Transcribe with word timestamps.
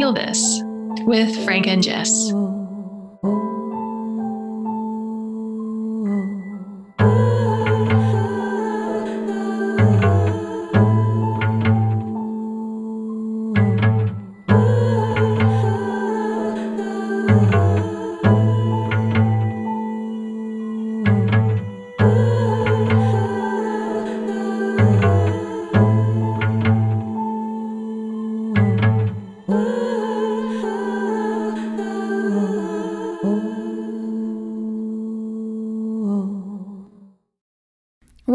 Feel 0.00 0.14
This 0.14 0.62
with 1.04 1.44
Frank 1.44 1.66
and 1.66 1.82
Jess. 1.82 2.32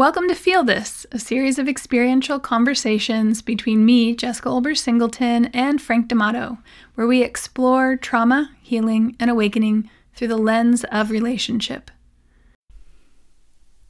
Welcome 0.06 0.28
to 0.28 0.36
Feel 0.36 0.62
This, 0.62 1.04
a 1.10 1.18
series 1.18 1.58
of 1.58 1.68
experiential 1.68 2.38
conversations 2.38 3.42
between 3.42 3.84
me, 3.84 4.14
Jessica 4.14 4.48
Olberz 4.48 4.78
Singleton, 4.78 5.46
and 5.46 5.82
Frank 5.82 6.06
D'Amato, 6.06 6.58
where 6.94 7.08
we 7.08 7.24
explore 7.24 7.96
trauma, 7.96 8.52
healing, 8.62 9.16
and 9.18 9.28
awakening 9.28 9.90
through 10.14 10.28
the 10.28 10.36
lens 10.36 10.84
of 10.92 11.10
relationship. 11.10 11.90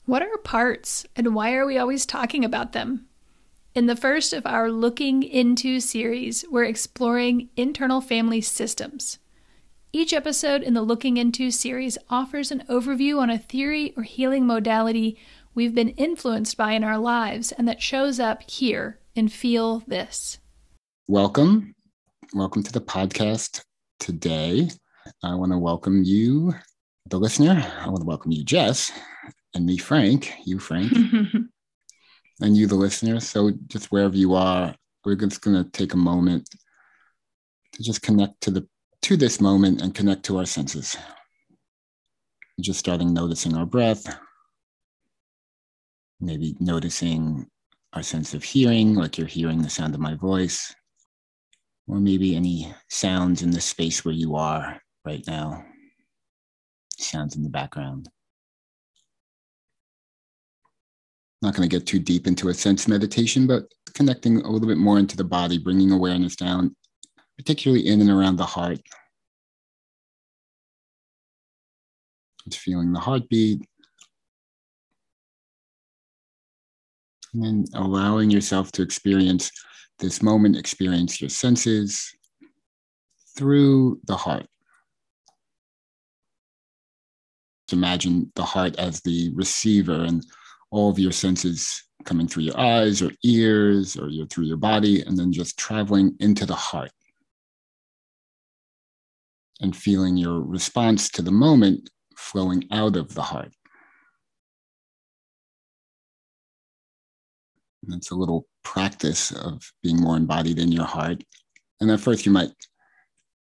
What 0.06 0.22
are 0.22 0.38
parts, 0.38 1.04
and 1.14 1.34
why 1.34 1.52
are 1.52 1.66
we 1.66 1.76
always 1.76 2.06
talking 2.06 2.46
about 2.46 2.72
them? 2.72 3.04
In 3.74 3.84
the 3.84 3.94
first 3.94 4.32
of 4.32 4.46
our 4.46 4.70
Looking 4.72 5.22
Into 5.22 5.80
series, 5.80 6.46
we're 6.50 6.64
exploring 6.64 7.50
internal 7.58 8.00
family 8.00 8.40
systems. 8.40 9.18
Each 9.92 10.14
episode 10.14 10.62
in 10.62 10.72
the 10.72 10.80
Looking 10.80 11.18
Into 11.18 11.50
series 11.50 11.98
offers 12.08 12.50
an 12.50 12.64
overview 12.70 13.18
on 13.18 13.28
a 13.28 13.38
theory 13.38 13.92
or 13.98 14.02
healing 14.02 14.46
modality 14.46 15.18
we've 15.56 15.74
been 15.74 15.88
influenced 15.88 16.54
by 16.58 16.72
in 16.72 16.84
our 16.84 16.98
lives 16.98 17.50
and 17.50 17.66
that 17.66 17.80
shows 17.80 18.20
up 18.20 18.48
here 18.48 19.00
and 19.16 19.32
Feel 19.32 19.82
This. 19.86 20.38
Welcome. 21.08 21.74
Welcome 22.34 22.62
to 22.62 22.72
the 22.72 22.80
podcast 22.82 23.62
today. 23.98 24.68
I 25.24 25.34
want 25.34 25.52
to 25.52 25.58
welcome 25.58 26.04
you, 26.04 26.54
the 27.08 27.18
listener. 27.18 27.64
I 27.80 27.86
want 27.86 28.00
to 28.00 28.06
welcome 28.06 28.32
you, 28.32 28.44
Jess, 28.44 28.92
and 29.54 29.64
me, 29.64 29.78
Frank, 29.78 30.34
you, 30.44 30.58
Frank, 30.58 30.92
and 32.40 32.56
you, 32.56 32.66
the 32.66 32.74
listener. 32.74 33.18
So, 33.20 33.52
just 33.68 33.90
wherever 33.90 34.16
you 34.16 34.34
are, 34.34 34.74
we're 35.04 35.14
just 35.14 35.40
going 35.40 35.64
to 35.64 35.70
take 35.70 35.94
a 35.94 35.96
moment 35.96 36.50
to 37.72 37.82
just 37.82 38.02
connect 38.02 38.42
to 38.42 38.50
the 38.50 38.68
to 39.02 39.16
this 39.16 39.40
moment 39.40 39.80
and 39.80 39.94
connect 39.94 40.24
to 40.24 40.36
our 40.38 40.46
senses. 40.46 40.96
Just 42.60 42.80
starting 42.80 43.14
noticing 43.14 43.56
our 43.56 43.66
breath, 43.66 44.06
maybe 46.20 46.56
noticing 46.60 47.46
our 47.92 48.02
sense 48.02 48.34
of 48.34 48.42
hearing, 48.42 48.94
like 48.94 49.18
you're 49.18 49.26
hearing 49.26 49.62
the 49.62 49.70
sound 49.70 49.94
of 49.94 50.00
my 50.00 50.14
voice, 50.14 50.74
or 51.86 51.98
maybe 51.98 52.34
any 52.34 52.72
sounds 52.88 53.42
in 53.42 53.50
the 53.50 53.60
space 53.60 54.04
where 54.04 54.14
you 54.14 54.36
are 54.36 54.80
right 55.04 55.24
now, 55.26 55.64
sounds 56.98 57.36
in 57.36 57.42
the 57.42 57.48
background. 57.48 58.08
Not 61.42 61.54
going 61.54 61.68
to 61.68 61.78
get 61.78 61.86
too 61.86 61.98
deep 61.98 62.26
into 62.26 62.48
a 62.48 62.54
sense 62.54 62.88
meditation, 62.88 63.46
but 63.46 63.64
connecting 63.94 64.40
a 64.40 64.50
little 64.50 64.66
bit 64.66 64.78
more 64.78 64.98
into 64.98 65.16
the 65.16 65.24
body, 65.24 65.58
bringing 65.58 65.92
awareness 65.92 66.34
down, 66.34 66.74
particularly 67.36 67.86
in 67.86 68.00
and 68.00 68.10
around 68.10 68.36
the 68.36 68.44
heart. 68.44 68.80
It's 72.46 72.56
feeling 72.56 72.92
the 72.92 73.00
heartbeat, 73.00 73.66
and 77.42 77.68
allowing 77.74 78.30
yourself 78.30 78.72
to 78.72 78.82
experience 78.82 79.50
this 79.98 80.22
moment, 80.22 80.56
experience 80.56 81.20
your 81.20 81.30
senses 81.30 82.14
through 83.36 84.00
the 84.06 84.16
heart. 84.16 84.46
Imagine 87.72 88.30
the 88.36 88.44
heart 88.44 88.76
as 88.78 89.00
the 89.00 89.32
receiver 89.34 90.04
and 90.04 90.24
all 90.70 90.90
of 90.90 90.98
your 90.98 91.12
senses 91.12 91.82
coming 92.04 92.28
through 92.28 92.44
your 92.44 92.58
eyes 92.58 93.02
or 93.02 93.10
ears 93.24 93.96
or 93.96 94.08
your, 94.08 94.26
through 94.26 94.44
your 94.44 94.56
body, 94.56 95.02
and 95.02 95.18
then 95.18 95.32
just 95.32 95.58
traveling 95.58 96.14
into 96.20 96.46
the 96.46 96.54
heart 96.54 96.92
and 99.60 99.74
feeling 99.74 100.16
your 100.16 100.40
response 100.40 101.08
to 101.10 101.22
the 101.22 101.32
moment 101.32 101.90
flowing 102.16 102.64
out 102.70 102.96
of 102.96 103.14
the 103.14 103.22
heart. 103.22 103.52
It's 107.94 108.10
a 108.10 108.14
little 108.16 108.46
practice 108.62 109.30
of 109.30 109.62
being 109.82 110.00
more 110.00 110.16
embodied 110.16 110.58
in 110.58 110.72
your 110.72 110.84
heart. 110.84 111.22
And 111.80 111.90
at 111.90 112.00
first, 112.00 112.26
you 112.26 112.32
might 112.32 112.52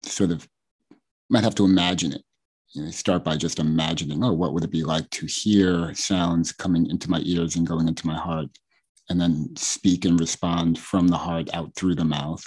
sort 0.05 0.31
of 0.31 0.49
might 1.31 1.45
have 1.45 1.55
to 1.57 1.65
imagine 1.65 2.13
it. 2.13 2.23
You 2.75 2.85
know, 2.85 2.91
start 2.91 3.25
by 3.25 3.37
just 3.37 3.59
imagining, 3.59 4.25
oh, 4.25 4.33
what 4.33 4.55
would 4.55 4.65
it 4.65 4.71
be 4.71 4.83
like 4.83 5.09
to 5.11 5.27
hear 5.27 5.93
sounds 5.95 6.53
coming 6.53 6.89
into 6.89 7.11
my 7.11 7.21
ears 7.25 7.57
and 7.57 7.67
going 7.67 7.87
into 7.87 8.07
my 8.07 8.17
heart, 8.17 8.49
and 9.09 9.21
then 9.21 9.55
speak 9.57 10.05
and 10.05 10.19
respond 10.19 10.79
from 10.79 11.09
the 11.09 11.17
heart 11.17 11.51
out 11.55 11.75
through 11.75 11.95
the 11.95 12.05
mouth. 12.05 12.47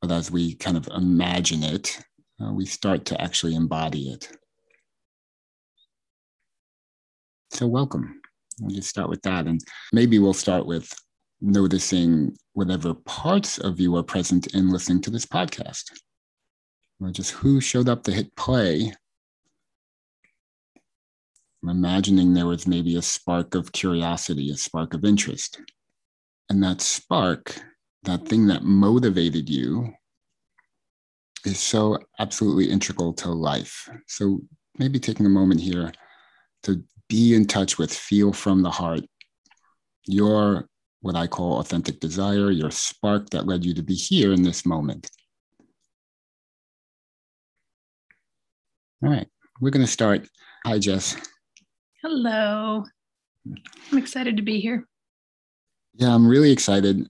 But 0.00 0.12
as 0.12 0.30
we 0.30 0.54
kind 0.54 0.76
of 0.76 0.88
imagine 0.88 1.62
it, 1.62 1.98
uh, 2.40 2.52
we 2.52 2.64
start 2.64 3.04
to 3.06 3.20
actually 3.20 3.54
embody 3.54 4.10
it. 4.10 4.30
So, 7.52 7.66
welcome. 7.66 8.19
We'll 8.60 8.74
just 8.74 8.88
start 8.88 9.08
with 9.08 9.22
that. 9.22 9.46
And 9.46 9.60
maybe 9.92 10.18
we'll 10.18 10.34
start 10.34 10.66
with 10.66 10.92
noticing 11.40 12.36
whatever 12.52 12.94
parts 12.94 13.58
of 13.58 13.80
you 13.80 13.96
are 13.96 14.02
present 14.02 14.48
in 14.54 14.70
listening 14.70 15.00
to 15.02 15.10
this 15.10 15.26
podcast. 15.26 15.90
Or 17.00 17.10
just 17.10 17.32
who 17.32 17.60
showed 17.60 17.88
up 17.88 18.02
to 18.04 18.12
hit 18.12 18.36
play. 18.36 18.92
I'm 21.62 21.70
imagining 21.70 22.34
there 22.34 22.46
was 22.46 22.66
maybe 22.66 22.96
a 22.96 23.02
spark 23.02 23.54
of 23.54 23.72
curiosity, 23.72 24.50
a 24.50 24.56
spark 24.56 24.94
of 24.94 25.04
interest. 25.04 25.60
And 26.50 26.62
that 26.62 26.80
spark, 26.80 27.54
that 28.02 28.26
thing 28.26 28.46
that 28.48 28.64
motivated 28.64 29.48
you, 29.48 29.92
is 31.46 31.58
so 31.58 31.98
absolutely 32.18 32.70
integral 32.70 33.12
to 33.14 33.30
life. 33.30 33.88
So 34.06 34.40
maybe 34.78 34.98
taking 34.98 35.26
a 35.26 35.30
moment 35.30 35.60
here 35.60 35.92
to 36.64 36.82
be 37.10 37.34
in 37.34 37.44
touch 37.44 37.76
with, 37.76 37.92
feel 37.92 38.32
from 38.32 38.62
the 38.62 38.70
heart 38.70 39.02
your 40.06 40.66
what 41.02 41.16
I 41.16 41.26
call 41.26 41.60
authentic 41.60 41.98
desire, 42.00 42.50
your 42.50 42.70
spark 42.70 43.30
that 43.30 43.46
led 43.46 43.64
you 43.64 43.74
to 43.74 43.82
be 43.82 43.94
here 43.94 44.32
in 44.32 44.42
this 44.42 44.66
moment. 44.66 45.10
All 49.02 49.10
right, 49.10 49.26
we're 49.60 49.70
going 49.70 49.84
to 49.84 49.90
start. 49.90 50.28
Hi, 50.66 50.78
Jess. 50.78 51.16
Hello. 52.02 52.84
I'm 53.90 53.98
excited 53.98 54.36
to 54.36 54.42
be 54.42 54.60
here. 54.60 54.86
Yeah, 55.94 56.14
I'm 56.14 56.26
really 56.26 56.52
excited. 56.52 57.08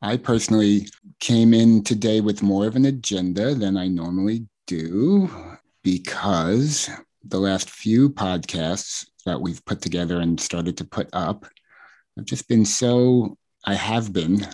I 0.00 0.16
personally 0.16 0.88
came 1.20 1.52
in 1.52 1.84
today 1.84 2.22
with 2.22 2.42
more 2.42 2.66
of 2.66 2.76
an 2.76 2.86
agenda 2.86 3.54
than 3.54 3.76
I 3.76 3.88
normally 3.88 4.46
do 4.66 5.30
because 5.82 6.88
the 7.28 7.40
last 7.40 7.70
few 7.70 8.10
podcasts 8.10 9.06
that 9.24 9.40
we've 9.40 9.64
put 9.64 9.80
together 9.80 10.20
and 10.20 10.40
started 10.40 10.76
to 10.76 10.84
put 10.84 11.08
up 11.12 11.46
I've 12.18 12.24
just 12.24 12.48
been 12.48 12.64
so, 12.64 13.36
I 13.66 13.74
have 13.74 14.12
been, 14.12 14.46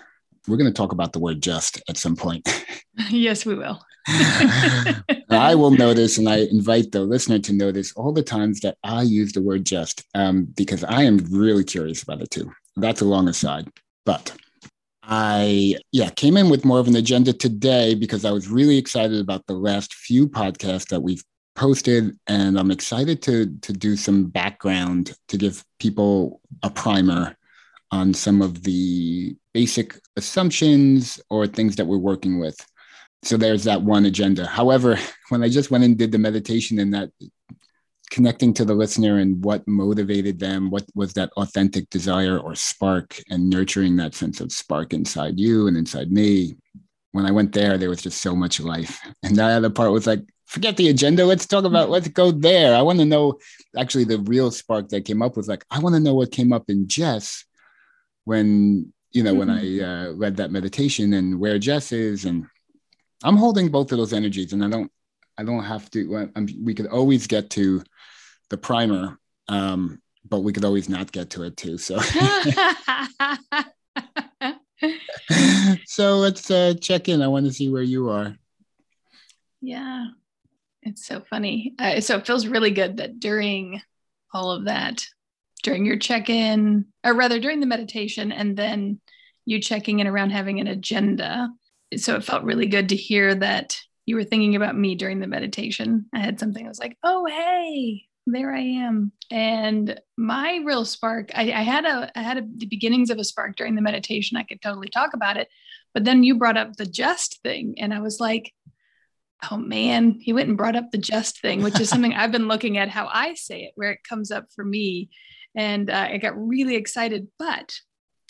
we're 0.48 0.56
going 0.56 0.70
to 0.70 0.76
talk 0.76 0.92
about 0.92 1.12
the 1.12 1.20
word 1.20 1.40
just 1.40 1.80
at 1.88 1.96
some 1.96 2.16
point. 2.16 2.48
yes, 3.10 3.46
we 3.46 3.54
will. 3.54 3.80
I 4.08 5.54
will 5.54 5.70
notice, 5.70 6.18
and 6.18 6.28
I 6.28 6.38
invite 6.38 6.90
the 6.90 7.02
listener 7.02 7.38
to 7.38 7.52
notice 7.52 7.92
all 7.92 8.12
the 8.12 8.22
times 8.22 8.60
that 8.60 8.76
I 8.82 9.02
use 9.02 9.32
the 9.32 9.42
word 9.42 9.64
just 9.64 10.02
um, 10.14 10.44
because 10.56 10.82
I 10.82 11.02
am 11.02 11.18
really 11.30 11.62
curious 11.62 12.02
about 12.02 12.20
it 12.20 12.30
too. 12.30 12.50
That's 12.76 13.00
a 13.00 13.04
long 13.04 13.28
aside. 13.28 13.68
But 14.04 14.34
I, 15.04 15.76
yeah, 15.92 16.10
came 16.10 16.36
in 16.36 16.50
with 16.50 16.64
more 16.64 16.80
of 16.80 16.88
an 16.88 16.96
agenda 16.96 17.32
today 17.32 17.94
because 17.94 18.24
I 18.24 18.32
was 18.32 18.48
really 18.48 18.76
excited 18.76 19.20
about 19.20 19.46
the 19.46 19.54
last 19.54 19.94
few 19.94 20.28
podcasts 20.28 20.88
that 20.88 21.00
we've 21.00 21.22
posted 21.54 22.16
and 22.26 22.58
i'm 22.58 22.70
excited 22.70 23.22
to 23.22 23.46
to 23.60 23.72
do 23.72 23.96
some 23.96 24.26
background 24.26 25.14
to 25.28 25.36
give 25.36 25.64
people 25.78 26.40
a 26.62 26.70
primer 26.70 27.36
on 27.90 28.14
some 28.14 28.40
of 28.40 28.62
the 28.62 29.36
basic 29.52 29.98
assumptions 30.16 31.20
or 31.28 31.46
things 31.46 31.76
that 31.76 31.86
we're 31.86 31.98
working 31.98 32.38
with 32.38 32.56
so 33.22 33.36
there's 33.36 33.64
that 33.64 33.82
one 33.82 34.06
agenda 34.06 34.46
however 34.46 34.98
when 35.28 35.42
i 35.42 35.48
just 35.48 35.70
went 35.70 35.84
and 35.84 35.98
did 35.98 36.10
the 36.10 36.18
meditation 36.18 36.78
and 36.78 36.94
that 36.94 37.10
connecting 38.12 38.52
to 38.52 38.66
the 38.66 38.74
listener 38.74 39.16
and 39.16 39.42
what 39.42 39.66
motivated 39.66 40.38
them, 40.38 40.68
what 40.68 40.84
was 40.94 41.14
that 41.14 41.30
authentic 41.38 41.88
desire 41.88 42.38
or 42.38 42.54
spark, 42.54 43.18
and 43.30 43.48
nurturing 43.48 43.96
that 43.96 44.14
sense 44.14 44.38
of 44.38 44.52
spark 44.52 44.92
inside 44.92 45.40
you 45.40 45.66
and 45.66 45.78
inside 45.78 46.12
me. 46.12 46.54
When 47.12 47.24
I 47.24 47.30
went 47.30 47.52
there, 47.52 47.78
there 47.78 47.88
was 47.88 48.02
just 48.02 48.20
so 48.20 48.36
much 48.36 48.60
life. 48.60 49.00
And 49.22 49.34
that 49.36 49.56
other 49.56 49.70
part 49.70 49.92
was 49.92 50.06
like, 50.06 50.20
forget 50.52 50.76
the 50.76 50.90
agenda. 50.90 51.24
Let's 51.24 51.46
talk 51.46 51.64
about, 51.64 51.88
let's 51.88 52.08
go 52.08 52.30
there. 52.30 52.76
I 52.76 52.82
want 52.82 52.98
to 52.98 53.06
know 53.06 53.38
actually 53.76 54.04
the 54.04 54.18
real 54.18 54.50
spark 54.50 54.90
that 54.90 55.06
came 55.06 55.22
up 55.22 55.34
was 55.34 55.48
like, 55.48 55.64
I 55.70 55.78
want 55.78 55.94
to 55.94 56.00
know 56.00 56.12
what 56.12 56.30
came 56.30 56.52
up 56.52 56.68
in 56.68 56.88
Jess 56.88 57.46
when, 58.24 58.92
you 59.12 59.22
know, 59.22 59.34
mm-hmm. 59.34 59.38
when 59.38 59.50
I 59.50 59.80
uh, 59.80 60.12
read 60.12 60.36
that 60.36 60.50
meditation 60.50 61.14
and 61.14 61.40
where 61.40 61.58
Jess 61.58 61.90
is. 61.90 62.26
And 62.26 62.46
I'm 63.24 63.38
holding 63.38 63.70
both 63.70 63.92
of 63.92 63.98
those 63.98 64.12
energies 64.12 64.52
and 64.52 64.62
I 64.62 64.68
don't, 64.68 64.92
I 65.38 65.44
don't 65.44 65.64
have 65.64 65.90
to, 65.92 66.30
I'm, 66.36 66.46
we 66.62 66.74
could 66.74 66.88
always 66.88 67.26
get 67.26 67.48
to 67.50 67.82
the 68.50 68.58
primer, 68.58 69.18
um, 69.48 70.02
but 70.28 70.40
we 70.40 70.52
could 70.52 70.66
always 70.66 70.90
not 70.90 71.10
get 71.12 71.30
to 71.30 71.44
it 71.44 71.56
too. 71.56 71.78
So, 71.78 71.98
so 75.86 76.16
let's 76.16 76.50
uh, 76.50 76.74
check 76.78 77.08
in. 77.08 77.22
I 77.22 77.28
want 77.28 77.46
to 77.46 77.52
see 77.52 77.70
where 77.70 77.82
you 77.82 78.10
are. 78.10 78.36
Yeah, 79.62 80.08
it's 80.82 81.06
so 81.06 81.20
funny. 81.20 81.74
Uh, 81.78 82.00
so 82.00 82.16
it 82.16 82.26
feels 82.26 82.46
really 82.46 82.70
good 82.70 82.96
that 82.96 83.20
during 83.20 83.80
all 84.32 84.50
of 84.50 84.64
that, 84.64 85.04
during 85.62 85.86
your 85.86 85.98
check 85.98 86.28
in, 86.28 86.86
or 87.04 87.14
rather 87.14 87.38
during 87.38 87.60
the 87.60 87.66
meditation, 87.66 88.32
and 88.32 88.56
then 88.56 89.00
you 89.44 89.60
checking 89.60 90.00
in 90.00 90.06
around 90.06 90.30
having 90.30 90.60
an 90.60 90.66
agenda. 90.66 91.50
So 91.96 92.16
it 92.16 92.24
felt 92.24 92.44
really 92.44 92.66
good 92.66 92.88
to 92.90 92.96
hear 92.96 93.34
that 93.34 93.76
you 94.06 94.16
were 94.16 94.24
thinking 94.24 94.56
about 94.56 94.76
me 94.76 94.94
during 94.94 95.20
the 95.20 95.26
meditation. 95.26 96.06
I 96.12 96.18
had 96.18 96.40
something 96.40 96.64
I 96.64 96.68
was 96.68 96.78
like, 96.78 96.96
oh, 97.04 97.26
hey, 97.26 98.04
there 98.26 98.52
I 98.52 98.60
am. 98.60 99.12
And 99.30 100.00
my 100.16 100.60
real 100.64 100.84
spark, 100.84 101.30
I, 101.34 101.42
I 101.52 101.62
had 101.62 101.84
a 101.84 102.10
I 102.16 102.22
had 102.22 102.38
a, 102.38 102.46
the 102.56 102.66
beginnings 102.66 103.10
of 103.10 103.18
a 103.18 103.24
spark 103.24 103.56
during 103.56 103.74
the 103.74 103.82
meditation. 103.82 104.36
I 104.36 104.42
could 104.42 104.62
totally 104.62 104.88
talk 104.88 105.14
about 105.14 105.36
it. 105.36 105.48
But 105.94 106.04
then 106.04 106.22
you 106.22 106.38
brought 106.38 106.56
up 106.56 106.76
the 106.76 106.86
just 106.86 107.40
thing. 107.42 107.74
And 107.78 107.92
I 107.92 108.00
was 108.00 108.18
like, 108.18 108.52
oh 109.50 109.56
man, 109.56 110.18
he 110.20 110.32
went 110.32 110.48
and 110.48 110.56
brought 110.56 110.76
up 110.76 110.90
the 110.90 110.98
just 110.98 111.40
thing, 111.40 111.62
which 111.62 111.80
is 111.80 111.88
something 111.88 112.14
I've 112.14 112.32
been 112.32 112.48
looking 112.48 112.78
at 112.78 112.88
how 112.88 113.08
I 113.12 113.34
say 113.34 113.62
it, 113.62 113.72
where 113.74 113.90
it 113.90 114.04
comes 114.08 114.30
up 114.30 114.46
for 114.54 114.64
me. 114.64 115.10
And 115.54 115.90
uh, 115.90 116.08
I 116.10 116.18
got 116.18 116.36
really 116.36 116.76
excited. 116.76 117.28
But 117.38 117.74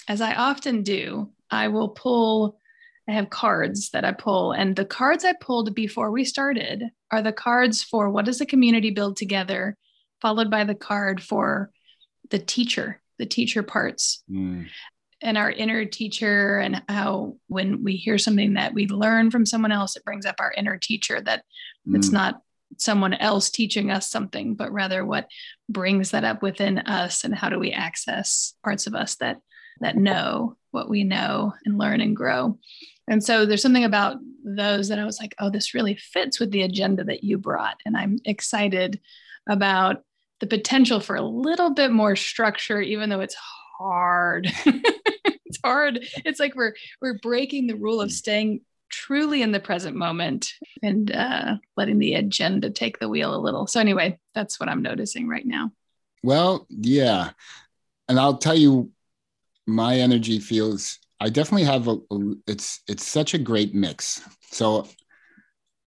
as 0.08 0.20
I 0.20 0.34
often 0.34 0.82
do, 0.82 1.30
I 1.50 1.68
will 1.68 1.90
pull, 1.90 2.58
I 3.08 3.12
have 3.12 3.30
cards 3.30 3.90
that 3.90 4.04
I 4.04 4.12
pull. 4.12 4.52
And 4.52 4.74
the 4.74 4.84
cards 4.84 5.24
I 5.24 5.34
pulled 5.40 5.74
before 5.74 6.10
we 6.10 6.24
started 6.24 6.84
are 7.10 7.22
the 7.22 7.32
cards 7.32 7.82
for 7.82 8.10
what 8.10 8.24
does 8.24 8.38
the 8.38 8.46
community 8.46 8.90
build 8.90 9.16
together, 9.16 9.76
followed 10.20 10.50
by 10.50 10.64
the 10.64 10.74
card 10.74 11.22
for 11.22 11.70
the 12.30 12.38
teacher, 12.38 13.00
the 13.18 13.26
teacher 13.26 13.62
parts. 13.62 14.24
Mm 14.30 14.66
and 15.22 15.38
our 15.38 15.50
inner 15.50 15.84
teacher 15.84 16.58
and 16.58 16.82
how 16.88 17.36
when 17.46 17.82
we 17.84 17.96
hear 17.96 18.18
something 18.18 18.54
that 18.54 18.74
we 18.74 18.86
learn 18.88 19.30
from 19.30 19.46
someone 19.46 19.72
else 19.72 19.96
it 19.96 20.04
brings 20.04 20.26
up 20.26 20.36
our 20.40 20.52
inner 20.56 20.76
teacher 20.76 21.20
that 21.20 21.44
mm. 21.88 21.96
it's 21.96 22.10
not 22.10 22.42
someone 22.78 23.14
else 23.14 23.50
teaching 23.50 23.90
us 23.90 24.10
something 24.10 24.54
but 24.54 24.72
rather 24.72 25.04
what 25.04 25.28
brings 25.68 26.10
that 26.10 26.24
up 26.24 26.42
within 26.42 26.78
us 26.78 27.24
and 27.24 27.34
how 27.34 27.48
do 27.48 27.58
we 27.58 27.70
access 27.70 28.54
parts 28.64 28.86
of 28.86 28.94
us 28.94 29.16
that 29.16 29.38
that 29.80 29.96
know 29.96 30.56
what 30.70 30.88
we 30.88 31.04
know 31.04 31.52
and 31.64 31.78
learn 31.78 32.00
and 32.00 32.16
grow 32.16 32.58
and 33.08 33.22
so 33.22 33.46
there's 33.46 33.62
something 33.62 33.84
about 33.84 34.16
those 34.44 34.88
that 34.88 34.98
i 34.98 35.04
was 35.04 35.20
like 35.20 35.34
oh 35.38 35.50
this 35.50 35.74
really 35.74 35.96
fits 35.96 36.40
with 36.40 36.50
the 36.50 36.62
agenda 36.62 37.04
that 37.04 37.22
you 37.22 37.38
brought 37.38 37.78
and 37.84 37.96
i'm 37.96 38.18
excited 38.24 39.00
about 39.48 40.02
the 40.40 40.46
potential 40.46 40.98
for 40.98 41.14
a 41.14 41.22
little 41.22 41.70
bit 41.70 41.92
more 41.92 42.16
structure 42.16 42.80
even 42.80 43.08
though 43.08 43.20
it's 43.20 43.36
hard 43.78 44.52
it's 45.52 45.60
hard. 45.62 46.06
It's 46.24 46.40
like 46.40 46.54
we're 46.54 46.74
we're 47.00 47.18
breaking 47.18 47.66
the 47.66 47.76
rule 47.76 48.00
of 48.00 48.10
staying 48.10 48.62
truly 48.88 49.42
in 49.42 49.52
the 49.52 49.60
present 49.60 49.96
moment 49.96 50.52
and 50.82 51.10
uh, 51.12 51.56
letting 51.76 51.98
the 51.98 52.14
agenda 52.14 52.70
take 52.70 52.98
the 52.98 53.08
wheel 53.08 53.34
a 53.34 53.40
little. 53.40 53.66
So 53.66 53.80
anyway, 53.80 54.18
that's 54.34 54.58
what 54.58 54.68
I'm 54.68 54.82
noticing 54.82 55.28
right 55.28 55.46
now. 55.46 55.70
Well, 56.22 56.66
yeah, 56.70 57.30
and 58.08 58.18
I'll 58.18 58.38
tell 58.38 58.54
you, 58.54 58.90
my 59.66 59.96
energy 59.96 60.38
feels. 60.38 60.98
I 61.20 61.28
definitely 61.28 61.64
have 61.64 61.86
a. 61.88 61.98
It's 62.46 62.80
it's 62.88 63.06
such 63.06 63.34
a 63.34 63.38
great 63.38 63.74
mix. 63.74 64.22
So, 64.50 64.88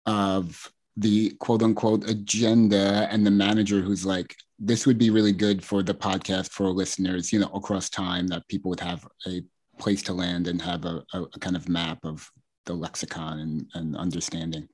of 0.07 0.71
the 0.97 1.31
quote 1.39 1.63
unquote 1.63 2.09
agenda 2.09 3.09
and 3.11 3.25
the 3.25 3.31
manager 3.31 3.81
who's 3.81 4.05
like, 4.05 4.37
this 4.65 4.87
would 4.87 4.97
be 4.97 5.11
really 5.11 5.33
good 5.33 5.65
for 5.65 5.83
the 5.83 5.93
podcast 5.93 6.51
for 6.51 6.71
listeners, 6.71 7.33
you 7.33 7.41
know, 7.41 7.51
across 7.53 7.91
time 7.91 8.29
that 8.29 8.47
people 8.47 8.69
would 8.69 8.81
have 8.81 9.07
a 9.27 9.43
place 9.79 10.03
to 10.03 10.13
land 10.13 10.47
and 10.47 10.63
have 10.63 10.85
a, 10.85 11.03
a, 11.13 11.23
a 11.23 11.39
kind 11.41 11.57
of 11.57 11.69
map 11.69 11.99
of 12.05 12.31
the 12.67 12.73
lexicon 12.73 13.41
and, 13.41 13.67
and 13.75 13.97
understanding. 13.97 14.69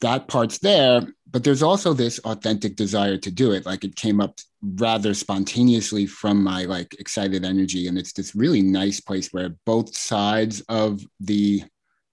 That 0.00 0.28
part's 0.28 0.58
there, 0.60 1.02
but 1.30 1.44
there's 1.44 1.62
also 1.62 1.92
this 1.92 2.20
authentic 2.20 2.74
desire 2.74 3.18
to 3.18 3.30
do 3.30 3.52
it. 3.52 3.66
Like 3.66 3.84
it 3.84 3.96
came 3.96 4.18
up 4.18 4.38
rather 4.62 5.12
spontaneously 5.12 6.06
from 6.06 6.42
my 6.42 6.64
like 6.64 6.94
excited 6.98 7.44
energy. 7.44 7.86
And 7.86 7.98
it's 7.98 8.14
this 8.14 8.34
really 8.34 8.62
nice 8.62 9.00
place 9.00 9.28
where 9.30 9.56
both 9.66 9.94
sides 9.94 10.62
of 10.70 11.02
the 11.20 11.64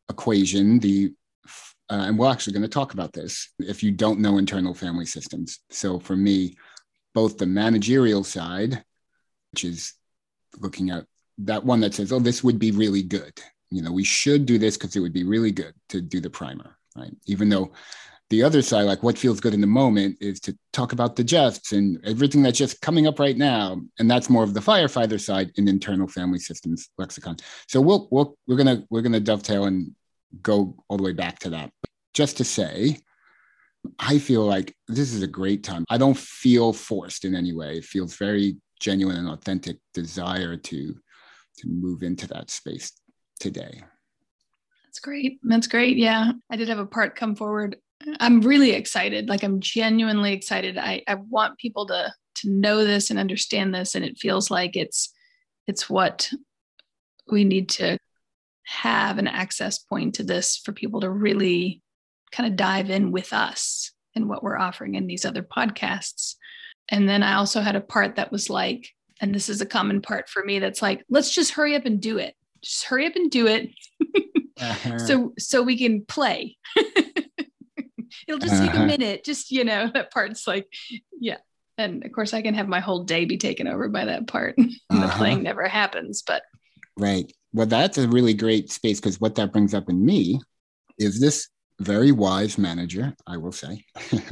equation, 0.09 0.79
the 0.79 1.13
uh, 1.89 2.05
and 2.07 2.17
we're 2.17 2.31
actually 2.31 2.53
going 2.53 2.63
to 2.63 2.67
talk 2.67 2.93
about 2.93 3.13
this 3.13 3.53
if 3.59 3.83
you 3.83 3.91
don't 3.91 4.19
know 4.19 4.37
internal 4.37 4.73
family 4.73 5.05
systems. 5.05 5.59
So 5.69 5.99
for 5.99 6.15
me, 6.15 6.55
both 7.13 7.37
the 7.37 7.45
managerial 7.45 8.23
side, 8.23 8.83
which 9.51 9.63
is 9.63 9.93
looking 10.59 10.89
at 10.89 11.05
that 11.39 11.63
one 11.63 11.79
that 11.81 11.93
says, 11.93 12.11
oh, 12.11 12.19
this 12.19 12.43
would 12.43 12.59
be 12.59 12.71
really 12.71 13.03
good. 13.03 13.33
You 13.69 13.81
know, 13.81 13.91
we 13.91 14.03
should 14.03 14.45
do 14.45 14.57
this 14.57 14.77
because 14.77 14.95
it 14.95 14.99
would 14.99 15.13
be 15.13 15.23
really 15.23 15.51
good 15.51 15.73
to 15.89 16.01
do 16.01 16.19
the 16.19 16.29
primer, 16.29 16.77
right? 16.95 17.15
Even 17.27 17.49
though 17.49 17.71
the 18.29 18.41
other 18.41 18.61
side, 18.61 18.83
like 18.83 19.03
what 19.03 19.17
feels 19.17 19.39
good 19.39 19.53
in 19.53 19.61
the 19.61 19.67
moment, 19.67 20.17
is 20.19 20.39
to 20.41 20.57
talk 20.73 20.93
about 20.93 21.15
the 21.15 21.23
justs 21.23 21.73
and 21.73 21.99
everything 22.05 22.41
that's 22.41 22.57
just 22.57 22.81
coming 22.81 23.05
up 23.05 23.19
right 23.19 23.37
now, 23.37 23.79
and 23.99 24.09
that's 24.09 24.29
more 24.29 24.43
of 24.43 24.53
the 24.53 24.59
firefighter 24.59 25.19
side 25.19 25.51
in 25.55 25.67
internal 25.67 26.07
family 26.07 26.39
systems 26.39 26.89
lexicon. 26.97 27.37
So 27.67 27.81
we'll, 27.81 28.07
we'll 28.11 28.35
we're 28.47 28.57
gonna 28.57 28.83
we're 28.89 29.03
gonna 29.03 29.19
dovetail 29.19 29.65
and 29.65 29.93
go 30.41 30.75
all 30.87 30.97
the 30.97 31.03
way 31.03 31.13
back 31.13 31.39
to 31.39 31.49
that. 31.51 31.71
But 31.81 31.89
just 32.13 32.37
to 32.37 32.43
say, 32.43 32.97
I 33.99 34.17
feel 34.19 34.45
like 34.45 34.75
this 34.87 35.13
is 35.13 35.21
a 35.21 35.27
great 35.27 35.63
time. 35.63 35.85
I 35.89 35.97
don't 35.97 36.17
feel 36.17 36.73
forced 36.73 37.25
in 37.25 37.35
any 37.35 37.53
way. 37.53 37.77
It 37.77 37.85
feels 37.85 38.15
very 38.15 38.55
genuine 38.79 39.17
and 39.17 39.29
authentic 39.29 39.77
desire 39.93 40.57
to 40.57 40.95
to 41.57 41.67
move 41.69 42.03
into 42.03 42.27
that 42.27 42.49
space 42.49 42.91
today. 43.39 43.81
That's 44.85 44.99
great. 44.99 45.39
That's 45.43 45.67
great. 45.67 45.97
Yeah. 45.97 46.33
I 46.49 46.55
did 46.57 46.67
have 46.67 46.79
a 46.79 46.85
part 46.85 47.15
come 47.15 47.35
forward. 47.35 47.77
I'm 48.19 48.41
really 48.41 48.71
excited. 48.71 49.29
Like 49.29 49.43
I'm 49.43 49.61
genuinely 49.61 50.33
excited. 50.33 50.77
I, 50.77 51.03
I 51.07 51.15
want 51.15 51.57
people 51.57 51.85
to 51.87 52.13
to 52.35 52.49
know 52.49 52.83
this 52.83 53.09
and 53.09 53.19
understand 53.19 53.73
this. 53.73 53.95
And 53.95 54.03
it 54.03 54.17
feels 54.17 54.51
like 54.51 54.75
it's 54.75 55.13
it's 55.67 55.89
what 55.89 56.29
we 57.31 57.43
need 57.43 57.69
to 57.69 57.97
have 58.65 59.17
an 59.17 59.27
access 59.27 59.79
point 59.79 60.15
to 60.15 60.23
this 60.23 60.57
for 60.57 60.71
people 60.71 61.01
to 61.01 61.09
really 61.09 61.81
kind 62.31 62.49
of 62.49 62.55
dive 62.55 62.89
in 62.89 63.11
with 63.11 63.31
us 63.33 63.91
and 64.15 64.27
what 64.27 64.43
we're 64.43 64.57
offering 64.57 64.95
in 64.95 65.07
these 65.07 65.25
other 65.25 65.43
podcasts. 65.43 66.35
And 66.89 67.07
then 67.07 67.23
I 67.23 67.35
also 67.35 67.61
had 67.61 67.75
a 67.75 67.81
part 67.81 68.15
that 68.15 68.31
was 68.31 68.49
like, 68.49 68.89
and 69.21 69.33
this 69.33 69.49
is 69.49 69.61
a 69.61 69.65
common 69.65 70.01
part 70.01 70.29
for 70.29 70.43
me 70.43 70.59
that's 70.59 70.81
like 70.81 71.03
let's 71.09 71.33
just 71.33 71.51
hurry 71.51 71.75
up 71.75 71.85
and 71.85 72.01
do 72.01 72.17
it 72.17 72.35
just 72.61 72.83
hurry 72.85 73.05
up 73.05 73.15
and 73.15 73.31
do 73.31 73.47
it 73.47 73.69
uh-huh. 74.59 74.97
so 75.05 75.33
so 75.37 75.61
we 75.61 75.77
can 75.77 76.03
play 76.05 76.57
it'll 76.77 78.39
just 78.39 78.53
uh-huh. 78.53 78.65
take 78.65 78.73
a 78.73 78.77
uh-huh. 78.77 78.85
minute 78.85 79.23
just 79.23 79.51
you 79.51 79.63
know 79.63 79.89
that 79.93 80.11
part's 80.11 80.47
like 80.47 80.67
yeah 81.19 81.37
and 81.77 82.05
of 82.05 82.11
course 82.11 82.33
i 82.33 82.41
can 82.41 82.53
have 82.53 82.67
my 82.67 82.79
whole 82.79 83.03
day 83.03 83.25
be 83.25 83.37
taken 83.37 83.67
over 83.67 83.87
by 83.89 84.05
that 84.05 84.27
part 84.27 84.55
uh-huh. 84.59 85.01
the 85.01 85.13
playing 85.13 85.43
never 85.43 85.67
happens 85.67 86.23
but 86.25 86.43
right 86.97 87.31
well 87.55 87.67
that's 87.67 87.97
a 87.97 88.07
really 88.07 88.33
great 88.33 88.71
space 88.71 88.99
because 88.99 89.19
what 89.19 89.35
that 89.35 89.51
brings 89.51 89.73
up 89.73 89.89
in 89.89 90.05
me 90.05 90.39
is 90.99 91.19
this 91.19 91.49
very 91.79 92.11
wise 92.11 92.57
manager 92.57 93.13
i 93.27 93.35
will 93.35 93.51
say 93.51 93.83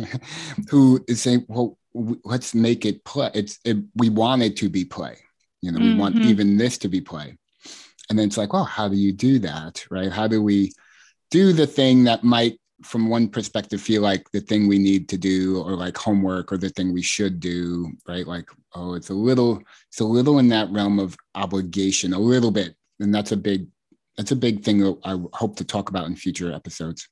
who 0.70 1.04
is 1.08 1.22
saying 1.22 1.44
well 1.48 1.78
let's 1.94 2.56
make 2.56 2.86
it 2.86 3.04
play. 3.04 3.30
It's 3.34 3.60
it, 3.64 3.78
we 3.96 4.10
want 4.10 4.42
it 4.42 4.58
to 4.58 4.70
be 4.70 4.86
play. 4.86 5.18
You 5.62 5.72
know, 5.72 5.80
mm-hmm. 5.80 5.94
we 5.94 5.96
want 5.96 6.16
mm-hmm. 6.16 6.30
even 6.30 6.58
this 6.58 6.78
to 6.80 6.90
be 6.90 7.02
play. 7.02 7.38
And 8.10 8.20
then 8.20 8.28
it's 8.28 8.38
like, 8.38 8.54
well, 8.54 8.66
how 8.66 8.90
do 8.90 8.96
you 8.96 9.14
do 9.14 9.40
that, 9.40 9.86
right? 9.90 10.12
How 10.12 10.28
do 10.28 10.42
we 10.42 10.74
do 11.32 11.54
the 11.54 11.68
thing 11.68 12.04
that 12.04 12.24
might, 12.24 12.60
from 12.84 13.10
one 13.10 13.30
perspective, 13.30 13.82
feel 13.82 14.02
like 14.02 14.30
the 14.32 14.42
thing 14.42 14.68
we 14.68 14.78
need 14.78 15.08
to 15.10 15.18
do, 15.18 15.62
or 15.62 15.76
like 15.76 15.98
homework, 15.98 16.52
or 16.52 16.58
the 16.58 16.70
thing 16.70 16.94
we 16.94 17.02
should 17.02 17.40
do, 17.40 17.92
right? 18.08 18.28
Like, 18.28 18.50
oh, 18.76 18.94
it's 18.94 19.10
a 19.10 19.14
little, 19.14 19.62
it's 19.90 20.02
a 20.02 20.06
little 20.06 20.40
in 20.40 20.50
that 20.50 20.70
realm 20.70 21.00
of 21.00 21.16
obligation, 21.34 22.14
a 22.14 22.20
little 22.20 22.52
bit, 22.52 22.76
and 23.04 23.14
that's 23.14 23.34
a 23.34 23.38
big, 23.38 23.68
that's 24.18 24.32
a 24.32 24.36
big 24.36 24.64
thing 24.64 24.80
that 24.80 24.98
I 25.04 25.20
hope 25.34 25.58
to 25.58 25.66
talk 25.66 25.90
about 25.90 26.08
in 26.08 26.16
future 26.16 26.52
episodes. 26.54 27.08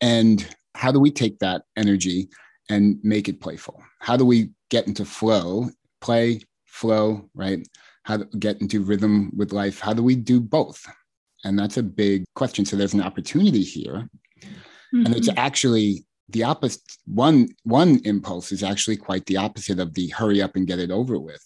And 0.00 0.46
how 0.74 0.92
do 0.92 1.00
we 1.00 1.10
take 1.10 1.38
that 1.38 1.62
energy 1.76 2.28
and 2.68 2.98
make 3.02 3.28
it 3.28 3.40
playful? 3.40 3.82
How 3.98 4.16
do 4.16 4.24
we 4.24 4.50
get 4.70 4.86
into 4.86 5.04
flow, 5.04 5.70
play, 6.00 6.42
flow, 6.66 7.28
right? 7.34 7.66
How 8.04 8.18
to 8.18 8.24
get 8.38 8.60
into 8.60 8.82
rhythm 8.82 9.32
with 9.34 9.52
life? 9.52 9.80
How 9.80 9.94
do 9.94 10.02
we 10.02 10.14
do 10.14 10.40
both? 10.40 10.86
And 11.44 11.58
that's 11.58 11.78
a 11.78 11.82
big 11.82 12.24
question. 12.34 12.64
So 12.64 12.76
there's 12.76 12.94
an 12.94 13.02
opportunity 13.02 13.62
here. 13.62 14.08
Mm-hmm. 14.42 15.06
And 15.06 15.16
it's 15.16 15.30
mm-hmm. 15.30 15.38
actually 15.38 16.04
the 16.28 16.44
opposite 16.44 16.82
one 17.06 17.48
one 17.64 18.00
impulse 18.04 18.52
is 18.52 18.62
actually 18.62 18.96
quite 18.96 19.26
the 19.26 19.36
opposite 19.36 19.80
of 19.80 19.94
the 19.94 20.08
hurry 20.08 20.40
up 20.40 20.54
and 20.56 20.66
get 20.66 20.78
it 20.78 20.90
over 20.90 21.18
with 21.18 21.42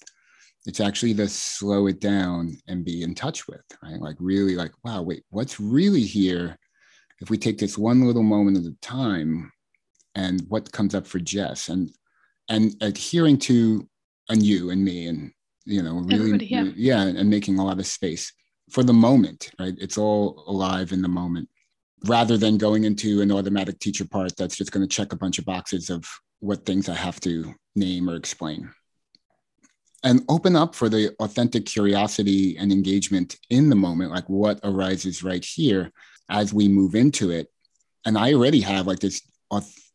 it's 0.67 0.81
actually 0.81 1.13
the 1.13 1.29
slow 1.29 1.87
it 1.87 2.01
down 2.01 2.57
and 2.69 2.85
be 2.85 3.03
in 3.03 3.15
touch 3.15 3.47
with 3.47 3.63
right 3.83 4.01
like 4.01 4.17
really 4.19 4.57
like 4.57 4.73
wow 4.85 5.03
wait 5.03 5.25
what's 5.31 5.61
really 5.61 6.03
here 6.03 6.57
if 7.21 7.31
we 7.31 7.39
take 7.39 7.59
this 7.59 7.79
one 7.79 8.07
little 8.07 8.23
moment 8.23 8.57
at 8.57 8.65
a 8.65 8.77
time 8.81 9.51
and 10.15 10.43
what 10.49 10.73
comes 10.73 10.95
up 10.95 11.07
for 11.07 11.19
jess 11.19 11.69
and 11.69 11.91
and 12.49 12.75
adhering 12.81 13.39
to 13.39 13.89
and 14.29 14.43
you 14.43 14.71
and 14.71 14.85
me 14.85 15.07
and 15.07 15.33
you 15.65 15.83
know 15.83 15.95
really 15.95 16.45
yeah. 16.47 16.65
yeah 16.77 17.03
and 17.03 17.31
making 17.31 17.59
a 17.59 17.65
lot 17.65 17.79
of 17.79 17.87
space 17.87 18.33
for 18.71 18.83
the 18.83 18.93
moment 18.93 19.51
right 19.59 19.75
it's 19.79 19.99
all 19.99 20.45
alive 20.47 20.93
in 20.93 21.03
the 21.03 21.09
moment 21.09 21.49
rather 22.07 22.37
than 22.37 22.59
going 22.59 22.85
into 22.85 23.23
an 23.23 23.33
automatic 23.33 23.79
teacher 23.79 24.07
part 24.07 24.37
that's 24.37 24.57
just 24.57 24.73
going 24.73 24.87
to 24.87 24.97
check 24.97 25.13
a 25.13 25.17
bunch 25.17 25.39
of 25.39 25.45
boxes 25.45 25.91
of 25.91 26.05
what 26.41 26.67
things 26.67 26.89
I 26.89 26.95
have 26.95 27.21
to 27.21 27.55
name 27.75 28.09
or 28.09 28.17
explain. 28.17 28.71
And 30.05 30.23
open 30.29 30.55
up 30.55 30.75
for 30.75 30.89
the 30.89 31.15
authentic 31.19 31.65
curiosity 31.67 32.57
and 32.59 32.71
engagement 32.71 33.39
in 33.49 33.71
the 33.71 33.77
moment, 33.77 34.13
like 34.13 34.29
what 34.29 34.61
arises 34.63 35.25
right 35.25 35.43
here 35.45 35.91
as 36.29 36.53
we 36.53 36.69
move 36.69 36.95
into 36.95 37.31
it. 37.31 37.51
And 38.05 38.19
I 38.19 38.35
already 38.35 38.61
have 38.61 38.87
like 38.87 39.01
this 39.01 39.23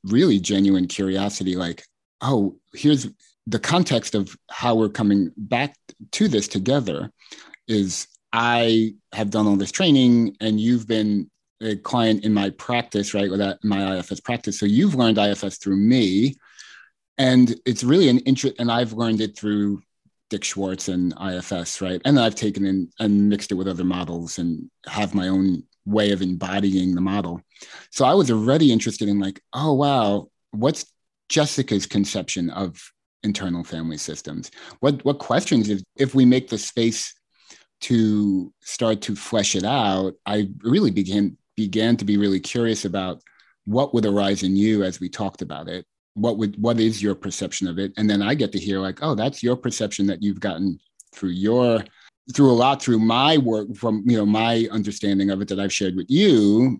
really 0.04 0.40
genuine 0.40 0.88
curiosity, 0.88 1.56
like, 1.56 1.84
oh, 2.22 2.58
here's 2.74 3.08
the 3.46 3.60
context 3.60 4.16
of 4.16 4.36
how 4.50 4.76
we're 4.76 4.90
coming 4.90 5.32
back 5.38 5.76
to 6.12 6.28
this 6.28 6.48
together 6.48 7.12
is 7.68 8.08
I 8.34 8.96
have 9.14 9.30
done 9.30 9.46
all 9.48 9.58
this 9.58 9.72
training 9.72 10.38
and 10.42 10.60
you've 10.60 10.88
been 10.88 11.30
a 11.62 11.76
client 11.76 12.24
in 12.24 12.34
my 12.34 12.50
practice, 12.52 13.14
right, 13.14 13.30
with 13.30 13.42
my 13.64 13.98
IFS 13.98 14.22
practice. 14.22 14.60
So 14.60 14.66
you've 14.66 14.96
learned 14.96 15.18
IFS 15.18 15.58
through 15.58 15.76
me, 15.76 16.36
and 17.18 17.54
it's 17.66 17.84
really 17.84 18.08
an 18.10 18.20
interest. 18.20 18.56
And 18.60 18.72
I've 18.72 18.94
learned 18.94 19.22
it 19.22 19.38
through 19.38 19.82
Dick 20.30 20.44
Schwartz 20.44 20.88
and 20.88 21.14
IFS, 21.20 21.82
right? 21.82 22.02
And 22.06 22.20
I've 22.20 22.36
taken 22.36 22.66
in 22.66 22.90
and 23.00 23.30
mixed 23.30 23.52
it 23.52 23.56
with 23.56 23.68
other 23.68 23.84
models 23.84 24.38
and 24.38 24.70
have 24.86 25.16
my 25.16 25.28
own 25.28 25.64
way 25.86 26.12
of 26.12 26.22
embodying 26.22 26.96
the 26.96 27.02
model. 27.02 27.42
So 27.92 28.06
I 28.06 28.14
was 28.14 28.30
already 28.30 28.72
interested 28.72 29.10
in 29.10 29.20
like, 29.20 29.42
oh 29.54 29.74
wow, 29.74 30.30
what's 30.52 30.86
Jessica's 31.30 31.86
conception 31.86 32.50
of 32.52 32.92
internal 33.24 33.64
family 33.64 33.98
systems? 33.98 34.52
What 34.80 35.04
what 35.04 35.20
questions 35.20 35.70
if 35.70 35.82
if 35.96 36.16
we 36.16 36.26
make 36.26 36.50
the 36.50 36.58
space 36.58 37.14
to 37.82 38.54
start 38.62 39.02
to 39.02 39.16
flesh 39.16 39.56
it 39.56 39.64
out, 39.64 40.14
I 40.26 40.50
really 40.64 40.92
began 40.92 41.38
began 41.56 41.98
to 41.98 42.06
be 42.06 42.18
really 42.18 42.40
curious 42.40 42.86
about 42.86 43.22
what 43.66 43.94
would 43.94 44.06
arise 44.06 44.44
in 44.44 44.56
you 44.56 44.84
as 44.84 45.00
we 45.00 45.10
talked 45.10 45.42
about 45.42 45.68
it 45.68 45.86
what 46.16 46.38
would 46.38 46.62
what 46.62 46.80
is 46.80 47.02
your 47.02 47.16
perception 47.16 47.68
of 47.68 47.80
it? 47.80 47.94
And 47.98 48.10
then 48.10 48.22
i 48.22 48.34
get 48.34 48.52
to 48.54 48.60
hear 48.60 48.80
like 48.80 49.00
oh 49.02 49.16
that's 49.16 49.44
your 49.44 49.56
perception 49.56 50.06
that 50.08 50.22
you've 50.22 50.40
gotten 50.40 50.80
through 51.14 51.32
your 51.32 51.84
through 52.34 52.52
a 52.52 52.54
lot 52.54 52.82
through 52.82 53.00
my 53.00 53.38
work 53.38 53.76
from 53.76 54.04
you 54.06 54.18
know 54.18 54.26
my 54.26 54.68
understanding 54.72 55.32
of 55.32 55.42
it 55.42 55.48
that 55.48 55.60
i've 55.60 55.74
shared 55.74 55.96
with 55.96 56.06
you 56.10 56.80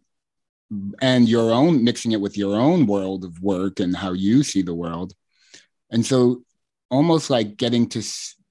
and 1.02 1.28
your 1.28 1.52
own 1.52 1.84
mixing 1.84 2.12
it 2.12 2.22
with 2.22 2.38
your 2.38 2.56
own 2.56 2.86
world 2.86 3.26
of 3.26 3.42
work 3.42 3.80
and 3.80 3.96
how 3.96 4.14
you 4.14 4.44
see 4.44 4.62
the 4.62 4.74
world. 4.74 5.14
And 5.92 6.06
so 6.06 6.44
almost 6.92 7.30
like 7.30 7.58
getting 7.58 7.88
to 7.90 8.04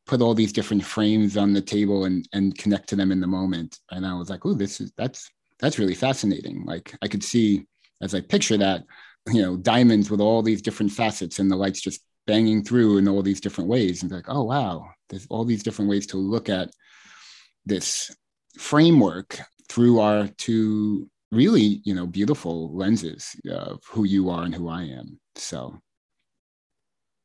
put 0.07 0.21
all 0.21 0.35
these 0.35 0.53
different 0.53 0.85
frames 0.85 1.37
on 1.37 1.53
the 1.53 1.61
table 1.61 2.05
and 2.07 2.29
and 2.33 2.57
connect 2.57 2.89
to 2.89 2.97
them 2.97 3.13
in 3.13 3.21
the 3.21 3.27
moment. 3.27 3.79
And 3.91 4.07
i 4.07 4.15
was 4.15 4.31
like 4.31 4.45
oh 4.45 4.55
this 4.55 4.81
is 4.81 4.93
that's 4.97 5.31
that's 5.61 5.79
really 5.79 5.95
fascinating. 5.95 6.65
Like 6.65 6.95
I 7.03 7.09
could 7.09 7.25
see 7.25 7.67
as 8.01 8.15
I 8.15 8.21
picture 8.21 8.57
that, 8.59 8.85
you 9.33 9.43
know, 9.43 9.57
diamonds 9.57 10.11
with 10.11 10.21
all 10.21 10.43
these 10.43 10.63
different 10.63 10.93
facets 10.93 11.39
and 11.39 11.51
the 11.51 11.57
lights 11.57 11.81
just 11.81 12.01
banging 12.27 12.63
through 12.63 12.99
in 12.99 13.09
all 13.09 13.23
these 13.23 13.41
different 13.41 13.71
ways. 13.71 14.03
And 14.03 14.13
like, 14.13 14.27
oh 14.29 14.45
wow, 14.45 14.91
there's 15.09 15.27
all 15.31 15.45
these 15.45 15.63
different 15.63 15.91
ways 15.91 16.07
to 16.09 16.17
look 16.17 16.49
at 16.49 16.71
this 17.67 18.15
framework 18.59 19.39
through 19.69 20.01
our 20.01 20.29
two 20.37 21.09
really, 21.31 21.83
you 21.85 21.95
know, 21.95 22.07
beautiful 22.07 22.75
lenses 22.75 23.37
of 23.51 23.83
who 23.91 24.05
you 24.05 24.31
are 24.31 24.45
and 24.45 24.55
who 24.55 24.69
I 24.69 24.83
am. 24.83 25.19
So 25.35 25.79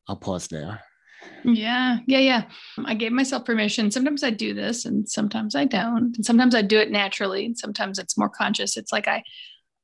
I'll 0.08 0.18
pause 0.18 0.48
there. 0.48 0.82
Yeah, 1.46 2.00
yeah, 2.06 2.20
yeah. 2.20 2.44
I 2.86 2.96
gave 2.96 3.12
myself 3.14 3.46
permission. 3.46 3.92
Sometimes 3.92 4.24
I 4.24 4.30
do 4.30 4.54
this 4.54 4.86
and 4.86 5.08
sometimes 5.08 5.56
I 5.56 5.66
don't. 5.66 6.16
And 6.16 6.26
sometimes 6.26 6.54
I 6.56 6.62
do 6.62 6.80
it 6.80 6.92
naturally 6.92 7.46
and 7.46 7.58
sometimes 7.58 8.00
it's 8.00 8.18
more 8.18 8.30
conscious. 8.30 8.76
It's 8.76 8.92
like 8.92 9.08
I, 9.08 9.24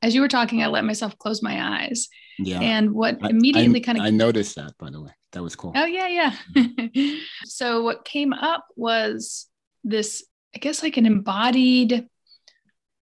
as 0.01 0.15
you 0.15 0.22
were 0.22 0.27
talking, 0.27 0.63
I 0.63 0.68
let 0.68 0.86
myself 0.86 1.18
close 1.18 1.41
my 1.41 1.82
eyes. 1.82 2.08
Yeah. 2.38 2.62
And 2.62 2.94
what 2.94 3.18
immediately 3.22 3.82
kind 3.82 3.98
of. 3.98 4.03
I 4.03 4.10
noticed 4.10 4.56
that, 4.56 4.74
by 4.77 4.89
the 4.89 5.01
way. 5.01 5.12
That 5.34 5.44
was 5.44 5.56
cool. 5.56 5.74
Oh, 5.75 5.86
yeah, 5.86 6.08
yeah. 6.08 6.36
Mm-hmm. 6.56 7.20
so 7.46 7.84
what 7.84 8.06
came 8.06 8.34
up 8.34 8.65
was 8.75 9.48
this, 9.84 10.25
I 10.56 10.60
guess, 10.60 10.82
like 10.82 10.98
an 10.98 11.06
embodied 11.06 12.08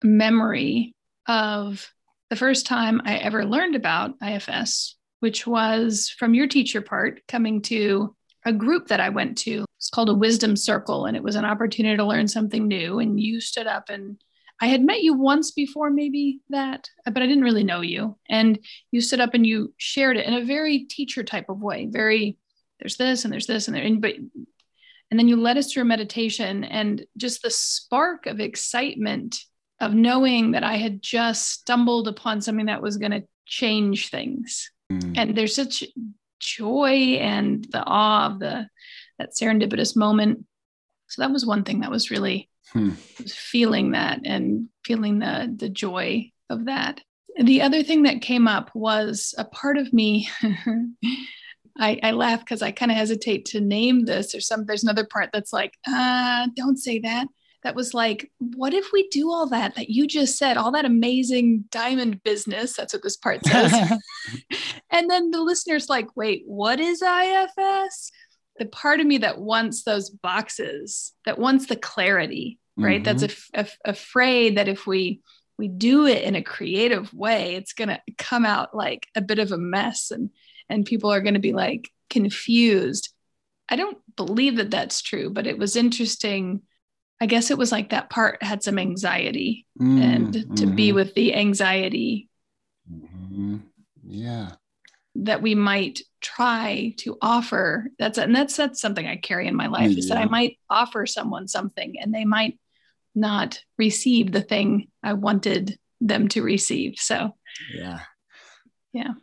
memory 0.03 0.93
of 1.27 1.89
the 2.29 2.35
first 2.35 2.65
time 2.65 3.01
I 3.05 3.17
ever 3.17 3.45
learned 3.45 3.75
about 3.75 4.15
IFS 4.21 4.95
which 5.23 5.47
was 5.47 6.13
from 6.19 6.33
your 6.33 6.47
teacher 6.47 6.81
part 6.81 7.21
coming 7.29 7.61
to 7.61 8.13
a 8.43 8.51
group 8.51 8.89
that 8.89 8.99
I 8.99 9.07
went 9.07 9.37
to. 9.37 9.63
It's 9.77 9.89
called 9.89 10.09
a 10.09 10.13
wisdom 10.13 10.57
circle, 10.57 11.05
and 11.05 11.15
it 11.15 11.23
was 11.23 11.37
an 11.37 11.45
opportunity 11.45 11.95
to 11.95 12.03
learn 12.03 12.27
something 12.27 12.67
new. 12.67 12.99
And 12.99 13.17
you 13.17 13.39
stood 13.39 13.65
up 13.65 13.87
and 13.87 14.21
I 14.61 14.67
had 14.67 14.81
met 14.81 15.01
you 15.01 15.13
once 15.13 15.51
before, 15.51 15.89
maybe 15.89 16.39
that, 16.49 16.89
but 17.05 17.21
I 17.21 17.27
didn't 17.27 17.43
really 17.43 17.63
know 17.63 17.81
you. 17.81 18.17
And 18.29 18.59
you 18.91 19.01
stood 19.01 19.19
up 19.19 19.33
and 19.33 19.45
you 19.45 19.73
shared 19.77 20.17
it 20.17 20.25
in 20.25 20.33
a 20.33 20.45
very 20.45 20.85
teacher 20.85 21.23
type 21.23 21.49
of 21.49 21.61
way, 21.61 21.87
very, 21.89 22.37
there's 22.79 22.97
this 22.97 23.23
and 23.25 23.33
there's 23.33 23.47
this 23.47 23.67
and 23.67 23.75
there, 23.75 23.83
and, 23.83 24.01
but, 24.01 24.15
and 24.15 25.19
then 25.19 25.27
you 25.27 25.35
led 25.35 25.57
us 25.57 25.71
through 25.71 25.83
a 25.83 25.85
meditation 25.85 26.63
and 26.63 27.05
just 27.17 27.41
the 27.41 27.49
spark 27.49 28.25
of 28.25 28.39
excitement 28.39 29.39
of 29.79 29.93
knowing 29.93 30.51
that 30.51 30.63
I 30.63 30.77
had 30.77 31.01
just 31.01 31.49
stumbled 31.49 32.07
upon 32.07 32.41
something 32.41 32.67
that 32.67 32.81
was 32.81 32.97
going 32.97 33.11
to 33.11 33.23
change 33.45 34.09
things 34.09 34.71
Mm. 34.91 35.13
And 35.17 35.35
there's 35.35 35.55
such 35.55 35.83
joy 36.39 37.17
and 37.19 37.65
the 37.71 37.83
awe 37.83 38.27
of 38.27 38.39
the 38.39 38.67
that 39.19 39.31
serendipitous 39.31 39.95
moment. 39.95 40.45
So 41.07 41.21
that 41.21 41.31
was 41.31 41.45
one 41.45 41.63
thing 41.63 41.81
that 41.81 41.91
was 41.91 42.11
really 42.11 42.49
hmm. 42.73 42.91
feeling 42.91 43.91
that 43.91 44.21
and 44.25 44.67
feeling 44.83 45.19
the 45.19 45.53
the 45.55 45.69
joy 45.69 46.31
of 46.49 46.65
that. 46.65 47.01
The 47.39 47.61
other 47.61 47.81
thing 47.81 48.03
that 48.03 48.21
came 48.21 48.47
up 48.47 48.69
was 48.75 49.33
a 49.37 49.45
part 49.45 49.77
of 49.77 49.91
me. 49.91 50.29
I, 51.79 51.99
I 52.03 52.11
laugh 52.11 52.41
because 52.41 52.61
I 52.61 52.69
kind 52.69 52.91
of 52.91 52.97
hesitate 52.97 53.45
to 53.45 53.59
name 53.59 54.05
this. 54.05 54.35
Or 54.35 54.41
some 54.41 54.65
there's 54.65 54.83
another 54.83 55.05
part 55.05 55.29
that's 55.33 55.51
like, 55.51 55.73
uh, 55.87 56.47
don't 56.55 56.77
say 56.77 56.99
that 56.99 57.27
that 57.63 57.75
was 57.75 57.93
like, 57.93 58.31
what 58.39 58.73
if 58.73 58.91
we 58.91 59.07
do 59.09 59.31
all 59.31 59.47
that 59.47 59.75
that 59.75 59.89
you 59.89 60.05
just 60.05 60.37
said, 60.37 60.57
all 60.57 60.71
that 60.71 60.85
amazing 60.85 61.65
diamond 61.71 62.21
business? 62.23 62.75
That's 62.75 62.93
what 62.93 63.03
this 63.03 63.17
part 63.17 63.43
says. 63.45 63.73
and 64.91 65.09
then 65.09 65.31
the 65.31 65.41
listener's 65.41 65.89
like, 65.89 66.15
wait, 66.15 66.43
what 66.45 66.79
is 66.79 67.01
IFS? 67.01 68.11
The 68.59 68.65
part 68.65 68.99
of 68.99 69.07
me 69.07 69.19
that 69.19 69.39
wants 69.39 69.83
those 69.83 70.09
boxes, 70.09 71.13
that 71.25 71.39
wants 71.39 71.65
the 71.65 71.75
clarity, 71.75 72.59
right? 72.77 73.03
Mm-hmm. 73.03 73.17
That's 73.17 73.49
af- 73.53 73.77
afraid 73.83 74.57
that 74.57 74.67
if 74.67 74.87
we 74.87 75.21
we 75.57 75.67
do 75.67 76.07
it 76.07 76.23
in 76.23 76.35
a 76.35 76.41
creative 76.41 77.13
way, 77.13 77.55
it's 77.55 77.73
gonna 77.73 78.01
come 78.17 78.45
out 78.45 78.75
like 78.75 79.07
a 79.15 79.21
bit 79.21 79.39
of 79.39 79.51
a 79.51 79.57
mess, 79.57 80.11
and 80.11 80.29
and 80.69 80.85
people 80.85 81.11
are 81.11 81.21
gonna 81.21 81.39
be 81.39 81.53
like 81.53 81.89
confused. 82.09 83.13
I 83.69 83.75
don't 83.75 83.97
believe 84.15 84.57
that 84.57 84.71
that's 84.71 85.01
true, 85.01 85.29
but 85.29 85.47
it 85.47 85.57
was 85.57 85.75
interesting 85.75 86.61
I 87.23 87.25
guess 87.25 87.51
it 87.51 87.57
was 87.57 87.71
like 87.71 87.91
that 87.91 88.09
part 88.09 88.43
had 88.43 88.63
some 88.63 88.77
anxiety 88.77 89.65
mm, 89.79 90.01
and 90.01 90.33
to 90.33 90.39
mm-hmm. 90.39 90.75
be 90.75 90.91
with 90.91 91.13
the 91.13 91.33
anxiety. 91.33 92.27
Mm-hmm. 92.91 93.59
Yeah. 94.05 94.49
That 95.15 95.41
we 95.41 95.55
might 95.55 96.01
try 96.19 96.95
to 96.97 97.17
offer. 97.21 97.87
That's 97.97 98.17
and 98.17 98.35
that's 98.35 98.57
that's 98.57 98.81
something 98.81 99.07
I 99.07 99.15
carry 99.15 99.47
in 99.47 99.55
my 99.55 99.67
life 99.67 99.91
yeah. 99.91 99.99
is 99.99 100.09
that 100.09 100.17
I 100.17 100.25
might 100.25 100.57
offer 100.69 101.05
someone 101.05 101.47
something 101.47 101.95
and 101.97 102.13
they 102.13 102.25
might 102.25 102.59
not 103.15 103.59
receive 103.77 104.31
the 104.31 104.41
thing 104.41 104.87
I 105.03 105.13
wanted 105.13 105.77
them 106.01 106.27
to 106.29 106.41
receive. 106.41 106.95
So 106.97 107.35
yeah. 107.73 107.99
Yeah. 108.93 109.13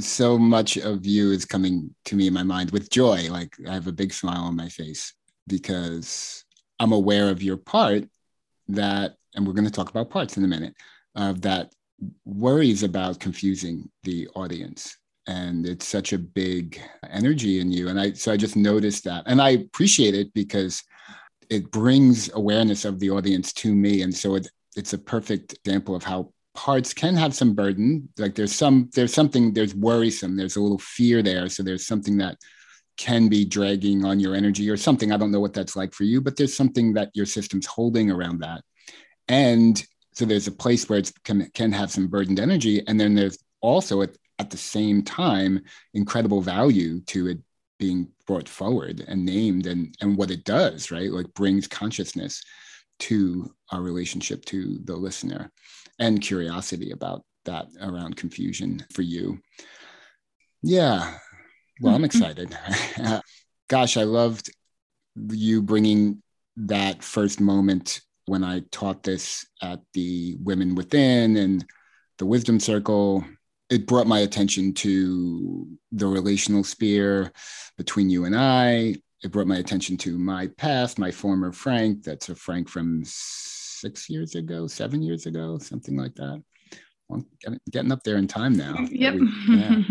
So 0.00 0.38
much 0.38 0.76
of 0.76 1.06
you 1.06 1.32
is 1.32 1.44
coming 1.44 1.94
to 2.04 2.16
me 2.16 2.26
in 2.26 2.34
my 2.34 2.42
mind 2.42 2.70
with 2.70 2.90
joy. 2.90 3.28
Like 3.30 3.56
I 3.68 3.72
have 3.72 3.86
a 3.86 3.92
big 3.92 4.12
smile 4.12 4.42
on 4.42 4.56
my 4.56 4.68
face 4.68 5.14
because 5.46 6.44
I'm 6.78 6.92
aware 6.92 7.30
of 7.30 7.42
your 7.42 7.56
part 7.56 8.04
that, 8.68 9.14
and 9.34 9.46
we're 9.46 9.54
going 9.54 9.64
to 9.64 9.70
talk 9.70 9.90
about 9.90 10.10
parts 10.10 10.36
in 10.36 10.44
a 10.44 10.48
minute, 10.48 10.74
of 11.14 11.40
that 11.42 11.72
worries 12.24 12.82
about 12.82 13.18
confusing 13.18 13.90
the 14.04 14.28
audience. 14.34 14.96
and 15.26 15.66
it's 15.66 15.86
such 15.86 16.12
a 16.12 16.18
big 16.18 16.80
energy 17.10 17.60
in 17.60 17.70
you 17.70 17.88
and 17.88 18.00
i 18.00 18.12
so 18.12 18.32
i 18.32 18.36
just 18.36 18.56
noticed 18.56 19.04
that 19.04 19.22
and 19.26 19.42
i 19.42 19.50
appreciate 19.50 20.14
it 20.14 20.32
because 20.32 20.82
it 21.50 21.70
brings 21.70 22.30
awareness 22.34 22.84
of 22.84 22.98
the 22.98 23.10
audience 23.10 23.52
to 23.54 23.74
me. 23.74 24.02
And 24.02 24.14
so 24.14 24.34
it, 24.34 24.48
it's 24.76 24.92
a 24.92 24.98
perfect 24.98 25.54
example 25.54 25.94
of 25.94 26.04
how 26.04 26.32
parts 26.54 26.92
can 26.92 27.14
have 27.16 27.34
some 27.34 27.54
burden. 27.54 28.08
Like 28.18 28.34
there's 28.34 28.54
some 28.54 28.90
there's 28.94 29.14
something 29.14 29.52
there's 29.52 29.74
worrisome. 29.74 30.36
There's 30.36 30.56
a 30.56 30.60
little 30.60 30.78
fear 30.78 31.22
there. 31.22 31.48
So 31.48 31.62
there's 31.62 31.86
something 31.86 32.18
that 32.18 32.36
can 32.96 33.28
be 33.28 33.44
dragging 33.44 34.04
on 34.04 34.18
your 34.18 34.34
energy 34.34 34.68
or 34.68 34.76
something. 34.76 35.12
I 35.12 35.16
don't 35.16 35.30
know 35.30 35.40
what 35.40 35.54
that's 35.54 35.76
like 35.76 35.94
for 35.94 36.04
you 36.04 36.20
but 36.20 36.36
there's 36.36 36.56
something 36.56 36.94
that 36.94 37.10
your 37.14 37.26
system's 37.26 37.66
holding 37.66 38.10
around 38.10 38.40
that. 38.40 38.62
And 39.28 39.80
so 40.14 40.24
there's 40.24 40.48
a 40.48 40.52
place 40.52 40.88
where 40.88 40.98
it 40.98 41.12
can, 41.22 41.48
can 41.54 41.70
have 41.70 41.92
some 41.92 42.08
burdened 42.08 42.40
energy. 42.40 42.82
And 42.88 42.98
then 42.98 43.14
there's 43.14 43.38
also 43.60 44.02
at, 44.02 44.16
at 44.40 44.50
the 44.50 44.56
same 44.56 45.02
time 45.02 45.62
incredible 45.94 46.40
value 46.40 47.00
to 47.02 47.28
it 47.28 47.38
being 47.78 48.08
brought 48.28 48.48
forward 48.48 49.02
and 49.08 49.24
named 49.24 49.66
and 49.66 49.96
and 50.02 50.16
what 50.16 50.30
it 50.30 50.44
does 50.44 50.92
right? 50.92 51.10
Like 51.10 51.32
brings 51.34 51.66
consciousness 51.66 52.44
to 53.00 53.50
our 53.72 53.80
relationship 53.80 54.44
to 54.44 54.78
the 54.84 54.94
listener 54.94 55.50
and 55.98 56.20
curiosity 56.20 56.90
about 56.90 57.24
that 57.46 57.66
around 57.80 58.16
confusion 58.16 58.84
for 58.92 59.02
you. 59.02 59.38
Yeah. 60.62 61.14
Well 61.80 61.94
i'm 61.94 62.02
mm-hmm. 62.02 62.04
excited. 62.04 62.56
Gosh 63.68 63.96
i 63.96 64.04
loved 64.04 64.50
you 65.30 65.62
bringing 65.62 66.22
that 66.56 67.02
first 67.02 67.40
moment 67.40 68.00
when 68.26 68.44
i 68.44 68.60
taught 68.70 69.02
this 69.02 69.46
at 69.62 69.80
the 69.94 70.36
women 70.42 70.74
within 70.74 71.36
and 71.36 71.64
the 72.18 72.26
wisdom 72.26 72.60
circle 72.60 73.24
it 73.70 73.86
brought 73.86 74.06
my 74.06 74.20
attention 74.20 74.72
to 74.72 75.66
the 75.92 76.06
relational 76.06 76.64
sphere 76.64 77.32
between 77.76 78.08
you 78.08 78.24
and 78.24 78.36
I. 78.36 78.96
It 79.22 79.32
brought 79.32 79.46
my 79.46 79.56
attention 79.56 79.96
to 79.98 80.16
my 80.16 80.46
past, 80.56 80.98
my 80.98 81.10
former 81.10 81.52
Frank. 81.52 82.04
That's 82.04 82.28
a 82.28 82.34
Frank 82.34 82.68
from 82.68 83.02
six 83.04 84.08
years 84.08 84.34
ago, 84.34 84.66
seven 84.66 85.02
years 85.02 85.26
ago, 85.26 85.58
something 85.58 85.96
like 85.96 86.14
that. 86.14 86.42
Well, 87.08 87.24
getting 87.70 87.92
up 87.92 88.02
there 88.04 88.16
in 88.16 88.26
time 88.26 88.54
now. 88.54 88.74
Yep. 88.90 89.14
Yeah. 89.48 89.82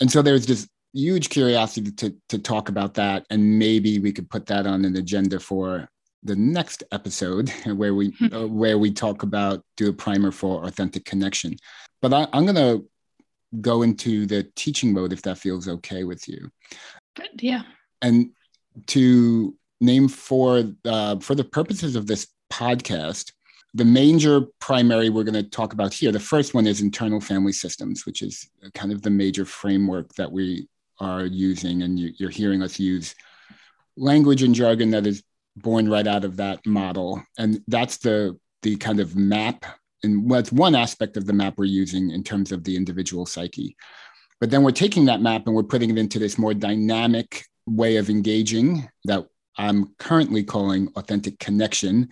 and 0.00 0.10
so 0.10 0.22
there's 0.22 0.46
just 0.46 0.68
huge 0.92 1.28
curiosity 1.28 1.90
to, 1.92 2.16
to 2.30 2.38
talk 2.38 2.68
about 2.68 2.94
that. 2.94 3.26
And 3.30 3.58
maybe 3.58 3.98
we 3.98 4.12
could 4.12 4.30
put 4.30 4.46
that 4.46 4.66
on 4.66 4.84
an 4.84 4.96
agenda 4.96 5.40
for 5.40 5.88
the 6.22 6.36
next 6.36 6.84
episode 6.90 7.50
where 7.66 7.94
we 7.94 8.16
uh, 8.32 8.46
where 8.46 8.78
we 8.78 8.90
talk 8.90 9.22
about 9.22 9.62
do 9.76 9.90
a 9.90 9.92
primer 9.92 10.30
for 10.30 10.64
authentic 10.64 11.04
connection 11.04 11.54
but 12.00 12.12
I, 12.12 12.26
am 12.36 12.44
going 12.44 12.54
to 12.54 12.86
go 13.60 13.82
into 13.82 14.26
the 14.26 14.44
teaching 14.56 14.92
mode 14.92 15.12
if 15.12 15.22
that 15.22 15.38
feels 15.38 15.68
okay 15.68 16.04
with 16.04 16.28
you. 16.28 16.50
Good, 17.16 17.42
yeah. 17.42 17.62
And 18.02 18.30
to 18.88 19.56
name 19.80 20.08
for 20.08 20.64
uh, 20.84 21.18
for 21.18 21.34
the 21.34 21.44
purposes 21.44 21.96
of 21.96 22.06
this 22.06 22.26
podcast, 22.52 23.32
the 23.74 23.84
major 23.84 24.42
primary 24.60 25.10
we're 25.10 25.24
going 25.24 25.34
to 25.34 25.42
talk 25.42 25.72
about 25.72 25.92
here. 25.92 26.12
The 26.12 26.20
first 26.20 26.54
one 26.54 26.66
is 26.66 26.80
internal 26.80 27.20
family 27.20 27.52
systems, 27.52 28.06
which 28.06 28.22
is 28.22 28.48
kind 28.74 28.92
of 28.92 29.02
the 29.02 29.10
major 29.10 29.44
framework 29.44 30.14
that 30.14 30.30
we 30.30 30.68
are 31.00 31.24
using, 31.24 31.82
and 31.82 31.98
you, 31.98 32.12
you're 32.16 32.30
hearing 32.30 32.62
us 32.62 32.78
use 32.78 33.14
language 33.96 34.42
and 34.42 34.54
jargon 34.54 34.90
that 34.90 35.06
is 35.06 35.22
born 35.56 35.88
right 35.88 36.06
out 36.06 36.24
of 36.24 36.36
that 36.36 36.64
model, 36.66 37.22
and 37.38 37.62
that's 37.68 37.98
the 37.98 38.38
the 38.62 38.76
kind 38.76 38.98
of 38.98 39.14
map 39.14 39.64
and 40.04 40.30
what's 40.30 40.52
one 40.52 40.74
aspect 40.74 41.16
of 41.16 41.26
the 41.26 41.32
map 41.32 41.54
we're 41.56 41.64
using 41.64 42.10
in 42.10 42.22
terms 42.22 42.52
of 42.52 42.62
the 42.64 42.76
individual 42.76 43.26
psyche. 43.26 43.76
But 44.40 44.50
then 44.50 44.62
we're 44.62 44.72
taking 44.72 45.06
that 45.06 45.20
map 45.20 45.46
and 45.46 45.54
we're 45.54 45.62
putting 45.62 45.90
it 45.90 45.98
into 45.98 46.18
this 46.18 46.38
more 46.38 46.54
dynamic 46.54 47.44
way 47.66 47.96
of 47.96 48.10
engaging 48.10 48.88
that 49.04 49.26
I'm 49.56 49.94
currently 49.98 50.44
calling 50.44 50.88
authentic 50.96 51.38
connection. 51.38 52.08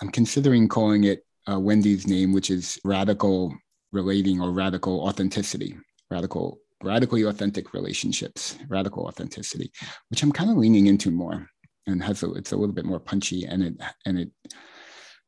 I'm 0.00 0.10
considering 0.10 0.68
calling 0.68 1.04
it 1.04 1.24
uh, 1.50 1.58
Wendy's 1.58 2.06
name, 2.06 2.32
which 2.32 2.50
is 2.50 2.78
radical 2.84 3.54
relating 3.92 4.40
or 4.40 4.52
radical 4.52 5.00
authenticity, 5.08 5.76
radical, 6.10 6.58
radically 6.82 7.22
authentic 7.22 7.72
relationships, 7.72 8.58
radical 8.68 9.06
authenticity, 9.06 9.72
which 10.10 10.22
I'm 10.22 10.32
kind 10.32 10.50
of 10.50 10.56
leaning 10.56 10.86
into 10.86 11.10
more 11.10 11.48
and 11.86 12.02
has 12.02 12.22
a, 12.22 12.32
it's 12.32 12.52
a 12.52 12.56
little 12.56 12.74
bit 12.74 12.84
more 12.84 13.00
punchy 13.00 13.44
and 13.44 13.62
it 13.62 13.74
and 14.06 14.18
it 14.18 14.30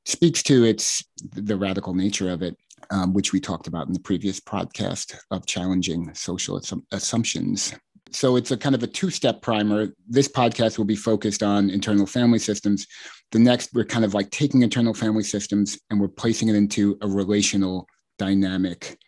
speaks 0.04 0.42
to 0.42 0.64
its 0.64 1.04
the 1.32 1.56
radical 1.56 1.94
nature 1.94 2.30
of 2.30 2.42
it, 2.42 2.56
um, 2.90 3.12
which 3.12 3.32
we 3.32 3.40
talked 3.40 3.66
about 3.66 3.86
in 3.86 3.92
the 3.92 4.00
previous 4.00 4.40
podcast 4.40 5.16
of 5.30 5.46
challenging 5.46 6.12
social 6.14 6.60
assumptions. 6.92 7.74
So 8.10 8.36
it's 8.36 8.50
a 8.50 8.56
kind 8.56 8.74
of 8.74 8.82
a 8.82 8.86
two-step 8.86 9.40
primer. 9.40 9.88
This 10.06 10.28
podcast 10.28 10.76
will 10.76 10.84
be 10.84 10.96
focused 10.96 11.42
on 11.42 11.70
internal 11.70 12.06
family 12.06 12.38
systems. 12.38 12.86
The 13.30 13.38
next, 13.38 13.70
we're 13.72 13.86
kind 13.86 14.04
of 14.04 14.12
like 14.12 14.30
taking 14.30 14.62
internal 14.62 14.92
family 14.92 15.22
systems 15.22 15.78
and 15.88 15.98
we're 15.98 16.08
placing 16.08 16.48
it 16.48 16.56
into 16.56 16.98
a 17.00 17.08
relational 17.08 17.86
dynamic 18.18 18.98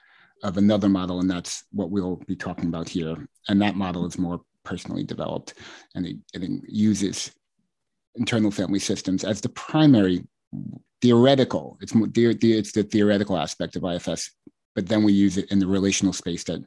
of 0.43 0.57
another 0.57 0.89
model, 0.89 1.21
and 1.21 1.31
that's 1.31 1.65
what 1.73 1.91
we'll 1.91 2.17
be 2.27 2.37
talking 2.37 2.67
about 2.67 2.89
here. 2.89 3.17
And 3.49 3.61
that 3.63 3.77
model 3.77 4.07
is 4.07 4.19
more 4.19 4.41
personally 4.63 5.03
developed, 5.03 5.55
and 5.95 6.07
it, 6.07 6.17
it 6.33 6.63
uses 6.69 7.33
internal 8.15 8.51
family 8.51 8.79
systems 8.79 9.25
as 9.25 9.41
the 9.41 9.49
primary 9.51 10.25
theoretical. 11.05 11.77
It's 11.83 11.95
more, 11.95 12.09
it's 12.15 12.73
the 12.73 12.83
theoretical 12.83 13.37
aspect 13.37 13.77
of 13.77 13.85
IFS, 13.85 14.31
but 14.75 14.89
then 14.89 15.05
we 15.05 15.13
use 15.13 15.37
it 15.37 15.51
in 15.51 15.59
the 15.59 15.67
relational 15.67 16.15
space 16.15 16.45
that 16.45 16.65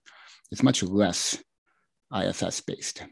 it's 0.52 0.62
much 0.62 0.84
less 0.84 1.41
IFS 2.15 2.62
based. 2.62 3.04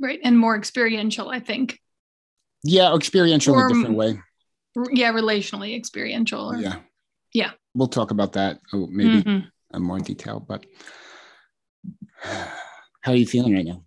Right, 0.00 0.20
and 0.22 0.38
more 0.38 0.56
experiential, 0.56 1.30
I 1.30 1.40
think. 1.40 1.80
Yeah, 2.62 2.94
experiential 2.94 3.56
or, 3.56 3.66
in 3.66 3.72
a 3.72 3.74
different 3.74 3.96
way. 3.96 4.20
Yeah, 4.92 5.12
relationally 5.12 5.76
experiential. 5.76 6.52
Or, 6.52 6.56
yeah. 6.56 6.76
Yeah. 7.34 7.50
We'll 7.74 7.88
talk 7.88 8.12
about 8.12 8.34
that 8.34 8.60
oh, 8.72 8.86
maybe 8.86 9.22
mm-hmm. 9.22 9.76
in 9.76 9.82
more 9.82 9.98
detail. 9.98 10.38
But 10.38 10.64
how 12.22 13.12
are 13.12 13.16
you 13.16 13.26
feeling 13.26 13.54
right 13.54 13.66
now, 13.66 13.82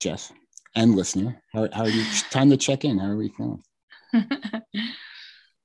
Jess? 0.00 0.32
And 0.74 0.94
listener, 0.96 1.42
how, 1.52 1.68
how 1.70 1.82
are 1.82 1.90
you? 1.90 2.02
Time 2.30 2.48
to 2.48 2.56
check 2.56 2.86
in. 2.86 2.98
How 2.98 3.08
are 3.08 3.16
we 3.16 3.28
feeling? 3.28 3.62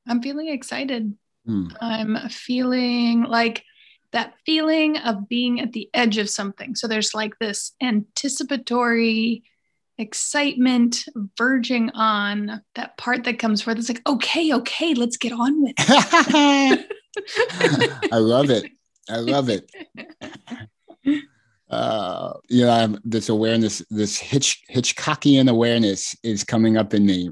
I'm 0.08 0.22
feeling 0.22 0.50
excited. 0.50 1.16
Mm. 1.48 1.76
I'm 1.82 2.30
feeling 2.30 3.24
like 3.24 3.64
that 4.12 4.34
feeling 4.46 4.98
of 4.98 5.28
being 5.28 5.60
at 5.60 5.74
the 5.74 5.90
edge 5.94 6.18
of 6.18 6.30
something. 6.30 6.76
So 6.76 6.88
there's 6.88 7.14
like 7.14 7.38
this 7.40 7.74
anticipatory 7.82 9.44
excitement 9.98 11.06
verging 11.38 11.90
on 11.92 12.62
that 12.76 12.98
part 12.98 13.24
that 13.24 13.40
comes 13.40 13.62
forth. 13.62 13.78
It's 13.78 13.90
like, 13.90 14.08
okay, 14.08 14.54
okay, 14.54 14.94
let's 14.94 15.18
get 15.18 15.34
on 15.34 15.62
with 15.62 15.74
it. 15.78 16.92
I 18.12 18.18
love 18.18 18.50
it. 18.50 18.72
I 19.10 19.18
love 19.18 19.50
it. 19.50 19.70
uh, 21.70 22.34
you 22.48 22.66
know, 22.66 22.72
I'm, 22.72 22.98
this 23.04 23.30
awareness, 23.30 23.82
this 23.90 24.18
Hitch, 24.18 24.64
Hitchcockian 24.72 25.50
awareness 25.50 26.16
is 26.24 26.44
coming 26.44 26.78
up 26.78 26.94
in 26.94 27.06
me. 27.06 27.30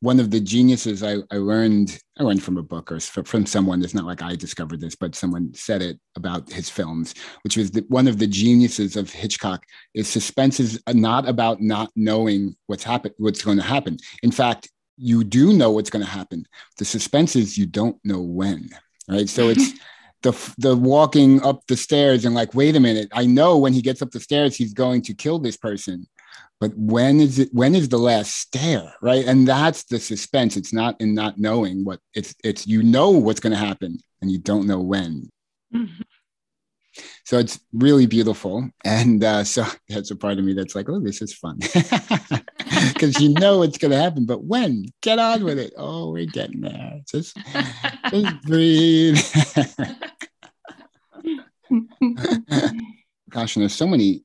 One 0.00 0.20
of 0.20 0.30
the 0.30 0.40
geniuses 0.40 1.02
I, 1.02 1.16
I 1.30 1.36
learned, 1.36 1.98
I 2.18 2.24
learned 2.24 2.42
from 2.42 2.58
a 2.58 2.62
book 2.62 2.92
or 2.92 3.00
from 3.00 3.46
someone. 3.46 3.82
It's 3.82 3.94
not 3.94 4.04
like 4.04 4.22
I 4.22 4.34
discovered 4.34 4.80
this, 4.80 4.96
but 4.96 5.14
someone 5.14 5.54
said 5.54 5.80
it 5.80 5.98
about 6.16 6.50
his 6.52 6.68
films, 6.68 7.14
which 7.42 7.56
was 7.56 7.70
that 7.72 7.88
one 7.88 8.06
of 8.06 8.18
the 8.18 8.26
geniuses 8.26 8.96
of 8.96 9.10
Hitchcock 9.10 9.64
is 9.94 10.08
suspense 10.08 10.60
is 10.60 10.82
not 10.92 11.26
about 11.26 11.62
not 11.62 11.90
knowing 11.96 12.56
what's 12.66 12.84
happen, 12.84 13.12
what's 13.16 13.42
going 13.42 13.58
to 13.58 13.64
happen. 13.64 13.96
In 14.22 14.30
fact, 14.30 14.68
you 14.98 15.24
do 15.24 15.54
know 15.54 15.70
what's 15.70 15.90
going 15.90 16.04
to 16.04 16.10
happen. 16.10 16.44
The 16.76 16.84
suspense 16.84 17.34
is 17.34 17.56
you 17.56 17.64
don't 17.64 17.96
know 18.04 18.20
when, 18.20 18.68
right? 19.08 19.28
So 19.28 19.48
it's 19.48 19.72
the 20.22 20.54
the 20.58 20.76
walking 20.76 21.42
up 21.42 21.66
the 21.66 21.76
stairs 21.76 22.24
and 22.24 22.34
like 22.34 22.54
wait 22.54 22.76
a 22.76 22.80
minute 22.80 23.08
i 23.12 23.24
know 23.24 23.56
when 23.56 23.72
he 23.72 23.80
gets 23.80 24.02
up 24.02 24.10
the 24.10 24.20
stairs 24.20 24.56
he's 24.56 24.74
going 24.74 25.02
to 25.02 25.14
kill 25.14 25.38
this 25.38 25.56
person. 25.56 26.06
But 26.60 26.72
when 26.76 27.20
is 27.20 27.38
it 27.38 27.48
when 27.52 27.74
is 27.74 27.88
the 27.88 27.98
last 27.98 28.36
stair 28.36 28.92
right? 29.00 29.24
And 29.24 29.48
that's 29.48 29.84
the 29.84 29.98
suspense. 29.98 30.56
It's 30.56 30.72
not 30.72 31.00
in 31.00 31.14
not 31.14 31.38
knowing 31.38 31.84
what 31.84 32.00
it's 32.14 32.34
it's 32.44 32.66
you 32.66 32.82
know 32.82 33.10
what's 33.10 33.40
going 33.40 33.52
to 33.52 33.66
happen 33.68 33.98
and 34.20 34.30
you 34.30 34.38
don't 34.38 34.66
know 34.66 34.80
when. 34.80 35.30
Mm-hmm. 35.74 36.02
so 37.24 37.38
it's 37.38 37.60
really 37.72 38.06
beautiful. 38.06 38.68
And 38.84 39.22
uh, 39.22 39.44
so 39.44 39.64
that's 39.88 40.10
a 40.10 40.16
part 40.16 40.38
of 40.38 40.44
me 40.44 40.52
that's 40.52 40.74
like 40.74 40.88
oh 40.88 41.00
this 41.00 41.22
is 41.22 41.32
fun 41.32 41.58
because 42.92 43.20
you 43.20 43.30
know 43.30 43.62
it's 43.62 43.78
going 43.78 43.90
to 43.90 43.98
happen 43.98 44.26
but 44.26 44.44
when? 44.44 44.86
Get 45.02 45.18
on 45.18 45.44
with 45.44 45.58
it. 45.58 45.72
Oh 45.76 46.10
we're 46.10 46.26
getting 46.26 46.60
there. 46.60 47.00
Just, 47.08 47.36
just 48.10 48.42
breathe. 48.42 49.18
Gosh 53.30 53.56
and 53.56 53.62
there's 53.62 53.74
so 53.74 53.86
many 53.86 54.24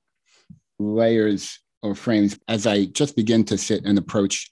layers 0.80 1.60
or 1.84 1.96
frames 1.96 2.38
as 2.48 2.68
i 2.68 2.86
just 2.86 3.15
begin 3.15 3.46
to 3.46 3.58
sit 3.58 3.86
and 3.86 3.98
approach 3.98 4.50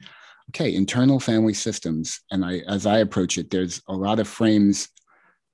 okay 0.49 0.73
internal 0.73 1.19
family 1.19 1.53
systems. 1.53 2.21
And 2.31 2.45
i 2.45 2.59
as 2.67 2.85
i 2.85 2.99
approach 2.99 3.37
it 3.37 3.49
there's 3.49 3.81
a 3.87 3.93
lot 3.93 4.19
of 4.19 4.27
frames 4.27 4.89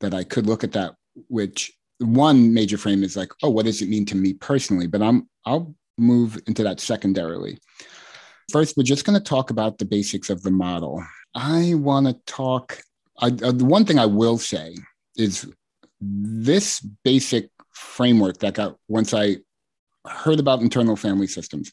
that 0.01 0.13
i 0.13 0.23
could 0.23 0.47
look 0.47 0.63
at 0.63 0.73
that 0.73 0.95
which 1.27 1.71
one 1.99 2.53
major 2.53 2.77
frame 2.77 3.03
is 3.03 3.17
like, 3.17 3.31
oh, 3.43 3.49
what 3.49 3.65
does 3.65 3.81
it 3.81 3.89
mean 3.89 4.05
to 4.05 4.15
me 4.15 4.33
personally? 4.33 4.87
But 4.87 5.01
I'm 5.01 5.29
I'll 5.45 5.75
move 5.97 6.39
into 6.47 6.63
that 6.63 6.79
secondarily. 6.79 7.59
First, 8.51 8.77
we're 8.77 8.83
just 8.83 9.05
going 9.05 9.17
to 9.17 9.23
talk 9.23 9.49
about 9.49 9.77
the 9.77 9.85
basics 9.85 10.29
of 10.29 10.41
the 10.43 10.51
model. 10.51 11.03
I 11.35 11.73
want 11.75 12.07
to 12.07 12.13
talk. 12.25 12.81
I, 13.19 13.27
uh, 13.27 13.51
the 13.51 13.65
one 13.65 13.85
thing 13.85 13.99
I 13.99 14.05
will 14.05 14.37
say 14.37 14.75
is 15.17 15.51
this 16.01 16.79
basic 17.03 17.49
framework 17.73 18.39
that 18.39 18.55
got 18.55 18.77
once 18.87 19.13
I 19.13 19.37
heard 20.07 20.39
about 20.39 20.61
internal 20.61 20.95
family 20.95 21.27
systems 21.27 21.71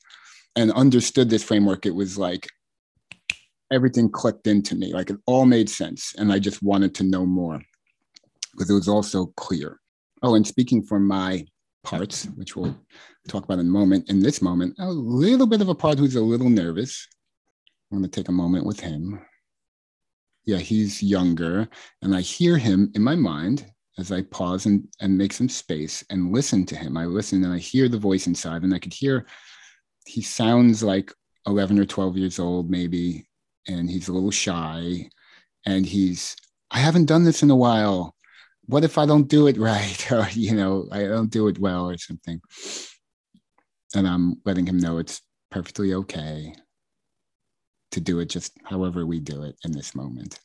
and 0.57 0.73
understood 0.73 1.31
this 1.31 1.45
framework, 1.45 1.87
it 1.87 1.95
was 1.95 2.19
like 2.19 2.49
everything 3.73 4.11
clicked 4.11 4.47
into 4.47 4.75
me. 4.75 4.93
Like 4.93 5.11
it 5.11 5.19
all 5.27 5.47
made 5.47 5.71
sense. 5.71 6.15
And 6.19 6.33
I 6.33 6.39
just 6.39 6.63
wanted 6.63 6.95
to 6.97 7.05
know 7.05 7.27
more 7.27 7.61
because 8.53 8.71
it 8.71 8.75
was 8.75 8.89
also 8.89 9.27
clear. 9.37 9.81
Oh, 10.23 10.35
and 10.35 10.47
speaking 10.47 10.83
from 10.83 11.07
my 11.07 11.47
parts, 11.87 12.25
which 12.35 12.57
we'll 12.57 12.77
talk 13.29 13.45
about 13.45 13.61
in 13.61 13.69
a 13.69 13.71
moment, 13.71 14.11
in 14.11 14.19
this 14.19 14.43
moment, 14.43 14.75
a 14.79 14.91
little 14.91 15.47
bit 15.47 15.61
of 15.61 15.69
a 15.69 15.75
part 15.75 15.99
who's 15.99 16.17
a 16.17 16.21
little 16.21 16.51
nervous. 16.51 17.07
I'm 17.91 17.99
going 17.99 18.11
to 18.11 18.21
take 18.21 18.29
a 18.29 18.33
moment 18.33 18.67
with 18.67 18.81
him. 18.81 19.25
Yeah, 20.45 20.59
he's 20.59 21.01
younger. 21.01 21.69
And 22.03 22.15
I 22.15 22.23
hear 22.23 22.59
him 22.59 22.91
in 22.97 23.03
my 23.03 23.15
mind 23.15 23.71
as 23.99 24.11
I 24.11 24.23
pause 24.23 24.67
and, 24.67 24.87
and 25.01 25.17
make 25.17 25.33
some 25.33 25.49
space 25.49 26.05
and 26.11 26.33
listen 26.33 26.67
to 26.67 26.77
him. 26.77 26.97
I 26.97 27.07
listen 27.07 27.45
and 27.45 27.53
I 27.53 27.59
hear 27.59 27.89
the 27.89 27.99
voice 27.99 28.27
inside, 28.27 28.63
and 28.65 28.75
I 28.75 28.81
could 28.81 28.93
hear 28.93 29.25
he 30.07 30.23
sounds 30.23 30.83
like 30.83 31.13
11 31.47 31.79
or 31.79 31.85
12 31.85 32.17
years 32.17 32.39
old, 32.41 32.69
maybe, 32.69 33.29
and 33.69 33.89
he's 33.89 34.09
a 34.09 34.13
little 34.13 34.33
shy. 34.33 35.09
And 35.65 35.87
he's, 35.87 36.37
I 36.73 36.79
haven't 36.79 37.07
done 37.07 37.23
this 37.23 37.45
in 37.45 37.51
a 37.51 37.57
while. 37.57 38.16
What 38.67 38.85
if 38.85 38.99
I 38.99 39.07
don't 39.07 39.29
do 39.29 39.47
it 39.47 39.57
right? 39.57 40.07
Or, 40.13 40.29
you 40.33 40.55
know, 40.55 40.89
I 40.93 41.05
don't 41.05 41.31
do 41.31 41.49
it 41.49 41.59
well 41.59 41.89
or 41.89 41.99
something. 41.99 42.41
And 43.95 44.07
I'm 44.07 44.41
letting 44.45 44.67
him 44.67 44.79
know 44.79 44.99
it's 44.99 45.23
perfectly 45.51 45.95
okay 45.95 46.55
to 47.93 48.01
do 48.01 48.19
it 48.19 48.27
just 48.27 48.53
however 48.65 49.07
we 49.07 49.21
do 49.21 49.43
it 49.45 49.57
in 49.65 49.73
this 49.73 49.95
moment 49.95 50.39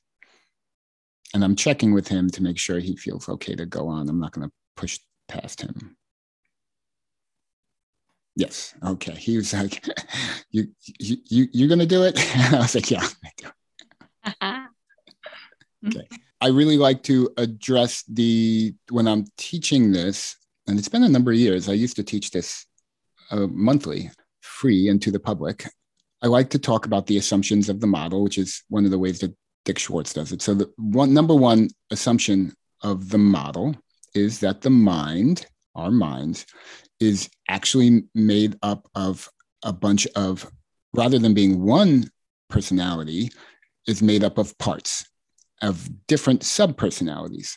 and 1.34 1.44
I'm 1.44 1.56
checking 1.56 1.94
with 1.94 2.08
him 2.08 2.30
to 2.32 2.44
make 2.44 2.58
sure 2.58 2.80
he 2.80 2.96
feels 2.96 3.30
okay 3.30 3.56
to 3.56 3.66
go 3.66 3.88
on. 3.88 4.10
I'm 4.10 4.20
not 4.20 4.32
going 4.32 4.48
to 4.48 4.54
push 4.76 5.00
past 5.28 5.62
him. 5.62 5.96
Yes. 8.36 8.74
Okay. 8.84 9.14
He 9.14 9.38
was 9.38 9.54
like, 9.54 9.86
"You, 10.52 10.68
you, 11.00 11.18
you 11.26 11.48
you're 11.52 11.68
going 11.68 11.80
to 11.80 11.86
do 11.86 12.04
it?" 12.04 12.16
I 12.54 12.60
was 12.60 12.76
like, 12.76 12.90
"Yeah, 12.90 13.02
I'm 13.02 13.10
gonna 13.22 13.34
do 13.38 14.68
it." 15.84 15.98
okay. 15.98 16.08
I 16.44 16.48
really 16.48 16.78
like 16.78 17.04
to 17.04 17.30
address 17.38 18.04
the 18.08 18.74
when 18.90 19.08
I'm 19.08 19.26
teaching 19.38 19.92
this, 19.92 20.36
and 20.68 20.80
it's 20.80 20.90
been 20.90 21.04
a 21.04 21.10
number 21.10 21.32
of 21.32 21.38
years. 21.38 21.70
I 21.70 21.74
used 21.74 21.96
to 21.98 22.04
teach 22.04 22.32
this 22.32 22.66
uh, 23.30 23.46
monthly, 23.48 24.10
free, 24.42 24.90
and 24.90 25.00
to 25.04 25.12
the 25.12 25.20
public. 25.20 25.68
I 26.24 26.28
like 26.28 26.50
to 26.52 26.60
talk 26.60 26.88
about 26.88 27.06
the 27.06 27.18
assumptions 27.18 27.70
of 27.70 27.80
the 27.80 27.88
model, 27.88 28.24
which 28.24 28.40
is 28.40 28.64
one 28.70 28.86
of 28.86 28.92
the 28.92 28.98
ways 28.98 29.20
that 29.20 29.36
Dick 29.66 29.78
Schwartz 29.78 30.14
does 30.14 30.32
it. 30.32 30.42
So 30.42 30.56
the 30.56 30.72
one 30.78 31.14
number 31.14 31.36
one 31.36 31.70
assumption 31.92 32.54
of 32.82 33.10
the 33.10 33.20
model 33.20 33.76
is 34.16 34.40
that 34.40 34.62
the 34.62 34.72
mind, 34.72 35.46
our 35.76 35.92
minds, 35.92 36.48
is 37.00 37.30
actually 37.50 38.04
made 38.16 38.58
up 38.64 38.90
of 38.96 39.30
a 39.64 39.72
bunch 39.72 40.08
of 40.16 40.52
rather 40.96 41.20
than 41.20 41.36
being 41.36 41.62
one 41.62 42.10
personality, 42.50 43.30
is 43.88 44.02
made 44.02 44.24
up 44.24 44.40
of 44.40 44.58
parts 44.58 45.06
of 45.62 45.90
different 46.08 46.42
subpersonalities. 46.42 47.56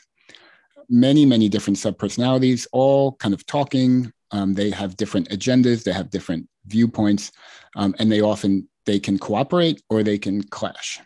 Many, 0.89 1.25
many 1.25 1.49
different 1.49 1.79
subpersonalities, 1.79 2.67
all 2.73 3.13
kind 3.13 3.35
of 3.35 3.47
talking. 3.47 4.13
Um, 4.31 4.55
they 4.55 4.71
have 4.71 4.97
different 4.97 5.31
agendas. 5.31 5.83
They 5.83 5.93
have 5.93 6.11
different 6.11 6.49
viewpoints, 6.67 7.33
um, 7.77 7.95
and 7.99 8.11
they 8.11 8.21
often 8.21 8.69
they 8.87 8.99
can 8.99 9.19
cooperate 9.19 9.83
or 9.89 10.03
they 10.03 10.19
can 10.19 10.43
clash. 10.43 11.01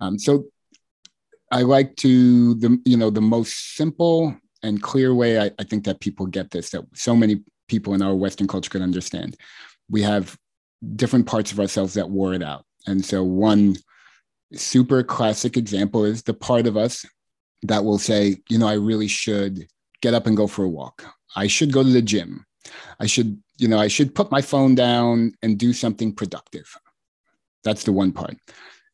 Um, 0.00 0.18
so 0.18 0.46
I 1.50 1.62
like 1.62 1.96
to 1.96 2.54
the 2.54 2.80
you 2.84 2.96
know 2.96 3.10
the 3.10 3.20
most 3.20 3.76
simple 3.76 4.36
and 4.62 4.82
clear 4.82 5.14
way 5.14 5.38
I, 5.40 5.50
I 5.58 5.64
think 5.64 5.84
that 5.84 6.00
people 6.00 6.26
get 6.26 6.50
this 6.50 6.70
that 6.70 6.84
so 6.94 7.14
many 7.14 7.44
people 7.68 7.94
in 7.94 8.02
our 8.02 8.14
Western 8.14 8.48
culture 8.48 8.70
can 8.70 8.82
understand. 8.82 9.36
We 9.88 10.02
have 10.02 10.36
different 10.96 11.26
parts 11.26 11.52
of 11.52 11.60
ourselves 11.60 11.94
that 11.94 12.10
wore 12.10 12.34
it 12.34 12.42
out, 12.42 12.64
and 12.86 13.04
so 13.04 13.22
one 13.22 13.76
super 14.54 15.02
classic 15.02 15.56
example 15.56 16.04
is 16.04 16.22
the 16.22 16.34
part 16.34 16.66
of 16.66 16.76
us 16.76 17.04
that 17.62 17.84
will 17.84 17.98
say, 17.98 18.36
you 18.48 18.58
know, 18.58 18.68
I 18.68 18.74
really 18.74 19.08
should 19.08 19.66
get 20.00 20.14
up 20.14 20.26
and 20.26 20.36
go 20.36 20.46
for 20.46 20.64
a 20.64 20.68
walk. 20.68 21.04
I 21.36 21.46
should 21.46 21.72
go 21.72 21.82
to 21.82 21.88
the 21.88 22.02
gym. 22.02 22.46
I 23.00 23.06
should, 23.06 23.40
you 23.58 23.68
know, 23.68 23.78
I 23.78 23.88
should 23.88 24.14
put 24.14 24.30
my 24.30 24.40
phone 24.40 24.74
down 24.74 25.32
and 25.42 25.58
do 25.58 25.72
something 25.72 26.14
productive. 26.14 26.72
That's 27.64 27.84
the 27.84 27.92
one 27.92 28.12
part. 28.12 28.36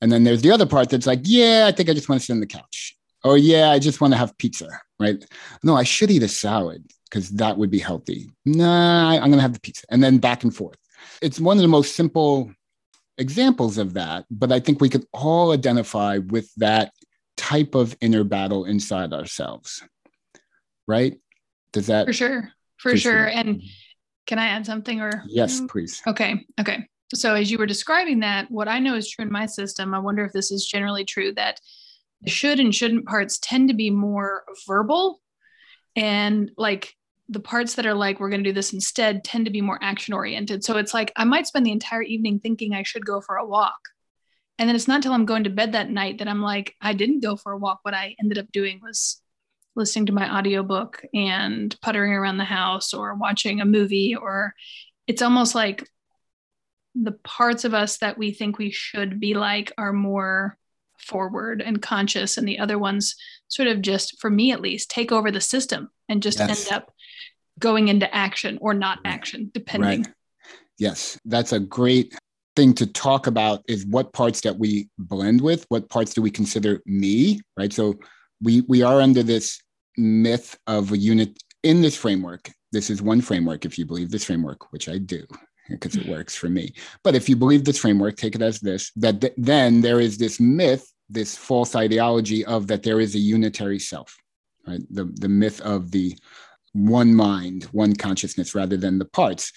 And 0.00 0.10
then 0.10 0.24
there's 0.24 0.42
the 0.42 0.50
other 0.50 0.66
part 0.66 0.90
that's 0.90 1.06
like, 1.06 1.20
yeah, 1.22 1.66
I 1.66 1.72
think 1.72 1.88
I 1.88 1.94
just 1.94 2.08
want 2.08 2.20
to 2.20 2.26
sit 2.26 2.32
on 2.32 2.40
the 2.40 2.46
couch. 2.46 2.96
Or 3.22 3.38
yeah, 3.38 3.70
I 3.70 3.78
just 3.78 4.00
want 4.00 4.12
to 4.12 4.18
have 4.18 4.36
pizza, 4.36 4.68
right? 5.00 5.24
No, 5.62 5.76
I 5.76 5.82
should 5.82 6.10
eat 6.10 6.22
a 6.22 6.28
salad 6.28 6.84
because 7.08 7.30
that 7.30 7.56
would 7.56 7.70
be 7.70 7.78
healthy. 7.78 8.30
Nah, 8.44 9.12
I'm 9.12 9.30
going 9.30 9.32
to 9.34 9.42
have 9.42 9.54
the 9.54 9.60
pizza. 9.60 9.86
And 9.90 10.02
then 10.02 10.18
back 10.18 10.44
and 10.44 10.54
forth. 10.54 10.76
It's 11.22 11.40
one 11.40 11.56
of 11.56 11.62
the 11.62 11.68
most 11.68 11.96
simple 11.96 12.50
examples 13.18 13.78
of 13.78 13.94
that, 13.94 14.24
but 14.30 14.52
I 14.52 14.60
think 14.60 14.80
we 14.80 14.88
could 14.88 15.06
all 15.12 15.52
identify 15.52 16.18
with 16.18 16.52
that 16.56 16.92
type 17.36 17.74
of 17.74 17.96
inner 18.00 18.24
battle 18.24 18.64
inside 18.64 19.12
ourselves. 19.12 19.82
Right? 20.86 21.18
Does 21.72 21.86
that 21.86 22.06
For 22.06 22.12
sure. 22.12 22.52
For, 22.76 22.90
for 22.90 22.96
sure. 22.96 23.12
sure. 23.12 23.26
And 23.26 23.48
mm-hmm. 23.48 23.66
can 24.26 24.38
I 24.38 24.46
add 24.46 24.66
something 24.66 25.00
or 25.00 25.24
Yes, 25.26 25.56
mm-hmm. 25.56 25.66
please. 25.66 26.02
Okay. 26.06 26.44
Okay 26.60 26.88
so 27.12 27.34
as 27.34 27.50
you 27.50 27.58
were 27.58 27.66
describing 27.66 28.20
that 28.20 28.50
what 28.50 28.68
i 28.68 28.78
know 28.78 28.94
is 28.94 29.08
true 29.08 29.24
in 29.24 29.32
my 29.32 29.46
system 29.46 29.94
i 29.94 29.98
wonder 29.98 30.24
if 30.24 30.32
this 30.32 30.50
is 30.50 30.66
generally 30.66 31.04
true 31.04 31.32
that 31.32 31.60
the 32.22 32.30
should 32.30 32.60
and 32.60 32.74
shouldn't 32.74 33.06
parts 33.06 33.38
tend 33.38 33.68
to 33.68 33.74
be 33.74 33.90
more 33.90 34.44
verbal 34.66 35.20
and 35.96 36.50
like 36.56 36.94
the 37.28 37.40
parts 37.40 37.74
that 37.74 37.86
are 37.86 37.94
like 37.94 38.20
we're 38.20 38.28
going 38.28 38.42
to 38.42 38.50
do 38.50 38.54
this 38.54 38.72
instead 38.72 39.24
tend 39.24 39.46
to 39.46 39.50
be 39.50 39.60
more 39.60 39.78
action 39.80 40.12
oriented 40.12 40.62
so 40.62 40.76
it's 40.76 40.92
like 40.92 41.12
i 41.16 41.24
might 41.24 41.46
spend 41.46 41.64
the 41.64 41.72
entire 41.72 42.02
evening 42.02 42.38
thinking 42.38 42.74
i 42.74 42.82
should 42.82 43.06
go 43.06 43.20
for 43.20 43.36
a 43.36 43.46
walk. 43.46 43.78
And 44.58 44.68
then 44.68 44.76
it's 44.76 44.86
not 44.86 44.96
until 44.96 45.12
i'm 45.12 45.24
going 45.24 45.44
to 45.44 45.50
bed 45.50 45.72
that 45.72 45.90
night 45.90 46.18
that 46.18 46.28
i'm 46.28 46.42
like 46.42 46.74
i 46.80 46.92
didn't 46.92 47.22
go 47.22 47.36
for 47.36 47.52
a 47.52 47.58
walk. 47.58 47.80
What 47.82 47.94
i 47.94 48.14
ended 48.20 48.38
up 48.38 48.52
doing 48.52 48.80
was 48.82 49.20
listening 49.76 50.06
to 50.06 50.12
my 50.12 50.38
audiobook 50.38 51.02
and 51.12 51.74
puttering 51.80 52.12
around 52.12 52.38
the 52.38 52.44
house 52.44 52.94
or 52.94 53.14
watching 53.14 53.60
a 53.60 53.64
movie 53.64 54.14
or 54.14 54.54
it's 55.06 55.22
almost 55.22 55.54
like 55.54 55.88
the 56.94 57.12
parts 57.12 57.64
of 57.64 57.74
us 57.74 57.98
that 57.98 58.16
we 58.16 58.32
think 58.32 58.56
we 58.56 58.70
should 58.70 59.18
be 59.18 59.34
like 59.34 59.72
are 59.76 59.92
more 59.92 60.56
forward 60.98 61.60
and 61.60 61.82
conscious 61.82 62.38
and 62.38 62.46
the 62.46 62.58
other 62.58 62.78
ones 62.78 63.16
sort 63.48 63.68
of 63.68 63.82
just 63.82 64.20
for 64.20 64.30
me 64.30 64.52
at 64.52 64.60
least 64.60 64.90
take 64.90 65.10
over 65.10 65.30
the 65.30 65.40
system 65.40 65.90
and 66.08 66.22
just 66.22 66.38
yes. 66.38 66.70
end 66.70 66.76
up 66.76 66.93
going 67.58 67.88
into 67.88 68.12
action 68.14 68.58
or 68.60 68.74
not 68.74 68.98
action 69.04 69.50
depending 69.54 70.02
right. 70.02 70.14
yes 70.78 71.18
that's 71.24 71.52
a 71.52 71.60
great 71.60 72.16
thing 72.56 72.72
to 72.72 72.86
talk 72.86 73.26
about 73.26 73.62
is 73.68 73.86
what 73.86 74.12
parts 74.12 74.40
that 74.40 74.58
we 74.58 74.88
blend 74.98 75.40
with 75.40 75.64
what 75.68 75.88
parts 75.88 76.14
do 76.14 76.22
we 76.22 76.30
consider 76.30 76.80
me 76.86 77.40
right 77.56 77.72
so 77.72 77.94
we 78.42 78.62
we 78.62 78.82
are 78.82 79.00
under 79.00 79.22
this 79.22 79.60
myth 79.96 80.56
of 80.66 80.92
a 80.92 80.98
unit 80.98 81.36
in 81.62 81.80
this 81.80 81.96
framework 81.96 82.50
this 82.72 82.90
is 82.90 83.00
one 83.00 83.20
framework 83.20 83.64
if 83.64 83.78
you 83.78 83.86
believe 83.86 84.10
this 84.10 84.24
framework 84.24 84.72
which 84.72 84.88
i 84.88 84.98
do 84.98 85.24
because 85.68 85.96
it 85.96 86.06
works 86.08 86.34
for 86.34 86.48
me. 86.48 86.74
But 87.02 87.14
if 87.14 87.28
you 87.28 87.36
believe 87.36 87.64
this 87.64 87.78
framework, 87.78 88.16
take 88.16 88.34
it 88.34 88.42
as 88.42 88.60
this 88.60 88.90
that 88.96 89.20
th- 89.20 89.34
then 89.36 89.80
there 89.80 90.00
is 90.00 90.18
this 90.18 90.40
myth, 90.40 90.86
this 91.08 91.36
false 91.36 91.74
ideology 91.74 92.44
of 92.44 92.66
that 92.68 92.82
there 92.82 93.00
is 93.00 93.14
a 93.14 93.18
unitary 93.18 93.78
self, 93.78 94.16
right? 94.66 94.80
The, 94.90 95.04
the 95.14 95.28
myth 95.28 95.60
of 95.60 95.90
the 95.90 96.16
one 96.74 97.14
mind, 97.14 97.64
one 97.72 97.94
consciousness 97.94 98.54
rather 98.54 98.76
than 98.76 98.98
the 98.98 99.06
parts. 99.06 99.52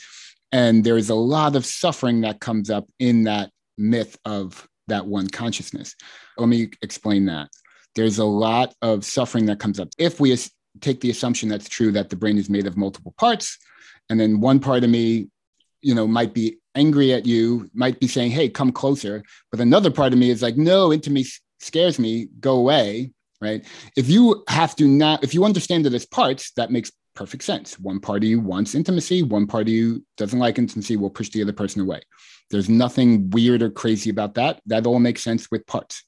And 0.52 0.84
there 0.84 0.98
is 0.98 1.10
a 1.10 1.16
lot 1.16 1.56
of 1.56 1.66
suffering 1.66 2.22
that 2.22 2.40
comes 2.40 2.70
up 2.70 2.88
in 3.00 3.24
that 3.24 3.52
myth 3.78 4.18
of 4.24 4.68
that 4.88 5.06
one 5.06 5.28
consciousness. 5.28 5.96
Let 6.38 6.48
me 6.48 6.70
explain 6.82 7.26
that. 7.26 7.50
There's 7.96 8.20
a 8.20 8.26
lot 8.26 8.74
of 8.82 9.04
suffering 9.04 9.48
that 9.48 9.60
comes 9.60 9.80
up. 9.80 9.90
If 9.98 10.20
we 10.20 10.38
take 10.80 11.02
the 11.02 11.10
assumption 11.10 11.50
that's 11.50 11.68
true 11.68 11.92
that 11.92 12.10
the 12.10 12.16
brain 12.16 12.38
is 12.38 12.50
made 12.50 12.68
of 12.68 12.78
multiple 12.78 13.14
parts, 13.18 13.58
and 14.10 14.20
then 14.20 14.40
one 14.40 14.60
part 14.60 14.84
of 14.84 14.90
me 14.90 15.28
you 15.82 15.94
know 15.94 16.08
might 16.08 16.34
be 16.34 16.58
angry 16.76 17.14
at 17.14 17.26
you 17.26 17.70
might 17.74 18.00
be 18.00 18.08
saying 18.08 18.32
hey 18.32 18.50
come 18.50 18.72
closer 18.72 19.24
but 19.52 19.60
another 19.60 19.92
part 19.92 20.14
of 20.14 20.20
me 20.20 20.30
is 20.30 20.42
like 20.42 20.58
no 20.58 20.92
intimacy 20.92 21.40
scares 21.60 22.00
me 22.00 22.28
go 22.40 22.56
away 22.56 23.12
right 23.42 23.66
if 23.96 24.10
you 24.10 24.44
have 24.48 24.76
to 24.76 24.88
not 24.88 25.24
if 25.24 25.34
you 25.34 25.44
understand 25.46 25.86
that 25.86 25.94
as 25.94 26.06
parts 26.06 26.52
that 26.54 26.72
makes 26.72 26.92
perfect 27.18 27.44
sense 27.44 27.80
one 27.80 28.00
part 28.00 28.24
of 28.24 28.30
you 28.30 28.40
wants 28.40 28.76
intimacy 28.76 29.24
one 29.24 29.48
part 29.48 29.64
of 29.64 29.74
you 29.74 30.06
doesn't 30.18 30.40
like 30.40 30.58
intimacy 30.58 30.96
will 30.96 31.10
push 31.10 31.30
the 31.30 31.42
other 31.42 31.54
person 31.54 31.82
away 31.82 32.00
there's 32.52 32.70
nothing 32.70 33.30
weird 33.32 33.62
or 33.62 33.70
crazy 33.70 34.10
about 34.10 34.36
that 34.36 34.62
that 34.68 34.86
all 34.86 35.00
makes 35.00 35.24
sense 35.24 35.50
with 35.50 35.66
parts 35.66 36.04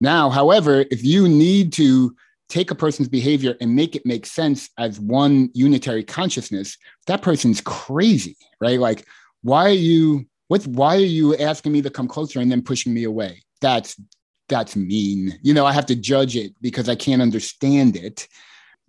now 0.00 0.28
however 0.28 0.84
if 0.90 1.02
you 1.02 1.26
need 1.26 1.72
to 1.72 2.14
take 2.48 2.70
a 2.70 2.74
person's 2.74 3.08
behavior 3.08 3.56
and 3.60 3.74
make 3.74 3.96
it 3.96 4.06
make 4.06 4.26
sense 4.26 4.70
as 4.78 5.00
one 5.00 5.50
unitary 5.54 6.04
consciousness, 6.04 6.76
that 7.06 7.22
person's 7.22 7.60
crazy, 7.60 8.36
right? 8.60 8.78
Like, 8.78 9.06
why 9.42 9.66
are 9.66 9.70
you 9.70 10.26
what 10.48 10.64
why 10.66 10.96
are 10.96 11.00
you 11.00 11.36
asking 11.36 11.72
me 11.72 11.82
to 11.82 11.90
come 11.90 12.06
closer 12.06 12.40
and 12.40 12.50
then 12.50 12.62
pushing 12.62 12.94
me 12.94 13.04
away? 13.04 13.42
That's 13.60 14.00
that's 14.48 14.76
mean. 14.76 15.38
You 15.42 15.54
know, 15.54 15.66
I 15.66 15.72
have 15.72 15.86
to 15.86 15.96
judge 15.96 16.36
it 16.36 16.52
because 16.60 16.88
I 16.88 16.94
can't 16.94 17.22
understand 17.22 17.96
it 17.96 18.28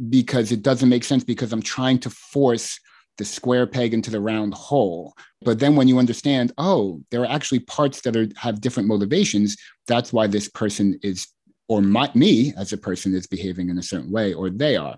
because 0.10 0.52
it 0.52 0.62
doesn't 0.62 0.90
make 0.90 1.04
sense 1.04 1.24
because 1.24 1.52
I'm 1.52 1.62
trying 1.62 2.00
to 2.00 2.10
force 2.10 2.80
the 3.18 3.26
square 3.26 3.66
peg 3.66 3.94
into 3.94 4.12
the 4.12 4.22
round 4.22 4.54
hole. 4.54 5.14
But 5.42 5.60
then 5.60 5.76
when 5.76 5.88
you 5.88 5.98
understand, 5.98 6.52
oh, 6.58 7.02
there 7.10 7.22
are 7.22 7.32
actually 7.32 7.62
parts 7.62 8.02
that 8.02 8.16
are 8.16 8.28
have 8.38 8.62
different 8.62 8.88
motivations, 8.88 9.58
that's 9.88 10.14
why 10.14 10.28
this 10.28 10.48
person 10.50 11.00
is 11.02 11.28
or 11.68 11.82
my, 11.82 12.10
me 12.14 12.54
as 12.58 12.72
a 12.72 12.78
person 12.78 13.14
is 13.14 13.28
behaving 13.28 13.70
in 13.70 13.78
a 13.78 13.84
certain 13.84 14.12
way 14.12 14.34
or 14.34 14.50
they 14.50 14.78
are. 14.78 14.96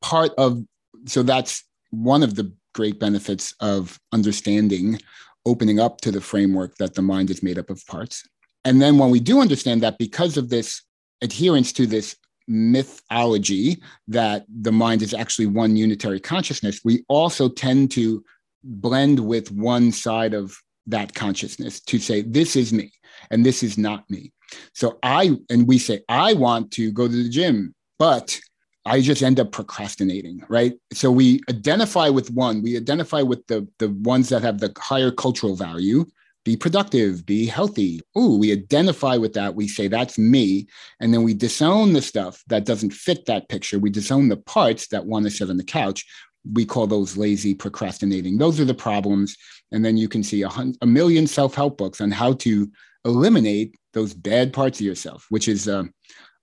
Part 0.00 0.32
of 0.38 0.62
so 1.06 1.22
that's 1.22 1.64
one 1.90 2.22
of 2.22 2.34
the 2.34 2.52
great 2.74 2.98
benefits 2.98 3.54
of 3.60 3.98
understanding 4.12 4.98
opening 5.46 5.78
up 5.78 6.00
to 6.00 6.10
the 6.10 6.20
framework 6.20 6.76
that 6.76 6.94
the 6.94 7.02
mind 7.02 7.30
is 7.30 7.42
made 7.42 7.58
up 7.58 7.70
of 7.70 7.84
parts. 7.86 8.26
And 8.64 8.80
then 8.80 8.98
when 8.98 9.10
we 9.10 9.20
do 9.20 9.40
understand 9.40 9.82
that 9.82 9.98
because 9.98 10.36
of 10.36 10.48
this 10.48 10.82
adherence 11.20 11.72
to 11.74 11.86
this 11.86 12.16
mythology 12.46 13.82
that 14.08 14.44
the 14.62 14.72
mind 14.72 15.02
is 15.02 15.14
actually 15.14 15.46
one 15.46 15.76
unitary 15.76 16.20
consciousness, 16.20 16.80
we 16.84 17.04
also 17.08 17.48
tend 17.48 17.90
to 17.92 18.24
blend 18.62 19.20
with 19.20 19.50
one 19.52 19.92
side 19.92 20.34
of 20.34 20.56
that 20.86 21.14
consciousness 21.14 21.80
to 21.80 21.98
say, 21.98 22.22
this 22.22 22.56
is 22.56 22.72
me 22.72 22.92
and 23.30 23.44
this 23.44 23.62
is 23.62 23.78
not 23.78 24.08
me. 24.10 24.32
So 24.74 24.98
I, 25.02 25.36
and 25.50 25.66
we 25.66 25.78
say, 25.78 26.02
I 26.08 26.34
want 26.34 26.70
to 26.72 26.92
go 26.92 27.08
to 27.08 27.22
the 27.22 27.28
gym, 27.28 27.74
but 27.98 28.38
I 28.86 29.00
just 29.00 29.22
end 29.22 29.40
up 29.40 29.50
procrastinating, 29.50 30.42
right? 30.48 30.74
So 30.92 31.10
we 31.10 31.40
identify 31.48 32.10
with 32.10 32.30
one, 32.30 32.62
we 32.62 32.76
identify 32.76 33.22
with 33.22 33.46
the, 33.46 33.66
the 33.78 33.90
ones 33.90 34.28
that 34.28 34.42
have 34.42 34.58
the 34.60 34.72
higher 34.78 35.10
cultural 35.10 35.56
value, 35.56 36.04
be 36.44 36.56
productive, 36.56 37.24
be 37.24 37.46
healthy. 37.46 38.00
Ooh, 38.18 38.38
we 38.38 38.52
identify 38.52 39.16
with 39.16 39.32
that. 39.32 39.54
We 39.54 39.66
say 39.66 39.88
that's 39.88 40.18
me. 40.18 40.66
And 41.00 41.12
then 41.12 41.22
we 41.22 41.32
disown 41.32 41.92
the 41.92 42.02
stuff 42.02 42.42
that 42.48 42.66
doesn't 42.66 42.92
fit 42.92 43.24
that 43.26 43.48
picture. 43.48 43.78
We 43.78 43.90
disown 43.90 44.28
the 44.28 44.36
parts 44.36 44.88
that 44.88 45.06
want 45.06 45.24
to 45.24 45.30
sit 45.30 45.48
on 45.48 45.56
the 45.56 45.64
couch. 45.64 46.04
We 46.52 46.66
call 46.66 46.86
those 46.86 47.16
lazy 47.16 47.54
procrastinating. 47.54 48.36
Those 48.36 48.60
are 48.60 48.66
the 48.66 48.74
problems. 48.74 49.36
And 49.72 49.82
then 49.82 49.96
you 49.96 50.08
can 50.08 50.22
see 50.22 50.42
a, 50.42 50.50
a 50.82 50.86
million 50.86 51.26
self 51.26 51.54
help 51.54 51.78
books 51.78 52.02
on 52.02 52.10
how 52.10 52.34
to 52.34 52.70
eliminate 53.06 53.76
those 53.94 54.12
bad 54.12 54.52
parts 54.52 54.80
of 54.80 54.86
yourself, 54.86 55.26
which 55.30 55.48
is 55.48 55.66
uh, 55.66 55.84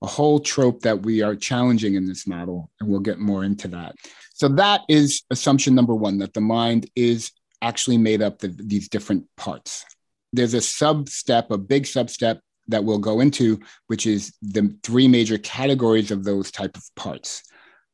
a 0.01 0.07
whole 0.07 0.39
trope 0.39 0.81
that 0.81 1.03
we 1.03 1.21
are 1.21 1.35
challenging 1.35 1.93
in 1.93 2.07
this 2.07 2.25
model. 2.25 2.71
And 2.79 2.89
we'll 2.89 3.01
get 3.01 3.19
more 3.19 3.43
into 3.43 3.67
that. 3.67 3.93
So, 4.33 4.47
that 4.47 4.81
is 4.89 5.21
assumption 5.29 5.75
number 5.75 5.93
one 5.93 6.17
that 6.17 6.33
the 6.33 6.41
mind 6.41 6.89
is 6.95 7.31
actually 7.61 7.97
made 7.97 8.21
up 8.21 8.39
the, 8.39 8.47
these 8.47 8.89
different 8.89 9.25
parts. 9.37 9.85
There's 10.33 10.53
a 10.53 10.61
sub 10.61 11.09
step, 11.09 11.51
a 11.51 11.57
big 11.57 11.85
sub 11.85 12.09
step 12.09 12.41
that 12.67 12.83
we'll 12.83 12.99
go 12.99 13.19
into, 13.19 13.59
which 13.87 14.07
is 14.07 14.33
the 14.41 14.75
three 14.83 15.07
major 15.07 15.37
categories 15.37 16.11
of 16.11 16.23
those 16.23 16.51
type 16.51 16.75
of 16.77 16.83
parts. 16.95 17.43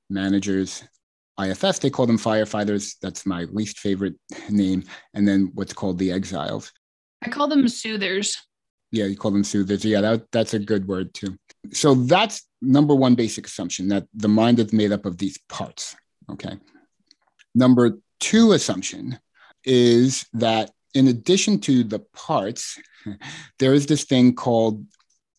Managers, 0.09 0.83
IFS, 1.41 1.79
they 1.79 1.89
call 1.89 2.05
them 2.05 2.17
firefighters. 2.17 2.95
That's 3.01 3.25
my 3.25 3.43
least 3.45 3.79
favorite 3.79 4.15
name. 4.49 4.83
And 5.13 5.27
then 5.27 5.51
what's 5.53 5.73
called 5.73 5.97
the 5.97 6.11
exiles. 6.11 6.71
I 7.23 7.29
call 7.29 7.47
them 7.47 7.67
soothers. 7.67 8.37
Yeah, 8.91 9.05
you 9.05 9.17
call 9.17 9.31
them 9.31 9.43
soothers. 9.43 9.83
Yeah, 9.83 10.01
that, 10.01 10.31
that's 10.31 10.53
a 10.53 10.59
good 10.59 10.87
word 10.87 11.13
too. 11.13 11.37
So 11.73 11.93
that's 11.93 12.47
number 12.61 12.95
one 12.95 13.15
basic 13.15 13.47
assumption 13.47 13.89
that 13.89 14.07
the 14.13 14.29
mind 14.29 14.59
is 14.59 14.71
made 14.71 14.91
up 14.91 15.05
of 15.05 15.17
these 15.17 15.37
parts. 15.49 15.95
Okay. 16.31 16.57
Number 17.53 17.99
two 18.19 18.53
assumption 18.53 19.19
is 19.63 20.25
that 20.33 20.71
in 20.93 21.07
addition 21.07 21.59
to 21.61 21.83
the 21.83 21.99
parts, 21.99 22.79
there 23.59 23.73
is 23.73 23.85
this 23.85 24.03
thing 24.03 24.33
called 24.33 24.85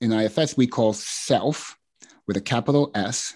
in 0.01 0.13
IFS 0.13 0.57
we 0.57 0.67
call 0.67 0.93
self 0.93 1.77
with 2.27 2.37
a 2.37 2.41
capital 2.41 2.91
S. 2.95 3.35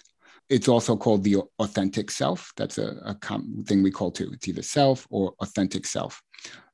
It's 0.49 0.69
also 0.69 0.97
called 0.97 1.25
the 1.25 1.39
authentic 1.59 2.11
self. 2.11 2.53
That's 2.57 2.79
a, 2.79 3.01
a 3.05 3.15
com- 3.15 3.65
thing 3.67 3.83
we 3.83 3.91
call 3.91 4.11
too. 4.11 4.31
It's 4.33 4.47
either 4.47 4.63
self 4.63 5.07
or 5.11 5.35
authentic 5.41 5.87
self. 5.87 6.23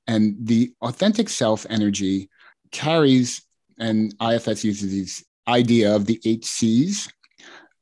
And 0.06 0.36
the 0.40 0.72
authentic 0.82 1.28
self 1.28 1.64
energy 1.70 2.28
carries, 2.72 3.42
and 3.78 4.14
IFS 4.20 4.64
uses 4.64 4.92
this 4.92 5.24
idea 5.46 5.94
of 5.94 6.06
the 6.06 6.20
eight 6.24 6.44
C's. 6.44 7.08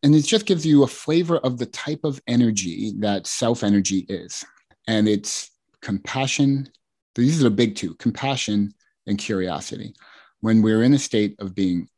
And 0.03 0.15
it 0.15 0.23
just 0.23 0.47
gives 0.47 0.67
you 0.67 0.83
a 0.83 0.89
flavor 0.89 1.39
of 1.39 1.59
the 1.59 1.67
type 1.67 2.01
of 2.05 2.21
energy 2.27 2.93
that 2.99 3.27
self 3.27 3.65
energy 3.65 4.07
is. 4.09 4.45
And 4.87 5.09
it's 5.09 5.51
compassion. 5.83 6.69
These 7.15 7.41
are 7.41 7.45
the 7.45 7.51
big 7.51 7.77
two 7.77 7.95
compassion 7.95 8.73
and 9.07 9.19
curiosity. 9.19 9.95
When 10.41 10.63
we're 10.63 10.83
in 10.83 10.95
a 10.95 10.99
state 10.99 11.37
of 11.39 11.55
being 11.55 11.89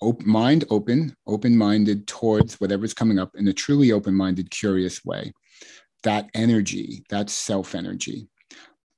open, 0.00 0.28
mind 0.28 0.64
open, 0.70 1.16
open 1.26 1.56
minded 1.56 2.06
towards 2.06 2.60
whatever's 2.60 2.94
coming 2.94 3.18
up 3.18 3.34
in 3.34 3.48
a 3.48 3.52
truly 3.52 3.92
open 3.92 4.14
minded, 4.14 4.50
curious 4.50 5.04
way, 5.04 5.32
that 6.02 6.28
energy, 6.34 7.04
that 7.10 7.30
self 7.30 7.74
energy, 7.74 8.28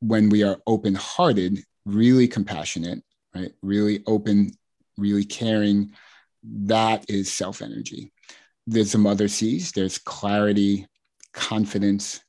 when 0.00 0.28
we 0.28 0.42
are 0.42 0.58
open 0.66 0.94
hearted, 0.94 1.62
really 1.84 2.28
compassionate, 2.28 3.02
right? 3.34 3.52
Really 3.62 4.02
open, 4.06 4.50
really 4.96 5.24
caring, 5.24 5.92
that 6.42 7.08
is 7.08 7.32
self 7.32 7.62
energy. 7.62 8.12
There's 8.66 8.90
some 8.90 9.06
other 9.06 9.28
C's 9.28 9.72
there's 9.72 9.98
clarity, 9.98 10.86
confidence, 11.32 12.20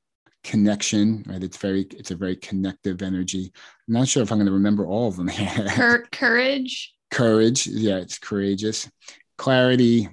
connection 0.50 1.24
right? 1.28 1.44
It's 1.44 1.58
very 1.58 1.82
it's 1.92 2.10
a 2.10 2.16
very 2.16 2.36
connective 2.36 3.04
energy. 3.04 3.52
I'm 3.88 3.94
not 3.94 4.08
sure 4.08 4.24
if 4.24 4.32
i'm 4.32 4.40
going 4.40 4.48
to 4.48 4.52
remember 4.52 4.88
all 4.88 5.08
of 5.08 5.16
them 5.16 5.30
Cur- 5.70 6.08
courage? 6.12 6.92
Courage. 7.12 7.68
Yeah 7.68 7.98
it's 7.98 8.18
courageous. 8.18 8.90
Clarity. 9.38 10.10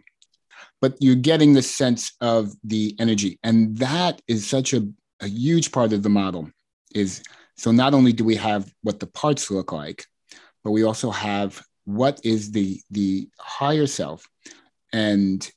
But 0.83 0.96
you're 1.01 1.16
getting 1.31 1.55
the 1.55 1.62
sense 1.62 2.12
of 2.20 2.53
the 2.64 2.94
energy 2.99 3.38
and 3.42 3.79
that 3.79 4.20
is 4.29 4.46
such 4.46 4.75
a, 4.75 4.87
a 5.20 5.27
huge 5.27 5.72
part 5.72 5.94
of 5.94 6.03
the 6.03 6.11
model 6.11 6.51
is 6.94 7.22
so 7.57 7.70
not 7.72 7.94
only 7.94 8.12
do 8.12 8.22
we 8.25 8.37
have 8.37 8.70
what 8.83 9.01
the 9.01 9.07
parts 9.07 9.51
look 9.51 9.72
like 9.72 10.05
but 10.62 10.72
we 10.72 10.85
also 10.85 11.11
have 11.11 11.62
what 11.87 12.20
is 12.25 12.51
the 12.53 12.79
the 12.90 13.27
higher 13.40 13.87
self 13.87 14.29
and 14.92 15.51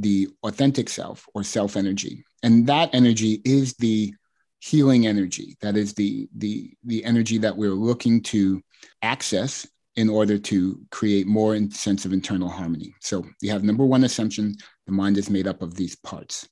the 0.00 0.28
authentic 0.44 0.88
self 0.88 1.26
or 1.34 1.42
self 1.42 1.76
energy 1.76 2.24
and 2.42 2.66
that 2.66 2.90
energy 2.92 3.40
is 3.44 3.74
the 3.74 4.14
healing 4.60 5.06
energy. 5.06 5.56
That 5.60 5.76
is 5.76 5.94
the 5.94 6.28
the 6.36 6.72
the 6.84 7.04
energy 7.04 7.38
that 7.38 7.56
we're 7.56 7.70
looking 7.70 8.22
to 8.24 8.62
access 9.02 9.66
in 9.96 10.08
order 10.08 10.38
to 10.38 10.80
create 10.90 11.26
more 11.26 11.58
sense 11.70 12.04
of 12.04 12.12
internal 12.12 12.48
harmony. 12.48 12.94
So 13.00 13.24
you 13.40 13.50
have 13.50 13.64
number 13.64 13.84
one 13.84 14.04
assumption 14.04 14.54
the 14.86 14.92
mind 14.92 15.18
is 15.18 15.30
made 15.30 15.48
up 15.48 15.62
of 15.62 15.74
these 15.74 15.96
parts 15.96 16.48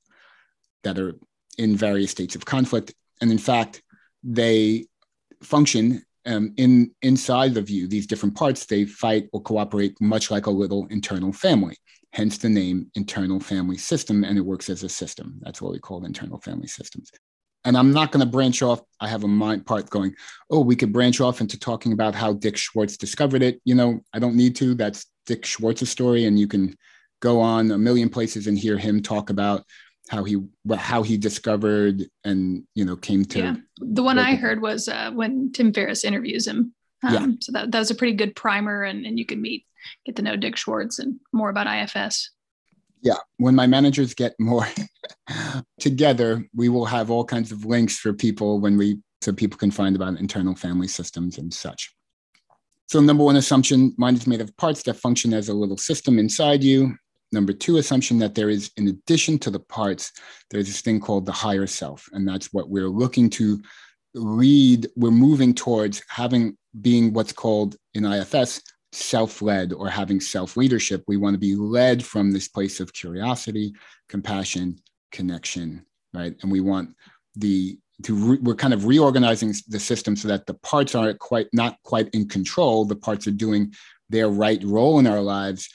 that 0.82 0.98
are 0.98 1.14
in 1.58 1.76
various 1.76 2.10
states 2.10 2.34
of 2.34 2.44
conflict. 2.44 2.92
And 3.20 3.30
in 3.30 3.38
fact 3.38 3.82
they 4.22 4.86
function 5.42 6.02
um, 6.26 6.52
in 6.56 6.90
inside 7.02 7.56
of 7.56 7.70
you 7.70 7.86
these 7.86 8.06
different 8.06 8.34
parts. 8.34 8.66
They 8.66 8.84
fight 8.84 9.28
or 9.32 9.40
cooperate 9.40 10.00
much 10.00 10.30
like 10.30 10.46
a 10.46 10.50
little 10.50 10.86
internal 10.86 11.32
family 11.32 11.76
hence 12.16 12.38
the 12.38 12.48
name 12.48 12.90
internal 12.94 13.38
family 13.38 13.76
system, 13.76 14.24
and 14.24 14.38
it 14.38 14.40
works 14.40 14.70
as 14.70 14.82
a 14.82 14.88
system. 14.88 15.38
That's 15.42 15.60
what 15.60 15.72
we 15.72 15.78
call 15.78 16.06
internal 16.06 16.40
family 16.40 16.66
systems. 16.66 17.10
And 17.66 17.76
I'm 17.76 17.92
not 17.92 18.10
going 18.10 18.24
to 18.24 18.30
branch 18.30 18.62
off. 18.62 18.80
I 19.00 19.08
have 19.08 19.24
a 19.24 19.28
mind 19.28 19.66
part 19.66 19.90
going, 19.90 20.14
oh, 20.50 20.60
we 20.60 20.76
could 20.76 20.94
branch 20.94 21.20
off 21.20 21.42
into 21.42 21.58
talking 21.58 21.92
about 21.92 22.14
how 22.14 22.32
Dick 22.32 22.56
Schwartz 22.56 22.96
discovered 22.96 23.42
it. 23.42 23.60
You 23.66 23.74
know, 23.74 24.00
I 24.14 24.18
don't 24.18 24.34
need 24.34 24.56
to. 24.56 24.74
That's 24.74 25.04
Dick 25.26 25.44
Schwartz's 25.44 25.90
story, 25.90 26.24
and 26.24 26.40
you 26.40 26.48
can 26.48 26.74
go 27.20 27.38
on 27.38 27.70
a 27.70 27.76
million 27.76 28.08
places 28.08 28.46
and 28.46 28.58
hear 28.58 28.78
him 28.78 29.02
talk 29.02 29.28
about 29.28 29.62
how 30.08 30.24
he 30.24 30.38
how 30.74 31.02
he 31.02 31.18
discovered 31.18 32.06
and 32.24 32.62
you 32.74 32.84
know 32.84 32.96
came 32.96 33.24
to 33.24 33.38
yeah. 33.40 33.56
the 33.78 34.04
one 34.04 34.20
i 34.20 34.36
heard 34.36 34.62
was 34.62 34.88
uh, 34.88 35.10
when 35.12 35.50
tim 35.50 35.72
ferriss 35.72 36.04
interviews 36.04 36.46
him 36.46 36.72
um, 37.02 37.12
yeah. 37.12 37.26
so 37.40 37.50
that, 37.50 37.72
that 37.72 37.78
was 37.80 37.90
a 37.90 37.94
pretty 37.96 38.12
good 38.12 38.36
primer 38.36 38.84
and, 38.84 39.04
and 39.04 39.18
you 39.18 39.26
could 39.26 39.40
meet 39.40 39.66
get 40.04 40.16
to 40.16 40.22
know 40.22 40.36
Dick 40.36 40.56
Schwartz 40.56 40.98
and 40.98 41.20
more 41.32 41.50
about 41.50 41.66
IFS. 41.66 42.30
Yeah, 43.02 43.18
when 43.36 43.54
my 43.54 43.66
managers 43.66 44.14
get 44.14 44.34
more 44.38 44.66
together, 45.80 46.48
we 46.54 46.68
will 46.68 46.86
have 46.86 47.10
all 47.10 47.24
kinds 47.24 47.52
of 47.52 47.64
links 47.64 47.98
for 47.98 48.12
people 48.12 48.60
when 48.60 48.76
we 48.76 48.98
so 49.22 49.32
people 49.32 49.58
can 49.58 49.70
find 49.70 49.96
about 49.96 50.18
internal 50.18 50.54
family 50.54 50.88
systems 50.88 51.38
and 51.38 51.52
such. 51.52 51.94
So, 52.88 53.00
number 53.00 53.24
one 53.24 53.36
assumption 53.36 53.94
mind 53.98 54.16
is 54.16 54.26
made 54.26 54.40
of 54.40 54.56
parts 54.56 54.82
that 54.84 54.94
function 54.94 55.32
as 55.32 55.48
a 55.48 55.54
little 55.54 55.76
system 55.76 56.18
inside 56.18 56.62
you. 56.62 56.94
Number 57.32 57.52
two 57.52 57.78
assumption 57.78 58.18
that 58.20 58.34
there 58.36 58.48
is, 58.48 58.70
in 58.76 58.88
addition 58.88 59.38
to 59.40 59.50
the 59.50 59.58
parts, 59.58 60.12
there's 60.50 60.66
this 60.66 60.80
thing 60.80 61.00
called 61.00 61.26
the 61.26 61.32
higher 61.32 61.66
self. 61.66 62.08
And 62.12 62.26
that's 62.26 62.52
what 62.52 62.70
we're 62.70 62.88
looking 62.88 63.28
to 63.30 63.60
lead. 64.14 64.88
We're 64.94 65.10
moving 65.10 65.52
towards 65.52 66.02
having 66.08 66.56
being 66.80 67.12
what's 67.12 67.32
called 67.32 67.76
in 67.94 68.04
IFS 68.04 68.62
self-led 68.96 69.72
or 69.72 69.88
having 69.88 70.20
self-leadership 70.20 71.04
we 71.06 71.16
want 71.16 71.34
to 71.34 71.38
be 71.38 71.54
led 71.54 72.04
from 72.04 72.30
this 72.30 72.48
place 72.48 72.80
of 72.80 72.92
curiosity 72.92 73.72
compassion 74.08 74.78
connection 75.12 75.84
right? 76.16 76.34
And 76.42 76.50
we 76.50 76.60
want 76.60 76.94
the 77.36 77.78
to 78.02 78.14
re, 78.14 78.38
we're 78.42 78.54
kind 78.54 78.74
of 78.74 78.86
reorganizing 78.86 79.54
the 79.68 79.80
system 79.80 80.16
so 80.16 80.28
that 80.28 80.46
the 80.46 80.54
parts 80.54 80.94
aren't 80.94 81.18
quite 81.18 81.48
not 81.52 81.78
quite 81.82 82.08
in 82.10 82.28
control. 82.28 82.84
The 82.84 82.96
parts 82.96 83.26
are 83.26 83.32
doing 83.32 83.74
their 84.10 84.28
right 84.28 84.62
role 84.64 84.98
in 84.98 85.06
our 85.06 85.20
lives 85.20 85.68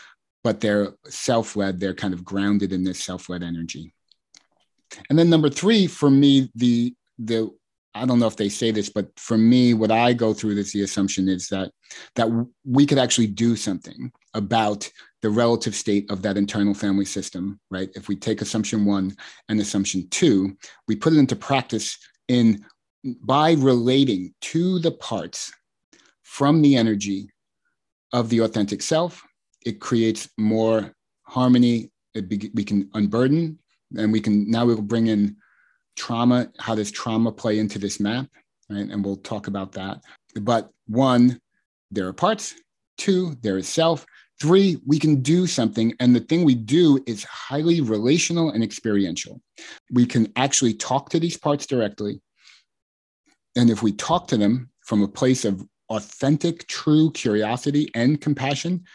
but 0.43 0.59
they're 0.59 0.93
self-led. 1.07 1.79
They're 1.79 1.93
kind 1.93 2.15
of 2.15 2.25
grounded 2.25 2.73
in 2.73 2.83
this 2.83 3.03
self-led 3.03 3.43
energy. 3.43 3.93
And 5.07 5.19
then 5.19 5.29
number 5.29 5.51
three 5.51 5.85
for 5.85 6.09
me 6.09 6.49
the 6.55 6.95
the 7.19 7.51
I 7.93 8.05
don't 8.05 8.19
know 8.19 8.27
if 8.27 8.37
they 8.37 8.49
say 8.49 8.71
this, 8.71 8.89
but 8.89 9.07
for 9.19 9.37
me, 9.37 9.73
what 9.73 9.91
I 9.91 10.13
go 10.13 10.33
through 10.33 10.57
is 10.57 10.71
the 10.71 10.83
assumption 10.83 11.27
is 11.27 11.47
that 11.49 11.71
that 12.15 12.29
we 12.65 12.85
could 12.85 12.97
actually 12.97 13.27
do 13.27 13.55
something 13.55 14.11
about 14.33 14.89
the 15.21 15.29
relative 15.29 15.75
state 15.75 16.09
of 16.09 16.21
that 16.21 16.37
internal 16.37 16.73
family 16.73 17.05
system, 17.05 17.59
right? 17.69 17.89
If 17.95 18.07
we 18.07 18.15
take 18.15 18.41
assumption 18.41 18.85
one 18.85 19.15
and 19.49 19.59
assumption 19.59 20.07
two, 20.09 20.57
we 20.87 20.95
put 20.95 21.13
it 21.13 21.19
into 21.19 21.35
practice 21.35 21.97
in 22.27 22.65
by 23.23 23.53
relating 23.53 24.33
to 24.41 24.79
the 24.79 24.91
parts 24.91 25.51
from 26.23 26.61
the 26.61 26.75
energy 26.75 27.29
of 28.13 28.29
the 28.29 28.39
authentic 28.39 28.81
self, 28.81 29.21
it 29.65 29.79
creates 29.79 30.29
more 30.37 30.93
harmony. 31.23 31.91
Be, 32.13 32.51
we 32.53 32.63
can 32.63 32.89
unburden, 32.93 33.57
and 33.97 34.11
we 34.11 34.19
can 34.19 34.49
now 34.49 34.65
we 34.65 34.75
will 34.75 34.81
bring 34.81 35.07
in 35.07 35.37
trauma, 36.01 36.49
how 36.57 36.73
does 36.73 36.89
trauma 36.89 37.31
play 37.31 37.59
into 37.59 37.77
this 37.77 37.99
map? 37.99 38.25
Right? 38.71 38.89
And 38.89 39.05
we'll 39.05 39.17
talk 39.17 39.45
about 39.45 39.73
that. 39.73 40.01
But 40.41 40.71
one, 40.87 41.39
there 41.91 42.07
are 42.07 42.13
parts. 42.13 42.55
Two, 42.97 43.35
there 43.41 43.59
is 43.59 43.67
self. 43.67 44.03
Three, 44.41 44.79
we 44.87 44.97
can 44.97 45.21
do 45.21 45.45
something. 45.45 45.93
And 45.99 46.15
the 46.15 46.21
thing 46.21 46.43
we 46.43 46.55
do 46.55 46.99
is 47.05 47.23
highly 47.25 47.81
relational 47.81 48.49
and 48.49 48.63
experiential. 48.63 49.41
We 49.91 50.07
can 50.07 50.31
actually 50.35 50.73
talk 50.73 51.09
to 51.09 51.19
these 51.19 51.37
parts 51.37 51.67
directly. 51.67 52.19
And 53.55 53.69
if 53.69 53.83
we 53.83 53.91
talk 53.91 54.27
to 54.29 54.37
them 54.37 54.71
from 54.81 55.03
a 55.03 55.07
place 55.07 55.45
of 55.45 55.63
authentic, 55.89 56.65
true 56.65 57.11
curiosity 57.11 57.91
and 57.93 58.19
compassion, 58.19 58.85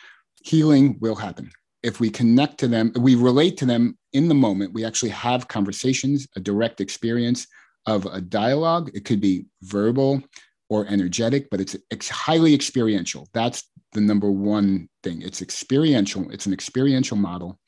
healing 0.43 0.99
will 1.01 1.15
happen 1.15 1.53
if 1.87 2.01
we 2.01 2.11
connect 2.11 2.59
to 2.59 2.67
them, 2.67 2.93
we 2.99 3.15
relate 3.15 3.57
to 3.59 3.65
them 3.65 3.97
in 4.17 4.29
the 4.29 4.35
moment, 4.35 4.73
we 4.73 4.85
actually 4.85 5.11
have 5.11 5.49
conversations, 5.49 6.27
a 6.37 6.41
direct 6.41 6.81
experience 6.81 7.47
of 7.87 8.07
a 8.07 8.21
dialogue. 8.21 8.91
It 8.95 9.05
could 9.05 9.21
be 9.21 9.47
verbal 9.63 10.23
or 10.69 10.87
energetic, 10.89 11.49
but 11.51 11.61
it's, 11.61 11.77
it's 11.91 12.09
highly 12.09 12.55
experiential. 12.55 13.29
That's 13.33 13.71
the 13.93 14.01
number 14.01 14.31
one 14.31 14.89
thing. 15.03 15.23
It's 15.23 15.43
experiential. 15.43 16.31
It's 16.31 16.47
an 16.47 16.53
experiential 16.53 17.17
model. 17.17 17.59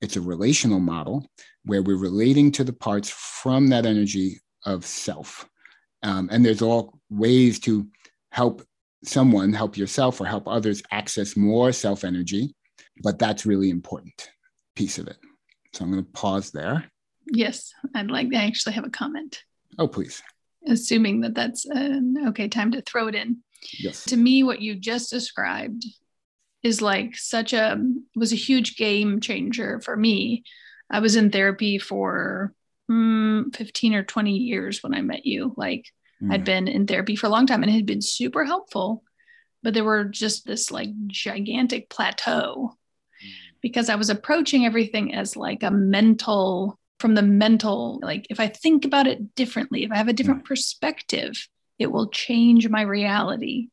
It's 0.00 0.16
a 0.16 0.20
relational 0.20 0.80
model 0.80 1.26
where 1.64 1.82
we're 1.82 1.96
relating 1.96 2.50
to 2.52 2.64
the 2.64 2.72
parts 2.72 3.10
from 3.10 3.68
that 3.68 3.86
energy 3.86 4.40
of 4.64 4.84
self. 4.84 5.48
Um, 6.02 6.28
and 6.32 6.44
there's 6.44 6.62
all 6.62 6.98
ways 7.10 7.60
to 7.60 7.86
help 8.32 8.62
someone, 9.04 9.52
help 9.52 9.76
yourself, 9.76 10.20
or 10.20 10.26
help 10.26 10.48
others 10.48 10.82
access 10.90 11.36
more 11.36 11.72
self 11.72 12.02
energy 12.02 12.54
but 13.02 13.18
that's 13.18 13.46
really 13.46 13.70
important 13.70 14.30
piece 14.74 14.98
of 14.98 15.08
it. 15.08 15.16
So 15.78 15.84
I'm 15.84 15.92
going 15.92 16.04
to 16.04 16.10
pause 16.10 16.50
there. 16.50 16.90
Yes, 17.26 17.72
I'd 17.94 18.10
like. 18.10 18.30
to 18.30 18.36
actually 18.36 18.72
have 18.72 18.84
a 18.84 18.90
comment. 18.90 19.44
Oh, 19.78 19.86
please. 19.86 20.20
Assuming 20.66 21.20
that 21.20 21.36
that's 21.36 21.66
an 21.66 22.16
okay 22.30 22.48
time 22.48 22.72
to 22.72 22.82
throw 22.82 23.06
it 23.06 23.14
in. 23.14 23.44
Yes. 23.78 24.02
To 24.06 24.16
me, 24.16 24.42
what 24.42 24.60
you 24.60 24.74
just 24.74 25.08
described 25.08 25.86
is 26.64 26.82
like 26.82 27.16
such 27.16 27.52
a 27.52 27.80
was 28.16 28.32
a 28.32 28.36
huge 28.36 28.76
game 28.76 29.20
changer 29.20 29.80
for 29.80 29.96
me. 29.96 30.42
I 30.90 30.98
was 30.98 31.14
in 31.14 31.30
therapy 31.30 31.78
for 31.78 32.52
mm, 32.90 33.54
15 33.54 33.94
or 33.94 34.02
20 34.02 34.32
years 34.32 34.82
when 34.82 34.94
I 34.94 35.02
met 35.02 35.26
you. 35.26 35.54
Like 35.56 35.84
mm. 36.20 36.32
I'd 36.32 36.42
been 36.42 36.66
in 36.66 36.88
therapy 36.88 37.14
for 37.14 37.28
a 37.28 37.30
long 37.30 37.46
time 37.46 37.62
and 37.62 37.70
it 37.70 37.76
had 37.76 37.86
been 37.86 38.02
super 38.02 38.44
helpful, 38.44 39.04
but 39.62 39.74
there 39.74 39.84
were 39.84 40.02
just 40.02 40.44
this 40.44 40.72
like 40.72 40.88
gigantic 41.06 41.88
plateau 41.88 42.76
because 43.60 43.88
I 43.88 43.96
was 43.96 44.10
approaching 44.10 44.66
everything 44.66 45.14
as 45.14 45.36
like 45.36 45.62
a 45.62 45.70
mental, 45.70 46.78
from 46.98 47.14
the 47.14 47.22
mental, 47.22 48.00
like 48.02 48.26
if 48.30 48.40
I 48.40 48.48
think 48.48 48.84
about 48.84 49.06
it 49.06 49.34
differently, 49.34 49.84
if 49.84 49.92
I 49.92 49.96
have 49.96 50.08
a 50.08 50.12
different 50.12 50.44
perspective, 50.44 51.48
it 51.78 51.90
will 51.90 52.08
change 52.08 52.68
my 52.68 52.82
reality. 52.82 53.68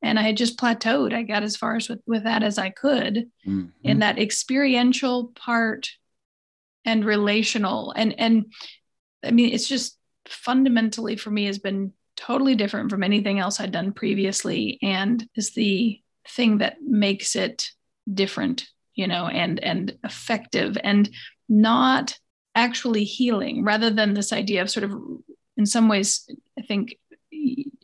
And 0.00 0.18
I 0.18 0.22
had 0.22 0.36
just 0.36 0.58
plateaued. 0.58 1.12
I 1.12 1.24
got 1.24 1.42
as 1.42 1.56
far 1.56 1.76
as 1.76 1.88
with, 1.88 2.00
with 2.06 2.24
that 2.24 2.44
as 2.44 2.56
I 2.56 2.70
could 2.70 3.30
mm-hmm. 3.46 3.66
in 3.82 3.98
that 3.98 4.18
experiential 4.18 5.32
part 5.34 5.90
and 6.84 7.04
relational. 7.04 7.92
And 7.96 8.18
and 8.18 8.52
I 9.24 9.32
mean, 9.32 9.52
it's 9.52 9.66
just 9.66 9.98
fundamentally 10.28 11.16
for 11.16 11.30
me 11.30 11.46
has 11.46 11.58
been 11.58 11.92
totally 12.16 12.54
different 12.54 12.90
from 12.90 13.02
anything 13.02 13.38
else 13.38 13.60
I'd 13.60 13.72
done 13.72 13.92
previously 13.92 14.78
and 14.82 15.26
is 15.34 15.54
the 15.54 16.00
thing 16.28 16.58
that 16.58 16.76
makes 16.82 17.36
it 17.36 17.70
different 18.12 18.66
you 18.98 19.06
know, 19.06 19.28
and 19.28 19.62
and 19.62 19.96
effective 20.04 20.76
and 20.82 21.08
not 21.48 22.18
actually 22.54 23.04
healing 23.04 23.64
rather 23.64 23.90
than 23.90 24.12
this 24.12 24.32
idea 24.32 24.60
of 24.60 24.68
sort 24.68 24.82
of 24.82 24.92
in 25.56 25.64
some 25.64 25.88
ways 25.88 26.28
I 26.58 26.62
think 26.62 26.96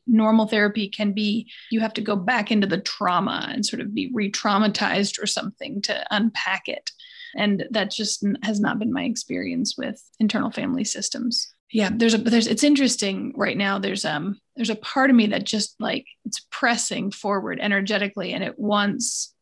normal 0.07 0.47
therapy 0.49 0.89
can 0.89 1.13
be 1.13 1.49
you 1.71 1.81
have 1.81 1.95
to 1.95 2.01
go 2.01 2.17
back 2.17 2.51
into 2.51 2.67
the 2.67 2.81
trauma 2.81 3.49
and 3.51 3.65
sort 3.65 3.81
of 3.81 3.95
be 3.95 4.11
re-traumatized 4.13 5.23
or 5.23 5.27
something 5.27 5.81
to 5.83 6.05
unpack 6.11 6.69
it. 6.69 6.91
And 7.37 7.65
that 7.71 7.91
just 7.91 8.25
has 8.43 8.61
not 8.61 8.79
been 8.79 8.93
my 8.93 9.05
experience 9.05 9.77
with 9.79 10.03
internal 10.19 10.51
family 10.51 10.85
systems. 10.85 11.49
Yeah 11.71 11.91
there's 11.95 12.15
a 12.15 12.19
there's 12.19 12.49
it's 12.49 12.65
interesting 12.65 13.33
right 13.37 13.57
now 13.57 13.79
there's 13.79 14.05
um 14.05 14.41
there's 14.57 14.71
a 14.71 14.77
part 14.77 15.11
of 15.11 15.17
me 15.17 15.29
that 15.29 15.45
just 15.45 15.77
like 15.79 16.07
it's 16.25 16.45
pressing 16.51 17.13
forward 17.13 17.61
energetically 17.61 18.33
and 18.33 18.43
it 18.43 18.59
wants 18.59 19.34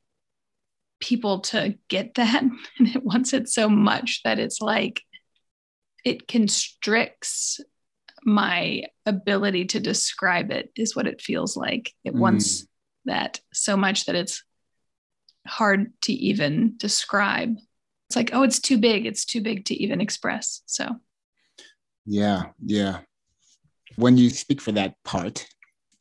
people 1.02 1.40
to 1.40 1.74
get 1.88 2.14
that. 2.14 2.42
And 2.78 2.88
it 2.88 3.04
wants 3.04 3.34
it 3.34 3.48
so 3.48 3.68
much 3.68 4.22
that 4.24 4.38
it's 4.38 4.60
like 4.60 5.02
it 6.04 6.26
constricts 6.26 7.60
my 8.24 8.84
ability 9.04 9.66
to 9.66 9.80
describe 9.80 10.50
it 10.50 10.70
is 10.76 10.96
what 10.96 11.06
it 11.06 11.20
feels 11.20 11.56
like. 11.56 11.92
It 12.04 12.14
mm. 12.14 12.18
wants 12.18 12.66
that 13.04 13.40
so 13.52 13.76
much 13.76 14.06
that 14.06 14.14
it's 14.14 14.44
hard 15.46 15.92
to 16.02 16.12
even 16.12 16.74
describe. 16.76 17.56
It's 18.08 18.16
like 18.16 18.30
oh 18.32 18.42
it's 18.44 18.60
too 18.60 18.78
big. 18.78 19.06
It's 19.06 19.24
too 19.24 19.40
big 19.40 19.66
to 19.66 19.74
even 19.74 20.00
express. 20.00 20.62
So. 20.66 20.96
Yeah 22.06 22.44
yeah. 22.64 23.00
When 23.96 24.16
you 24.16 24.30
speak 24.30 24.60
for 24.60 24.72
that 24.72 24.94
part 25.04 25.46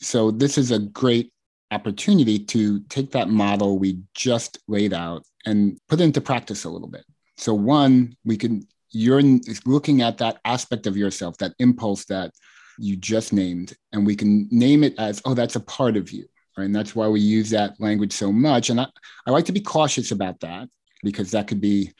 so 0.01 0.31
this 0.31 0.57
is 0.57 0.71
a 0.71 0.79
great 0.79 1.31
opportunity 1.71 2.37
to 2.37 2.81
take 2.89 3.11
that 3.11 3.29
model 3.29 3.79
we 3.79 3.99
just 4.13 4.59
laid 4.67 4.93
out 4.93 5.23
and 5.45 5.77
put 5.87 5.99
it 5.99 6.03
into 6.03 6.21
practice 6.21 6.65
a 6.65 6.69
little 6.69 6.87
bit. 6.87 7.05
So, 7.37 7.53
one, 7.53 8.15
we 8.23 8.37
can, 8.37 8.67
you're 8.91 9.21
looking 9.65 10.01
at 10.01 10.17
that 10.19 10.39
aspect 10.45 10.85
of 10.85 10.97
yourself, 10.97 11.37
that 11.37 11.53
impulse 11.59 12.05
that 12.05 12.31
you 12.77 12.95
just 12.95 13.33
named, 13.33 13.73
and 13.93 14.05
we 14.05 14.15
can 14.15 14.47
name 14.51 14.83
it 14.83 14.97
as, 14.99 15.21
oh, 15.25 15.33
that's 15.33 15.55
a 15.55 15.61
part 15.61 15.97
of 15.97 16.11
you. 16.11 16.25
Right? 16.57 16.65
And 16.65 16.75
that's 16.75 16.95
why 16.95 17.07
we 17.07 17.21
use 17.21 17.49
that 17.51 17.79
language 17.79 18.11
so 18.11 18.31
much. 18.31 18.69
And 18.69 18.81
I, 18.81 18.87
I 19.25 19.31
like 19.31 19.45
to 19.45 19.53
be 19.53 19.61
cautious 19.61 20.11
about 20.11 20.41
that 20.41 20.67
because 21.03 21.31
that 21.31 21.47
could 21.47 21.61
be 21.61 21.91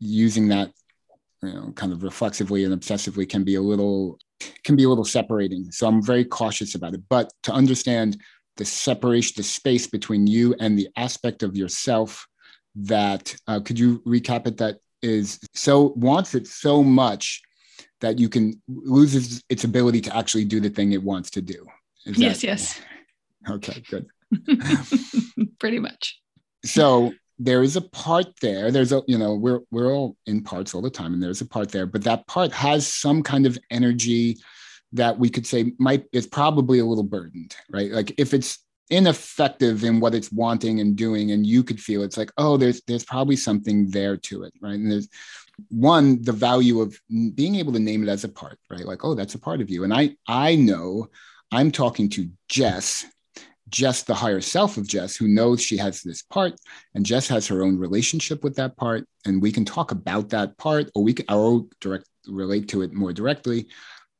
using 0.00 0.48
that 0.48 0.72
you 1.42 1.52
know, 1.52 1.72
kind 1.72 1.92
of 1.92 2.02
reflexively 2.02 2.64
and 2.64 2.78
obsessively 2.78 3.28
can 3.28 3.44
be 3.44 3.54
a 3.54 3.62
little 3.62 4.18
can 4.64 4.76
be 4.76 4.84
a 4.84 4.88
little 4.88 5.04
separating. 5.04 5.70
So 5.70 5.86
I'm 5.86 6.02
very 6.02 6.24
cautious 6.24 6.74
about 6.74 6.94
it. 6.94 7.02
But 7.08 7.32
to 7.44 7.52
understand 7.52 8.20
the 8.56 8.64
separation, 8.64 9.34
the 9.36 9.42
space 9.42 9.86
between 9.86 10.26
you 10.26 10.54
and 10.60 10.78
the 10.78 10.88
aspect 10.96 11.42
of 11.42 11.56
yourself 11.56 12.26
that 12.76 13.34
uh, 13.46 13.60
could 13.60 13.78
you 13.78 14.00
recap 14.00 14.46
it 14.46 14.56
that 14.58 14.78
is 15.02 15.38
so 15.54 15.92
wants 15.96 16.34
it 16.34 16.46
so 16.46 16.82
much 16.82 17.42
that 18.00 18.18
you 18.18 18.28
can 18.28 18.60
loses 18.68 19.42
its 19.48 19.64
ability 19.64 20.00
to 20.00 20.16
actually 20.16 20.44
do 20.44 20.60
the 20.60 20.70
thing 20.70 20.92
it 20.92 21.02
wants 21.02 21.30
to 21.30 21.42
do. 21.42 21.66
Is 22.06 22.18
yes, 22.18 22.40
that, 22.40 22.46
yes. 22.46 22.80
Okay, 23.50 23.82
good. 23.90 24.06
Pretty 25.58 25.78
much. 25.78 26.18
So 26.64 27.12
there 27.38 27.62
is 27.62 27.76
a 27.76 27.82
part 27.82 28.26
there. 28.40 28.70
There's 28.70 28.92
a, 28.92 29.02
you 29.06 29.18
know, 29.18 29.34
we're 29.34 29.60
we're 29.70 29.92
all 29.92 30.16
in 30.26 30.42
parts 30.42 30.74
all 30.74 30.80
the 30.80 30.90
time, 30.90 31.12
and 31.12 31.22
there's 31.22 31.42
a 31.42 31.46
part 31.46 31.70
there, 31.70 31.86
but 31.86 32.04
that 32.04 32.26
part 32.26 32.52
has 32.52 32.90
some 32.90 33.22
kind 33.22 33.44
of 33.44 33.58
energy 33.70 34.38
that 34.94 35.18
we 35.18 35.28
could 35.28 35.46
say 35.46 35.72
might 35.78 36.06
is 36.12 36.26
probably 36.26 36.78
a 36.78 36.84
little 36.84 37.04
burdened, 37.04 37.54
right? 37.70 37.90
Like 37.90 38.14
if 38.18 38.32
it's 38.32 38.60
ineffective 38.90 39.82
in 39.84 39.98
what 40.00 40.14
it's 40.14 40.32
wanting 40.32 40.80
and 40.80 40.96
doing, 40.96 41.32
and 41.32 41.46
you 41.46 41.62
could 41.62 41.80
feel 41.80 42.02
it's 42.02 42.16
like, 42.16 42.32
oh, 42.38 42.56
there's 42.56 42.80
there's 42.86 43.04
probably 43.04 43.36
something 43.36 43.90
there 43.90 44.16
to 44.16 44.44
it, 44.44 44.52
right? 44.62 44.74
And 44.74 44.90
there's 44.90 45.08
one 45.68 46.22
the 46.22 46.32
value 46.32 46.80
of 46.80 46.98
being 47.34 47.56
able 47.56 47.72
to 47.72 47.78
name 47.78 48.02
it 48.02 48.08
as 48.08 48.24
a 48.24 48.28
part, 48.28 48.58
right? 48.70 48.84
Like, 48.84 49.04
oh, 49.04 49.14
that's 49.14 49.34
a 49.34 49.38
part 49.38 49.60
of 49.60 49.68
you. 49.68 49.84
And 49.84 49.92
I 49.92 50.16
I 50.26 50.54
know 50.54 51.08
I'm 51.52 51.70
talking 51.70 52.08
to 52.10 52.30
Jess. 52.48 53.04
Jess, 53.70 54.02
the 54.02 54.14
higher 54.14 54.40
self 54.40 54.76
of 54.76 54.86
Jess, 54.86 55.16
who 55.16 55.26
knows 55.26 55.60
she 55.60 55.76
has 55.78 56.02
this 56.02 56.22
part, 56.22 56.54
and 56.94 57.04
Jess 57.04 57.26
has 57.28 57.48
her 57.48 57.64
own 57.64 57.76
relationship 57.76 58.44
with 58.44 58.54
that 58.56 58.76
part, 58.76 59.08
and 59.24 59.42
we 59.42 59.50
can 59.50 59.64
talk 59.64 59.90
about 59.90 60.28
that 60.28 60.56
part, 60.58 60.90
or 60.94 61.02
we 61.02 61.14
can 61.14 61.24
or 61.28 61.64
direct 61.80 62.06
relate 62.28 62.68
to 62.68 62.82
it 62.82 62.92
more 62.92 63.12
directly. 63.12 63.66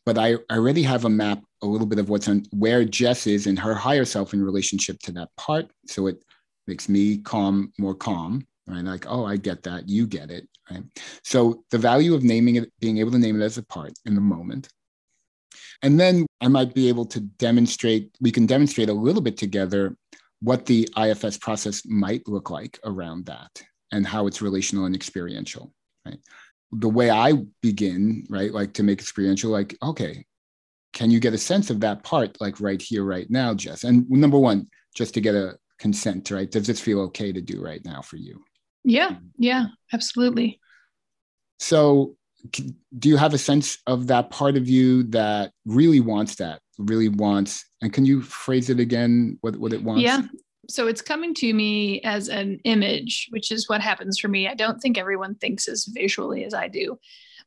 But 0.07 0.19
I, 0.19 0.37
already 0.51 0.83
have 0.83 1.05
a 1.05 1.11
map, 1.11 1.43
a 1.63 1.67
little 1.67 1.87
bit 1.87 1.99
of 1.99 2.09
what's 2.09 2.29
on 2.29 2.45
where 2.53 2.85
Jess 2.85 3.27
is 3.27 3.47
and 3.47 3.59
her 3.59 3.75
higher 3.75 4.05
self 4.05 4.35
in 4.35 4.43
relationship 4.43 4.99
to 5.01 5.13
that 5.13 5.31
part. 5.37 5.71
So 5.87 6.07
it 6.09 6.23
makes 6.67 6.89
me 6.89 7.19
calm, 7.19 7.73
more 7.79 7.95
calm, 7.95 8.47
right? 8.67 8.85
Like, 8.85 9.07
oh, 9.09 9.25
I 9.25 9.37
get 9.37 9.63
that, 9.65 9.89
you 9.89 10.07
get 10.07 10.31
it, 10.31 10.47
right? 10.71 10.83
So 11.23 11.65
the 11.71 11.79
value 11.79 12.15
of 12.15 12.23
naming 12.23 12.57
it, 12.57 12.73
being 12.81 12.99
able 12.99 13.13
to 13.13 13.19
name 13.19 13.41
it 13.41 13.45
as 13.45 13.59
a 13.59 13.63
part 13.63 13.93
in 14.05 14.15
the 14.15 14.21
moment. 14.21 14.69
And 15.83 15.99
then 15.99 16.27
I 16.41 16.49
might 16.49 16.75
be 16.75 16.89
able 16.89 17.05
to 17.07 17.21
demonstrate, 17.21 18.11
we 18.21 18.31
can 18.31 18.47
demonstrate 18.47 18.89
a 18.89 18.95
little 18.95 19.23
bit 19.23 19.37
together 19.37 19.97
what 20.41 20.67
the 20.67 20.89
IFS 20.97 21.39
process 21.39 21.83
might 21.87 22.27
look 22.29 22.51
like 22.51 22.79
around 22.85 23.27
that 23.27 23.63
and 23.93 24.07
how 24.07 24.27
it's 24.27 24.43
relational 24.43 24.87
and 24.87 24.95
experiential, 24.95 25.73
right? 26.07 26.19
The 26.75 26.89
way 26.89 27.11
I 27.11 27.33
begin, 27.63 28.27
right, 28.29 28.53
like 28.53 28.75
to 28.75 28.83
make 28.83 29.01
experiential, 29.01 29.51
like, 29.51 29.77
okay, 29.83 30.25
can 30.93 31.11
you 31.11 31.21
get 31.21 31.35
a 31.35 31.39
sense 31.39 31.71
of 31.71 31.81
that 31.81 32.03
part, 32.05 32.41
like 32.41 32.61
right 32.61 32.81
here, 32.81 33.05
right 33.05 33.29
now, 33.31 33.55
Jess? 33.55 33.85
And 33.85 34.09
number 34.11 34.39
one, 34.39 34.69
just 34.95 35.15
to 35.15 35.21
get 35.21 35.35
a 35.35 35.59
consent, 35.79 36.31
right? 36.31 36.51
Does 36.51 36.67
this 36.67 36.81
feel 36.81 37.01
okay 37.03 37.33
to 37.33 37.41
do 37.41 37.63
right 37.63 37.85
now 37.85 38.01
for 38.01 38.17
you? 38.17 38.43
Yeah, 38.85 39.17
yeah, 39.39 39.67
absolutely. 39.93 40.61
So 41.59 42.17
do 42.51 43.09
you 43.09 43.17
have 43.17 43.35
a 43.35 43.39
sense 43.39 43.79
of 43.87 44.07
that 44.09 44.31
part 44.31 44.57
of 44.57 44.69
you 44.69 45.05
that 45.05 45.53
really 45.65 46.01
wants 46.01 46.35
that 46.37 46.61
really 46.79 47.09
wants 47.09 47.65
and 47.81 47.93
can 47.93 48.05
you 48.05 48.21
phrase 48.21 48.69
it 48.69 48.81
again 48.81 49.39
what, 49.41 49.57
what 49.57 49.73
it 49.73 49.83
wants 49.83 50.03
yeah 50.03 50.23
so 50.69 50.87
it's 50.87 51.03
coming 51.03 51.35
to 51.35 51.53
me 51.53 52.01
as 52.03 52.29
an 52.29 52.61
image 52.65 53.29
which 53.31 53.51
is 53.51 53.69
what 53.69 53.81
happens 53.81 54.19
for 54.19 54.29
me. 54.29 54.49
I 54.49 54.55
don't 54.55 54.81
think 54.81 54.99
everyone 54.99 55.35
thinks 55.35 55.69
as 55.69 55.85
visually 55.87 56.45
as 56.45 56.55
i 56.55 56.69
do 56.69 56.99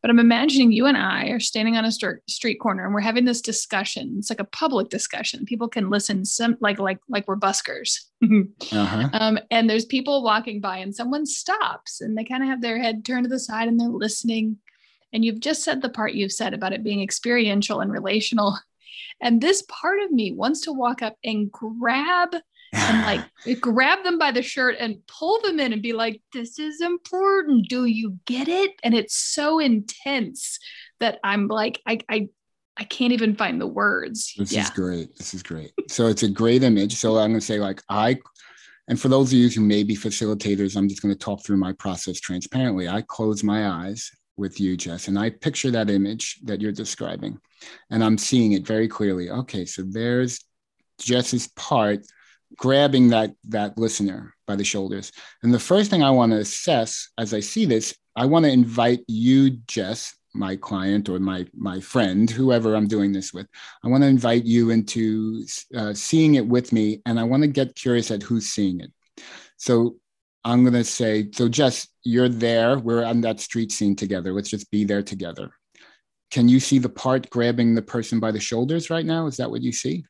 but 0.01 0.11
i'm 0.11 0.20
imagining 0.20 0.72
you 0.72 0.86
and 0.86 0.97
i 0.97 1.26
are 1.28 1.39
standing 1.39 1.76
on 1.76 1.86
a 1.86 1.91
street 1.91 2.59
corner 2.59 2.86
and 2.86 2.93
we're 2.93 3.01
having 3.01 3.26
this 3.26 3.41
discussion. 3.41 4.15
It's 4.18 4.30
like 4.30 4.39
a 4.39 4.45
public 4.45 4.89
discussion. 4.89 5.45
People 5.45 5.68
can 5.68 5.89
listen 5.89 6.26
some 6.26 6.57
like 6.59 6.80
like 6.80 6.99
like 7.09 7.28
we're 7.28 7.38
buskers. 7.38 7.99
Uh-huh. 8.72 9.09
um, 9.13 9.39
and 9.51 9.70
there's 9.70 9.86
people 9.86 10.24
walking 10.24 10.59
by 10.59 10.78
and 10.78 10.95
someone 10.95 11.26
stops 11.26 12.01
and 12.01 12.18
they 12.18 12.24
kind 12.24 12.43
of 12.43 12.49
have 12.49 12.61
their 12.61 12.80
head 12.80 13.05
turned 13.05 13.24
to 13.24 13.30
the 13.30 13.39
side 13.39 13.68
and 13.68 13.80
they're 13.80 13.88
listening. 13.88 14.57
And 15.13 15.24
you've 15.24 15.39
just 15.39 15.63
said 15.63 15.82
the 15.82 15.89
part 15.89 16.13
you've 16.13 16.32
said 16.32 16.53
about 16.53 16.74
it 16.74 16.84
being 16.84 17.01
experiential 17.01 17.80
and 17.80 17.91
relational. 17.91 18.57
And 19.22 19.41
this 19.41 19.63
part 19.70 19.99
of 20.01 20.11
me 20.11 20.32
wants 20.32 20.61
to 20.61 20.74
walk 20.74 21.01
up 21.01 21.15
and 21.24 21.51
grab 21.51 22.36
and 22.74 23.01
like 23.45 23.59
grab 23.61 24.03
them 24.03 24.18
by 24.18 24.32
the 24.32 24.41
shirt 24.41 24.76
and 24.80 25.05
pull 25.07 25.41
them 25.41 25.59
in 25.59 25.74
and 25.74 25.82
be 25.82 25.93
like, 25.93 26.22
this 26.34 26.59
is 26.59 26.82
important. 26.82 27.68
Do 27.70 27.86
you 27.86 28.18
get 28.26 28.47
it? 28.47 28.72
And 28.84 28.93
it's 28.93 29.15
so 29.15 29.59
intense 29.59 30.59
that 30.99 31.20
I'm 31.24 31.47
like, 31.47 31.82
I, 31.86 31.99
I, 32.09 32.30
I 32.78 32.84
can't 32.84 33.13
even 33.13 33.36
find 33.36 33.59
the 33.59 33.68
words. 33.68 34.34
This 34.38 34.51
yeah. 34.51 34.63
is 34.63 34.70
great. 34.70 35.15
This 35.18 35.34
is 35.34 35.43
great. 35.43 35.72
So 35.89 36.07
it's 36.07 36.24
a 36.24 36.30
great 36.30 36.63
image. 36.63 36.95
So 36.95 37.18
I'm 37.18 37.32
going 37.32 37.39
to 37.39 37.45
say, 37.45 37.59
like, 37.59 37.82
I, 37.89 38.18
and 38.88 38.99
for 38.99 39.09
those 39.09 39.34
of 39.34 39.39
you 39.39 39.49
who 39.49 39.61
may 39.61 39.84
be 39.84 39.95
facilitators, 39.95 40.76
I'm 40.78 40.88
just 40.88 41.01
going 41.01 41.13
to 41.13 41.20
talk 41.20 41.43
through 41.43 41.57
my 41.57 41.74
process 41.74 42.20
transparently. 42.20 42.88
I 42.88 43.01
close 43.01 43.43
my 43.43 43.68
eyes 43.68 44.11
with 44.38 44.59
you, 44.59 44.78
Jess. 44.78 45.07
And 45.07 45.18
I 45.18 45.32
picture 45.32 45.72
that 45.72 45.89
image 45.89 46.39
that 46.43 46.61
you're 46.61 46.72
describing, 46.72 47.39
and 47.89 48.03
I'm 48.03 48.18
seeing 48.18 48.53
it 48.53 48.65
very 48.65 48.88
clearly. 48.88 49.30
Okay, 49.30 49.65
so 49.65 49.84
there's 49.84 50.45
Jess's 50.99 51.47
part 51.49 52.05
grabbing 52.55 53.09
that 53.09 53.33
that 53.49 53.77
listener 53.77 54.33
by 54.45 54.55
the 54.55 54.63
shoulders. 54.63 55.11
And 55.43 55.53
the 55.53 55.59
first 55.59 55.89
thing 55.89 56.03
I 56.03 56.11
want 56.11 56.31
to 56.31 56.39
assess 56.39 57.09
as 57.17 57.33
I 57.33 57.39
see 57.39 57.65
this, 57.65 57.95
I 58.15 58.25
want 58.25 58.45
to 58.45 58.51
invite 58.51 59.01
you, 59.07 59.51
Jess, 59.67 60.15
my 60.33 60.55
client 60.55 61.09
or 61.09 61.19
my 61.19 61.45
my 61.53 61.79
friend, 61.79 62.29
whoever 62.29 62.75
I'm 62.75 62.87
doing 62.87 63.11
this 63.11 63.33
with. 63.33 63.47
I 63.83 63.87
want 63.87 64.03
to 64.03 64.07
invite 64.07 64.45
you 64.45 64.69
into 64.69 65.45
uh, 65.75 65.93
seeing 65.93 66.35
it 66.35 66.47
with 66.47 66.71
me, 66.71 67.01
and 67.05 67.19
I 67.19 67.23
want 67.23 67.43
to 67.43 67.47
get 67.47 67.75
curious 67.75 68.11
at 68.11 68.23
who's 68.23 68.47
seeing 68.47 68.79
it. 68.79 68.91
So 69.57 69.97
I'm 70.43 70.63
going 70.63 70.73
to 70.73 70.83
say, 70.83 71.29
so 71.33 71.49
Jess, 71.49 71.87
you're 72.03 72.29
there. 72.29 72.79
We're 72.79 73.03
on 73.03 73.21
that 73.21 73.41
street 73.41 73.71
scene 73.71 73.95
together. 73.95 74.31
Let's 74.31 74.49
just 74.49 74.71
be 74.71 74.85
there 74.85 75.03
together. 75.03 75.51
Can 76.31 76.47
you 76.47 76.59
see 76.59 76.79
the 76.79 76.89
part 76.89 77.29
grabbing 77.29 77.75
the 77.75 77.81
person 77.81 78.19
by 78.19 78.31
the 78.31 78.39
shoulders 78.39 78.89
right 78.89 79.05
now? 79.05 79.27
Is 79.27 79.37
that 79.37 79.49
what 79.49 79.61
you 79.61 79.71
see? 79.71 80.05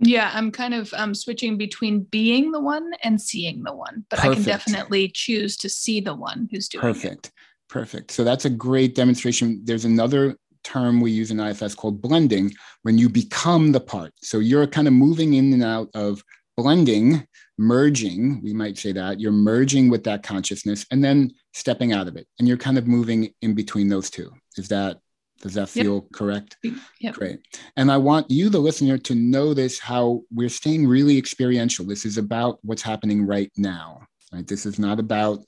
Yeah, 0.00 0.30
I'm 0.32 0.50
kind 0.50 0.74
of 0.74 0.92
um, 0.94 1.14
switching 1.14 1.58
between 1.58 2.04
being 2.04 2.52
the 2.52 2.60
one 2.60 2.92
and 3.02 3.20
seeing 3.20 3.62
the 3.62 3.74
one, 3.74 4.06
but 4.08 4.18
Perfect. 4.18 4.32
I 4.32 4.34
can 4.34 4.44
definitely 4.44 5.08
choose 5.08 5.56
to 5.58 5.68
see 5.68 6.00
the 6.00 6.14
one 6.14 6.48
who's 6.50 6.68
doing 6.68 6.80
Perfect. 6.80 7.26
it. 7.26 7.32
Perfect. 7.68 8.10
So 8.10 8.24
that's 8.24 8.46
a 8.46 8.50
great 8.50 8.94
demonstration. 8.94 9.60
There's 9.64 9.84
another 9.84 10.36
term 10.64 11.00
we 11.00 11.10
use 11.10 11.30
in 11.30 11.38
IFS 11.38 11.74
called 11.74 12.00
blending 12.00 12.52
when 12.82 12.98
you 12.98 13.08
become 13.08 13.72
the 13.72 13.80
part. 13.80 14.12
So 14.22 14.38
you're 14.38 14.66
kind 14.66 14.88
of 14.88 14.94
moving 14.94 15.34
in 15.34 15.52
and 15.52 15.62
out 15.62 15.88
of 15.94 16.22
blending, 16.56 17.26
merging, 17.58 18.42
we 18.42 18.52
might 18.52 18.76
say 18.76 18.92
that 18.92 19.20
you're 19.20 19.32
merging 19.32 19.88
with 19.88 20.04
that 20.04 20.22
consciousness 20.22 20.86
and 20.90 21.02
then 21.02 21.30
stepping 21.54 21.92
out 21.92 22.08
of 22.08 22.16
it. 22.16 22.26
And 22.38 22.48
you're 22.48 22.56
kind 22.56 22.78
of 22.78 22.86
moving 22.86 23.32
in 23.42 23.54
between 23.54 23.88
those 23.88 24.10
two. 24.10 24.30
Is 24.56 24.68
that, 24.68 24.98
does 25.40 25.54
that 25.54 25.68
feel 25.68 25.94
yep. 25.94 26.12
correct? 26.12 26.56
Yep. 27.00 27.14
Great. 27.14 27.40
And 27.76 27.90
I 27.90 27.96
want 27.96 28.30
you, 28.30 28.48
the 28.48 28.58
listener, 28.58 28.98
to 28.98 29.14
notice 29.14 29.78
how 29.78 30.22
we're 30.30 30.48
staying 30.48 30.86
really 30.86 31.16
experiential. 31.16 31.86
This 31.86 32.04
is 32.04 32.18
about 32.18 32.58
what's 32.62 32.82
happening 32.82 33.26
right 33.26 33.50
now. 33.56 34.02
Right? 34.32 34.46
This 34.46 34.66
is 34.66 34.78
not 34.78 35.00
about 35.00 35.40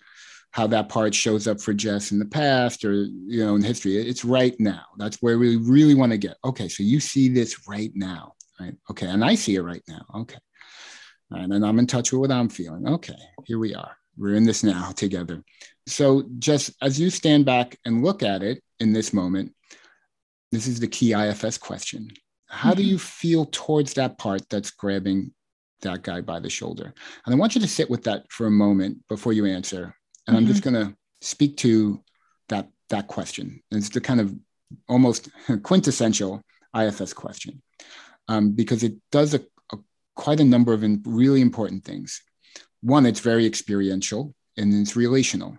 how 0.53 0.67
that 0.67 0.89
part 0.89 1.15
shows 1.15 1.47
up 1.47 1.61
for 1.61 1.73
Jess 1.73 2.13
in 2.13 2.19
the 2.19 2.27
past 2.27 2.85
or 2.85 2.93
you 2.93 3.45
know 3.45 3.55
in 3.57 3.63
history. 3.63 3.97
It's 3.97 4.25
right 4.25 4.55
now. 4.59 4.85
That's 4.99 5.19
where 5.21 5.39
we 5.39 5.57
really 5.57 5.95
want 5.95 6.13
to 6.13 6.19
get. 6.19 6.37
Okay, 6.45 6.69
so 6.69 6.83
you 6.83 7.01
see 7.01 7.29
this 7.29 7.67
right 7.67 7.91
now, 7.95 8.35
right? 8.61 8.75
Okay, 8.91 9.07
and 9.07 9.25
I 9.25 9.35
see 9.35 9.57
it 9.57 9.63
right 9.63 9.83
now. 9.89 10.05
Okay, 10.15 10.39
and 11.31 11.51
then 11.51 11.65
I'm 11.65 11.79
in 11.79 11.87
touch 11.87 12.13
with 12.13 12.21
what 12.21 12.31
I'm 12.31 12.49
feeling. 12.49 12.87
Okay, 12.87 13.19
here 13.47 13.59
we 13.59 13.75
are. 13.75 13.97
We're 14.17 14.35
in 14.35 14.45
this 14.45 14.63
now 14.63 14.93
together. 14.93 15.43
So, 15.87 16.25
just 16.39 16.71
as 16.83 17.01
you 17.01 17.09
stand 17.09 17.47
back 17.47 17.79
and 17.87 18.05
look 18.05 18.23
at 18.23 18.43
it 18.43 18.63
in 18.79 18.93
this 18.93 19.13
moment, 19.15 19.55
this 20.53 20.67
is 20.67 20.79
the 20.79 20.87
key 20.87 21.13
IFS 21.13 21.59
question. 21.59 22.09
How 22.47 22.71
mm-hmm. 22.71 22.79
do 22.79 22.85
you 22.85 22.99
feel 22.99 23.47
towards 23.47 23.95
that 23.95 24.19
part 24.19 24.49
that's 24.49 24.71
grabbing 24.71 25.33
that 25.81 26.03
guy 26.03 26.21
by 26.21 26.39
the 26.39 26.51
shoulder? 26.51 26.95
And 27.27 27.35
I 27.35 27.39
want 27.39 27.55
you 27.55 27.61
to 27.63 27.69
sit 27.69 27.91
with 27.91 28.05
that 28.05 28.31
for 28.31 28.47
a 28.47 28.51
moment 28.51 28.99
before 29.09 29.33
you 29.33 29.47
answer. 29.47 29.97
And 30.27 30.37
mm-hmm. 30.37 30.37
I'm 30.37 30.47
just 30.47 30.63
mm-hmm. 30.63 30.75
going 30.75 30.89
to 30.89 30.97
speak 31.21 31.57
to 31.59 32.01
that 32.49 32.69
that 32.91 33.09
question. 33.09 33.63
It's 33.71 33.89
the 33.89 34.01
kind 34.01 34.21
of 34.21 34.35
almost 34.89 35.29
quintessential 35.63 36.43
IFS 36.77 37.13
question 37.13 37.63
um, 38.29 38.53
because 38.53 38.83
it 38.83 38.95
does 39.11 39.35
a 39.35 39.41
quite 40.15 40.41
a 40.41 40.45
number 40.45 40.73
of 40.73 40.85
really 41.07 41.41
important 41.41 41.85
things. 41.85 42.23
One, 42.83 43.07
it's 43.07 43.21
very 43.21 43.47
experiential 43.47 44.35
and 44.57 44.73
it's 44.75 44.97
relational. 44.97 45.59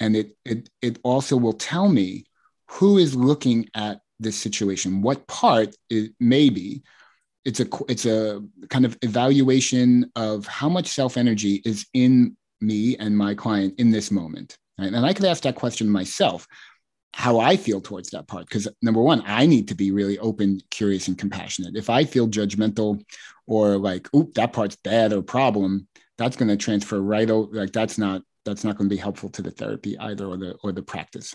And 0.00 0.16
it, 0.16 0.36
it, 0.44 0.68
it 0.80 0.98
also 1.02 1.36
will 1.36 1.52
tell 1.52 1.88
me 1.88 2.24
who 2.68 2.98
is 2.98 3.14
looking 3.14 3.68
at 3.74 4.00
this 4.22 4.38
situation, 4.38 5.02
what 5.02 5.26
part 5.26 5.74
it 5.90 6.12
may 6.20 6.50
be. 6.50 6.82
It's 7.44 7.58
a, 7.58 7.66
it's 7.88 8.06
a 8.06 8.40
kind 8.70 8.84
of 8.84 8.96
evaluation 9.02 10.10
of 10.14 10.46
how 10.46 10.68
much 10.68 10.86
self 10.88 11.16
energy 11.16 11.60
is 11.64 11.86
in 11.92 12.36
me 12.60 12.96
and 12.98 13.18
my 13.18 13.34
client 13.34 13.74
in 13.78 13.90
this 13.90 14.12
moment. 14.12 14.56
Right? 14.78 14.92
And 14.92 15.04
I 15.04 15.12
could 15.12 15.24
ask 15.24 15.42
that 15.42 15.56
question 15.56 15.90
myself 15.90 16.46
how 17.14 17.40
I 17.40 17.56
feel 17.56 17.80
towards 17.80 18.10
that 18.10 18.26
part. 18.26 18.46
Because 18.46 18.68
number 18.80 19.02
one, 19.02 19.22
I 19.26 19.46
need 19.46 19.68
to 19.68 19.74
be 19.74 19.90
really 19.90 20.18
open, 20.18 20.60
curious, 20.70 21.08
and 21.08 21.18
compassionate. 21.18 21.76
If 21.76 21.90
I 21.90 22.04
feel 22.04 22.28
judgmental 22.28 23.02
or 23.46 23.76
like, 23.76 24.08
oop, 24.14 24.34
that 24.34 24.52
part's 24.52 24.76
bad 24.76 25.12
or 25.12 25.22
problem, 25.22 25.88
that's 26.16 26.36
going 26.36 26.48
to 26.48 26.56
transfer 26.56 27.00
right 27.00 27.28
over. 27.28 27.54
Like 27.54 27.72
that's 27.72 27.98
not 27.98 28.22
that's 28.44 28.64
not 28.64 28.76
going 28.76 28.88
to 28.88 28.94
be 28.94 29.00
helpful 29.00 29.28
to 29.30 29.42
the 29.42 29.50
therapy 29.50 29.98
either 29.98 30.26
or 30.26 30.36
the 30.36 30.56
or 30.62 30.72
the 30.72 30.82
practice. 30.82 31.34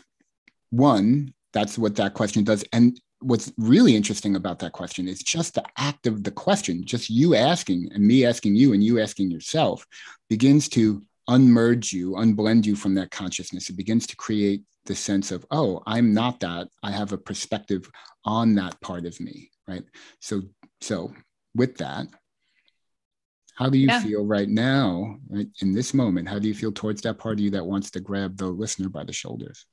One, 0.69 1.33
that's 1.57 1.75
what 1.75 1.95
that 1.95 2.13
question 2.13 2.43
does. 2.43 2.63
And 2.71 3.01
what's 3.19 3.51
really 3.57 3.95
interesting 3.95 4.35
about 4.35 4.59
that 4.59 4.73
question 4.73 5.07
is 5.07 5.23
just 5.23 5.55
the 5.55 5.63
act 5.75 6.05
of 6.05 6.23
the 6.23 6.29
question, 6.29 6.85
just 6.85 7.09
you 7.09 7.33
asking 7.33 7.89
and 7.91 8.05
me 8.05 8.25
asking 8.25 8.55
you 8.55 8.73
and 8.73 8.83
you 8.83 8.99
asking 8.99 9.31
yourself 9.31 9.83
begins 10.29 10.69
to 10.69 11.01
unmerge 11.27 11.91
you, 11.91 12.11
unblend 12.11 12.67
you 12.67 12.75
from 12.75 12.93
that 12.93 13.09
consciousness. 13.09 13.71
It 13.71 13.75
begins 13.75 14.05
to 14.05 14.15
create 14.15 14.61
the 14.85 14.93
sense 14.93 15.31
of, 15.31 15.47
oh, 15.49 15.81
I'm 15.87 16.13
not 16.13 16.39
that. 16.41 16.67
I 16.83 16.91
have 16.91 17.11
a 17.11 17.17
perspective 17.17 17.89
on 18.23 18.53
that 18.55 18.79
part 18.81 19.07
of 19.07 19.19
me, 19.19 19.49
right? 19.67 19.83
So, 20.21 20.43
so 20.79 21.11
with 21.55 21.75
that, 21.77 22.05
how 23.55 23.71
do 23.71 23.79
you 23.79 23.87
yeah. 23.87 24.03
feel 24.03 24.23
right 24.27 24.47
now, 24.47 25.17
right, 25.27 25.47
in 25.63 25.73
this 25.73 25.95
moment? 25.95 26.29
How 26.29 26.37
do 26.37 26.47
you 26.47 26.53
feel 26.53 26.71
towards 26.71 27.01
that 27.01 27.17
part 27.17 27.39
of 27.39 27.39
you 27.39 27.49
that 27.49 27.65
wants 27.65 27.89
to 27.91 27.99
grab 27.99 28.37
the 28.37 28.45
listener 28.45 28.89
by 28.89 29.03
the 29.03 29.11
shoulders? 29.11 29.65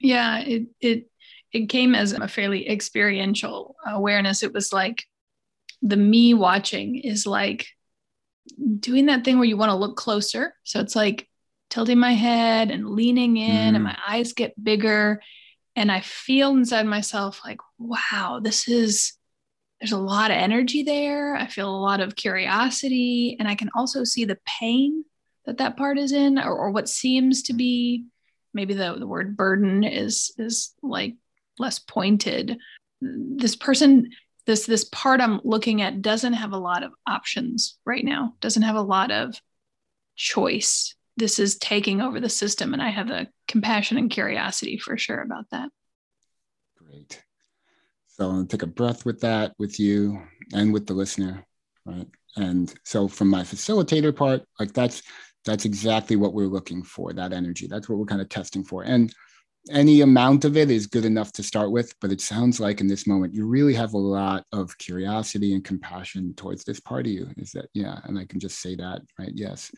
Yeah, 0.00 0.40
it 0.40 0.68
it 0.80 1.09
it 1.52 1.68
came 1.68 1.94
as 1.94 2.12
a 2.12 2.28
fairly 2.28 2.68
experiential 2.68 3.76
awareness. 3.86 4.42
It 4.42 4.52
was 4.52 4.72
like 4.72 5.04
the 5.82 5.96
me 5.96 6.34
watching 6.34 6.96
is 6.96 7.26
like 7.26 7.66
doing 8.78 9.06
that 9.06 9.24
thing 9.24 9.38
where 9.38 9.48
you 9.48 9.56
want 9.56 9.70
to 9.70 9.76
look 9.76 9.96
closer. 9.96 10.54
So 10.64 10.80
it's 10.80 10.96
like 10.96 11.28
tilting 11.70 11.98
my 11.98 12.12
head 12.12 12.70
and 12.70 12.90
leaning 12.90 13.36
in, 13.36 13.72
mm. 13.72 13.76
and 13.76 13.84
my 13.84 13.96
eyes 14.06 14.32
get 14.32 14.62
bigger. 14.62 15.20
And 15.76 15.90
I 15.90 16.00
feel 16.00 16.50
inside 16.50 16.86
myself 16.86 17.40
like, 17.44 17.60
wow, 17.78 18.40
this 18.42 18.68
is, 18.68 19.14
there's 19.80 19.92
a 19.92 19.98
lot 19.98 20.30
of 20.30 20.36
energy 20.36 20.82
there. 20.82 21.36
I 21.36 21.46
feel 21.46 21.70
a 21.70 21.80
lot 21.80 22.00
of 22.00 22.16
curiosity. 22.16 23.36
And 23.38 23.48
I 23.48 23.54
can 23.54 23.70
also 23.74 24.04
see 24.04 24.24
the 24.24 24.38
pain 24.60 25.04
that 25.46 25.58
that 25.58 25.76
part 25.76 25.96
is 25.98 26.12
in, 26.12 26.38
or, 26.38 26.52
or 26.52 26.70
what 26.70 26.88
seems 26.88 27.42
to 27.44 27.54
be 27.54 28.04
maybe 28.52 28.74
the, 28.74 28.96
the 28.98 29.06
word 29.06 29.36
burden 29.36 29.84
is 29.84 30.32
is 30.36 30.74
like 30.82 31.14
less 31.60 31.78
pointed. 31.78 32.58
This 33.00 33.56
person 33.56 34.10
this 34.46 34.66
this 34.66 34.84
part 34.84 35.20
i'm 35.20 35.40
looking 35.44 35.82
at 35.82 36.02
doesn't 36.02 36.32
have 36.32 36.52
a 36.52 36.58
lot 36.58 36.82
of 36.82 36.92
options 37.06 37.78
right 37.84 38.04
now 38.04 38.34
doesn't 38.40 38.62
have 38.62 38.76
a 38.76 38.82
lot 38.82 39.10
of 39.10 39.40
choice. 40.16 40.94
This 41.16 41.38
is 41.38 41.56
taking 41.56 42.00
over 42.00 42.20
the 42.20 42.28
system 42.28 42.72
and 42.72 42.82
i 42.82 42.88
have 42.88 43.08
the 43.08 43.28
compassion 43.46 43.96
and 43.96 44.10
curiosity 44.10 44.78
for 44.78 44.96
sure 44.96 45.20
about 45.20 45.44
that. 45.50 45.68
Great. 46.76 47.22
So 48.08 48.28
i'm 48.28 48.34
going 48.36 48.46
to 48.46 48.56
take 48.56 48.62
a 48.62 48.66
breath 48.66 49.04
with 49.04 49.20
that 49.20 49.54
with 49.58 49.78
you 49.78 50.20
and 50.52 50.72
with 50.72 50.86
the 50.86 50.94
listener 50.94 51.46
right? 51.86 52.06
And 52.36 52.72
so 52.84 53.08
from 53.08 53.28
my 53.28 53.42
facilitator 53.42 54.14
part 54.14 54.42
like 54.58 54.72
that's 54.72 55.02
that's 55.44 55.64
exactly 55.64 56.16
what 56.16 56.34
we're 56.34 56.46
looking 56.46 56.82
for 56.82 57.12
that 57.12 57.32
energy. 57.32 57.66
That's 57.66 57.88
what 57.88 57.98
we're 57.98 58.04
kind 58.04 58.20
of 58.20 58.28
testing 58.28 58.62
for. 58.62 58.82
And 58.82 59.14
any 59.68 60.00
amount 60.00 60.44
of 60.44 60.56
it 60.56 60.70
is 60.70 60.86
good 60.86 61.04
enough 61.04 61.32
to 61.32 61.42
start 61.42 61.70
with 61.70 61.94
but 62.00 62.10
it 62.10 62.20
sounds 62.20 62.60
like 62.60 62.80
in 62.80 62.86
this 62.86 63.06
moment 63.06 63.34
you 63.34 63.46
really 63.46 63.74
have 63.74 63.92
a 63.92 63.98
lot 63.98 64.44
of 64.52 64.76
curiosity 64.78 65.54
and 65.54 65.64
compassion 65.64 66.32
towards 66.34 66.64
this 66.64 66.80
part 66.80 67.06
of 67.06 67.12
you. 67.12 67.28
Is 67.36 67.52
that 67.52 67.68
yeah 67.74 67.98
and 68.04 68.18
i 68.18 68.24
can 68.24 68.40
just 68.40 68.60
say 68.60 68.74
that 68.76 69.02
right? 69.18 69.32
Yes 69.34 69.70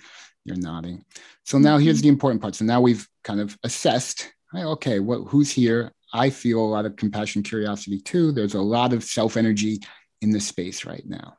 you're 0.45 0.57
nodding. 0.57 1.05
So 1.45 1.59
now 1.59 1.79
here's 1.79 1.99
mm-hmm. 1.99 2.03
the 2.03 2.09
important 2.09 2.43
part. 2.43 2.57
So 2.57 2.65
now 2.65 2.81
we've 2.81 3.07
kind 3.25 3.41
of 3.41 3.57
assessed 3.65 4.33
right, 4.53 4.65
okay 4.65 5.01
what 5.01 5.25
who's 5.29 5.51
here? 5.51 5.93
I 6.15 6.31
feel 6.31 6.61
a 6.61 6.67
lot 6.67 6.87
of 6.87 6.97
compassion 6.97 7.43
curiosity 7.43 8.01
too. 8.01 8.33
There's 8.33 8.55
a 8.55 8.61
lot 8.61 8.93
of 8.93 9.03
self 9.03 9.37
energy 9.37 9.81
in 10.21 10.31
the 10.31 10.41
space 10.41 10.85
right 10.85 11.05
now. 11.07 11.39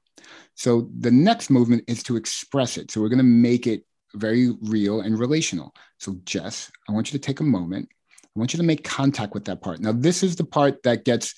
So 0.56 0.90
the 1.00 1.12
next 1.12 1.50
movement 1.50 1.84
is 1.88 2.04
to 2.04 2.16
express 2.16 2.78
it. 2.78 2.92
So 2.92 3.02
we're 3.02 3.10
going 3.10 3.18
to 3.18 3.24
make 3.24 3.68
it 3.68 3.86
very 4.16 4.52
real 4.62 5.02
and 5.02 5.18
relational. 5.18 5.74
So, 6.00 6.16
Jess, 6.26 6.72
I 6.88 6.92
want 6.92 7.12
you 7.12 7.20
to 7.20 7.26
take 7.26 7.40
a 7.40 7.44
moment. 7.44 7.90
I 8.36 8.40
want 8.40 8.54
you 8.54 8.58
to 8.58 8.64
make 8.64 8.84
contact 8.84 9.34
with 9.34 9.46
that 9.46 9.62
part. 9.62 9.80
Now, 9.80 9.92
this 9.92 10.24
is 10.24 10.36
the 10.36 10.44
part 10.44 10.84
that 10.84 11.06
gets 11.06 11.36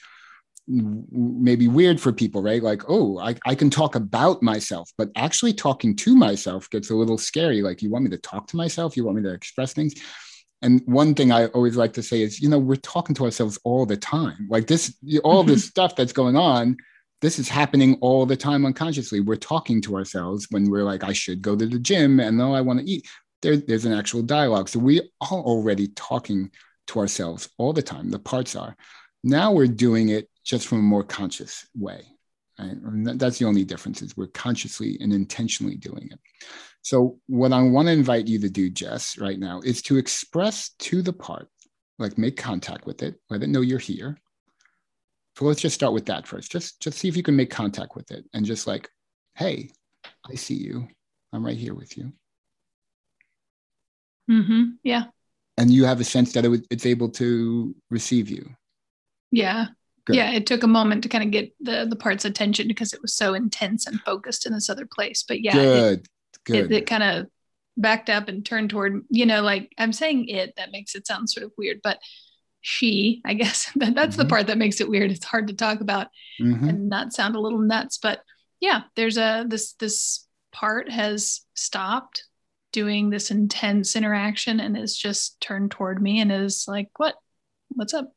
maybe 0.68 1.68
weird 1.68 2.02
for 2.02 2.12
people, 2.12 2.42
right? 2.42 2.64
Like, 2.64 2.84
oh, 2.88 3.20
I, 3.20 3.36
I 3.46 3.54
can 3.54 3.70
talk 3.70 3.96
about 3.96 4.42
myself, 4.42 4.90
but 4.98 5.10
actually 5.16 5.54
talking 5.54 5.96
to 5.98 6.16
myself 6.16 6.70
gets 6.70 6.90
a 6.90 6.96
little 6.96 7.18
scary. 7.18 7.62
Like, 7.62 7.82
you 7.82 7.90
want 7.90 8.06
me 8.06 8.10
to 8.12 8.18
talk 8.18 8.48
to 8.48 8.58
myself? 8.58 8.98
You 8.98 9.04
want 9.04 9.18
me 9.18 9.24
to 9.24 9.34
express 9.34 9.74
things? 9.74 9.94
And 10.62 10.82
one 10.86 11.14
thing 11.14 11.32
I 11.32 11.48
always 11.48 11.76
like 11.76 11.94
to 11.94 12.04
say 12.04 12.22
is, 12.22 12.42
you 12.42 12.50
know, 12.50 12.58
we're 12.58 12.78
talking 12.78 13.14
to 13.16 13.26
ourselves 13.26 13.60
all 13.64 13.86
the 13.86 13.98
time. 13.98 14.48
Like 14.50 14.66
this, 14.66 14.96
all 15.24 15.44
this 15.44 15.62
mm-hmm. 15.62 15.70
stuff 15.70 15.96
that's 15.96 16.14
going 16.14 16.36
on 16.36 16.78
this 17.22 17.40
is 17.40 17.50
happening 17.50 17.98
all 18.02 18.26
the 18.26 18.38
time 18.38 18.66
unconsciously. 18.66 19.20
We're 19.20 19.36
talking 19.36 19.82
to 19.82 19.96
ourselves 19.96 20.48
when 20.52 20.70
we're 20.70 20.84
like, 20.84 21.04
I 21.04 21.14
should 21.14 21.42
go 21.42 21.56
to 21.56 21.66
the 21.66 21.80
gym 21.80 22.20
and 22.20 22.38
no, 22.38 22.54
I 22.54 22.62
want 22.62 22.80
to 22.80 22.86
eat. 22.86 23.08
There, 23.42 23.58
there's 23.58 23.86
an 23.86 23.94
actual 23.94 24.22
dialogue. 24.22 24.70
So 24.70 24.80
we 24.80 25.00
are 25.22 25.28
already 25.32 25.88
talking 25.90 26.52
to 26.88 27.00
ourselves 27.00 27.50
all 27.58 27.74
the 27.74 27.82
time. 27.82 28.10
The 28.10 28.20
parts 28.20 28.56
are. 28.56 28.76
Now 29.24 29.52
we're 29.52 29.68
doing 29.68 30.10
it 30.10 30.30
just 30.44 30.68
from 30.68 30.80
a 30.80 30.84
more 30.84 31.04
conscious 31.04 31.68
way. 31.76 32.04
Right? 32.58 33.20
that's 33.20 33.38
the 33.38 33.46
only 33.46 33.66
difference 33.66 34.02
is 34.02 34.16
we're 34.16 34.28
consciously 34.28 34.98
and 35.02 35.12
intentionally 35.12 35.76
doing 35.76 36.08
it. 36.10 36.20
So 36.84 37.20
what 37.28 37.52
I 37.52 37.62
want 37.64 37.88
to 37.88 37.92
invite 37.92 38.28
you 38.28 38.40
to 38.40 38.50
do, 38.50 38.70
Jess, 38.70 39.18
right 39.18 39.38
now 39.38 39.60
is 39.62 39.82
to 39.84 39.98
express 39.98 40.70
to 40.80 41.02
the 41.02 41.12
part, 41.12 41.50
like 42.00 42.18
make 42.18 42.38
contact 42.38 42.86
with 42.86 43.04
it, 43.04 43.16
let 43.30 43.44
it 43.44 43.50
know 43.50 43.60
you're 43.60 43.80
here, 43.80 44.18
so 45.38 45.44
let's 45.46 45.62
just 45.62 45.76
start 45.76 45.94
with 45.94 46.06
that 46.06 46.28
first. 46.28 46.52
Just 46.52 46.82
just 46.82 46.98
see 46.98 47.10
if 47.10 47.18
you 47.18 47.24
can 47.24 47.36
make 47.36 47.50
contact 47.50 47.96
with 47.96 48.12
it 48.12 48.26
and 48.34 48.46
just 48.46 48.68
like, 48.68 48.90
hey, 49.36 49.70
I 50.30 50.36
see 50.36 50.56
you. 50.56 50.88
I'm 51.34 51.46
right 51.46 51.58
here 51.58 51.74
with 51.74 51.98
you. 51.98 52.14
Mm-hmm. 54.32 54.64
Yeah. 54.84 55.06
And 55.58 55.72
you 55.72 55.86
have 55.86 56.00
a 56.00 56.04
sense 56.04 56.34
that 56.34 56.46
it, 56.46 56.66
it's 56.70 56.86
able 56.86 57.10
to 57.12 57.76
receive 57.90 58.30
you. 58.30 58.50
Yeah. 59.32 59.68
Good. 60.06 60.18
Yeah. 60.18 60.32
It 60.32 60.46
took 60.46 60.64
a 60.64 60.68
moment 60.68 61.04
to 61.04 61.10
kind 61.10 61.24
of 61.24 61.32
get 61.32 61.54
the 61.60 61.86
the 61.90 61.96
part's 61.96 62.26
attention 62.26 62.68
because 62.68 62.94
it 62.94 63.02
was 63.02 63.16
so 63.16 63.34
intense 63.34 63.88
and 63.88 64.00
focused 64.02 64.46
in 64.46 64.54
this 64.54 64.70
other 64.70 64.86
place. 64.86 65.24
But 65.28 65.42
yeah, 65.42 65.54
good. 65.54 66.00
It, 66.00 66.08
Good. 66.44 66.72
It, 66.72 66.72
it 66.72 66.86
kind 66.86 67.02
of 67.02 67.28
backed 67.76 68.10
up 68.10 68.28
and 68.28 68.46
turned 68.46 68.70
toward, 68.70 69.02
you 69.10 69.26
know, 69.26 69.42
like 69.42 69.72
I'm 69.80 69.94
saying 69.94 70.28
it, 70.28 70.54
that 70.58 70.72
makes 70.72 70.94
it 70.94 71.08
sound 71.08 71.30
sort 71.30 71.44
of 71.44 71.52
weird, 71.58 71.80
but 71.82 72.00
she 72.68 73.22
i 73.26 73.36
guess 73.36 73.72
that, 73.76 73.94
that's 73.94 74.16
mm-hmm. 74.16 74.24
the 74.24 74.28
part 74.28 74.48
that 74.48 74.58
makes 74.58 74.82
it 74.82 74.90
weird 74.90 75.12
it's 75.12 75.24
hard 75.24 75.48
to 75.48 75.54
talk 75.54 75.82
about 75.82 76.08
mm-hmm. 76.42 76.68
and 76.68 76.90
not 76.90 77.14
sound 77.14 77.36
a 77.36 77.40
little 77.40 77.60
nuts 77.60 78.00
but 78.00 78.22
yeah 78.60 78.82
there's 78.96 79.18
a 79.18 79.46
this 79.48 79.74
this 79.74 80.28
part 80.52 80.90
has 80.90 81.42
stopped 81.54 82.26
doing 82.76 83.10
this 83.10 83.32
intense 83.32 83.96
interaction 83.96 84.60
and 84.60 84.78
is 84.78 84.98
just 84.98 85.40
turned 85.40 85.72
toward 85.72 86.02
me 86.02 86.20
and 86.20 86.30
is 86.30 86.66
like 86.68 86.90
what? 86.98 87.16
What's 87.70 87.94
up? 87.94 88.12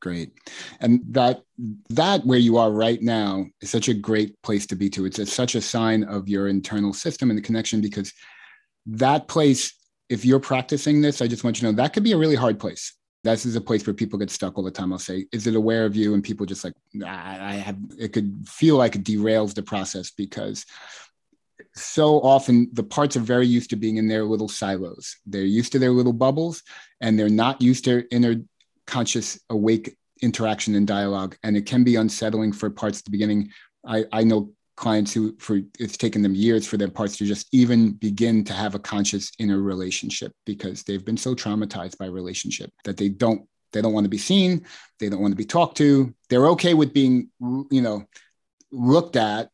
Great. 0.00 0.32
And 0.80 1.02
that 1.10 1.42
that 1.90 2.24
where 2.24 2.38
you 2.38 2.56
are 2.56 2.72
right 2.72 3.02
now 3.02 3.44
is 3.60 3.68
such 3.68 3.88
a 3.88 3.94
great 3.94 4.40
place 4.42 4.66
to 4.68 4.76
be 4.76 4.88
to 4.90 5.04
it's 5.04 5.18
a, 5.18 5.26
such 5.26 5.54
a 5.54 5.60
sign 5.60 6.02
of 6.04 6.28
your 6.28 6.48
internal 6.48 6.94
system 6.94 7.28
and 7.30 7.38
the 7.38 7.42
connection 7.42 7.82
because 7.82 8.14
that 8.86 9.28
place 9.28 9.74
if 10.08 10.24
you're 10.24 10.40
practicing 10.40 11.02
this 11.02 11.20
i 11.20 11.26
just 11.26 11.44
want 11.44 11.56
you 11.56 11.60
to 11.60 11.66
know 11.66 11.76
that 11.76 11.92
could 11.92 12.04
be 12.04 12.12
a 12.12 12.18
really 12.18 12.36
hard 12.36 12.58
place. 12.58 12.94
This 13.24 13.44
is 13.44 13.56
a 13.56 13.60
place 13.60 13.86
where 13.86 13.94
people 13.94 14.18
get 14.18 14.30
stuck 14.30 14.56
all 14.56 14.64
the 14.64 14.70
time. 14.70 14.92
I'll 14.92 14.98
say, 14.98 15.26
is 15.32 15.46
it 15.46 15.56
aware 15.56 15.84
of 15.84 15.96
you? 15.96 16.14
And 16.14 16.22
people 16.22 16.46
just 16.46 16.62
like, 16.62 16.74
nah, 16.94 17.08
I 17.08 17.54
have, 17.54 17.76
it 17.98 18.12
could 18.12 18.46
feel 18.48 18.76
like 18.76 18.94
it 18.94 19.02
derails 19.02 19.54
the 19.54 19.62
process 19.62 20.12
because 20.12 20.64
so 21.74 22.20
often 22.20 22.68
the 22.72 22.82
parts 22.82 23.16
are 23.16 23.20
very 23.20 23.46
used 23.46 23.70
to 23.70 23.76
being 23.76 23.96
in 23.96 24.08
their 24.08 24.24
little 24.24 24.48
silos. 24.48 25.16
They're 25.26 25.42
used 25.42 25.72
to 25.72 25.78
their 25.78 25.90
little 25.90 26.12
bubbles 26.12 26.62
and 27.00 27.18
they're 27.18 27.28
not 27.28 27.62
used 27.62 27.84
to 27.84 28.06
inner 28.10 28.36
conscious 28.86 29.38
awake 29.50 29.96
interaction 30.22 30.74
and 30.74 30.86
dialogue. 30.86 31.36
And 31.42 31.56
it 31.56 31.66
can 31.66 31.84
be 31.84 31.96
unsettling 31.96 32.52
for 32.52 32.70
parts 32.70 32.98
at 32.98 33.04
the 33.04 33.10
beginning. 33.10 33.50
I, 33.86 34.04
I 34.12 34.24
know 34.24 34.52
clients 34.78 35.12
who 35.12 35.36
for 35.38 35.58
it's 35.80 35.96
taken 35.96 36.22
them 36.22 36.36
years 36.36 36.64
for 36.64 36.76
their 36.76 36.90
parts 36.90 37.16
to 37.16 37.26
just 37.26 37.48
even 37.52 37.92
begin 37.94 38.44
to 38.44 38.52
have 38.52 38.76
a 38.76 38.78
conscious 38.78 39.32
inner 39.40 39.60
relationship 39.60 40.32
because 40.46 40.84
they've 40.84 41.04
been 41.04 41.16
so 41.16 41.34
traumatized 41.34 41.98
by 41.98 42.06
relationship 42.06 42.70
that 42.84 42.96
they 42.96 43.08
don't 43.08 43.42
they 43.72 43.82
don't 43.82 43.92
want 43.92 44.04
to 44.04 44.08
be 44.08 44.16
seen 44.16 44.64
they 45.00 45.08
don't 45.08 45.20
want 45.20 45.32
to 45.32 45.36
be 45.36 45.44
talked 45.44 45.76
to 45.76 46.14
they're 46.30 46.46
okay 46.46 46.74
with 46.74 46.94
being 46.94 47.28
you 47.72 47.82
know 47.82 48.04
looked 48.70 49.16
at 49.16 49.50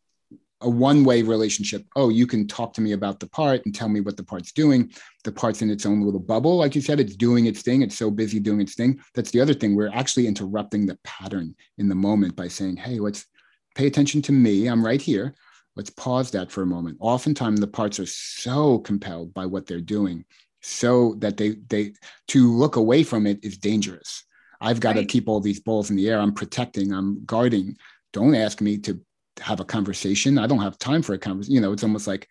a 0.65 0.69
one 0.71 1.05
way 1.05 1.23
relationship 1.23 1.85
oh 1.97 2.09
you 2.09 2.27
can 2.27 2.47
talk 2.47 2.73
to 2.73 2.81
me 2.81 2.93
about 2.93 3.21
the 3.21 3.29
part 3.29 3.65
and 3.65 3.75
tell 3.75 3.89
me 3.89 4.01
what 4.01 4.17
the 4.17 4.25
part's 4.25 4.53
doing 4.53 4.91
the 5.23 5.33
part's 5.33 5.63
in 5.63 5.71
its 5.71 5.87
own 5.87 6.03
little 6.03 6.21
bubble 6.21 6.57
like 6.57 6.75
you 6.75 6.81
said 6.81 6.99
it's 6.99 7.17
doing 7.17 7.47
its 7.47 7.63
thing 7.63 7.83
it's 7.83 7.97
so 7.97 8.11
busy 8.11 8.41
doing 8.41 8.61
its 8.61 8.75
thing 8.75 8.99
that's 9.15 9.31
the 9.31 9.41
other 9.41 9.55
thing 9.55 9.75
we're 9.75 9.93
actually 9.93 10.27
interrupting 10.27 10.87
the 10.87 10.99
pattern 11.05 11.55
in 11.79 11.89
the 11.89 11.95
moment 11.95 12.35
by 12.35 12.49
saying 12.49 12.77
hey 12.77 12.99
let's 12.99 13.27
pay 13.75 13.87
attention 13.87 14.23
to 14.23 14.33
me. 14.33 14.67
I'm 14.67 14.85
right 14.85 15.03
here. 15.03 15.35
Let's 15.77 15.91
pause 15.91 16.31
that 16.31 16.53
for 16.53 16.63
a 16.63 16.67
moment. 16.67 16.99
Oftentimes, 17.01 17.61
the 17.61 17.67
parts 17.67 17.99
are 17.99 18.07
so 18.07 18.79
compelled 18.79 19.35
by 19.35 19.47
what 19.47 19.67
they're 19.67 19.81
doing, 19.81 20.25
so 20.63 21.15
that 21.19 21.37
they 21.37 21.57
they 21.69 21.95
to 22.29 22.53
look 22.53 22.77
away 22.77 23.03
from 23.03 23.27
it 23.27 23.45
is 23.45 23.59
dangerous. 23.59 24.25
I've 24.61 24.81
got 24.81 24.95
right. 24.95 25.03
to 25.03 25.07
keep 25.07 25.29
all 25.29 25.41
these 25.41 25.61
balls 25.61 25.91
in 25.91 25.97
the 25.97 26.09
air. 26.09 26.21
I'm 26.21 26.33
protecting. 26.33 26.93
I'm 26.93 27.25
guarding. 27.25 27.77
Don't 28.13 28.37
ask 28.37 28.61
me 28.61 28.79
to 28.79 29.01
have 29.41 29.61
a 29.61 29.65
conversation. 29.65 30.39
I 30.39 30.47
don't 30.47 30.61
have 30.61 30.79
time 30.79 31.03
for 31.03 31.15
a 31.15 31.19
conversation. 31.19 31.55
You 31.55 31.61
know, 31.61 31.73
it's 31.73 31.83
almost 31.83 32.07
like 32.07 32.29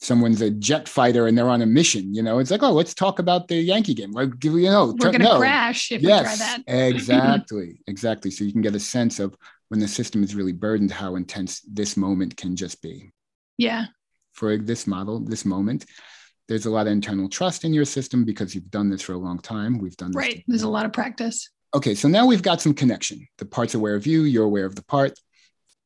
someone's 0.00 0.42
a 0.42 0.50
jet 0.50 0.88
fighter 0.88 1.26
and 1.26 1.36
they're 1.36 1.48
on 1.48 1.62
a 1.62 1.66
mission. 1.66 2.14
You 2.14 2.22
know, 2.22 2.38
it's 2.38 2.50
like, 2.50 2.62
oh, 2.62 2.72
let's 2.72 2.94
talk 2.94 3.18
about 3.18 3.48
the 3.48 3.56
Yankee 3.56 3.94
game. 3.94 4.12
Like, 4.12 4.42
you 4.42 4.70
know, 4.70 4.94
we're 4.98 5.10
going 5.10 5.20
to 5.20 5.24
no. 5.24 5.38
crash 5.38 5.92
if 5.92 6.02
yes, 6.02 6.20
we 6.20 6.36
try 6.36 6.36
that. 6.36 6.62
exactly, 6.94 7.80
exactly. 7.86 8.30
So 8.30 8.44
you 8.44 8.52
can 8.52 8.62
get 8.62 8.74
a 8.74 8.80
sense 8.80 9.18
of 9.18 9.36
when 9.68 9.80
the 9.80 9.88
system 9.88 10.22
is 10.22 10.34
really 10.34 10.52
burdened, 10.52 10.92
how 10.92 11.16
intense 11.16 11.60
this 11.60 11.96
moment 11.96 12.36
can 12.36 12.56
just 12.56 12.82
be. 12.82 13.10
Yeah. 13.58 13.86
For 14.32 14.56
this 14.58 14.86
model, 14.86 15.20
this 15.20 15.44
moment, 15.44 15.86
there's 16.48 16.66
a 16.66 16.70
lot 16.70 16.86
of 16.86 16.92
internal 16.92 17.28
trust 17.28 17.64
in 17.64 17.72
your 17.72 17.84
system 17.84 18.24
because 18.24 18.54
you've 18.54 18.70
done 18.70 18.90
this 18.90 19.02
for 19.02 19.14
a 19.14 19.18
long 19.18 19.38
time. 19.38 19.78
We've 19.78 19.96
done 19.96 20.10
this. 20.10 20.16
Right. 20.16 20.44
There's 20.46 20.62
a 20.62 20.68
lot 20.68 20.84
of 20.84 20.92
practice. 20.92 21.48
Okay. 21.74 21.94
So 21.94 22.06
now 22.06 22.26
we've 22.26 22.42
got 22.42 22.60
some 22.60 22.74
connection. 22.74 23.26
The 23.38 23.46
part's 23.46 23.74
aware 23.74 23.94
of 23.94 24.06
you, 24.06 24.22
you're 24.22 24.44
aware 24.44 24.66
of 24.66 24.76
the 24.76 24.84
part. 24.84 25.18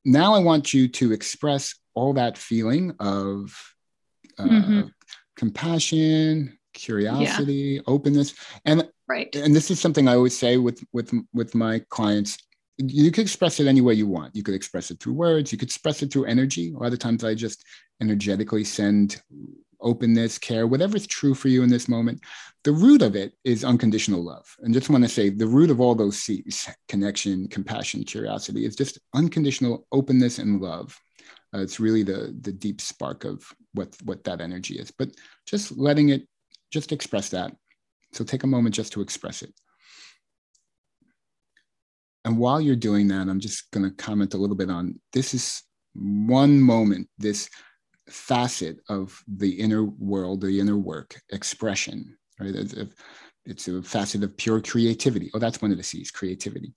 Now 0.04 0.34
I 0.34 0.38
want 0.38 0.72
you 0.72 0.88
to 0.88 1.12
express 1.12 1.74
all 1.94 2.12
that 2.14 2.38
feeling 2.38 2.94
of 3.00 3.56
uh, 4.38 4.44
mm-hmm. 4.44 4.80
compassion, 5.36 6.58
curiosity, 6.72 7.52
yeah. 7.52 7.80
openness. 7.86 8.34
And 8.64 8.88
right. 9.08 9.34
And 9.34 9.54
this 9.54 9.70
is 9.70 9.80
something 9.80 10.08
I 10.08 10.14
always 10.14 10.38
say 10.38 10.56
with 10.56 10.82
with 10.92 11.12
with 11.32 11.54
my 11.54 11.80
clients 11.90 12.38
you 12.88 13.10
could 13.10 13.22
express 13.22 13.60
it 13.60 13.66
any 13.66 13.80
way 13.80 13.94
you 13.94 14.06
want. 14.06 14.34
You 14.34 14.42
could 14.42 14.54
express 14.54 14.90
it 14.90 15.00
through 15.00 15.14
words. 15.14 15.52
You 15.52 15.58
could 15.58 15.68
express 15.68 16.02
it 16.02 16.12
through 16.12 16.24
energy. 16.24 16.72
A 16.72 16.78
lot 16.78 16.92
of 16.92 16.98
times 16.98 17.24
I 17.24 17.34
just 17.34 17.64
energetically 18.00 18.64
send 18.64 19.20
openness, 19.82 20.38
care, 20.38 20.66
whatever 20.66 20.96
is 20.96 21.06
true 21.06 21.34
for 21.34 21.48
you 21.48 21.62
in 21.62 21.70
this 21.70 21.88
moment. 21.88 22.20
The 22.64 22.72
root 22.72 23.02
of 23.02 23.16
it 23.16 23.32
is 23.44 23.64
unconditional 23.64 24.22
love. 24.22 24.46
And 24.60 24.74
just 24.74 24.90
want 24.90 25.04
to 25.04 25.08
say 25.08 25.30
the 25.30 25.46
root 25.46 25.70
of 25.70 25.80
all 25.80 25.94
those 25.94 26.22
C's, 26.22 26.68
connection, 26.88 27.48
compassion, 27.48 28.04
curiosity, 28.04 28.64
is 28.64 28.76
just 28.76 28.98
unconditional 29.14 29.86
openness 29.92 30.38
and 30.38 30.60
love. 30.60 30.98
Uh, 31.54 31.58
it's 31.58 31.80
really 31.80 32.02
the 32.02 32.36
the 32.42 32.52
deep 32.52 32.80
spark 32.80 33.24
of 33.24 33.44
what 33.74 33.96
what 34.04 34.22
that 34.24 34.40
energy 34.40 34.74
is. 34.78 34.90
But 34.90 35.10
just 35.46 35.76
letting 35.76 36.10
it, 36.10 36.28
just 36.70 36.92
express 36.92 37.30
that. 37.30 37.56
So 38.12 38.24
take 38.24 38.44
a 38.44 38.46
moment 38.46 38.74
just 38.74 38.92
to 38.92 39.00
express 39.00 39.42
it. 39.42 39.52
And 42.24 42.38
while 42.38 42.60
you're 42.60 42.76
doing 42.76 43.08
that, 43.08 43.28
I'm 43.28 43.40
just 43.40 43.70
going 43.70 43.88
to 43.88 43.96
comment 43.96 44.34
a 44.34 44.36
little 44.36 44.56
bit 44.56 44.70
on 44.70 45.00
this 45.12 45.32
is 45.32 45.62
one 45.94 46.60
moment, 46.60 47.08
this 47.18 47.48
facet 48.08 48.80
of 48.88 49.22
the 49.26 49.50
inner 49.50 49.84
world, 49.84 50.40
the 50.40 50.60
inner 50.60 50.76
work, 50.76 51.20
expression, 51.30 52.16
right? 52.38 52.54
It's 53.46 53.68
a 53.68 53.82
facet 53.82 54.22
of 54.22 54.36
pure 54.36 54.60
creativity. 54.60 55.30
Oh, 55.34 55.38
that's 55.38 55.62
one 55.62 55.70
of 55.70 55.76
the 55.76 55.82
C's, 55.82 56.10
creativity. 56.10 56.72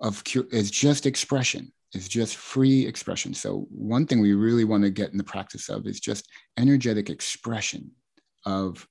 Of 0.00 0.22
is 0.52 0.70
just 0.70 1.06
expression, 1.06 1.72
is 1.92 2.08
just 2.08 2.36
free 2.36 2.86
expression. 2.86 3.34
So 3.34 3.66
one 3.70 4.06
thing 4.06 4.20
we 4.20 4.34
really 4.34 4.64
want 4.64 4.84
to 4.84 4.90
get 4.90 5.10
in 5.10 5.18
the 5.18 5.24
practice 5.24 5.68
of 5.68 5.86
is 5.86 6.00
just 6.00 6.28
energetic 6.56 7.10
expression 7.10 7.90
of 8.46 8.86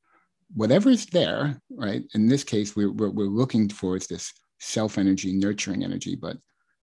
whatever 0.54 0.90
is 0.90 1.06
there, 1.08 1.60
right? 1.70 2.04
In 2.14 2.28
this 2.28 2.44
case, 2.44 2.76
we're, 2.76 2.92
we're, 2.92 3.10
we're 3.10 3.26
looking 3.26 3.68
towards 3.68 4.08
this 4.08 4.34
self 4.60 4.98
energy, 4.98 5.34
nurturing 5.34 5.84
energy, 5.84 6.16
but 6.16 6.38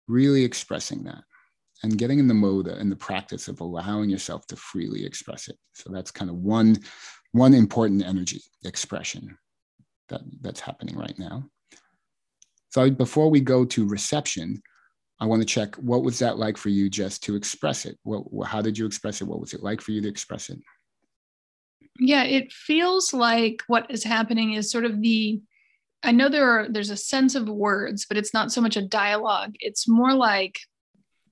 really 0.07 0.45
expressing 0.45 1.05
that 1.05 1.23
and 1.83 1.99
getting 1.99 2.19
in 2.19 2.29
the 2.29 2.35
mode 2.35 2.69
and 2.69 2.91
the 2.91 2.97
practice 2.97 3.49
of 3.49 3.61
allowing 3.61 4.11
yourself 4.11 4.47
to 4.49 4.57
freely 4.57 5.05
express 5.05 5.49
it. 5.49 5.57
So 5.75 5.91
that's 5.91 6.11
kind 6.11 6.31
of 6.31 6.37
one, 6.37 6.79
one 7.33 7.55
important 7.55 8.05
energy 8.05 8.41
expression 8.65 9.37
that, 10.09 10.21
that's 10.41 10.61
happening 10.61 10.97
right 10.97 11.19
now. 11.19 11.45
So 12.71 12.91
before 12.91 13.31
we 13.31 13.41
go 13.41 13.65
to 13.65 13.89
reception, 13.89 14.63
I 15.21 15.27
want 15.27 15.43
to 15.43 15.47
check 15.47 15.75
what 15.77 16.03
was 16.03 16.19
that 16.21 16.39
like 16.39 16.57
for 16.57 16.69
you 16.69 16.89
just 16.89 17.23
to 17.25 17.35
express 17.37 17.85
it? 17.85 17.99
What, 18.05 18.25
how 18.47 18.63
did 18.63 18.79
you 18.79 18.87
express 18.87 19.21
it? 19.21 19.29
What 19.29 19.41
was 19.41 19.53
it 19.53 19.63
like 19.63 19.81
for 19.81 19.93
you 19.93 20.01
to 20.03 20.09
express 20.09 20.49
it? 20.51 20.59
Yeah, 21.99 22.25
it 22.25 22.53
feels 22.53 23.13
like 23.13 23.63
what 23.67 23.91
is 23.91 24.05
happening 24.05 24.55
is 24.55 24.71
sort 24.71 24.85
of 24.85 25.01
the 25.01 25.41
I 26.03 26.13
know 26.13 26.31
there 26.31 26.49
are 26.49 26.69
there's 26.69 26.89
a 26.89 26.97
sense 26.97 27.35
of 27.35 27.49
words, 27.49 28.07
but 28.07 28.17
it's 28.17 28.33
not 28.33 28.51
so 28.51 28.63
much 28.63 28.77
a 28.77 28.83
dialogue. 28.83 29.55
It's 29.61 29.87
more 29.87 30.15
like 30.15 30.61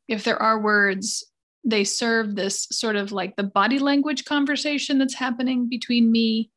if 0.09 0.25
there 0.25 0.41
are 0.41 0.61
words, 0.61 1.25
they 1.65 1.85
serve 1.85 2.35
this 2.35 2.67
sort 2.71 2.97
of 2.97 3.13
like 3.13 3.37
the 3.37 3.45
body 3.45 3.79
language 3.79 4.25
conversation 4.25 4.99
that's 4.99 5.15
happening 5.15 5.69
between 5.69 6.11
me 6.11 6.51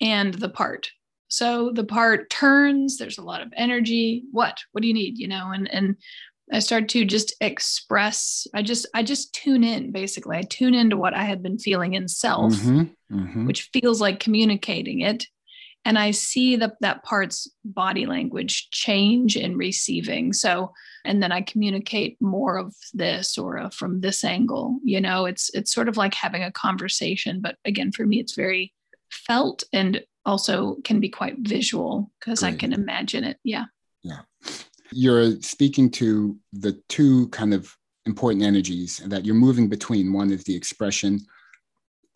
and 0.00 0.34
the 0.34 0.48
part. 0.48 0.90
So 1.28 1.70
the 1.72 1.84
part 1.84 2.30
turns, 2.30 2.96
there's 2.96 3.18
a 3.18 3.22
lot 3.22 3.42
of 3.42 3.52
energy. 3.56 4.24
What? 4.32 4.58
What 4.72 4.82
do 4.82 4.88
you 4.88 4.94
need? 4.94 5.18
You 5.18 5.28
know, 5.28 5.52
and 5.52 5.72
and 5.72 5.96
I 6.52 6.58
start 6.58 6.88
to 6.90 7.04
just 7.04 7.34
express, 7.40 8.46
I 8.54 8.62
just 8.62 8.86
I 8.94 9.02
just 9.02 9.32
tune 9.32 9.62
in 9.62 9.92
basically. 9.92 10.36
I 10.36 10.42
tune 10.42 10.74
into 10.74 10.96
what 10.96 11.14
I 11.14 11.22
had 11.22 11.42
been 11.42 11.58
feeling 11.58 11.94
in 11.94 12.08
self, 12.08 12.54
mm-hmm, 12.54 13.16
mm-hmm. 13.16 13.46
which 13.46 13.70
feels 13.72 14.00
like 14.00 14.18
communicating 14.18 15.00
it 15.00 15.26
and 15.84 15.98
i 15.98 16.10
see 16.10 16.56
that 16.56 16.74
that 16.80 17.02
part's 17.04 17.48
body 17.64 18.06
language 18.06 18.68
change 18.70 19.36
in 19.36 19.56
receiving. 19.56 20.32
So 20.32 20.72
and 21.04 21.22
then 21.22 21.32
i 21.32 21.40
communicate 21.40 22.16
more 22.20 22.58
of 22.58 22.74
this 22.92 23.38
or 23.38 23.58
uh, 23.58 23.70
from 23.70 24.00
this 24.00 24.22
angle 24.22 24.78
you 24.84 25.00
know 25.00 25.24
it's 25.26 25.50
it's 25.54 25.72
sort 25.72 25.88
of 25.88 25.96
like 25.96 26.14
having 26.14 26.42
a 26.42 26.52
conversation 26.52 27.40
but 27.40 27.56
again 27.64 27.90
for 27.90 28.06
me 28.06 28.20
it's 28.20 28.34
very 28.34 28.74
felt 29.10 29.64
and 29.72 30.02
also 30.26 30.76
can 30.84 31.00
be 31.00 31.08
quite 31.08 31.36
visual 31.38 32.10
because 32.20 32.42
i 32.42 32.52
can 32.52 32.72
imagine 32.72 33.24
it. 33.24 33.38
Yeah. 33.44 33.64
Yeah. 34.02 34.20
You're 34.92 35.40
speaking 35.40 35.90
to 35.92 36.36
the 36.52 36.80
two 36.88 37.28
kind 37.28 37.54
of 37.54 37.74
important 38.06 38.44
energies 38.44 38.98
that 39.06 39.24
you're 39.24 39.34
moving 39.34 39.68
between. 39.68 40.12
One 40.12 40.30
is 40.30 40.44
the 40.44 40.56
expression 40.56 41.20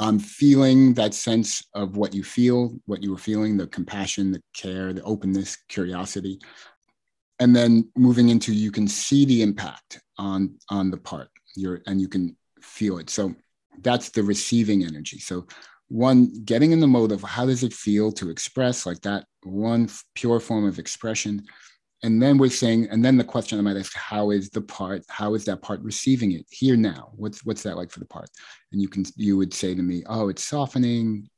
um, 0.01 0.18
feeling 0.18 0.95
that 0.95 1.14
sense 1.14 1.62
of 1.74 1.97
what 1.97 2.14
you 2.14 2.24
feel, 2.24 2.76
what 2.86 3.03
you 3.03 3.11
were 3.12 3.18
feeling, 3.18 3.57
the 3.57 3.66
compassion, 3.66 4.32
the 4.32 4.42
care, 4.55 4.92
the 4.92 5.03
openness, 5.03 5.57
curiosity. 5.68 6.38
And 7.40 7.55
then 7.55 7.90
moving 7.97 8.28
into 8.28 8.53
you 8.53 8.70
can 8.70 8.88
see 8.88 9.24
the 9.24 9.42
impact 9.42 10.01
on 10.18 10.57
on 10.70 10.90
the 10.90 10.97
part. 10.97 11.28
You're 11.57 11.80
and 11.86 12.01
you 12.01 12.09
can 12.09 12.36
feel 12.61 12.99
it. 12.99 13.11
So 13.11 13.34
that's 13.82 14.11
the 14.11 14.22
receiving 14.22 14.84
energy. 14.84 15.18
So 15.18 15.47
one 15.88 16.32
getting 16.45 16.72
in 16.72 16.80
the 16.80 16.86
mode 16.86 17.12
of 17.12 17.22
how 17.22 17.47
does 17.47 17.62
it 17.62 17.72
feel 17.72 18.11
to 18.12 18.30
express 18.30 18.86
like 18.86 19.01
that 19.03 19.26
one 19.42 19.88
pure 20.14 20.40
form 20.40 20.64
of 20.64 20.78
expression 20.78 21.45
and 22.05 22.21
then 22.23 22.37
we're 22.37 22.51
saying 22.51 22.87
and 22.91 23.03
then 23.03 23.17
the 23.17 23.25
question 23.25 23.59
i 23.59 23.63
might 23.63 23.79
ask 23.79 23.97
how 23.97 24.31
is 24.31 24.51
the 24.51 24.61
part 24.61 25.03
how 25.09 25.33
is 25.35 25.45
that 25.47 25.63
part 25.63 25.81
receiving 25.81 26.33
it 26.33 26.47
here 26.51 26.77
now? 26.77 27.11
What's 27.17 27.45
what's 27.45 27.63
that 27.63 27.77
like 27.77 27.91
for 27.91 28.01
the 28.01 28.07
part? 28.07 28.29
And 28.73 28.81
you 28.81 28.89
can 28.89 29.05
you 29.17 29.37
would 29.39 29.55
say 29.55 29.75
to 29.75 29.83
me 29.83 30.05
oh 30.07 30.29
it's 30.29 30.45
softening. 30.45 31.29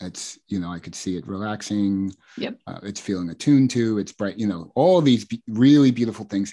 It's 0.00 0.38
you 0.48 0.58
know 0.58 0.70
i 0.70 0.80
could 0.80 0.94
see 0.94 1.16
it 1.16 1.26
relaxing. 1.26 2.12
Yep. 2.36 2.58
Uh, 2.66 2.80
it's 2.82 3.00
feeling 3.00 3.30
attuned 3.30 3.70
to 3.70 3.98
it's 3.98 4.12
bright 4.12 4.38
you 4.38 4.48
know 4.48 4.72
all 4.74 5.00
these 5.00 5.24
be- 5.24 5.42
really 5.46 5.92
beautiful 5.92 6.26
things. 6.26 6.52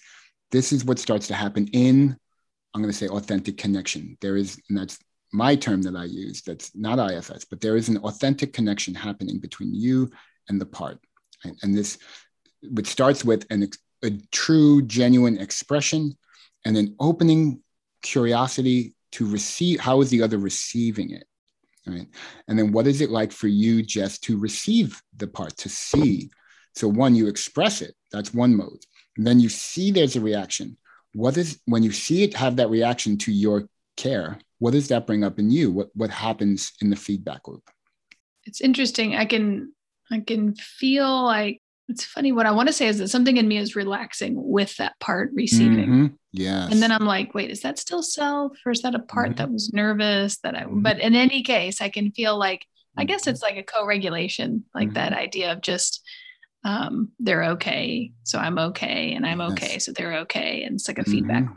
This 0.51 0.71
is 0.71 0.85
what 0.85 0.99
starts 0.99 1.27
to 1.27 1.33
happen 1.33 1.67
in 1.73 2.15
i'm 2.73 2.81
going 2.81 2.91
to 2.91 2.97
say 2.97 3.07
authentic 3.07 3.57
connection. 3.57 4.17
There 4.21 4.37
is 4.37 4.61
and 4.69 4.77
that's 4.77 4.99
my 5.31 5.55
term 5.55 5.81
that 5.81 5.95
i 5.95 6.03
use 6.03 6.43
that's 6.43 6.75
not 6.75 6.99
ifs 7.11 7.45
but 7.45 7.59
there 7.59 7.75
is 7.75 7.89
an 7.89 7.97
authentic 7.97 8.53
connection 8.53 8.93
happening 8.93 9.39
between 9.39 9.73
you 9.73 10.11
and 10.47 10.61
the 10.61 10.65
part. 10.67 10.99
Right? 11.43 11.55
and 11.63 11.75
this 11.75 11.97
which 12.71 12.87
starts 12.87 13.23
with 13.23 13.45
an, 13.49 13.69
a 14.03 14.11
true, 14.31 14.81
genuine 14.81 15.37
expression 15.37 16.17
and 16.65 16.77
an 16.77 16.95
opening 16.99 17.61
curiosity 18.01 18.95
to 19.13 19.29
receive. 19.29 19.79
How 19.79 20.01
is 20.01 20.09
the 20.09 20.21
other 20.21 20.37
receiving 20.37 21.11
it? 21.11 21.25
Right. 21.85 22.07
And 22.47 22.57
then 22.57 22.71
what 22.71 22.87
is 22.87 23.01
it 23.01 23.09
like 23.09 23.31
for 23.31 23.47
you 23.47 23.83
just 23.83 24.23
to 24.23 24.37
receive 24.37 25.01
the 25.17 25.27
part, 25.27 25.57
to 25.57 25.69
see? 25.69 26.29
So, 26.75 26.87
one, 26.87 27.13
you 27.13 27.27
express 27.27 27.81
it. 27.81 27.93
That's 28.11 28.33
one 28.33 28.55
mode. 28.55 28.85
And 29.17 29.27
then 29.27 29.39
you 29.39 29.49
see 29.49 29.91
there's 29.91 30.15
a 30.15 30.21
reaction. 30.21 30.77
What 31.13 31.37
is, 31.37 31.59
when 31.65 31.83
you 31.83 31.91
see 31.91 32.23
it 32.23 32.35
have 32.35 32.55
that 32.55 32.69
reaction 32.69 33.17
to 33.19 33.31
your 33.31 33.67
care, 33.97 34.39
what 34.59 34.71
does 34.71 34.87
that 34.87 35.05
bring 35.05 35.23
up 35.23 35.39
in 35.39 35.51
you? 35.51 35.71
What, 35.71 35.89
what 35.93 36.09
happens 36.09 36.71
in 36.81 36.89
the 36.89 36.95
feedback 36.95 37.47
loop? 37.47 37.69
It's 38.45 38.61
interesting. 38.61 39.15
I 39.15 39.25
can, 39.25 39.73
I 40.09 40.21
can 40.21 40.55
feel 40.55 41.23
like 41.23 41.61
it's 41.89 42.05
funny. 42.05 42.31
What 42.31 42.45
I 42.45 42.51
want 42.51 42.67
to 42.67 42.73
say 42.73 42.87
is 42.87 42.97
that 42.99 43.09
something 43.09 43.37
in 43.37 43.47
me 43.47 43.57
is 43.57 43.75
relaxing 43.75 44.33
with 44.35 44.75
that 44.77 44.97
part 44.99 45.31
receiving. 45.33 45.89
Mm-hmm. 45.89 46.07
Yeah. 46.31 46.67
And 46.69 46.81
then 46.81 46.91
I'm 46.91 47.05
like, 47.05 47.33
wait, 47.33 47.51
is 47.51 47.61
that 47.61 47.77
still 47.77 48.01
self 48.01 48.57
or 48.65 48.71
is 48.71 48.81
that 48.81 48.95
a 48.95 48.99
part 48.99 49.29
mm-hmm. 49.29 49.37
that 49.37 49.51
was 49.51 49.73
nervous 49.73 50.37
that 50.39 50.55
I, 50.55 50.63
mm-hmm. 50.63 50.81
but 50.81 50.99
in 50.99 51.13
any 51.13 51.43
case, 51.43 51.81
I 51.81 51.89
can 51.89 52.11
feel 52.11 52.37
like, 52.37 52.65
I 52.95 53.05
guess 53.05 53.27
it's 53.27 53.41
like 53.41 53.57
a 53.57 53.63
co 53.63 53.85
regulation, 53.85 54.65
like 54.73 54.93
that 54.93 55.11
mm-hmm. 55.11 55.21
idea 55.21 55.51
of 55.51 55.61
just, 55.61 56.07
um, 56.63 57.09
they're 57.19 57.43
okay. 57.43 58.13
So 58.23 58.39
I'm 58.39 58.57
okay. 58.57 59.13
And 59.13 59.25
I'm 59.25 59.41
okay. 59.41 59.79
So 59.79 59.91
they're 59.91 60.19
okay. 60.19 60.63
And 60.63 60.75
it's 60.75 60.87
like 60.87 60.99
a 60.99 61.03
feedback. 61.03 61.43
Mm-hmm. 61.43 61.53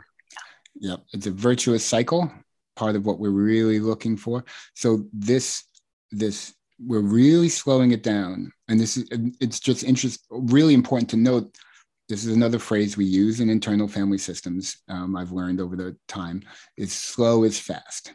Yeah. 0.79 0.89
Yep. 0.89 0.99
It's 1.13 1.27
a 1.27 1.31
virtuous 1.31 1.85
cycle, 1.85 2.31
part 2.75 2.95
of 2.95 3.05
what 3.05 3.19
we're 3.19 3.29
really 3.29 3.79
looking 3.79 4.17
for. 4.17 4.43
So 4.75 5.05
this, 5.13 5.63
this 6.11 6.53
we're 6.79 7.01
really 7.01 7.49
slowing 7.49 7.91
it 7.91 8.03
down. 8.03 8.51
And 8.67 8.79
this 8.79 8.97
is 8.97 9.07
it's 9.39 9.59
just 9.59 9.83
interest 9.83 10.25
really 10.29 10.73
important 10.73 11.09
to 11.11 11.17
note 11.17 11.55
this 12.09 12.23
is 12.23 12.35
another 12.35 12.59
phrase 12.59 12.95
we 12.95 13.05
use 13.05 13.39
in 13.39 13.49
internal 13.49 13.87
family 13.87 14.17
systems 14.17 14.77
um, 14.87 15.17
i've 15.17 15.33
learned 15.33 15.59
over 15.59 15.75
the 15.75 15.95
time 16.07 16.41
is 16.77 16.93
slow 16.93 17.43
is 17.43 17.59
fast. 17.59 18.13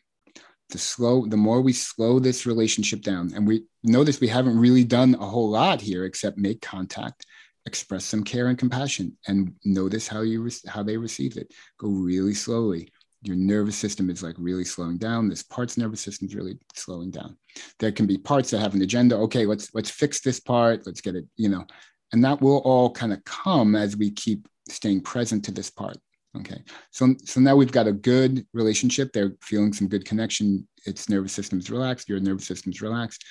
The 0.71 0.79
slow 0.79 1.27
the 1.27 1.37
more 1.37 1.61
we 1.61 1.73
slow 1.73 2.19
this 2.19 2.47
relationship 2.47 3.03
down 3.03 3.33
and 3.35 3.47
we 3.47 3.65
notice 3.83 4.21
we 4.21 4.29
haven't 4.29 4.59
really 4.59 4.85
done 4.85 5.15
a 5.15 5.27
whole 5.27 5.51
lot 5.51 5.81
here 5.81 6.05
except 6.05 6.39
make 6.39 6.63
contact 6.63 7.27
express 7.67 8.05
some 8.05 8.25
care 8.25 8.49
and 8.49 8.59
compassion 8.59 9.17
and 9.29 9.55
notice 9.65 10.09
how 10.09 10.23
you 10.23 10.51
how 10.67 10.83
they 10.83 10.97
receive 10.97 11.37
it. 11.37 11.53
Go 11.79 11.89
really 11.89 12.35
slowly 12.35 12.92
your 13.23 13.37
nervous 13.37 13.77
system 13.77 14.11
is 14.11 14.23
like 14.23 14.35
really 14.39 14.65
slowing 14.65 14.99
down. 14.99 15.29
This 15.29 15.43
part's 15.43 15.79
nervous 15.79 16.01
system 16.01 16.29
is 16.29 16.35
really 16.35 16.59
slowing 16.75 17.11
down. 17.11 17.37
There 17.79 17.93
can 17.93 18.07
be 18.07 18.19
parts 18.19 18.51
that 18.51 18.61
have 18.61 18.75
an 18.75 18.83
agenda 18.83 19.17
okay 19.17 19.47
let's 19.47 19.75
let's 19.75 19.91
fix 19.91 20.21
this 20.21 20.41
part. 20.41 20.87
Let's 20.87 21.01
get 21.01 21.15
it 21.15 21.27
you 21.37 21.49
know. 21.49 21.67
And 22.13 22.25
that 22.25 22.41
will 22.41 22.59
all 22.59 22.91
kind 22.91 23.13
of 23.13 23.25
come 23.25 23.75
as 23.75 23.97
we 23.97 24.11
keep 24.11 24.47
staying 24.69 25.01
present 25.01 25.45
to 25.47 25.51
this 25.51 25.71
part 25.71 25.97
okay? 26.39 26.63
So 26.91 27.15
so 27.25 27.41
now 27.41 27.57
we've 27.57 27.73
got 27.73 27.87
a 27.87 27.93
good 27.93 28.47
relationship. 28.53 29.13
They're 29.13 29.35
feeling 29.41 29.73
some 29.73 29.89
good 29.89 30.05
connection. 30.05 30.67
Its 30.87 31.09
nervous 31.09 31.33
system's 31.33 31.71
relaxed. 31.71 32.09
Your 32.09 32.21
nervous 32.21 32.47
system's 32.47 32.83
relaxed. 32.83 33.25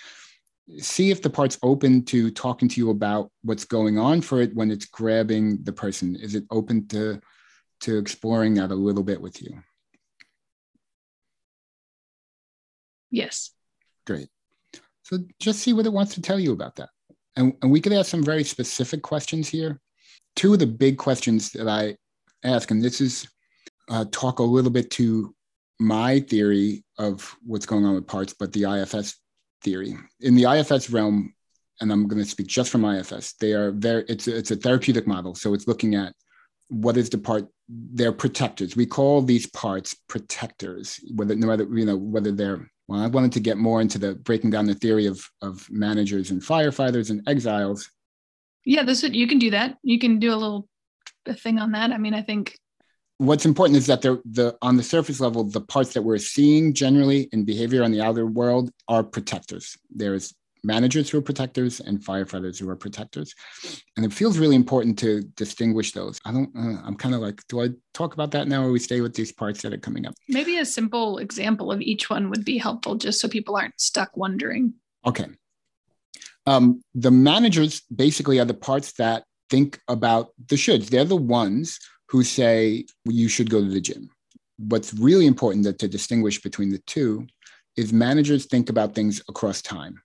See 0.78 1.12
if 1.12 1.22
the 1.22 1.30
part's 1.30 1.58
open 1.64 2.06
to 2.06 2.32
talking 2.32 2.70
to 2.70 2.80
you 2.80 2.92
about 2.92 3.32
what's 3.44 3.66
going 3.66 3.98
on 3.98 4.22
for 4.22 4.42
it 4.42 4.56
when 4.56 4.72
it's 4.72 4.86
grabbing 4.86 5.64
the 5.64 5.74
person. 5.74 6.16
Is 6.16 6.36
it 6.36 6.46
open 6.52 6.88
to 6.90 7.20
to 7.82 7.98
exploring 7.98 8.54
that 8.56 8.72
a 8.72 8.76
little 8.76 9.04
bit 9.04 9.20
with 9.20 9.42
you? 9.42 9.62
Yes. 13.12 13.52
Great. 14.08 14.30
So 15.04 15.20
just 15.40 15.60
see 15.60 15.74
what 15.74 15.86
it 15.86 15.94
wants 15.94 16.16
to 16.16 16.22
tell 16.22 16.40
you 16.40 16.54
about 16.54 16.78
that. 16.78 16.90
And, 17.36 17.54
and 17.62 17.72
we 17.72 17.82
could 17.82 17.94
ask 17.94 18.10
some 18.10 18.24
very 18.24 18.44
specific 18.44 19.02
questions 19.02 19.48
here. 19.48 19.80
Two 20.36 20.54
of 20.54 20.60
the 20.60 20.68
big 20.68 20.98
questions 20.98 21.52
that 21.52 21.68
I 21.68 21.98
ask, 22.44 22.72
and 22.72 22.82
this 22.82 23.02
is 23.02 23.28
uh, 23.90 24.06
talk 24.12 24.40
a 24.40 24.44
little 24.44 24.72
bit 24.72 24.90
to 24.92 25.36
my 25.80 26.20
theory 26.22 26.84
of 26.98 27.36
what's 27.46 27.66
going 27.66 27.86
on 27.86 27.96
with 27.96 28.08
parts, 28.08 28.34
but 28.34 28.54
the 28.54 28.64
IFS 28.64 29.16
theory. 29.64 29.96
In 30.22 30.36
the 30.36 30.44
IFS 30.44 30.90
realm, 30.90 31.34
and 31.82 31.92
I'm 31.92 32.08
going 32.08 32.22
to 32.22 32.30
speak 32.30 32.48
just 32.48 32.70
from 32.70 32.86
IFS, 32.86 33.34
they 33.34 33.54
are 33.54 33.72
very, 33.72 34.06
it's, 34.08 34.28
it's 34.28 34.52
a 34.52 34.56
therapeutic 34.56 35.08
model. 35.08 35.36
So 35.36 35.54
it's 35.54 35.68
looking 35.68 35.96
at 35.96 36.14
what 36.72 36.96
is 36.96 37.10
the 37.10 37.18
part 37.18 37.48
they're 37.68 38.14
protectors 38.14 38.78
we 38.78 38.86
call 38.86 39.22
these 39.22 39.46
parts 39.48 39.94
protectors 40.08 41.00
whether 41.16 41.36
no 41.36 41.48
matter 41.48 41.68
you 41.72 41.86
know 41.86 41.98
whether 41.98 42.32
they're 42.32 42.71
well 42.88 43.02
i 43.02 43.08
wanted 43.08 43.32
to 43.32 43.40
get 43.40 43.58
more 43.58 43.82
into 43.82 43.98
the 43.98 44.16
breaking 44.16 44.50
down 44.50 44.66
the 44.66 44.76
theory 44.76 45.06
of 45.06 45.24
of 45.42 45.68
managers 45.70 46.32
and 46.32 46.42
firefighters 46.42 47.10
and 47.10 47.22
exiles. 47.28 47.90
Yeah 48.66 48.84
this 48.84 49.02
would, 49.04 49.16
you 49.16 49.28
can 49.28 49.40
do 49.40 49.50
that. 49.52 49.78
You 49.82 49.98
can 49.98 50.20
do 50.20 50.34
a 50.34 50.36
little 50.36 50.68
thing 51.38 51.58
on 51.58 51.72
that. 51.72 51.92
I 51.92 51.98
mean 51.98 52.14
i 52.14 52.22
think 52.22 52.56
what's 53.18 53.46
important 53.46 53.78
is 53.78 53.86
that 53.86 54.02
they're 54.02 54.20
the 54.26 54.58
on 54.64 54.78
the 54.78 54.84
surface 54.84 55.20
level 55.20 55.44
the 55.44 55.62
parts 55.62 55.94
that 55.94 56.02
we're 56.02 56.18
seeing 56.18 56.74
generally 56.74 57.30
in 57.32 57.46
behavior 57.46 57.84
on 57.84 57.92
the 57.92 58.02
outer 58.02 58.26
world 58.26 58.72
are 58.88 59.04
protectors. 59.04 59.78
There's 59.92 60.34
managers 60.64 61.10
who 61.10 61.18
are 61.18 61.22
protectors 61.22 61.80
and 61.80 62.00
firefighters 62.00 62.60
who 62.60 62.70
are 62.70 62.76
protectors. 62.76 63.34
And 63.98 64.06
it 64.06 64.14
feels 64.14 64.38
really 64.38 64.56
important 64.56 64.98
to 65.00 65.22
distinguish 65.36 65.92
those. 65.92 66.20
I 66.26 66.32
don't, 66.32 66.50
uh, 66.56 66.82
I'm 66.84 66.96
kind 66.96 67.16
of 67.16 67.22
like, 67.22 67.42
do 67.48 67.62
I 67.62 67.70
talk 67.94 68.14
about 68.14 68.32
that 68.32 68.48
now 68.48 68.64
or 68.64 68.72
we 68.72 68.80
stay 68.80 69.02
with 69.02 69.16
these 69.16 69.32
parts 69.32 69.62
that 69.62 69.74
are 69.74 69.78
coming 69.78 70.06
up? 70.06 70.14
Maybe 70.28 70.58
a 70.58 70.66
simple 70.66 71.18
example 71.18 71.72
of 71.72 71.82
each 71.82 72.10
one 72.10 72.30
would 72.30 72.46
be 72.46 72.58
helpful 72.58 72.96
just 72.96 73.20
so 73.20 73.28
people 73.28 73.56
aren't 73.56 73.80
stuck 73.80 74.16
wondering. 74.16 74.74
Okay. 75.06 75.28
Um, 76.48 76.84
the 76.96 77.12
managers 77.12 77.82
basically 77.94 78.40
are 78.40 78.46
the 78.46 78.54
parts 78.54 78.94
that 78.94 79.24
think 79.50 79.80
about 79.88 80.30
the 80.48 80.56
shoulds. 80.56 80.88
They're 80.88 81.06
the 81.06 81.16
ones 81.16 81.80
who 82.10 82.24
say 82.24 82.86
well, 83.06 83.16
you 83.16 83.28
should 83.28 83.50
go 83.50 83.62
to 83.62 83.70
the 83.70 83.82
gym. 83.82 84.10
What's 84.58 84.94
really 84.94 85.28
important 85.28 85.66
that 85.66 85.80
to 85.80 85.88
distinguish 85.88 86.42
between 86.42 86.70
the 86.70 86.80
two 86.80 87.28
is 87.78 87.94
managers 87.94 88.46
think 88.46 88.70
about 88.70 88.94
things 88.94 89.22
across 89.30 89.62
time 89.62 90.02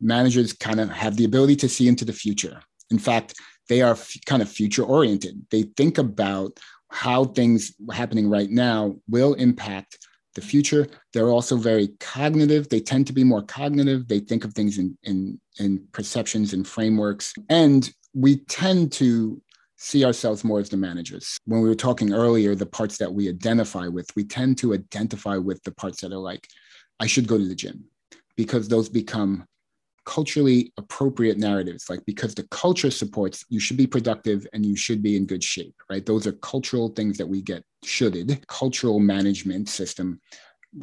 managers 0.00 0.52
kind 0.52 0.80
of 0.80 0.90
have 0.90 1.16
the 1.16 1.24
ability 1.24 1.56
to 1.56 1.68
see 1.68 1.88
into 1.88 2.04
the 2.04 2.12
future. 2.12 2.60
In 2.90 2.98
fact, 2.98 3.34
they 3.68 3.82
are 3.82 3.92
f- 3.92 4.16
kind 4.26 4.42
of 4.42 4.48
future 4.48 4.82
oriented. 4.82 5.46
They 5.50 5.62
think 5.76 5.98
about 5.98 6.58
how 6.90 7.24
things 7.24 7.72
happening 7.92 8.28
right 8.28 8.50
now 8.50 8.96
will 9.08 9.34
impact 9.34 9.98
the 10.34 10.40
future. 10.40 10.86
They're 11.12 11.28
also 11.28 11.56
very 11.56 11.88
cognitive. 12.00 12.68
They 12.68 12.80
tend 12.80 13.06
to 13.08 13.12
be 13.12 13.24
more 13.24 13.42
cognitive. 13.42 14.08
They 14.08 14.20
think 14.20 14.44
of 14.44 14.54
things 14.54 14.78
in, 14.78 14.96
in, 15.02 15.40
in 15.58 15.86
perceptions 15.92 16.52
and 16.52 16.66
frameworks. 16.66 17.32
And 17.48 17.90
we 18.14 18.38
tend 18.46 18.92
to 18.92 19.40
see 19.76 20.04
ourselves 20.04 20.44
more 20.44 20.60
as 20.60 20.68
the 20.68 20.76
managers. 20.76 21.38
When 21.46 21.60
we 21.62 21.68
were 21.68 21.74
talking 21.74 22.12
earlier, 22.12 22.54
the 22.54 22.66
parts 22.66 22.98
that 22.98 23.12
we 23.12 23.28
identify 23.28 23.88
with, 23.88 24.06
we 24.14 24.24
tend 24.24 24.58
to 24.58 24.74
identify 24.74 25.36
with 25.36 25.62
the 25.64 25.72
parts 25.72 26.00
that 26.02 26.12
are 26.12 26.18
like, 26.18 26.46
I 27.00 27.06
should 27.06 27.26
go 27.26 27.38
to 27.38 27.48
the 27.48 27.54
gym 27.54 27.84
because 28.36 28.68
those 28.68 28.88
become 28.88 29.46
culturally 30.04 30.72
appropriate 30.76 31.38
narratives. 31.38 31.88
Like 31.88 32.04
because 32.06 32.34
the 32.34 32.46
culture 32.50 32.90
supports 32.90 33.44
you 33.48 33.60
should 33.60 33.76
be 33.76 33.86
productive 33.86 34.46
and 34.52 34.64
you 34.64 34.76
should 34.76 35.02
be 35.02 35.16
in 35.16 35.26
good 35.26 35.44
shape 35.44 35.74
right? 35.90 36.04
Those 36.04 36.26
are 36.26 36.32
cultural 36.32 36.88
things 36.88 37.18
that 37.18 37.26
we 37.26 37.42
get 37.42 37.64
shoulded. 37.84 38.46
Cultural 38.46 39.00
management 39.00 39.68
system 39.68 40.20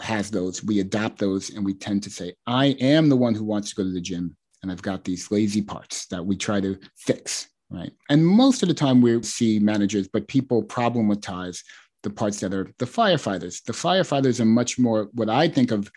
has 0.02 0.30
those. 0.30 0.64
We 0.64 0.82
adopt 0.82 1.18
those 1.18 1.50
and 1.52 1.66
we 1.66 1.74
tend 1.74 2.04
to 2.04 2.10
say 2.10 2.34
i 2.46 2.68
am 2.80 3.10
the 3.10 3.16
one 3.16 3.34
who 3.34 3.46
wants 3.46 3.70
to 3.70 3.76
go 3.76 3.84
to 3.84 3.94
the 3.94 4.02
gym 4.02 4.36
and 4.62 4.72
i've 4.72 4.82
got 4.82 5.04
these 5.04 5.32
lazy 5.32 5.62
parts 5.62 6.08
that 6.08 6.26
we 6.26 6.36
try 6.36 6.60
to 6.60 6.78
fix 6.98 7.48
right? 7.70 7.92
And 8.10 8.26
most 8.26 8.64
of 8.64 8.70
the 8.70 8.76
time 8.76 9.02
we 9.02 9.22
see 9.24 9.60
managers 9.60 10.08
but 10.08 10.28
people 10.28 10.64
problematize 10.64 11.64
the 12.04 12.10
parts 12.10 12.40
that 12.40 12.54
are 12.54 12.72
the 12.78 12.86
firefighters. 12.86 13.64
The 13.64 13.74
firefighters 13.74 14.40
are 14.40 14.46
much 14.46 14.80
more 14.80 15.10
what 15.14 15.30
i 15.30 15.48
think 15.48 15.72
of 15.72 15.92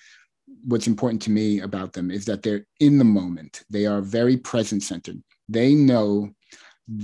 what's 0.64 0.86
important 0.86 1.22
to 1.22 1.30
me 1.30 1.60
about 1.60 1.92
them 1.92 2.10
is 2.10 2.24
that 2.26 2.42
they're 2.42 2.66
in 2.80 2.98
the 2.98 3.04
moment. 3.04 3.62
They 3.70 3.86
are 3.86 4.00
very 4.00 4.36
present 4.36 4.82
centered. 4.82 5.22
They 5.48 5.74
know 5.74 6.30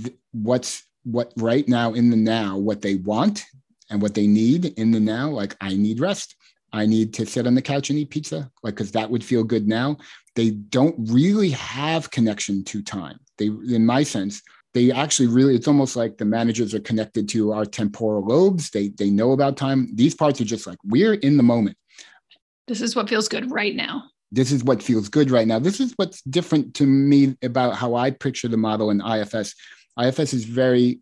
th- 0.03 0.15
what's 0.31 0.83
what 1.03 1.33
right 1.37 1.67
now 1.67 1.93
in 1.93 2.09
the 2.09 2.17
now, 2.17 2.57
what 2.57 2.81
they 2.81 2.95
want 2.95 3.45
and 3.89 4.01
what 4.01 4.13
they 4.13 4.27
need 4.27 4.65
in 4.77 4.91
the 4.91 4.99
now. 4.99 5.29
Like, 5.29 5.55
I 5.61 5.75
need 5.75 5.99
rest. 5.99 6.35
I 6.73 6.85
need 6.85 7.13
to 7.15 7.25
sit 7.25 7.47
on 7.47 7.55
the 7.55 7.61
couch 7.61 7.89
and 7.89 7.97
eat 7.97 8.09
pizza, 8.09 8.51
like, 8.61 8.75
because 8.75 8.91
that 8.91 9.09
would 9.09 9.23
feel 9.23 9.43
good 9.43 9.67
now. 9.67 9.97
They 10.35 10.51
don't 10.51 10.95
really 11.09 11.51
have 11.51 12.11
connection 12.11 12.63
to 12.65 12.83
time. 12.83 13.19
They, 13.37 13.47
in 13.47 13.85
my 13.85 14.03
sense, 14.03 14.41
they 14.73 14.91
actually 14.91 15.27
really, 15.29 15.55
it's 15.55 15.67
almost 15.67 15.95
like 15.95 16.17
the 16.17 16.25
managers 16.25 16.73
are 16.73 16.81
connected 16.81 17.29
to 17.29 17.53
our 17.53 17.65
temporal 17.65 18.25
lobes. 18.25 18.69
They, 18.69 18.89
they 18.89 19.09
know 19.09 19.31
about 19.31 19.57
time. 19.57 19.89
These 19.95 20.15
parts 20.15 20.41
are 20.41 20.45
just 20.45 20.67
like, 20.67 20.77
we're 20.83 21.13
in 21.13 21.37
the 21.37 21.43
moment. 21.43 21.77
This 22.67 22.81
is 22.81 22.95
what 22.95 23.09
feels 23.09 23.27
good 23.27 23.49
right 23.51 23.75
now. 23.75 24.03
This 24.31 24.51
is 24.51 24.63
what 24.63 24.83
feels 24.83 25.07
good 25.07 25.31
right 25.31 25.47
now. 25.47 25.59
This 25.59 25.79
is 25.79 25.93
what's 25.95 26.21
different 26.23 26.73
to 26.75 26.85
me 26.85 27.35
about 27.41 27.75
how 27.75 27.95
I 27.95 28.11
picture 28.11 28.49
the 28.49 28.57
model 28.57 28.89
in 28.89 29.01
IFS. 29.01 29.55
IFS 29.99 30.33
is 30.33 30.43
very 30.43 30.99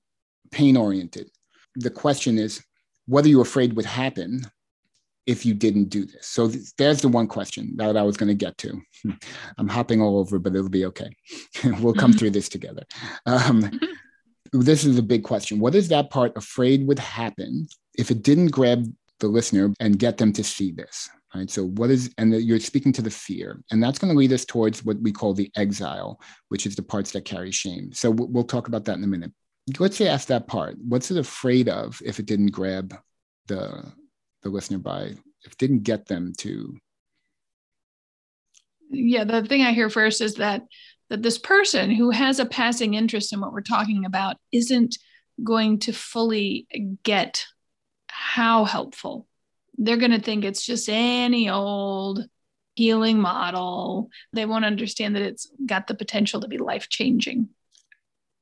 pain 0.52 0.78
oriented. 0.78 1.30
The 1.76 1.90
question 1.90 2.38
is, 2.38 2.64
what 3.08 3.26
are 3.26 3.30
you 3.30 3.42
afraid 3.42 3.74
would 3.74 3.86
happen 3.86 4.42
if 5.26 5.46
you 5.46 5.56
didn't 5.56 5.86
do 5.86 6.06
this? 6.06 6.28
So 6.28 6.50
th- 6.50 6.76
there's 6.78 7.02
the 7.02 7.08
one 7.08 7.28
question 7.28 7.74
that 7.78 7.98
I 7.98 8.04
was 8.04 8.16
going 8.16 8.30
to 8.30 8.36
get 8.36 8.58
to. 8.60 8.80
I'm 9.58 9.68
hopping 9.68 10.02
all 10.02 10.20
over, 10.20 10.38
but 10.38 10.56
it'll 10.56 10.70
be 10.70 10.86
okay. 10.86 11.10
we'll 11.64 11.94
come 11.94 12.12
mm-hmm. 12.12 12.20
through 12.20 12.32
this 12.32 12.48
together. 12.48 12.84
Um, 13.26 13.80
this 14.54 14.86
is 14.86 15.00
a 15.00 15.04
big 15.04 15.24
question. 15.24 15.60
What 15.60 15.76
is 15.76 15.88
that 15.90 16.12
part 16.12 16.38
afraid 16.38 16.86
would 16.88 17.00
happen 17.00 17.68
if 17.98 18.12
it 18.12 18.22
didn't 18.22 18.52
grab 18.52 18.86
the 19.20 19.28
listener 19.28 19.74
and 19.80 19.98
get 19.98 20.18
them 20.18 20.32
to 20.34 20.44
see 20.44 20.72
this? 20.72 21.10
Right. 21.36 21.50
So 21.50 21.66
what 21.66 21.90
is 21.90 22.14
and 22.18 22.32
the, 22.32 22.42
you're 22.42 22.60
speaking 22.62 22.94
to 22.94 23.02
the 23.02 23.10
fear, 23.10 23.62
and 23.70 23.84
that's 23.84 24.00
going 24.00 24.14
to 24.14 24.18
lead 24.18 24.32
us 24.32 24.46
towards 24.46 24.86
what 24.86 25.02
we 25.02 25.12
call 25.12 25.34
the 25.34 25.52
exile, 25.58 26.22
which 26.48 26.66
is 26.66 26.78
the 26.78 26.82
parts 26.82 27.12
that 27.12 27.26
carry 27.26 27.52
shame. 27.52 27.92
So 27.92 28.10
we'll, 28.10 28.30
we'll 28.30 28.44
talk 28.46 28.70
about 28.70 28.86
that 28.86 28.98
in 28.98 29.04
a 29.04 29.08
minute. 29.08 29.34
Let's 29.78 29.98
say 29.98 30.08
ask 30.08 30.30
that 30.30 30.48
part. 30.48 30.78
What's 30.88 31.12
it 31.12 31.18
afraid 31.18 31.68
of 31.68 32.02
if 32.06 32.20
it 32.20 32.26
didn't 32.26 32.52
grab 32.52 32.96
the 33.48 33.84
the 34.44 34.50
listener 34.50 34.78
by 34.78 35.14
if 35.44 35.58
didn't 35.58 35.84
get 35.84 36.06
them 36.06 36.32
to 36.38 36.78
yeah 38.90 39.24
the 39.24 39.44
thing 39.44 39.64
i 39.64 39.74
hear 39.74 39.90
first 39.90 40.22
is 40.22 40.36
that 40.36 40.62
that 41.10 41.22
this 41.22 41.38
person 41.38 41.92
who 41.92 42.12
has 42.12 42.40
a 42.40 42.46
passing 42.46 42.94
interest 42.94 43.34
in 43.34 43.42
what 43.42 43.52
we're 43.52 43.62
talking 43.62 44.06
about 44.06 44.38
isn't 44.52 44.98
going 45.44 45.80
to 45.80 45.92
fully 45.92 46.68
get 47.04 47.46
how 48.08 48.66
helpful 48.66 49.28
they're 49.78 49.98
going 49.98 50.12
to 50.12 50.22
think 50.22 50.44
it's 50.44 50.66
just 50.66 50.90
any 50.90 51.50
old 51.50 52.26
healing 52.76 53.20
model. 53.20 54.10
They 54.34 54.46
won't 54.46 54.66
understand 54.66 55.16
that 55.16 55.24
it's 55.24 55.50
got 55.66 55.88
the 55.88 55.96
potential 55.96 56.42
to 56.42 56.48
be 56.48 56.58
life 56.58 56.90
changing. 56.90 57.50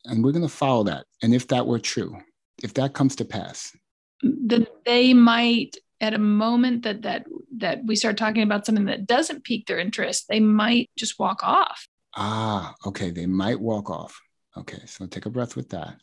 And 0.05 0.23
we're 0.23 0.31
going 0.31 0.43
to 0.43 0.49
follow 0.49 0.83
that. 0.85 1.05
And 1.21 1.33
if 1.33 1.47
that 1.47 1.65
were 1.65 1.79
true, 1.79 2.17
if 2.61 2.73
that 2.75 2.93
comes 2.93 3.15
to 3.17 3.25
pass, 3.25 3.75
then 4.21 4.67
they 4.85 5.13
might 5.13 5.77
at 6.01 6.13
a 6.13 6.19
moment 6.19 6.83
that 6.83 7.03
that 7.03 7.25
that 7.57 7.85
we 7.85 7.95
start 7.95 8.17
talking 8.17 8.43
about 8.43 8.65
something 8.65 8.85
that 8.85 9.07
doesn't 9.07 9.43
pique 9.43 9.65
their 9.67 9.79
interest, 9.79 10.27
they 10.27 10.39
might 10.39 10.89
just 10.97 11.17
walk 11.17 11.43
off. 11.43 11.87
Ah, 12.15 12.75
okay. 12.85 13.09
They 13.11 13.25
might 13.25 13.59
walk 13.59 13.89
off. 13.89 14.19
Okay. 14.57 14.81
So 14.85 15.05
take 15.05 15.25
a 15.25 15.29
breath 15.29 15.55
with 15.55 15.69
that. 15.69 15.95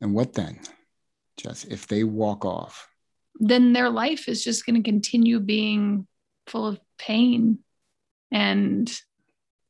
And 0.00 0.14
what 0.14 0.32
then? 0.32 0.58
Just 1.36 1.68
if 1.70 1.86
they 1.86 2.02
walk 2.02 2.44
off, 2.44 2.88
then 3.38 3.72
their 3.72 3.90
life 3.90 4.28
is 4.28 4.42
just 4.42 4.66
going 4.66 4.76
to 4.76 4.88
continue 4.88 5.40
being 5.40 6.06
full 6.46 6.66
of 6.66 6.80
pain. 6.98 7.58
And 8.30 8.92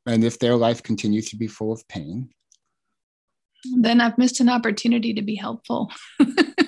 and 0.05 0.23
if 0.23 0.39
their 0.39 0.55
life 0.55 0.81
continues 0.83 1.29
to 1.29 1.37
be 1.37 1.47
full 1.47 1.71
of 1.71 1.87
pain 1.87 2.29
then 3.77 3.99
i've 3.99 4.17
missed 4.17 4.39
an 4.39 4.49
opportunity 4.49 5.13
to 5.13 5.21
be 5.21 5.35
helpful. 5.35 5.91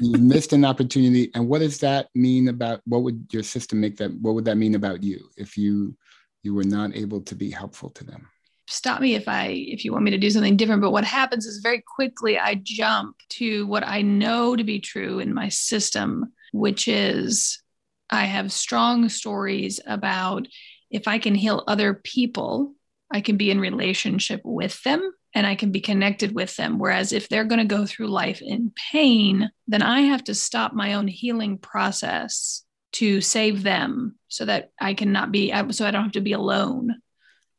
you 0.02 0.18
missed 0.18 0.54
an 0.54 0.66
opportunity. 0.66 1.32
And 1.36 1.47
what 1.47 1.60
does 1.60 1.80
that 1.80 2.10
mean 2.16 2.47
about 2.47 2.82
what 2.86 3.04
would 3.04 3.28
your 3.32 3.43
system 3.43 3.80
make 3.80 3.97
that 3.97 4.12
what 4.20 4.36
would 4.36 4.45
that 4.45 4.58
mean 4.58 4.76
about 4.76 5.04
you 5.04 5.30
if 5.38 5.58
you 5.58 5.95
you 6.43 6.54
were 6.56 6.64
not 6.64 6.95
able 6.95 7.22
to 7.22 7.36
be 7.36 7.52
helpful 7.52 7.91
to 7.91 8.04
them? 8.04 8.28
Stop 8.68 9.02
me 9.02 9.16
if 9.16 9.28
i 9.28 9.47
if 9.47 9.86
you 9.86 9.91
want 9.91 10.04
me 10.04 10.12
to 10.12 10.18
do 10.18 10.30
something 10.30 10.58
different 10.58 10.82
but 10.82 10.91
what 10.91 11.04
happens 11.04 11.45
is 11.45 11.60
very 11.60 11.84
quickly 11.86 12.39
i 12.39 12.56
jump 12.64 13.18
to 13.28 13.68
what 13.68 13.86
i 13.86 14.02
know 14.02 14.56
to 14.56 14.64
be 14.64 14.80
true 14.80 15.20
in 15.20 15.34
my 15.34 15.49
system 15.49 16.32
which 16.52 16.88
is 16.88 17.62
I 18.10 18.26
have 18.26 18.52
strong 18.52 19.10
stories 19.10 19.80
about 19.86 20.47
if 20.89 21.08
I 21.08 21.20
can 21.20 21.36
heal 21.36 21.64
other 21.68 21.93
people, 21.93 22.74
I 23.12 23.22
can 23.22 23.38
be 23.38 23.52
in 23.52 23.60
relationship 23.60 24.41
with 24.43 24.82
them 24.84 25.12
and 25.34 25.47
I 25.47 25.56
can 25.56 25.72
be 25.72 25.80
connected 25.80 26.36
with 26.36 26.56
them. 26.58 26.78
Whereas 26.78 27.14
if 27.14 27.30
they're 27.30 27.45
going 27.45 27.60
to 27.60 27.76
go 27.76 27.86
through 27.86 28.08
life 28.08 28.41
in 28.41 28.74
pain, 28.91 29.49
then 29.68 29.82
I 29.82 30.02
have 30.02 30.26
to 30.26 30.36
stop 30.36 30.74
my 30.74 30.93
own 30.93 31.08
healing 31.08 31.58
process 31.58 32.64
to 32.93 33.22
save 33.22 33.64
them 33.64 34.18
so 34.28 34.43
that 34.45 34.72
I 34.80 34.93
cannot 34.93 35.32
be, 35.32 35.54
so 35.72 35.88
I 35.88 35.91
don't 35.91 36.04
have 36.04 36.12
to 36.14 36.22
be 36.22 36.34
alone. 36.34 36.95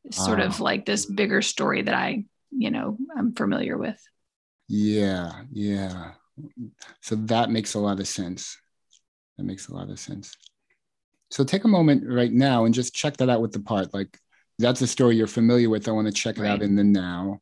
It's 0.05 0.23
sort 0.23 0.41
of 0.41 0.61
like 0.61 0.85
this 0.85 1.07
bigger 1.07 1.41
story 1.41 1.83
that 1.83 1.95
I, 1.95 2.25
you 2.51 2.71
know, 2.71 2.99
I'm 3.17 3.35
familiar 3.35 3.79
with. 3.79 3.99
Yeah. 4.69 5.33
Yeah. 5.51 6.13
So 7.01 7.15
that 7.15 7.51
makes 7.51 7.75
a 7.75 7.79
lot 7.79 8.01
of 8.01 8.09
sense. 8.09 8.59
That 9.43 9.49
makes 9.49 9.67
a 9.67 9.75
lot 9.75 9.91
of 9.91 9.99
sense. 9.99 10.37
So 11.33 11.43
take 11.43 11.65
a 11.65 11.69
moment 11.69 12.05
right 12.07 12.31
now 12.31 12.65
and 12.65 12.73
just 12.73 12.95
check 12.95 13.17
that 13.17 13.29
out 13.29 13.43
with 13.43 13.51
the 13.51 13.59
part. 13.59 13.93
Like 13.93 14.17
that's 14.61 14.83
a 14.83 14.87
story 14.87 15.17
you're 15.17 15.27
familiar 15.27 15.69
with. 15.69 15.89
I 15.89 15.91
want 15.91 16.07
to 16.07 16.13
check 16.13 16.39
it 16.39 16.43
right. 16.43 16.51
out 16.53 16.63
in 16.63 16.77
the 16.77 16.85
now 16.85 17.41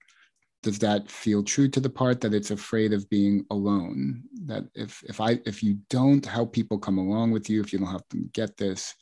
does 0.63 0.79
that 0.79 1.11
feel 1.11 1.43
true 1.43 1.69
to 1.69 1.81
the 1.81 1.91
part 1.91 2.23
that 2.23 2.33
it's 2.33 2.51
afraid 2.51 2.95
of 2.95 3.09
being 3.11 3.45
alone 3.51 4.23
that 4.45 4.65
if 4.75 5.03
if 5.09 5.21
i 5.21 5.41
if 5.47 5.63
you 5.63 5.79
don't 5.89 6.27
help 6.27 6.53
people 6.53 6.79
come 6.79 6.99
along 6.99 7.31
with 7.31 7.49
you 7.49 7.61
if 7.61 7.73
you 7.73 7.79
don't 7.79 7.89
help 7.89 8.07
them 8.11 8.29
get 8.35 8.57
this 8.57 8.95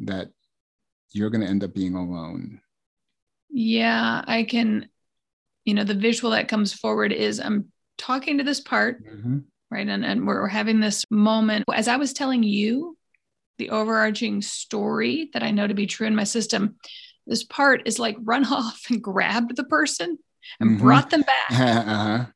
that 0.00 0.30
you're 1.12 1.30
going 1.30 1.42
to 1.42 1.46
end 1.46 1.62
up 1.62 1.74
being 1.74 1.94
alone 1.94 2.60
yeah 3.50 4.24
i 4.26 4.42
can 4.42 4.88
you 5.66 5.74
know 5.74 5.84
the 5.84 5.94
visual 5.94 6.30
that 6.30 6.48
comes 6.48 6.72
forward 6.72 7.12
is 7.12 7.40
i'm 7.40 7.66
talking 7.98 8.38
to 8.38 8.44
this 8.44 8.60
part 8.60 9.04
mm-hmm. 9.04 9.40
Right 9.74 9.88
and, 9.88 10.04
and 10.04 10.26
we're, 10.26 10.42
we're 10.42 10.48
having 10.48 10.80
this 10.80 11.04
moment 11.10 11.64
as 11.74 11.88
i 11.88 11.96
was 11.96 12.12
telling 12.12 12.42
you 12.42 12.96
the 13.58 13.70
overarching 13.70 14.40
story 14.40 15.30
that 15.32 15.42
i 15.42 15.50
know 15.50 15.66
to 15.66 15.74
be 15.74 15.86
true 15.86 16.06
in 16.06 16.14
my 16.14 16.24
system 16.24 16.76
this 17.26 17.42
part 17.42 17.82
is 17.86 17.98
like 17.98 18.16
run 18.20 18.44
off 18.52 18.86
and 18.88 19.02
grab 19.02 19.54
the 19.54 19.64
person 19.64 20.18
and 20.60 20.70
mm-hmm. 20.70 20.84
brought 20.84 21.10
them 21.10 21.22
back 21.22 21.50
uh-huh. 21.50 22.26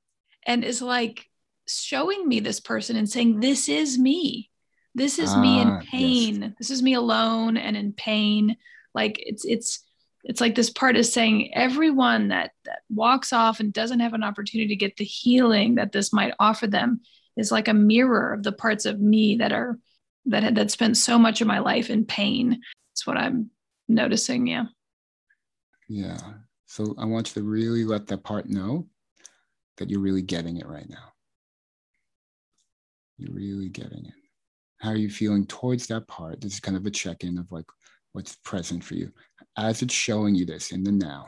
and 0.46 0.64
is 0.64 0.82
like 0.82 1.26
showing 1.68 2.26
me 2.26 2.40
this 2.40 2.60
person 2.60 2.96
and 2.96 3.08
saying 3.08 3.40
this 3.40 3.68
is 3.68 3.98
me 3.98 4.50
this 4.94 5.18
is 5.18 5.36
me 5.36 5.60
in 5.60 5.68
ah, 5.68 5.82
pain 5.90 6.42
yes. 6.42 6.52
this 6.58 6.70
is 6.70 6.82
me 6.82 6.94
alone 6.94 7.56
and 7.56 7.76
in 7.76 7.92
pain 7.92 8.56
like 8.94 9.16
it's 9.20 9.44
it's 9.44 9.84
it's 10.24 10.40
like 10.40 10.54
this 10.54 10.70
part 10.70 10.96
is 10.96 11.12
saying 11.12 11.54
everyone 11.54 12.28
that 12.28 12.52
that 12.64 12.80
walks 12.88 13.32
off 13.32 13.60
and 13.60 13.72
doesn't 13.72 14.00
have 14.00 14.14
an 14.14 14.24
opportunity 14.24 14.68
to 14.68 14.76
get 14.76 14.96
the 14.96 15.04
healing 15.04 15.76
that 15.76 15.92
this 15.92 16.12
might 16.12 16.32
offer 16.40 16.66
them 16.66 17.00
is 17.38 17.50
like 17.50 17.68
a 17.68 17.74
mirror 17.74 18.34
of 18.34 18.42
the 18.42 18.52
parts 18.52 18.84
of 18.84 19.00
me 19.00 19.36
that 19.36 19.52
are 19.52 19.78
that 20.26 20.42
had 20.42 20.56
that 20.56 20.70
spent 20.70 20.96
so 20.96 21.18
much 21.18 21.40
of 21.40 21.46
my 21.46 21.60
life 21.60 21.88
in 21.88 22.04
pain 22.04 22.60
that's 22.90 23.06
what 23.06 23.16
i'm 23.16 23.50
noticing 23.88 24.46
yeah 24.46 24.66
yeah 25.88 26.18
so 26.68 26.94
I 26.98 27.06
want 27.06 27.34
you 27.34 27.40
to 27.40 27.48
really 27.48 27.84
let 27.84 28.06
that 28.08 28.22
part 28.22 28.46
know 28.46 28.86
that 29.78 29.88
you're 29.88 30.00
really 30.00 30.22
getting 30.22 30.58
it 30.58 30.68
right 30.68 30.88
now. 30.88 31.12
You're 33.16 33.34
really 33.34 33.70
getting 33.70 34.04
it. 34.04 34.14
How 34.78 34.90
are 34.90 34.96
you 34.96 35.08
feeling 35.08 35.46
towards 35.46 35.86
that 35.86 36.06
part? 36.06 36.42
This 36.42 36.52
is 36.52 36.60
kind 36.60 36.76
of 36.76 36.84
a 36.84 36.90
check 36.90 37.24
in 37.24 37.38
of 37.38 37.50
like 37.50 37.64
what's 38.12 38.36
present 38.44 38.84
for 38.84 38.94
you. 38.94 39.10
As 39.56 39.80
it's 39.80 39.94
showing 39.94 40.34
you 40.34 40.44
this 40.44 40.70
in 40.70 40.84
the 40.84 40.92
now, 40.92 41.26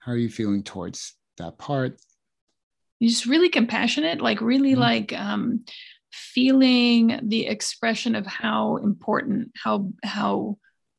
how 0.00 0.12
are 0.12 0.18
you 0.18 0.28
feeling 0.28 0.64
towards 0.64 1.14
that 1.38 1.56
part? 1.58 1.96
Just 3.02 3.26
really 3.26 3.50
compassionate, 3.50 4.20
like 4.20 4.40
really 4.40 4.72
mm-hmm. 4.72 4.80
like 4.80 5.12
um, 5.12 5.64
feeling 6.10 7.20
the 7.22 7.46
expression 7.46 8.14
of 8.14 8.26
how 8.26 8.76
important, 8.76 9.52
how 9.62 9.92
how 10.02 10.58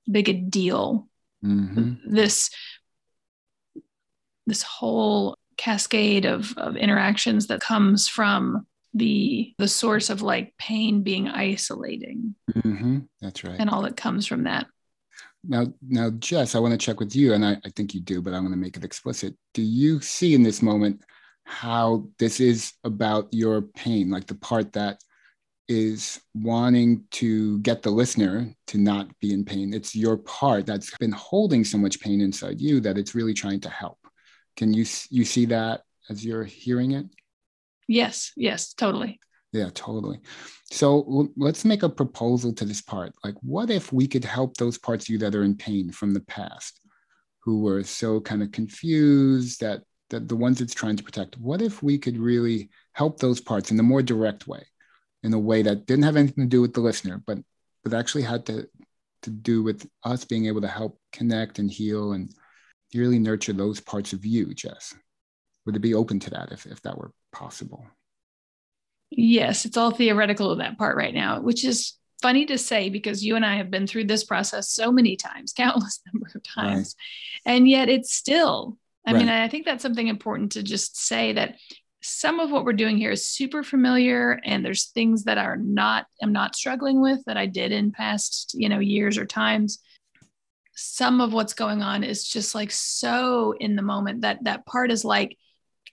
big 0.10 0.30
a 0.30 0.34
deal 0.34 1.08
mm-hmm. 1.44 1.94
this 2.06 2.50
this 4.46 4.62
whole 4.62 5.38
cascade 5.58 6.26
of, 6.26 6.58
of 6.58 6.78
interactions 6.78 7.48
that 7.48 7.60
comes 7.60 8.08
from 8.08 8.66
the 8.94 9.54
the 9.58 9.68
source 9.68 10.10
of 10.10 10.22
like 10.22 10.54
pain 10.58 11.04
being 11.04 11.28
isolating 11.28 12.34
mm-hmm. 12.52 13.00
that's 13.22 13.44
right 13.44 13.60
and 13.60 13.70
all 13.70 13.82
that 13.82 13.98
comes 13.98 14.26
from 14.26 14.46
that 14.46 14.66
now 15.44 15.66
now 15.88 16.10
jess 16.20 16.56
i 16.56 16.60
want 16.60 16.72
to 16.72 16.78
check 16.78 17.00
with 17.00 17.16
you 17.16 17.34
and 17.34 17.46
I, 17.46 17.58
I 17.66 17.70
think 17.76 17.94
you 17.94 18.00
do 18.00 18.22
but 18.22 18.34
i 18.34 18.40
want 18.40 18.54
to 18.54 18.58
make 18.58 18.78
it 18.78 18.84
explicit 18.84 19.36
do 19.54 19.62
you 19.62 20.00
see 20.00 20.34
in 20.34 20.42
this 20.42 20.62
moment 20.62 21.02
how 21.48 22.08
this 22.20 22.40
is 22.40 22.74
about 22.84 23.28
your 23.32 23.62
pain 23.62 24.10
like 24.10 24.28
the 24.28 24.36
part 24.36 24.74
that 24.74 25.02
is 25.70 26.22
wanting 26.34 27.04
to 27.12 27.60
get 27.60 27.82
the 27.82 27.90
listener 27.90 28.54
to 28.68 28.78
not 28.78 29.08
be 29.20 29.34
in 29.34 29.44
pain 29.44 29.74
it's 29.74 29.96
your 29.96 30.18
part 30.18 30.66
that's 30.66 30.96
been 30.98 31.12
holding 31.12 31.64
so 31.64 31.78
much 31.78 32.00
pain 32.00 32.22
inside 32.22 32.60
you 32.62 32.80
that 32.80 32.98
it's 32.98 33.16
really 33.16 33.34
trying 33.34 33.60
to 33.60 33.70
help 33.70 33.98
can 34.58 34.74
you 34.74 34.86
you 35.10 35.24
see 35.24 35.46
that 35.46 35.82
as 36.10 36.26
you're 36.26 36.44
hearing 36.44 36.92
it? 36.92 37.06
Yes, 37.88 38.34
yes, 38.36 38.74
totally. 38.74 39.20
Yeah, 39.54 39.70
totally. 39.74 40.20
So 40.72 41.30
let's 41.38 41.64
make 41.64 41.84
a 41.84 41.90
proposal 41.90 42.54
to 42.54 42.66
this 42.66 42.82
part. 42.82 43.14
Like, 43.24 43.36
what 43.42 43.70
if 43.70 43.94
we 43.94 44.08
could 44.08 44.26
help 44.26 44.58
those 44.58 44.78
parts 44.78 45.06
of 45.06 45.10
you 45.10 45.18
that 45.20 45.36
are 45.36 45.44
in 45.44 45.56
pain 45.56 45.92
from 45.92 46.14
the 46.14 46.20
past, 46.22 46.82
who 47.44 47.62
were 47.62 47.84
so 47.84 48.20
kind 48.20 48.44
of 48.44 48.52
confused 48.52 49.62
that 49.62 49.84
that 50.10 50.28
the 50.28 50.36
ones 50.36 50.62
it's 50.62 50.74
trying 50.74 50.96
to 50.98 51.04
protect? 51.04 51.38
What 51.38 51.62
if 51.62 51.84
we 51.84 51.98
could 51.98 52.18
really 52.18 52.70
help 52.94 53.20
those 53.20 53.42
parts 53.42 53.72
in 53.72 53.80
a 53.80 53.84
more 53.84 54.02
direct 54.02 54.48
way, 54.48 54.66
in 55.24 55.34
a 55.34 55.40
way 55.40 55.62
that 55.62 55.86
didn't 55.86 56.06
have 56.06 56.16
anything 56.16 56.46
to 56.46 56.50
do 56.50 56.62
with 56.62 56.74
the 56.74 56.82
listener, 56.82 57.22
but 57.26 57.40
but 57.84 57.94
actually 57.94 58.24
had 58.24 58.46
to 58.48 58.68
to 59.24 59.30
do 59.30 59.64
with 59.64 59.88
us 60.04 60.26
being 60.26 60.46
able 60.46 60.62
to 60.62 60.68
help 60.68 61.00
connect 61.12 61.60
and 61.60 61.72
heal 61.72 62.14
and 62.14 62.34
really 62.94 63.20
nurture 63.20 63.54
those 63.54 63.80
parts 63.80 64.14
of 64.14 64.26
you, 64.26 64.54
Jess? 64.54 64.96
Would 65.66 65.76
it 65.76 65.80
be 65.80 65.94
open 65.94 66.20
to 66.22 66.30
that 66.32 66.52
if, 66.52 66.66
if 66.66 66.82
that 66.84 66.98
were 66.98 67.12
possible? 67.32 67.86
Yes, 69.10 69.66
it's 69.66 69.78
all 69.78 69.92
theoretical 69.92 70.52
of 70.52 70.60
that 70.60 70.78
part 70.78 70.96
right 70.96 71.14
now, 71.14 71.42
which 71.42 71.66
is 71.66 71.94
funny 72.22 72.46
to 72.46 72.58
say 72.58 72.90
because 72.90 73.24
you 73.24 73.36
and 73.36 73.46
I 73.46 73.58
have 73.58 73.72
been 73.72 73.88
through 73.88 74.06
this 74.06 74.24
process 74.24 74.70
so 74.70 74.92
many 74.92 75.16
times, 75.16 75.54
countless 75.58 76.00
number 76.12 76.30
of 76.34 76.44
times. 76.44 76.96
Right. 77.46 77.54
And 77.54 77.70
yet 77.70 77.90
it's 77.90 78.14
still, 78.14 78.78
I 79.08 79.14
right. 79.14 79.20
mean, 79.20 79.30
I 79.30 79.48
think 79.48 79.66
that's 79.66 79.82
something 79.82 80.08
important 80.08 80.52
to 80.54 80.64
just 80.64 80.98
say 80.98 81.34
that 81.34 81.56
some 82.02 82.40
of 82.40 82.52
what 82.52 82.64
we're 82.64 82.74
doing 82.74 82.98
here 82.98 83.12
is 83.12 83.28
super 83.28 83.64
familiar 83.64 84.40
and 84.46 84.64
there's 84.64 84.86
things 84.86 85.24
that 85.24 85.40
are 85.40 85.58
not 85.58 86.06
i'm 86.22 86.32
not 86.32 86.56
struggling 86.56 87.02
with 87.02 87.20
that 87.26 87.38
i 87.38 87.48
did 87.48 87.72
in 87.72 87.92
past 87.92 88.54
you 88.54 88.70
know 88.70 88.78
years 88.78 89.18
or 89.18 89.26
times 89.26 89.80
some 90.76 91.22
of 91.22 91.34
what's 91.34 91.56
going 91.56 91.82
on 91.82 92.04
is 92.04 92.28
just 92.28 92.54
like 92.54 92.72
so 92.72 93.56
in 93.60 93.76
the 93.76 93.82
moment 93.82 94.22
that 94.22 94.44
that 94.44 94.66
part 94.66 94.92
is 94.92 95.04
like 95.04 95.36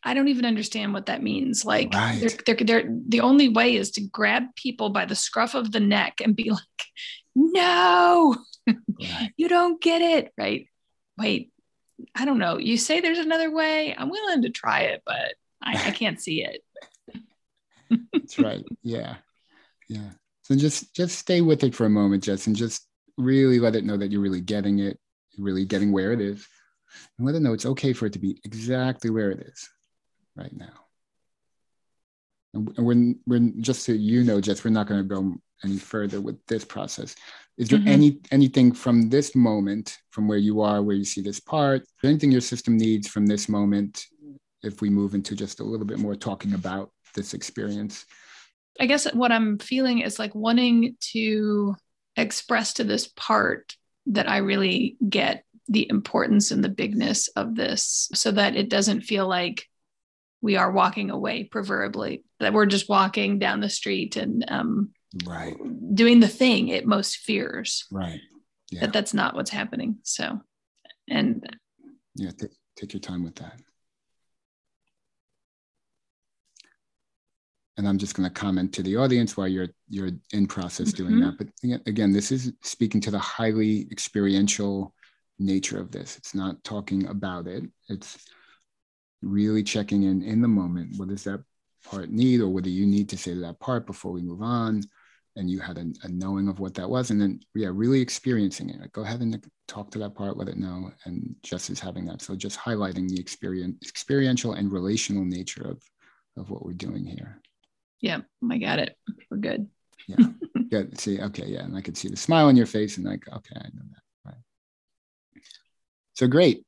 I 0.07 0.13
don't 0.13 0.29
even 0.29 0.45
understand 0.45 0.93
what 0.93 1.07
that 1.07 1.23
means. 1.23 1.65
Like 1.65 1.95
right. 1.95 2.21
they're, 2.21 2.57
they're, 2.57 2.67
they're, 2.67 2.97
the 3.09 3.21
only 3.21 3.49
way 3.49 3.77
is 3.77 3.93
to 3.93 4.03
grab 4.03 4.43
people 4.55 4.91
by 4.91 5.07
the 5.07 5.15
scruff 5.15 5.55
of 5.55 5.73
the 5.73 5.81
neck 5.81 6.21
and 6.23 6.37
be 6.37 6.51
like, 6.51 6.61
no, 7.35 8.37
right. 8.67 9.33
you 9.39 9.49
don't 9.49 9.81
get 9.81 10.03
it. 10.03 10.31
Right. 10.37 10.69
Wait, 11.17 11.54
I 12.15 12.25
don't 12.25 12.39
know. 12.39 12.59
You 12.59 12.77
say 12.77 13.01
there's 13.01 13.19
another 13.19 13.51
way. 13.51 13.95
I'm 13.97 14.11
willing 14.11 14.43
to 14.43 14.51
try 14.51 14.81
it, 14.81 15.03
but 15.05 15.35
I, 15.63 15.89
I 15.89 15.91
can't 15.93 16.21
see 16.21 16.45
it. 16.45 16.63
That's 18.13 18.39
right. 18.39 18.65
Yeah. 18.83 19.17
Yeah. 19.89 20.11
So 20.43 20.57
just, 20.57 20.95
just 20.95 21.19
stay 21.19 21.41
with 21.41 21.65
it 21.65 21.75
for 21.75 21.87
a 21.87 21.91
moment, 21.91 22.25
Jess, 22.25 22.47
and 22.47 22.57
just 22.57 22.87
really 23.17 23.59
let 23.59 23.77
it 23.77 23.85
know 23.85 23.97
that 23.97 24.11
you're 24.11 24.21
really 24.21 24.41
getting 24.41 24.81
it, 24.81 24.99
really 25.39 25.65
getting 25.65 25.93
where 25.93 26.13
it 26.13 26.21
is, 26.21 26.47
and 27.19 27.27
let 27.27 27.35
it 27.35 27.41
know 27.41 27.53
it's 27.53 27.67
okay 27.67 27.93
for 27.93 28.07
it 28.07 28.13
to 28.15 28.19
be 28.19 28.41
exactly 28.45 29.11
where 29.11 29.31
it 29.31 29.41
is 29.41 29.69
right 30.37 30.55
now. 30.57 30.85
And 32.53 32.87
when, 32.87 33.19
when 33.25 33.63
just 33.63 33.83
so 33.83 33.93
you 33.93 34.23
know, 34.23 34.41
Jess, 34.41 34.65
we're 34.65 34.71
not 34.71 34.87
going 34.87 35.03
to 35.03 35.09
go 35.09 35.35
any 35.65 35.77
further 35.77 36.21
with 36.21 36.45
this 36.47 36.65
process. 36.65 37.17
Is 37.57 37.69
there 37.69 37.79
mm-hmm. 37.79 37.89
any 37.89 38.19
anything 38.31 38.73
from 38.73 39.11
this 39.11 39.37
moment, 39.37 39.99
from 40.11 40.27
where 40.27 40.39
you 40.39 40.61
are, 40.61 40.83
where 40.83 40.97
you 40.97 41.05
see 41.05 41.21
this 41.21 41.41
part, 41.41 41.85
anything 42.03 42.33
your 42.33 42.41
system 42.41 42.77
needs 42.77 43.07
from 43.07 43.27
this 43.27 43.49
moment, 43.49 44.07
if 44.63 44.81
we 44.81 44.91
move 44.91 45.15
into 45.15 45.37
just 45.37 45.61
a 45.61 45.65
little 45.65 45.87
bit 45.87 45.99
more 45.99 46.17
talking 46.17 46.55
about 46.55 46.91
this 47.15 47.35
experience? 47.35 48.07
I 48.81 48.87
guess 48.87 49.13
what 49.13 49.31
I'm 49.31 49.59
feeling 49.59 50.01
is 50.01 50.19
like 50.19 50.35
wanting 50.35 50.97
to 51.13 51.77
express 52.17 52.75
to 52.75 52.85
this 52.85 53.07
part 53.09 53.77
that 54.07 54.29
I 54.29 54.39
really 54.39 54.97
get 55.09 55.45
the 55.69 55.89
importance 55.89 56.51
and 56.51 56.63
the 56.63 56.69
bigness 56.69 57.29
of 57.29 57.55
this 57.55 58.11
so 58.15 58.33
that 58.33 58.57
it 58.57 58.69
doesn't 58.69 59.03
feel 59.03 59.29
like 59.29 59.69
we 60.43 60.57
are 60.57 60.71
walking 60.71 61.11
away 61.11 61.45
proverbially 61.45 62.23
that 62.39 62.53
we're 62.53 62.67
just 62.67 62.89
walking 62.89 63.39
down 63.39 63.61
the 63.61 63.71
street 63.71 64.17
and 64.17 64.45
um, 64.49 64.91
right 65.25 65.57
doing 65.95 66.21
the 66.21 66.29
thing 66.29 66.69
it 66.69 66.87
most 66.87 67.19
fears 67.19 67.87
right 67.91 68.21
yeah. 68.71 68.81
that 68.81 68.93
that's 68.93 69.15
not 69.15 69.35
what's 69.35 69.51
happening 69.51 69.99
so 70.03 70.41
and 71.09 71.57
yeah 72.17 72.31
t- 72.31 72.47
take 72.77 72.93
your 72.93 73.01
time 73.01 73.23
with 73.23 73.37
that 73.37 73.61
and 77.77 77.89
I'm 77.89 77.99
just 77.99 78.15
going 78.15 78.29
to 78.29 78.35
comment 78.35 78.73
to 78.75 78.83
the 78.83 78.97
audience 78.97 79.37
while 79.37 79.49
you're 79.49 79.69
you're 79.89 80.11
in 80.33 80.47
process 80.47 80.93
doing 80.93 81.15
mm-hmm. 81.15 81.37
that. 81.37 81.39
But 81.39 81.81
again, 81.87 82.13
this 82.13 82.31
is 82.31 82.53
speaking 82.63 83.01
to 83.03 83.11
the 83.11 83.19
highly 83.19 83.89
experiential 83.91 84.95
nature 85.39 85.81
of 85.81 85.91
this. 85.91 86.17
It's 86.17 86.35
not 86.35 86.63
talking 86.63 87.07
about 87.09 87.47
it. 87.47 87.65
It's 87.89 88.17
really 89.23 89.63
checking 89.63 90.05
in 90.05 90.23
in 90.23 90.41
the 90.41 90.49
moment. 90.49 90.99
What 90.99 91.09
does 91.09 91.25
that 91.25 91.43
part 91.85 92.11
need, 92.11 92.41
or 92.41 92.49
what 92.49 92.65
do 92.65 92.71
you 92.71 92.87
need 92.87 93.09
to 93.11 93.19
say 93.19 93.35
to 93.35 93.41
that 93.41 93.61
part 93.61 93.87
before 93.87 94.13
we 94.13 94.23
move 94.23 94.43
on? 94.43 94.83
And 95.37 95.51
you 95.51 95.59
had 95.59 95.79
a, 95.79 95.87
a 96.05 96.09
knowing 96.09 96.49
of 96.49 96.61
what 96.61 96.75
that 96.75 96.89
was, 96.89 97.11
and 97.11 97.21
then 97.21 97.41
yeah, 97.55 97.71
really 97.73 98.01
experiencing 98.01 98.71
it. 98.71 98.81
Like, 98.81 98.93
go 98.93 99.03
ahead 99.03 99.21
and 99.21 99.45
talk 99.67 99.91
to 99.91 99.99
that 99.99 100.15
part, 100.15 100.37
let 100.37 100.49
it 100.49 100.59
know, 100.59 100.93
and 101.05 101.35
just 101.43 101.71
as 101.71 101.81
having 101.81 102.05
that. 102.07 102.23
So 102.23 102.37
just 102.37 102.59
highlighting 102.59 103.09
the 103.09 103.19
experience, 103.19 103.89
experiential 103.89 104.53
and 104.53 104.71
relational 104.71 105.25
nature 105.25 105.69
of 105.69 105.83
of 106.37 106.51
what 106.51 106.65
we're 106.65 106.73
doing 106.73 107.05
here. 107.05 107.41
Yeah, 108.01 108.21
oh 108.43 108.49
I 108.51 108.59
got 108.59 108.79
it. 108.79 108.97
We're 109.31 109.39
good. 109.39 109.69
Yeah. 110.07 110.27
good. 110.69 110.99
See, 111.01 111.21
okay, 111.21 111.47
yeah. 111.47 111.65
And 111.65 111.77
I 111.77 111.81
could 111.81 111.97
see 111.97 112.09
the 112.09 112.17
smile 112.17 112.47
on 112.47 112.57
your 112.57 112.67
face 112.67 112.97
and 112.97 113.07
like, 113.07 113.27
okay, 113.29 113.57
I 113.57 113.69
know 113.75 113.83
that. 113.93 114.03
Right. 114.27 115.43
So 116.15 116.27
great. 116.27 116.65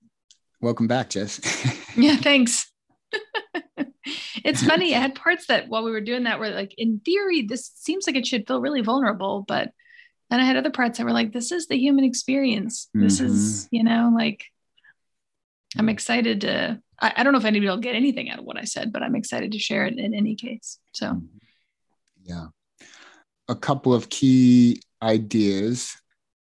Welcome 0.61 0.87
back, 0.87 1.11
Jess. 1.11 1.41
yeah, 1.97 2.17
thanks. 2.17 2.73
it's 4.45 4.63
funny. 4.63 4.95
I 4.95 4.99
had 4.99 5.15
parts 5.15 5.47
that 5.47 5.69
while 5.69 5.85
we 5.85 5.91
were 5.91 6.01
doing 6.01 6.25
that 6.25 6.39
were 6.39 6.51
like, 6.51 6.75
in 6.79 7.01
theory, 7.01 7.43
this 7.43 7.71
seems 7.75 8.07
like 8.07 8.17
it 8.17 8.27
should 8.27 8.47
feel 8.47 8.61
really 8.61 8.83
vulnerable, 8.83 9.45
but 9.47 9.73
then 10.31 10.41
I 10.41 10.45
had 10.45 10.57
other 10.57 10.71
parts 10.71 10.99
that 10.99 11.05
were 11.05 11.13
like, 11.13 11.33
this 11.33 11.53
is 11.53 11.67
the 11.67 11.79
human 11.79 12.05
experience. 12.05 12.89
This 12.93 13.21
mm-hmm. 13.21 13.27
is, 13.27 13.69
you 13.71 13.85
know, 13.85 14.13
like 14.15 14.45
I'm 15.79 15.89
excited 15.89 16.41
to 16.43 16.81
I, 17.01 17.13
I, 17.17 17.23
don't 17.23 17.33
know 17.33 17.39
if 17.39 17.45
anybody 17.45 17.69
will 17.69 17.77
get 17.77 17.95
anything 17.95 18.31
out 18.31 18.39
of 18.39 18.45
what 18.45 18.59
I 18.59 18.65
said, 18.65 18.93
but 18.93 19.03
I'm 19.03 19.15
excited 19.15 19.53
to 19.53 19.59
share 19.59 19.85
it 19.85 19.99
in 19.99 20.15
any 20.15 20.35
case. 20.35 20.79
So 20.93 21.07
mm-hmm. 21.07 21.27
yeah. 22.25 22.47
A 23.49 23.55
couple 23.55 23.95
of 23.95 24.09
key 24.09 24.81
ideas 25.01 25.97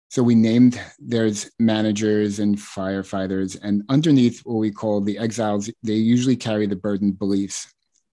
so 0.09 0.23
we 0.23 0.35
named 0.35 0.81
there's 0.97 1.51
managers 1.59 2.39
and 2.39 2.57
firefighters, 2.57 3.59
and 3.61 3.83
underneath 3.89 4.39
what 4.39 4.55
we 4.55 4.71
call 4.71 5.01
the 5.01 5.17
exiles, 5.19 5.69
they 5.83 5.93
usually 5.93 6.35
carry 6.35 6.65
the 6.65 6.75
burdened 6.75 7.19
beliefs. 7.19 7.71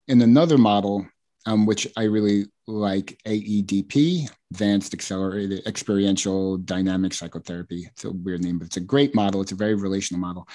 In 0.09 0.20
another 0.20 0.59
model, 0.59 1.07
um, 1.47 1.64
which 1.64 1.86
I 1.97 2.05
really 2.05 2.47
like, 2.66 3.18
AEDP, 3.26 4.28
Advanced 4.53 4.92
Accelerated 4.92 5.66
Experiential 5.66 6.59
Dynamic 6.59 7.14
Psychotherapy. 7.14 7.88
It's 7.92 8.05
a 8.05 8.11
weird 8.11 8.44
name, 8.44 8.59
but 8.59 8.66
it's 8.66 8.76
a 8.76 8.80
great 8.80 9.14
model. 9.14 9.40
It's 9.40 9.53
a 9.53 9.57
very 9.57 9.74
relational 9.74 10.20
model. 10.20 10.49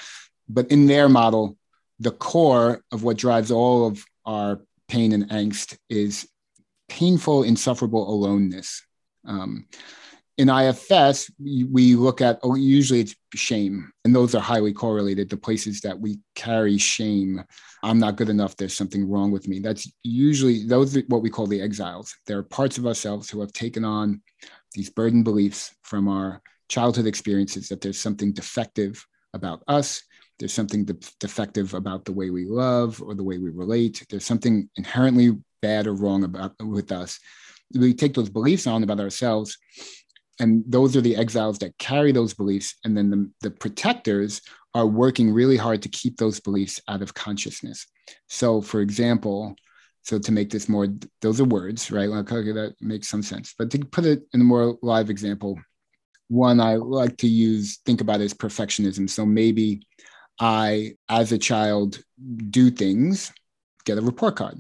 But 0.48 0.70
in 0.70 0.86
their 0.86 1.10
model, 1.10 1.58
the 2.00 2.12
core 2.12 2.84
of 2.92 3.04
what 3.04 3.18
drives 3.18 3.52
all 3.52 3.88
of 3.88 4.06
our 4.26 4.62
pain 4.88 5.14
and 5.14 5.30
angst 5.30 5.78
is 5.90 6.28
painful, 6.90 7.44
insufferable 7.44 8.14
aloneness. 8.14 8.84
Um, 9.26 9.68
in 10.42 10.50
IFS, 10.50 11.30
we 11.40 11.96
look 11.96 12.20
at, 12.20 12.40
oh, 12.42 12.56
usually 12.56 13.02
it's 13.02 13.16
shame, 13.36 13.92
and 14.04 14.16
those 14.16 14.34
are 14.34 14.42
highly 14.42 14.74
correlated. 14.74 15.30
The 15.30 15.38
places 15.38 15.82
that 15.82 16.00
we 16.00 16.18
carry 16.34 16.80
shame, 16.80 17.44
I'm 17.84 18.00
not 18.00 18.16
good 18.16 18.28
enough, 18.28 18.58
there's 18.58 18.76
something 18.76 19.08
wrong 19.08 19.30
with 19.30 19.48
me. 19.48 19.60
That's 19.60 19.88
usually, 20.02 20.66
those 20.66 20.98
are 20.98 21.04
what 21.10 21.22
we 21.22 21.30
call 21.30 21.46
the 21.46 21.62
exiles. 21.62 22.16
There 22.26 22.40
are 22.40 22.44
parts 22.44 22.80
of 22.80 22.88
ourselves 22.88 23.30
who 23.30 23.40
have 23.40 23.54
taken 23.54 23.86
on 23.86 24.24
these 24.74 24.90
burden 24.90 25.22
beliefs 25.22 25.76
from 25.84 26.08
our 26.08 26.42
childhood 26.70 27.06
experiences 27.06 27.70
that 27.70 27.80
there's 27.80 28.00
something 28.00 28.34
defective 28.34 29.06
about 29.36 29.62
us. 29.68 30.02
There's 30.40 30.54
something 30.54 30.86
de- 30.86 30.98
defective 31.20 31.76
about 31.76 32.04
the 32.04 32.14
way 32.14 32.32
we 32.32 32.46
love 32.46 33.00
or 33.00 33.14
the 33.14 33.24
way 33.24 33.38
we 33.38 33.52
relate. 33.52 34.04
There's 34.10 34.26
something 34.26 34.68
inherently 34.76 35.38
bad 35.62 35.86
or 35.86 35.94
wrong 35.94 36.24
about 36.24 36.56
with 36.64 36.92
us. 36.92 37.20
We 37.76 37.94
take 37.94 38.16
those 38.16 38.30
beliefs 38.30 38.66
on 38.66 38.82
about 38.82 39.00
ourselves 39.00 39.56
and 40.42 40.64
those 40.66 40.98
are 40.98 41.02
the 41.02 41.16
exiles 41.16 41.60
that 41.60 41.78
carry 41.78 42.12
those 42.12 42.34
beliefs. 42.34 42.76
And 42.84 42.98
then 42.98 43.12
the, 43.12 43.32
the 43.42 43.52
protectors 43.52 44.42
are 44.74 44.88
working 44.88 45.32
really 45.32 45.56
hard 45.56 45.84
to 45.84 45.90
keep 45.90 46.18
those 46.18 46.40
beliefs 46.40 46.82
out 46.88 47.04
of 47.04 47.14
consciousness. 47.14 47.86
So 48.28 48.60
for 48.60 48.82
example 48.82 49.56
so 50.04 50.18
to 50.18 50.32
make 50.32 50.50
this 50.50 50.68
more 50.68 50.88
those 51.22 51.40
are 51.40 51.46
words 51.46 51.92
right? 51.92 52.10
Like 52.10 52.32
okay 52.32 52.52
that 52.54 52.74
makes 52.82 53.08
some 53.08 53.22
sense. 53.22 53.54
But 53.58 53.70
to 53.72 53.80
put 53.80 54.06
it 54.06 54.24
in 54.34 54.42
a 54.42 54.44
more 54.44 54.78
live 54.82 55.10
example 55.10 55.60
one 56.28 56.60
i 56.60 56.76
like 56.76 57.18
to 57.18 57.28
use 57.28 57.80
think 57.86 58.02
about 58.02 58.22
is 58.22 58.34
perfectionism. 58.34 59.08
So 59.10 59.26
maybe 59.26 59.86
i 60.40 60.94
as 61.08 61.32
a 61.32 61.38
child 61.38 62.02
do 62.50 62.72
things 62.72 63.32
get 63.86 64.00
a 64.00 64.02
report 64.02 64.38
card 64.38 64.60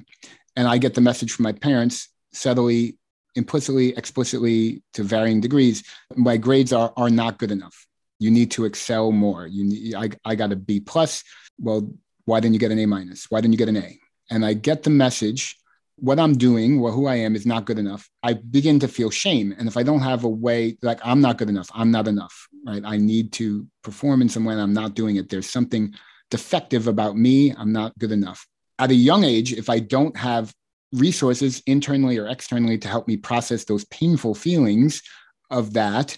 and 0.55 0.67
i 0.67 0.77
get 0.77 0.93
the 0.93 1.01
message 1.01 1.32
from 1.32 1.43
my 1.43 1.53
parents 1.53 2.09
subtly 2.34 2.97
implicitly, 3.36 3.95
explicitly, 3.97 4.84
to 4.93 5.03
varying 5.03 5.41
degrees, 5.41 5.84
my 6.15 6.38
grades 6.38 6.73
are 6.73 6.93
are 6.97 7.09
not 7.09 7.38
good 7.38 7.51
enough. 7.51 7.88
You 8.19 8.32
need 8.32 8.51
to 8.51 8.65
excel 8.65 9.11
more. 9.11 9.47
You 9.47 9.63
need, 9.63 9.95
I, 9.95 10.09
I 10.23 10.36
got 10.36 10.51
a 10.51 10.55
B 10.55 10.79
plus. 10.79 11.23
Well, 11.59 11.91
why 12.25 12.39
didn't 12.39 12.53
you 12.53 12.59
get 12.59 12.71
an 12.71 12.79
A 12.79 12.86
minus? 12.86 13.32
Why 13.32 13.41
didn't 13.41 13.53
you 13.53 13.57
get 13.57 13.69
an 13.69 13.77
A? 13.77 13.99
And 14.29 14.45
I 14.45 14.53
get 14.53 14.84
the 14.84 14.89
message. 14.89 15.57
What 15.97 16.19
I'm 16.19 16.36
doing, 16.36 16.79
or 16.79 16.91
who 16.91 17.05
I 17.05 17.15
am, 17.15 17.36
is 17.36 17.45
not 17.45 17.65
good 17.65 17.77
enough. 17.77 18.09
I 18.23 18.34
begin 18.34 18.79
to 18.79 18.88
feel 18.88 19.11
shame, 19.11 19.53
and 19.57 19.67
if 19.67 19.77
I 19.77 19.84
don't 19.84 19.99
have 19.99 20.23
a 20.23 20.29
way, 20.29 20.77
like 20.82 20.99
I'm 21.03 21.21
not 21.21 21.38
good 21.38 21.49
enough, 21.49 21.69
I'm 21.75 21.91
not 21.91 22.07
enough, 22.07 22.47
right? 22.65 22.82
I 22.84 22.97
need 22.97 23.32
to 23.34 23.67
perform 23.84 24.23
in 24.23 24.29
some 24.29 24.43
way, 24.43 24.53
and 24.53 24.61
I'm 24.61 24.73
not 24.73 24.95
doing 24.95 25.17
it. 25.17 25.29
There's 25.29 25.49
something 25.49 25.93
defective 26.32 26.88
about 26.88 27.17
me. 27.17 27.53
I'm 27.55 27.71
not 27.71 27.97
good 27.99 28.11
enough. 28.11 28.47
At 28.79 28.89
a 28.89 28.95
young 28.95 29.23
age, 29.23 29.53
if 29.53 29.69
I 29.69 29.77
don't 29.77 30.17
have 30.17 30.51
resources 30.93 31.61
internally 31.67 32.17
or 32.17 32.27
externally 32.27 32.77
to 32.77 32.87
help 32.87 33.07
me 33.07 33.17
process 33.17 33.63
those 33.63 33.85
painful 33.85 34.35
feelings 34.35 35.01
of 35.49 35.73
that 35.73 36.17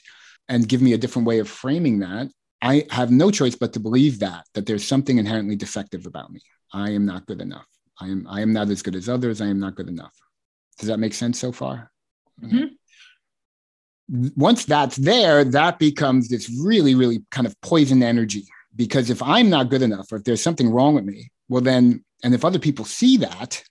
and 0.49 0.67
give 0.67 0.81
me 0.81 0.93
a 0.93 0.97
different 0.97 1.27
way 1.27 1.39
of 1.39 1.49
framing 1.49 1.99
that 1.99 2.27
i 2.61 2.85
have 2.89 3.11
no 3.11 3.29
choice 3.29 3.55
but 3.55 3.73
to 3.73 3.79
believe 3.79 4.19
that 4.19 4.45
that 4.53 4.65
there's 4.65 4.87
something 4.87 5.17
inherently 5.17 5.55
defective 5.55 6.05
about 6.05 6.31
me. 6.31 6.41
I 6.73 6.89
am 6.91 7.05
not 7.05 7.27
good 7.27 7.41
enough. 7.41 7.67
I 7.99 8.07
am 8.07 8.25
i 8.27 8.41
am 8.41 8.53
not 8.53 8.69
as 8.69 8.81
good 8.81 8.95
as 8.95 9.07
others. 9.09 9.41
I 9.41 9.47
am 9.47 9.59
not 9.59 9.75
good 9.75 9.89
enough. 9.89 10.13
Does 10.79 10.87
that 10.87 10.97
make 10.99 11.13
sense 11.13 11.39
so 11.39 11.51
far? 11.51 11.91
Mm-hmm. 12.41 12.65
once 14.35 14.65
that's 14.65 14.95
there 14.95 15.43
that 15.43 15.77
becomes 15.77 16.27
this 16.27 16.49
really 16.63 16.95
really 16.95 17.23
kind 17.29 17.45
of 17.45 17.59
poison 17.61 18.01
energy 18.01 18.45
because 18.75 19.11
if 19.11 19.21
i'm 19.21 19.51
not 19.51 19.69
good 19.69 19.83
enough 19.83 20.11
or 20.11 20.17
if 20.17 20.23
there's 20.23 20.41
something 20.41 20.71
wrong 20.71 20.95
with 20.95 21.05
me 21.05 21.31
well 21.47 21.61
then 21.61 22.03
and 22.23 22.33
if 22.33 22.43
other 22.43 22.57
people 22.57 22.85
see 22.85 23.17
that 23.17 23.63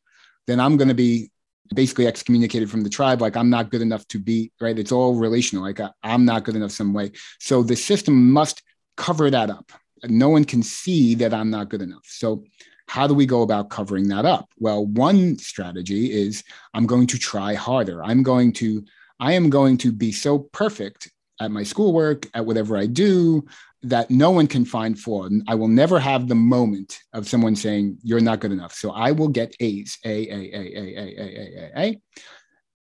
then 0.46 0.60
I'm 0.60 0.76
going 0.76 0.88
to 0.88 0.94
be 0.94 1.30
basically 1.74 2.06
excommunicated 2.06 2.70
from 2.70 2.82
the 2.82 2.90
tribe. 2.90 3.20
Like 3.20 3.36
I'm 3.36 3.50
not 3.50 3.70
good 3.70 3.82
enough 3.82 4.06
to 4.08 4.18
be 4.18 4.52
right. 4.60 4.78
It's 4.78 4.92
all 4.92 5.14
relational. 5.14 5.64
Like 5.64 5.80
I, 5.80 5.90
am 6.02 6.24
not 6.24 6.44
good 6.44 6.56
enough 6.56 6.72
some 6.72 6.92
way. 6.92 7.12
So 7.38 7.62
the 7.62 7.76
system 7.76 8.30
must 8.30 8.62
cover 8.96 9.30
that 9.30 9.50
up. 9.50 9.72
No 10.04 10.28
one 10.28 10.44
can 10.44 10.62
see 10.62 11.14
that 11.16 11.32
I'm 11.32 11.50
not 11.50 11.68
good 11.68 11.82
enough. 11.82 12.04
So 12.04 12.44
how 12.88 13.06
do 13.06 13.14
we 13.14 13.24
go 13.24 13.42
about 13.42 13.70
covering 13.70 14.08
that 14.08 14.26
up? 14.26 14.50
Well, 14.58 14.84
one 14.84 15.38
strategy 15.38 16.12
is 16.12 16.44
I'm 16.74 16.86
going 16.86 17.06
to 17.08 17.18
try 17.18 17.54
harder. 17.54 18.04
I'm 18.04 18.22
going 18.22 18.52
to 18.54 18.84
I 19.20 19.32
am 19.34 19.50
going 19.50 19.78
to 19.78 19.92
be 19.92 20.10
so 20.10 20.40
perfect 20.40 21.10
at 21.40 21.50
my 21.50 21.62
schoolwork, 21.62 22.28
at 22.34 22.44
whatever 22.44 22.76
I 22.76 22.86
do, 22.86 23.44
that 23.82 24.10
no 24.10 24.30
one 24.30 24.46
can 24.46 24.64
find 24.64 24.98
flaw. 24.98 25.28
I 25.48 25.54
will 25.54 25.68
never 25.68 25.98
have 25.98 26.28
the 26.28 26.36
moment 26.36 26.98
of 27.12 27.28
someone 27.28 27.56
saying 27.56 27.98
you're 28.02 28.20
not 28.20 28.40
good 28.40 28.52
enough. 28.52 28.74
So 28.74 28.92
I 28.92 29.10
will 29.12 29.28
get 29.28 29.56
A's, 29.60 29.98
A, 30.04 30.08
A, 30.08 30.34
A, 30.34 30.76
A, 30.76 30.96
A, 30.98 31.18
A, 31.18 31.26
A, 31.26 31.70
A, 31.76 31.80
A. 31.80 32.00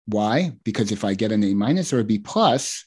Why? 0.08 0.52
Because 0.64 0.92
if 0.92 1.06
I 1.06 1.14
get 1.14 1.32
an 1.32 1.44
A 1.44 1.54
minus 1.54 1.94
or 1.94 2.00
a 2.00 2.04
B 2.04 2.20
plus, 2.20 2.86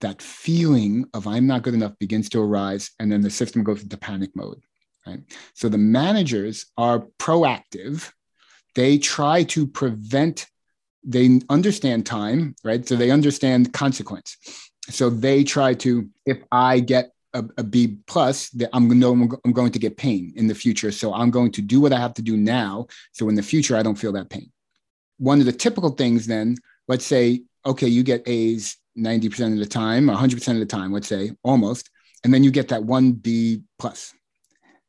that 0.00 0.22
feeling 0.22 1.04
of 1.12 1.26
I'm 1.26 1.46
not 1.46 1.62
good 1.62 1.74
enough 1.74 1.98
begins 1.98 2.30
to 2.30 2.40
arise, 2.40 2.90
and 2.98 3.12
then 3.12 3.20
the 3.20 3.30
system 3.30 3.62
goes 3.62 3.82
into 3.82 3.96
panic 3.98 4.30
mode. 4.34 4.62
Right. 5.06 5.20
So 5.54 5.68
the 5.68 5.78
managers 5.78 6.66
are 6.76 7.06
proactive. 7.18 8.10
They 8.74 8.98
try 8.98 9.44
to 9.44 9.66
prevent. 9.66 10.46
They 11.02 11.40
understand 11.48 12.06
time, 12.06 12.54
right? 12.62 12.86
So 12.86 12.96
they 12.96 13.10
understand 13.10 13.72
consequence. 13.72 14.36
So 14.88 15.10
they 15.10 15.44
try 15.44 15.74
to, 15.74 16.08
if 16.26 16.38
I 16.52 16.80
get 16.80 17.12
a, 17.34 17.44
a 17.58 17.64
B 17.64 17.98
plus, 18.06 18.50
that 18.50 18.70
I'm 18.72 18.88
going 18.88 19.30
I'm 19.44 19.52
going 19.52 19.72
to 19.72 19.78
get 19.78 19.96
pain 19.96 20.32
in 20.36 20.46
the 20.46 20.54
future. 20.54 20.90
So 20.92 21.12
I'm 21.14 21.30
going 21.30 21.52
to 21.52 21.62
do 21.62 21.80
what 21.80 21.92
I 21.92 21.98
have 21.98 22.14
to 22.14 22.22
do 22.22 22.36
now. 22.36 22.86
So 23.12 23.28
in 23.28 23.34
the 23.34 23.42
future, 23.42 23.76
I 23.76 23.82
don't 23.82 23.94
feel 23.94 24.12
that 24.12 24.30
pain. 24.30 24.50
One 25.18 25.40
of 25.40 25.46
the 25.46 25.52
typical 25.52 25.90
things 25.90 26.26
then, 26.26 26.56
let's 26.88 27.06
say, 27.06 27.42
okay, 27.66 27.88
you 27.88 28.02
get 28.02 28.26
A's 28.26 28.76
90% 28.98 29.52
of 29.52 29.58
the 29.58 29.66
time, 29.66 30.06
100% 30.06 30.48
of 30.52 30.58
the 30.58 30.66
time, 30.66 30.92
let's 30.92 31.08
say 31.08 31.32
almost, 31.42 31.90
and 32.24 32.32
then 32.32 32.44
you 32.44 32.50
get 32.50 32.68
that 32.68 32.84
one 32.84 33.12
B 33.12 33.62
plus. 33.78 34.14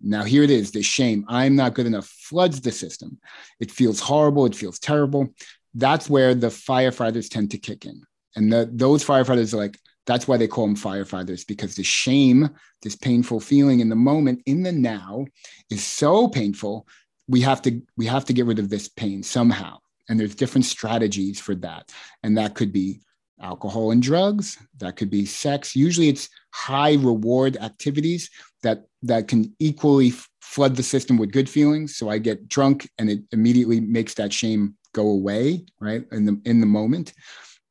Now 0.02 0.24
here 0.24 0.44
it 0.44 0.50
is, 0.50 0.72
the 0.72 0.82
shame. 0.82 1.26
I'm 1.28 1.56
not 1.56 1.76
good 1.76 1.86
enough 1.86 2.08
floods 2.08 2.60
the 2.60 2.72
system. 2.72 3.20
It 3.60 3.72
feels 3.72 4.00
horrible. 4.00 4.46
It 4.46 4.56
feels 4.56 4.80
terrible. 4.80 5.30
That's 5.76 6.10
where 6.10 6.34
the 6.34 6.48
firefighters 6.48 7.30
tend 7.30 7.52
to 7.52 7.58
kick 7.58 7.86
in. 7.86 8.02
And 8.36 8.52
the, 8.52 8.70
those 8.72 9.06
firefighters 9.06 9.54
are 9.54 9.58
like, 9.58 9.78
that's 10.06 10.28
why 10.28 10.38
they 10.38 10.48
call 10.48 10.66
them 10.68 10.76
firefighters, 10.76 11.46
because 11.46 11.76
the 11.76 11.84
shame, 11.84 12.50
this 12.82 12.96
painful 12.96 13.40
feeling 13.40 13.80
in 13.80 13.90
the 13.90 13.96
moment, 13.96 14.42
in 14.46 14.64
the 14.64 14.72
now, 14.72 15.26
is 15.70 15.84
so 15.84 16.28
painful. 16.28 16.88
We 17.28 17.42
have 17.42 17.62
to 17.64 17.82
we 17.98 18.06
have 18.08 18.26
to 18.26 18.34
get 18.34 18.46
rid 18.46 18.60
of 18.60 18.70
this 18.70 18.88
pain 18.88 19.24
somehow. 19.24 19.78
And 20.10 20.20
there's 20.20 20.36
different 20.36 20.66
strategies 20.66 21.40
for 21.40 21.56
that. 21.56 21.92
And 22.24 22.38
that 22.38 22.56
could 22.56 22.74
be 22.74 23.02
alcohol 23.42 23.92
and 23.92 24.02
drugs, 24.02 24.58
that 24.80 24.96
could 24.96 25.10
be 25.10 25.26
sex. 25.26 25.76
Usually 25.76 26.10
it's 26.10 26.30
high 26.54 26.94
reward 26.94 27.58
activities 27.58 28.30
that 28.64 28.86
that 29.04 29.28
can 29.28 29.56
equally 29.60 30.14
flood 30.42 30.76
the 30.76 30.84
system 30.84 31.18
with 31.18 31.32
good 31.32 31.50
feelings. 31.50 31.96
So 31.96 32.10
I 32.10 32.18
get 32.18 32.48
drunk 32.48 32.90
and 32.98 33.10
it 33.10 33.20
immediately 33.32 33.80
makes 33.80 34.14
that 34.16 34.34
shame 34.34 34.76
go 34.94 35.08
away, 35.08 35.66
right? 35.80 36.06
In 36.12 36.26
the 36.26 36.42
in 36.46 36.60
the 36.60 36.66
moment. 36.66 37.14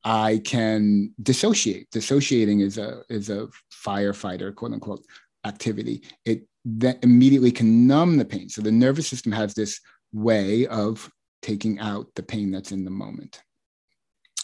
I 0.04 0.40
can 0.44 1.14
dissociate. 1.22 1.90
Dissociating 1.90 2.60
is 2.60 2.78
a 2.78 3.02
is 3.08 3.28
a 3.30 3.48
firefighter, 3.84 4.54
quote 4.54 4.72
unquote, 4.72 5.04
activity. 5.44 6.02
It 6.24 6.46
that 6.64 7.02
immediately 7.02 7.52
can 7.52 7.86
numb 7.86 8.16
the 8.16 8.24
pain. 8.24 8.48
So 8.48 8.62
the 8.62 8.72
nervous 8.72 9.08
system 9.08 9.32
has 9.32 9.54
this 9.54 9.80
way 10.12 10.66
of 10.66 11.10
taking 11.42 11.78
out 11.78 12.06
the 12.14 12.22
pain 12.22 12.50
that's 12.50 12.72
in 12.72 12.84
the 12.84 12.90
moment. 12.90 13.42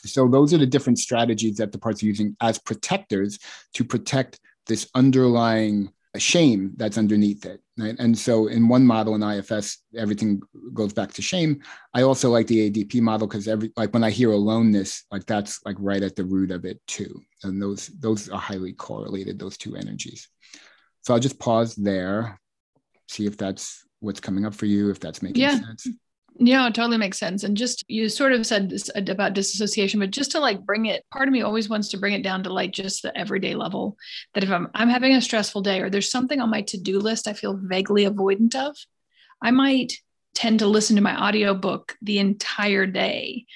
So 0.04 0.28
those 0.28 0.54
are 0.54 0.58
the 0.58 0.66
different 0.66 0.98
strategies 0.98 1.56
that 1.56 1.72
the 1.72 1.78
parts 1.78 2.02
are 2.02 2.06
using 2.06 2.36
as 2.40 2.58
protectors 2.58 3.38
to 3.74 3.84
protect 3.84 4.40
this 4.66 4.88
underlying 4.94 5.92
shame 6.16 6.72
that's 6.76 6.98
underneath 6.98 7.44
it. 7.44 7.60
Right? 7.78 7.94
And 7.98 8.16
so 8.16 8.46
in 8.46 8.68
one 8.68 8.86
model 8.86 9.14
in 9.14 9.22
IFS, 9.22 9.82
everything 9.94 10.40
goes 10.72 10.94
back 10.94 11.12
to 11.12 11.22
shame. 11.22 11.62
I 11.92 12.02
also 12.02 12.30
like 12.30 12.46
the 12.46 12.70
ADP 12.70 13.02
model 13.02 13.26
because 13.26 13.48
every 13.48 13.70
like 13.76 13.92
when 13.92 14.02
I 14.02 14.10
hear 14.10 14.32
aloneness, 14.32 15.04
like 15.10 15.26
that's 15.26 15.60
like 15.66 15.76
right 15.78 16.02
at 16.02 16.16
the 16.16 16.24
root 16.24 16.50
of 16.50 16.64
it 16.64 16.80
too. 16.86 17.20
And 17.42 17.60
those 17.60 17.88
those 17.88 18.30
are 18.30 18.40
highly 18.40 18.72
correlated, 18.72 19.38
those 19.38 19.58
two 19.58 19.76
energies. 19.76 20.26
So 21.02 21.12
I'll 21.12 21.20
just 21.20 21.38
pause 21.38 21.74
there, 21.74 22.40
see 23.08 23.26
if 23.26 23.36
that's 23.36 23.84
what's 24.00 24.20
coming 24.20 24.46
up 24.46 24.54
for 24.54 24.66
you, 24.66 24.90
if 24.90 24.98
that's 24.98 25.22
making 25.22 25.42
yeah. 25.42 25.60
sense. 25.60 25.86
Yeah, 26.38 26.66
it 26.66 26.74
totally 26.74 26.98
makes 26.98 27.18
sense. 27.18 27.44
And 27.44 27.56
just 27.56 27.84
you 27.88 28.08
sort 28.08 28.32
of 28.32 28.46
said 28.46 28.68
this 28.68 28.90
about 28.94 29.32
disassociation, 29.32 30.00
but 30.00 30.10
just 30.10 30.32
to 30.32 30.40
like 30.40 30.66
bring 30.66 30.86
it, 30.86 31.04
part 31.10 31.28
of 31.28 31.32
me 31.32 31.42
always 31.42 31.68
wants 31.68 31.88
to 31.88 31.98
bring 31.98 32.12
it 32.12 32.22
down 32.22 32.42
to 32.42 32.52
like 32.52 32.72
just 32.72 33.02
the 33.02 33.16
everyday 33.16 33.54
level. 33.54 33.96
That 34.34 34.44
if 34.44 34.50
I'm 34.50 34.68
I'm 34.74 34.90
having 34.90 35.14
a 35.14 35.22
stressful 35.22 35.62
day 35.62 35.80
or 35.80 35.88
there's 35.88 36.10
something 36.10 36.40
on 36.40 36.50
my 36.50 36.62
to-do 36.62 36.98
list 36.98 37.26
I 37.26 37.32
feel 37.32 37.58
vaguely 37.62 38.04
avoidant 38.04 38.54
of, 38.54 38.76
I 39.42 39.50
might 39.50 39.94
tend 40.34 40.58
to 40.58 40.66
listen 40.66 40.96
to 40.96 41.02
my 41.02 41.18
audiobook 41.18 41.96
the 42.02 42.18
entire 42.18 42.86
day 42.86 43.46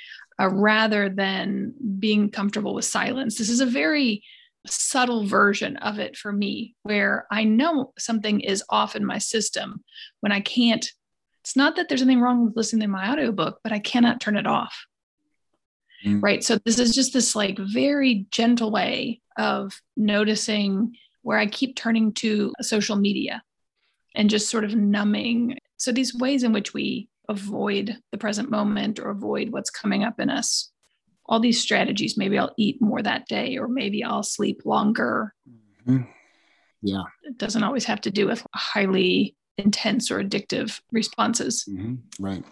uh, 0.40 0.48
rather 0.48 1.10
than 1.10 1.74
being 1.98 2.30
comfortable 2.30 2.72
with 2.74 2.86
silence. 2.86 3.36
This 3.36 3.50
is 3.50 3.60
a 3.60 3.66
very 3.66 4.22
subtle 4.66 5.26
version 5.26 5.76
of 5.78 5.98
it 5.98 6.16
for 6.16 6.32
me 6.32 6.76
where 6.82 7.26
I 7.30 7.44
know 7.44 7.92
something 7.98 8.40
is 8.40 8.64
off 8.70 8.96
in 8.96 9.04
my 9.04 9.18
system 9.18 9.84
when 10.20 10.32
I 10.32 10.40
can't 10.40 10.86
it's 11.42 11.56
not 11.56 11.76
that 11.76 11.88
there's 11.88 12.02
anything 12.02 12.20
wrong 12.20 12.44
with 12.44 12.56
listening 12.56 12.82
to 12.82 12.88
my 12.88 13.10
audiobook, 13.10 13.60
but 13.62 13.72
I 13.72 13.78
cannot 13.78 14.20
turn 14.20 14.36
it 14.36 14.46
off. 14.46 14.86
Mm. 16.04 16.22
Right. 16.22 16.42
So 16.42 16.58
this 16.64 16.78
is 16.78 16.94
just 16.94 17.12
this 17.12 17.34
like 17.36 17.58
very 17.58 18.26
gentle 18.30 18.70
way 18.70 19.20
of 19.36 19.80
noticing 19.96 20.94
where 21.22 21.38
I 21.38 21.46
keep 21.46 21.76
turning 21.76 22.12
to 22.14 22.52
social 22.60 22.96
media 22.96 23.42
and 24.14 24.30
just 24.30 24.50
sort 24.50 24.64
of 24.64 24.74
numbing. 24.74 25.58
So 25.76 25.92
these 25.92 26.14
ways 26.14 26.42
in 26.42 26.52
which 26.52 26.72
we 26.74 27.08
avoid 27.28 27.96
the 28.10 28.18
present 28.18 28.50
moment 28.50 28.98
or 28.98 29.10
avoid 29.10 29.50
what's 29.50 29.70
coming 29.70 30.04
up 30.04 30.18
in 30.20 30.30
us. 30.30 30.70
All 31.26 31.38
these 31.38 31.62
strategies, 31.62 32.16
maybe 32.16 32.36
I'll 32.36 32.54
eat 32.58 32.82
more 32.82 33.00
that 33.00 33.28
day, 33.28 33.56
or 33.56 33.68
maybe 33.68 34.02
I'll 34.02 34.24
sleep 34.24 34.62
longer. 34.64 35.32
Mm-hmm. 35.86 36.10
Yeah. 36.82 37.04
It 37.22 37.38
doesn't 37.38 37.62
always 37.62 37.84
have 37.84 38.00
to 38.02 38.10
do 38.10 38.26
with 38.26 38.44
highly 38.52 39.36
intense 39.60 40.10
or 40.10 40.22
addictive 40.22 40.80
responses. 40.92 41.64
Mm-hmm. 41.68 41.94
Right. 42.24 42.44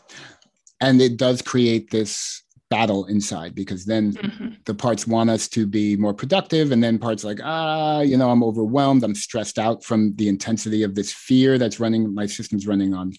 And 0.81 1.01
it 1.01 1.17
does 1.17 1.43
create 1.43 1.91
this 1.91 2.43
battle 2.71 3.07
inside 3.07 3.55
because 3.55 3.85
then 3.85 4.13
mm-hmm. 4.13 4.49
the 4.67 4.75
parts 4.75 5.07
want 5.07 5.31
us 5.31 5.49
to 5.49 5.67
be 5.67 5.97
more 5.97 6.13
productive 6.13 6.71
and 6.71 6.85
then 6.85 6.99
parts 6.99 7.25
like 7.25 7.41
ah 7.43 8.01
you 8.01 8.17
know 8.17 8.31
i'm 8.31 8.45
overwhelmed 8.45 9.03
i'm 9.05 9.15
stressed 9.15 9.59
out 9.59 9.83
from 9.83 10.15
the 10.17 10.29
intensity 10.29 10.83
of 10.83 10.95
this 10.95 11.11
fear 11.13 11.57
that's 11.57 11.81
running 11.81 12.13
my 12.13 12.27
system's 12.27 12.67
running 12.67 12.93
on 12.93 13.11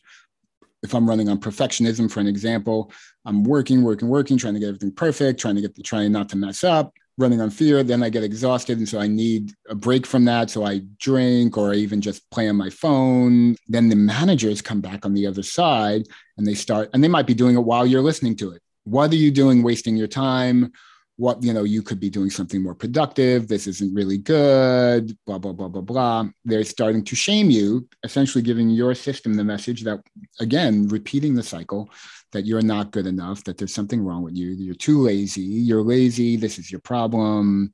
if 0.83 0.93
i'm 0.93 1.09
running 1.09 1.29
on 1.29 1.39
perfectionism 1.39 2.11
for 2.11 2.19
an 2.19 2.27
example 2.27 2.91
i'm 3.25 3.43
working 3.43 3.81
working 3.81 4.07
working 4.07 4.37
trying 4.37 4.53
to 4.53 4.59
get 4.59 4.67
everything 4.67 4.91
perfect 4.91 5.39
trying 5.39 5.55
to 5.55 5.61
get 5.61 5.73
the 5.73 5.81
trying 5.81 6.11
not 6.11 6.29
to 6.29 6.37
mess 6.37 6.63
up 6.63 6.93
running 7.19 7.41
on 7.41 7.49
fear 7.49 7.83
then 7.83 8.01
i 8.01 8.09
get 8.09 8.23
exhausted 8.23 8.77
and 8.77 8.87
so 8.87 8.99
i 8.99 9.07
need 9.07 9.51
a 9.69 9.75
break 9.75 10.05
from 10.05 10.25
that. 10.25 10.49
So 10.49 10.65
i 10.65 10.81
drink 10.99 11.57
or 11.57 11.71
I 11.71 11.75
even 11.75 12.01
just 12.01 12.29
play 12.31 12.47
on 12.49 12.55
my 12.55 12.69
phone. 12.69 13.55
Then 13.67 13.89
the 13.89 13.95
managers 13.95 14.61
come 14.61 14.81
back 14.81 15.05
on 15.05 15.13
the 15.13 15.27
other 15.27 15.43
side 15.43 16.03
and 16.37 16.45
they 16.45 16.55
start 16.55 16.89
and 16.93 17.03
they 17.03 17.07
might 17.07 17.27
be 17.27 17.33
doing 17.33 17.55
it 17.55 17.63
while 17.63 17.85
you're 17.85 18.01
listening 18.01 18.35
to 18.37 18.51
it. 18.51 18.61
What 18.83 19.11
are 19.11 19.15
you 19.15 19.31
doing 19.31 19.63
wasting 19.63 19.95
your 19.95 20.07
time? 20.07 20.71
What 21.17 21.43
you 21.43 21.53
know 21.53 21.63
you 21.63 21.81
could 21.81 21.99
be 21.99 22.09
doing 22.09 22.29
something 22.29 22.63
more 22.63 22.75
productive. 22.75 23.47
This 23.47 23.67
isn't 23.67 23.93
really 23.93 24.17
good 24.17 25.17
blah 25.25 25.37
blah 25.37 25.53
blah 25.53 25.67
blah 25.67 25.81
blah. 25.81 26.27
They're 26.45 26.63
starting 26.63 27.03
to 27.05 27.15
shame 27.15 27.49
you 27.49 27.87
essentially 28.03 28.41
giving 28.41 28.69
your 28.69 28.95
system 28.95 29.33
the 29.33 29.43
message 29.43 29.83
that 29.83 29.99
again 30.39 30.87
repeating 30.87 31.35
the 31.35 31.43
cycle 31.43 31.89
that 32.31 32.45
you're 32.45 32.61
not 32.61 32.91
good 32.91 33.07
enough, 33.07 33.43
that 33.43 33.57
there's 33.57 33.73
something 33.73 34.03
wrong 34.03 34.23
with 34.23 34.35
you, 34.35 34.49
you're 34.49 34.75
too 34.75 35.01
lazy, 35.01 35.41
you're 35.41 35.83
lazy, 35.83 36.35
this 36.35 36.59
is 36.59 36.71
your 36.71 36.81
problem, 36.81 37.71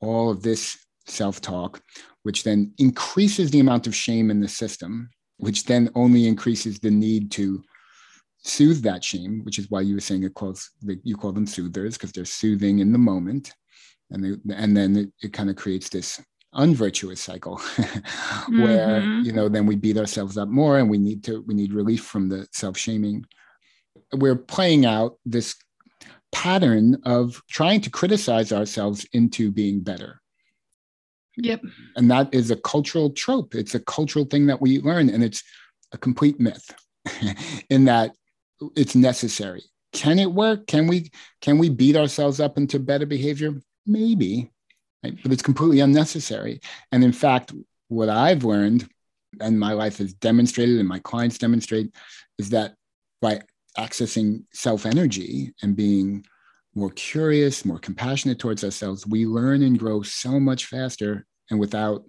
all 0.00 0.30
of 0.30 0.42
this 0.42 0.78
self 1.06 1.40
talk, 1.40 1.80
which 2.22 2.44
then 2.44 2.72
increases 2.78 3.50
the 3.50 3.60
amount 3.60 3.86
of 3.86 3.94
shame 3.94 4.30
in 4.30 4.40
the 4.40 4.48
system, 4.48 5.10
which 5.38 5.64
then 5.64 5.90
only 5.94 6.26
increases 6.26 6.78
the 6.78 6.90
need 6.90 7.30
to 7.32 7.62
soothe 8.38 8.82
that 8.82 9.02
shame, 9.02 9.40
which 9.44 9.58
is 9.58 9.70
why 9.70 9.80
you 9.80 9.94
were 9.94 10.00
saying 10.00 10.22
it 10.22 10.34
calls 10.34 10.70
you 11.02 11.16
call 11.16 11.32
them 11.32 11.46
soothers 11.46 11.96
because 11.96 12.12
they're 12.12 12.24
soothing 12.24 12.78
in 12.78 12.92
the 12.92 12.98
moment, 12.98 13.52
and 14.10 14.24
they, 14.24 14.54
and 14.54 14.76
then 14.76 14.96
it, 14.96 15.08
it 15.22 15.32
kind 15.32 15.50
of 15.50 15.56
creates 15.56 15.88
this 15.88 16.20
unvirtuous 16.54 17.20
cycle 17.20 17.56
where 18.48 19.00
mm-hmm. 19.00 19.20
you 19.24 19.32
know 19.32 19.46
then 19.46 19.66
we 19.66 19.76
beat 19.76 19.98
ourselves 19.98 20.38
up 20.38 20.48
more 20.48 20.78
and 20.78 20.88
we 20.88 20.96
need 20.96 21.22
to 21.22 21.42
we 21.42 21.52
need 21.52 21.72
relief 21.74 22.04
from 22.04 22.28
the 22.28 22.46
self-shaming 22.52 23.22
we're 24.12 24.36
playing 24.36 24.86
out 24.86 25.18
this 25.24 25.56
pattern 26.32 26.98
of 27.04 27.42
trying 27.48 27.80
to 27.80 27.90
criticize 27.90 28.52
ourselves 28.52 29.06
into 29.12 29.50
being 29.50 29.80
better. 29.80 30.20
Yep. 31.38 31.62
And 31.96 32.10
that 32.10 32.32
is 32.32 32.50
a 32.50 32.56
cultural 32.56 33.10
trope. 33.10 33.54
It's 33.54 33.74
a 33.74 33.80
cultural 33.80 34.24
thing 34.24 34.46
that 34.46 34.60
we 34.60 34.80
learn, 34.80 35.10
and 35.10 35.22
it's 35.22 35.42
a 35.92 35.98
complete 35.98 36.40
myth 36.40 36.70
in 37.70 37.84
that 37.84 38.12
it's 38.74 38.94
necessary. 38.94 39.62
Can 39.92 40.18
it 40.18 40.32
work? 40.32 40.66
Can 40.66 40.86
we 40.86 41.10
can 41.40 41.58
we 41.58 41.68
beat 41.68 41.96
ourselves 41.96 42.40
up 42.40 42.58
into 42.58 42.78
better 42.78 43.06
behavior? 43.06 43.54
Maybe, 43.86 44.50
right? 45.04 45.16
but 45.22 45.32
it's 45.32 45.42
completely 45.42 45.80
unnecessary. 45.80 46.60
And 46.90 47.04
in 47.04 47.12
fact, 47.12 47.52
what 47.88 48.08
I've 48.08 48.44
learned, 48.44 48.88
and 49.40 49.60
my 49.60 49.72
life 49.72 49.98
has 49.98 50.12
demonstrated, 50.14 50.78
and 50.78 50.88
my 50.88 50.98
clients 50.98 51.38
demonstrate, 51.38 51.94
is 52.38 52.50
that 52.50 52.74
by 53.20 53.40
accessing 53.78 54.44
self 54.52 54.86
energy 54.86 55.54
and 55.62 55.76
being 55.76 56.24
more 56.74 56.90
curious, 56.90 57.64
more 57.64 57.78
compassionate 57.78 58.38
towards 58.38 58.62
ourselves, 58.62 59.06
we 59.06 59.26
learn 59.26 59.62
and 59.62 59.78
grow 59.78 60.02
so 60.02 60.38
much 60.38 60.66
faster 60.66 61.26
and 61.50 61.58
without 61.58 62.04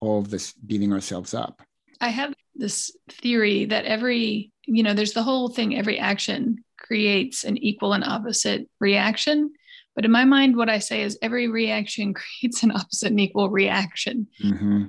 all 0.00 0.18
of 0.18 0.30
this 0.30 0.52
beating 0.52 0.92
ourselves 0.92 1.34
up. 1.34 1.62
I 2.00 2.08
have 2.08 2.34
this 2.54 2.90
theory 3.10 3.64
that 3.66 3.84
every, 3.84 4.52
you 4.66 4.82
know, 4.82 4.92
there's 4.92 5.12
the 5.12 5.22
whole 5.22 5.48
thing, 5.48 5.76
every 5.76 5.98
action 5.98 6.64
creates 6.76 7.44
an 7.44 7.56
equal 7.58 7.92
and 7.92 8.04
opposite 8.04 8.68
reaction. 8.80 9.52
But 9.94 10.04
in 10.04 10.10
my 10.10 10.24
mind, 10.24 10.56
what 10.56 10.68
I 10.68 10.78
say 10.78 11.02
is 11.02 11.18
every 11.22 11.48
reaction 11.48 12.14
creates 12.40 12.62
an 12.62 12.72
opposite 12.72 13.10
and 13.10 13.20
equal 13.20 13.50
reaction. 13.50 14.26
Mm-hmm. 14.42 14.86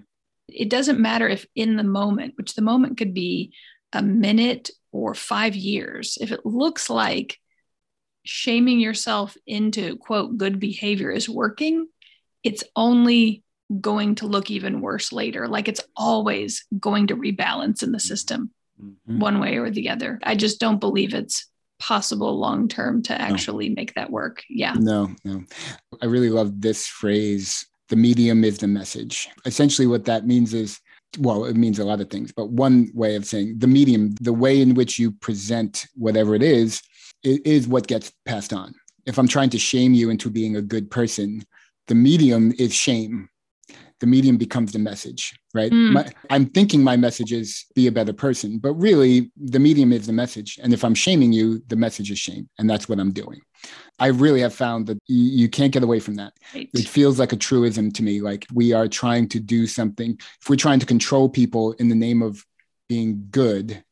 It 0.48 0.70
doesn't 0.70 1.00
matter 1.00 1.28
if 1.28 1.46
in 1.56 1.76
the 1.76 1.84
moment, 1.84 2.34
which 2.36 2.56
the 2.56 2.64
moment 2.64 2.98
could 2.98 3.14
be 3.14 3.54
a 3.94 4.02
minute 4.02 4.72
or 4.92 5.14
five 5.14 5.56
years, 5.56 6.18
if 6.20 6.32
it 6.32 6.46
looks 6.46 6.90
like 6.90 7.38
shaming 8.24 8.80
yourself 8.80 9.36
into 9.48 9.98
quote 9.98 10.38
good 10.38 10.60
behavior 10.60 11.12
is 11.12 11.30
working, 11.30 11.88
it's 12.44 12.64
only 12.76 13.44
going 13.82 14.16
to 14.16 14.28
look 14.28 14.50
even 14.50 14.82
worse 14.82 15.12
later. 15.12 15.48
Like 15.48 15.68
it's 15.68 15.82
always 15.96 16.66
going 16.80 17.08
to 17.08 17.16
rebalance 17.16 17.84
in 17.84 17.92
the 17.92 18.00
system 18.00 18.52
mm-hmm. 18.82 19.20
one 19.20 19.40
way 19.40 19.58
or 19.58 19.70
the 19.70 19.90
other. 19.90 20.20
I 20.24 20.36
just 20.36 20.60
don't 20.60 20.80
believe 20.80 21.14
it's 21.14 21.48
possible 21.80 22.38
long 22.38 22.68
term 22.68 23.02
to 23.04 23.20
actually 23.20 23.70
no. 23.70 23.76
make 23.76 23.94
that 23.94 24.12
work. 24.12 24.44
Yeah. 24.50 24.74
No, 24.74 25.16
no. 25.24 25.44
I 26.02 26.06
really 26.06 26.30
love 26.30 26.62
this 26.62 26.88
phrase 26.88 27.66
the 27.90 27.96
medium 27.96 28.44
is 28.44 28.60
the 28.60 28.68
message. 28.68 29.30
Essentially, 29.46 29.88
what 29.88 30.06
that 30.06 30.28
means 30.28 30.54
is 30.54 30.80
well, 31.18 31.46
it 31.46 31.56
means 31.56 31.80
a 31.80 31.86
lot 31.86 32.02
of 32.02 32.10
things, 32.10 32.32
but 32.32 32.50
one 32.50 32.92
way 32.94 33.16
of 33.16 33.26
saying 33.26 33.56
the 33.58 33.68
medium, 33.68 34.14
the 34.22 34.34
way 34.34 34.62
in 34.62 34.74
which 34.74 35.00
you 35.00 35.12
present 35.12 35.86
whatever 35.96 36.36
it 36.36 36.44
is, 36.44 36.82
it 37.24 37.46
is 37.46 37.68
what 37.68 37.88
gets 37.88 38.12
passed 38.26 38.54
on. 38.54 38.74
If 39.06 39.18
I'm 39.18 39.28
trying 39.28 39.50
to 39.52 39.60
shame 39.60 39.94
you 39.94 40.10
into 40.10 40.30
being 40.30 40.56
a 40.56 40.62
good 40.62 40.92
person, 40.92 41.44
the 41.88 41.96
medium 41.96 42.54
is 42.60 42.74
shame 42.74 43.30
the 44.00 44.08
medium 44.08 44.38
becomes 44.38 44.72
the 44.72 44.80
message, 44.80 45.38
right? 45.54 45.72
Mm. 45.72 45.94
My, 45.94 46.12
I'm 46.30 46.46
thinking 46.46 46.84
my 46.84 46.96
message 46.96 47.34
is 47.34 47.66
be 47.76 47.88
a 47.88 47.92
better 47.92 48.14
person, 48.14 48.58
but 48.58 48.74
really 48.74 49.32
the 49.38 49.60
medium 49.60 49.92
is 49.92 50.08
the 50.08 50.14
message. 50.14 50.60
And 50.62 50.74
if 50.74 50.84
I'm 50.84 50.96
shaming 50.96 51.34
you, 51.34 51.62
the 51.68 51.76
message 51.76 52.12
is 52.12 52.20
shame. 52.20 52.50
And 52.58 52.70
that's 52.70 52.88
what 52.88 53.00
I'm 53.00 53.12
doing. 53.12 53.42
I 54.00 54.08
really 54.08 54.40
have 54.42 54.54
found 54.54 54.88
that 54.88 54.98
you, 55.08 55.50
can't 55.50 55.74
get 55.74 55.84
away 55.84 56.00
from 56.00 56.16
that. 56.16 56.32
Right. 56.56 56.70
It 56.74 56.88
feels 56.88 57.20
like 57.20 57.34
a 57.34 57.38
truism 57.38 57.92
to 57.92 58.04
me. 58.04 58.22
Like 58.22 58.46
we 58.54 58.72
are 58.72 58.88
trying 58.88 59.28
to 59.30 59.40
do 59.40 59.68
something. 59.68 60.18
If 60.42 60.50
we're 60.50 60.56
trying 60.56 60.80
to 60.80 60.86
control 60.86 61.28
people 61.28 61.74
in 61.74 61.90
the 61.90 61.96
name 61.96 62.22
of 62.22 62.46
being 62.90 63.28
good. 63.30 63.84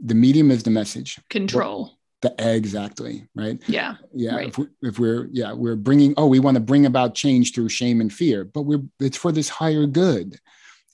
The 0.00 0.14
medium 0.14 0.50
is 0.50 0.62
the 0.64 0.70
message. 0.70 1.20
Control. 1.28 1.97
The 2.20 2.34
exactly 2.38 3.28
right. 3.36 3.60
Yeah. 3.68 3.94
Yeah. 4.12 4.34
Right. 4.34 4.48
If, 4.48 4.58
we, 4.58 4.66
if 4.82 4.98
we're 4.98 5.28
yeah 5.30 5.52
we're 5.52 5.76
bringing 5.76 6.14
oh 6.16 6.26
we 6.26 6.40
want 6.40 6.56
to 6.56 6.60
bring 6.60 6.84
about 6.84 7.14
change 7.14 7.54
through 7.54 7.68
shame 7.68 8.00
and 8.00 8.12
fear, 8.12 8.44
but 8.44 8.62
we're 8.62 8.82
it's 8.98 9.16
for 9.16 9.30
this 9.30 9.48
higher 9.48 9.86
good. 9.86 10.36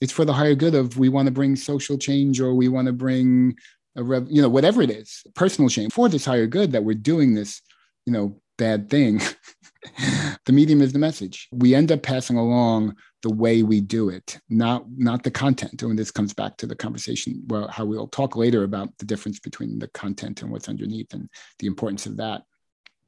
It's 0.01 0.11
for 0.11 0.25
the 0.25 0.33
higher 0.33 0.55
good 0.55 0.75
of 0.75 0.97
we 0.97 1.09
want 1.09 1.25
to 1.27 1.31
bring 1.31 1.55
social 1.55 1.97
change 1.97 2.39
or 2.39 2.53
we 2.53 2.67
want 2.67 2.87
to 2.87 2.93
bring 2.93 3.55
a 3.95 4.03
rev, 4.03 4.27
you 4.29 4.41
know 4.41 4.49
whatever 4.49 4.81
it 4.81 4.91
is 4.91 5.23
personal 5.35 5.69
change 5.69 5.93
for 5.93 6.09
this 6.09 6.25
higher 6.25 6.47
good 6.47 6.73
that 6.73 6.83
we're 6.83 6.93
doing 6.93 7.33
this 7.33 7.61
you 8.05 8.13
know 8.13 8.39
bad 8.57 8.89
thing. 8.89 9.21
the 10.45 10.53
medium 10.53 10.81
is 10.81 10.93
the 10.93 10.99
message. 10.99 11.47
We 11.51 11.75
end 11.75 11.91
up 11.91 12.01
passing 12.01 12.37
along 12.37 12.95
the 13.23 13.33
way 13.33 13.63
we 13.63 13.81
do 13.81 14.09
it, 14.09 14.37
not 14.49 14.85
not 14.95 15.23
the 15.23 15.31
content. 15.31 15.81
And 15.81 15.97
this 15.97 16.11
comes 16.11 16.33
back 16.33 16.57
to 16.57 16.67
the 16.67 16.75
conversation, 16.75 17.43
well, 17.47 17.67
how 17.67 17.85
we'll 17.85 18.07
talk 18.07 18.35
later 18.35 18.63
about 18.63 18.89
the 18.99 19.05
difference 19.05 19.39
between 19.39 19.79
the 19.79 19.87
content 19.89 20.41
and 20.41 20.51
what's 20.51 20.69
underneath 20.69 21.13
and 21.13 21.29
the 21.59 21.67
importance 21.67 22.05
of 22.05 22.17
that. 22.17 22.43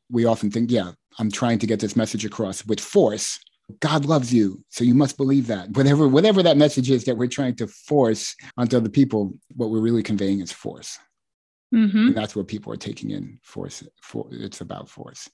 We 0.10 0.26
often 0.26 0.50
think, 0.50 0.72
yeah, 0.72 0.92
I'm 1.20 1.32
trying 1.32 1.60
to 1.60 1.68
get 1.68 1.80
this 1.80 1.96
message 1.96 2.26
across 2.26 2.66
with 2.66 2.80
force. 2.80 3.40
God 3.82 4.06
loves 4.06 4.34
you, 4.34 4.64
so 4.70 4.86
you 4.86 4.94
must 4.94 5.18
believe 5.18 5.48
that. 5.48 5.70
Whatever 5.72 6.08
whatever 6.08 6.42
that 6.44 6.58
message 6.58 6.90
is 6.90 7.04
that 7.06 7.18
we're 7.18 7.28
trying 7.28 7.56
to 7.58 7.68
force 7.68 8.36
onto 8.58 8.78
other 8.78 8.90
people, 8.90 9.34
what 9.56 9.70
we're 9.70 9.82
really 9.82 10.04
conveying 10.04 10.40
is 10.40 10.52
force. 10.52 10.98
Mm-hmm. 11.74 11.98
And 11.98 12.18
that's 12.18 12.36
what 12.36 12.48
people 12.48 12.72
are 12.74 12.78
taking 12.78 13.12
in 13.12 13.40
force. 13.44 13.84
For 14.02 14.26
it's 14.32 14.62
about 14.62 14.90
force. 14.90 15.30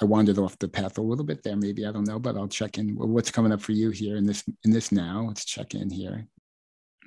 I 0.00 0.04
wandered 0.04 0.38
off 0.38 0.58
the 0.58 0.68
path 0.68 0.98
a 0.98 1.02
little 1.02 1.24
bit 1.24 1.42
there, 1.42 1.56
maybe 1.56 1.86
I 1.86 1.92
don't 1.92 2.06
know, 2.06 2.18
but 2.18 2.36
I'll 2.36 2.48
check 2.48 2.76
in. 2.78 2.90
What's 2.96 3.30
coming 3.30 3.52
up 3.52 3.60
for 3.62 3.72
you 3.72 3.90
here 3.90 4.16
in 4.16 4.26
this 4.26 4.44
in 4.64 4.70
this 4.70 4.92
now? 4.92 5.24
Let's 5.26 5.44
check 5.44 5.74
in 5.74 5.90
here. 5.90 6.26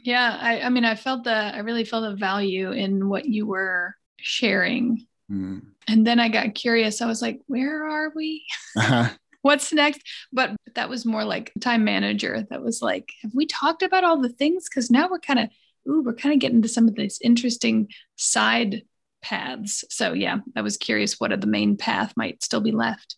Yeah, 0.04 0.38
I, 0.42 0.62
I 0.62 0.70
mean, 0.70 0.86
I 0.86 0.96
felt 0.96 1.26
the, 1.26 1.34
I 1.36 1.60
really 1.60 1.84
felt 1.84 2.04
the 2.10 2.16
value 2.16 2.72
in 2.72 3.10
what 3.10 3.26
you 3.26 3.46
were 3.46 3.96
sharing, 4.18 5.06
Mm. 5.32 5.62
and 5.88 6.08
then 6.08 6.20
I 6.20 6.28
got 6.30 6.56
curious. 6.56 7.02
I 7.02 7.06
was 7.06 7.22
like, 7.22 7.40
where 7.46 7.84
are 7.88 8.12
we? 8.16 8.46
Uh-huh. 8.76 9.10
What's 9.44 9.72
next? 9.72 10.02
But 10.34 10.56
that 10.74 10.90
was 10.90 11.06
more 11.06 11.24
like 11.24 11.52
time 11.62 11.84
manager. 11.84 12.46
That 12.50 12.64
was 12.64 12.82
like, 12.82 13.10
have 13.22 13.32
we 13.36 13.46
talked 13.46 13.84
about 13.84 14.04
all 14.04 14.20
the 14.20 14.30
things? 14.30 14.68
Because 14.68 14.90
now 14.90 15.08
we're 15.08 15.20
kind 15.20 15.38
of, 15.40 15.50
ooh, 15.88 16.02
we're 16.04 16.16
kind 16.16 16.34
of 16.34 16.40
getting 16.40 16.64
to 16.64 16.68
some 16.68 16.88
of 16.88 16.96
these 16.96 17.20
interesting 17.24 17.90
side 18.16 18.82
paths. 19.22 19.84
So 19.90 20.14
yeah, 20.14 20.38
I 20.56 20.62
was 20.62 20.78
curious 20.78 21.20
what 21.20 21.32
of 21.32 21.42
the 21.42 21.48
main 21.48 21.78
path 21.78 22.14
might 22.16 22.44
still 22.44 22.62
be 22.62 22.72
left. 22.72 23.16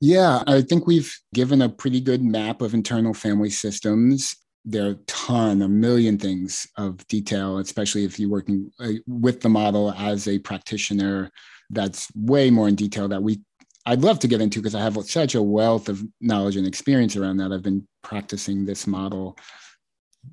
Yeah, 0.00 0.42
I 0.46 0.62
think 0.62 0.86
we've 0.86 1.12
given 1.34 1.60
a 1.62 1.68
pretty 1.68 2.00
good 2.00 2.22
map 2.22 2.62
of 2.62 2.74
internal 2.74 3.14
family 3.14 3.50
systems. 3.50 4.36
There 4.64 4.86
are 4.86 4.90
a 4.92 5.04
ton, 5.06 5.62
a 5.62 5.68
million 5.68 6.18
things 6.18 6.66
of 6.76 7.06
detail, 7.08 7.58
especially 7.58 8.04
if 8.04 8.18
you're 8.18 8.30
working 8.30 8.70
with 9.06 9.40
the 9.40 9.48
model 9.48 9.92
as 9.92 10.28
a 10.28 10.38
practitioner. 10.38 11.30
That's 11.70 12.08
way 12.14 12.50
more 12.50 12.68
in 12.68 12.76
detail 12.76 13.08
that 13.08 13.22
we 13.22 13.40
I'd 13.86 14.02
love 14.02 14.18
to 14.18 14.28
get 14.28 14.42
into 14.42 14.60
because 14.60 14.74
I 14.74 14.82
have 14.82 14.98
such 15.06 15.34
a 15.34 15.42
wealth 15.42 15.88
of 15.88 16.04
knowledge 16.20 16.56
and 16.56 16.66
experience 16.66 17.16
around 17.16 17.38
that. 17.38 17.52
I've 17.52 17.62
been 17.62 17.88
practicing 18.02 18.66
this 18.66 18.86
model 18.86 19.38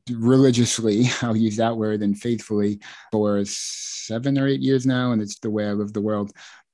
religiously, 0.09 1.05
I'll 1.21 1.37
use 1.37 1.57
that 1.57 1.77
word, 1.77 2.01
and 2.01 2.19
faithfully 2.19 2.79
for 3.11 3.43
seven 3.45 4.37
or 4.37 4.47
eight 4.47 4.61
years 4.61 4.85
now. 4.85 5.11
And 5.11 5.21
it's 5.21 5.39
the 5.39 5.49
way 5.49 5.67
I 5.67 5.73
live 5.73 5.93
the 5.93 6.01
world. 6.01 6.31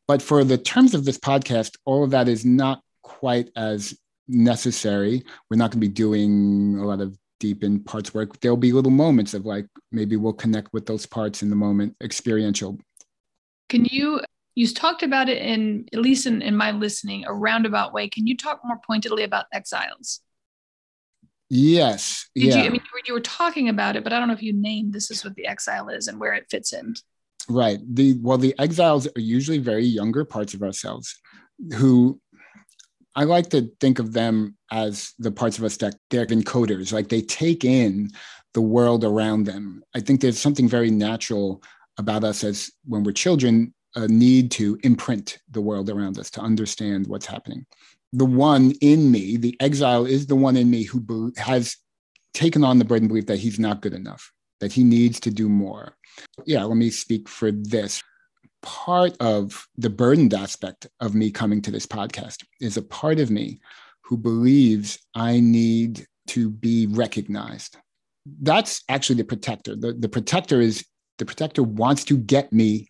But 0.07 0.21
for 0.21 0.43
the 0.43 0.57
terms 0.57 0.93
of 0.93 1.05
this 1.05 1.17
podcast, 1.17 1.77
all 1.85 2.03
of 2.03 2.11
that 2.11 2.27
is 2.27 2.45
not 2.45 2.81
quite 3.01 3.49
as 3.55 3.97
necessary. 4.27 5.23
We're 5.49 5.57
not 5.57 5.71
going 5.71 5.81
to 5.81 5.87
be 5.87 5.93
doing 5.93 6.77
a 6.79 6.85
lot 6.85 7.01
of 7.01 7.17
deep 7.39 7.63
in 7.63 7.83
parts 7.83 8.13
work. 8.13 8.39
There'll 8.39 8.57
be 8.57 8.71
little 8.71 8.91
moments 8.91 9.33
of 9.33 9.45
like, 9.45 9.67
maybe 9.91 10.15
we'll 10.15 10.33
connect 10.33 10.73
with 10.73 10.85
those 10.85 11.05
parts 11.05 11.41
in 11.43 11.49
the 11.49 11.55
moment, 11.55 11.95
experiential. 12.01 12.79
Can 13.69 13.85
you, 13.85 14.21
you 14.55 14.67
talked 14.67 15.03
about 15.03 15.29
it 15.29 15.41
in, 15.41 15.85
at 15.93 15.99
least 15.99 16.25
in, 16.25 16.41
in 16.41 16.55
my 16.55 16.71
listening, 16.71 17.25
a 17.25 17.33
roundabout 17.33 17.93
way. 17.93 18.09
Can 18.09 18.27
you 18.27 18.37
talk 18.37 18.61
more 18.63 18.79
pointedly 18.85 19.23
about 19.23 19.45
exiles? 19.53 20.21
Yes. 21.53 22.29
Did 22.33 22.45
yeah. 22.45 22.55
you, 22.55 22.63
I 22.63 22.69
mean, 22.69 22.75
you 22.75 22.89
were, 22.93 23.01
you 23.07 23.13
were 23.13 23.19
talking 23.19 23.67
about 23.67 23.97
it, 23.97 24.05
but 24.05 24.13
I 24.13 24.19
don't 24.19 24.29
know 24.29 24.33
if 24.33 24.41
you 24.41 24.53
named 24.53 24.93
this 24.93 25.11
is 25.11 25.25
what 25.25 25.35
the 25.35 25.45
exile 25.45 25.89
is 25.89 26.07
and 26.07 26.17
where 26.17 26.31
it 26.31 26.45
fits 26.49 26.71
in. 26.71 26.93
Right. 27.49 27.79
The 27.93 28.17
well, 28.21 28.37
the 28.37 28.55
exiles 28.57 29.05
are 29.05 29.19
usually 29.19 29.57
very 29.57 29.83
younger 29.83 30.23
parts 30.23 30.53
of 30.53 30.63
ourselves 30.63 31.13
who 31.75 32.21
I 33.15 33.25
like 33.25 33.49
to 33.49 33.69
think 33.81 33.99
of 33.99 34.13
them 34.13 34.55
as 34.71 35.13
the 35.19 35.31
parts 35.31 35.57
of 35.57 35.65
us 35.65 35.75
that 35.77 35.95
they're 36.09 36.25
encoders, 36.25 36.93
like 36.93 37.09
they 37.09 37.21
take 37.21 37.65
in 37.65 38.11
the 38.53 38.61
world 38.61 39.03
around 39.03 39.43
them. 39.43 39.83
I 39.93 39.99
think 39.99 40.21
there's 40.21 40.39
something 40.39 40.69
very 40.69 40.89
natural 40.89 41.61
about 41.97 42.23
us 42.23 42.45
as 42.45 42.71
when 42.85 43.03
we're 43.03 43.11
children, 43.11 43.73
a 43.95 44.07
need 44.07 44.51
to 44.51 44.79
imprint 44.83 45.39
the 45.49 45.59
world 45.59 45.89
around 45.89 46.17
us 46.17 46.31
to 46.31 46.39
understand 46.39 47.07
what's 47.07 47.25
happening. 47.25 47.65
The 48.13 48.25
one 48.25 48.71
in 48.81 49.11
me, 49.11 49.37
the 49.37 49.55
exile 49.59 50.05
is 50.05 50.27
the 50.27 50.35
one 50.35 50.57
in 50.57 50.69
me 50.69 50.83
who 50.83 51.31
has 51.37 51.77
taken 52.33 52.63
on 52.63 52.79
the 52.79 52.85
burden 52.85 53.07
belief 53.07 53.27
that 53.27 53.39
he's 53.39 53.59
not 53.59 53.81
good 53.81 53.93
enough, 53.93 54.31
that 54.59 54.73
he 54.73 54.83
needs 54.83 55.19
to 55.21 55.31
do 55.31 55.47
more. 55.47 55.95
Yeah, 56.45 56.63
let 56.63 56.77
me 56.77 56.89
speak 56.89 57.29
for 57.29 57.51
this. 57.51 58.03
Part 58.61 59.17
of 59.19 59.67
the 59.77 59.89
burdened 59.89 60.33
aspect 60.33 60.87
of 60.99 61.15
me 61.15 61.31
coming 61.31 61.61
to 61.63 61.71
this 61.71 61.87
podcast 61.87 62.43
is 62.59 62.77
a 62.77 62.81
part 62.81 63.19
of 63.19 63.31
me 63.31 63.59
who 64.03 64.17
believes 64.17 64.99
I 65.15 65.39
need 65.39 66.05
to 66.27 66.49
be 66.49 66.87
recognized. 66.87 67.77
That's 68.41 68.83
actually 68.87 69.15
the 69.15 69.23
protector. 69.23 69.75
The, 69.75 69.93
the 69.93 70.09
protector 70.09 70.61
is 70.61 70.85
the 71.17 71.25
protector 71.25 71.63
wants 71.63 72.03
to 72.05 72.17
get 72.17 72.51
me 72.53 72.89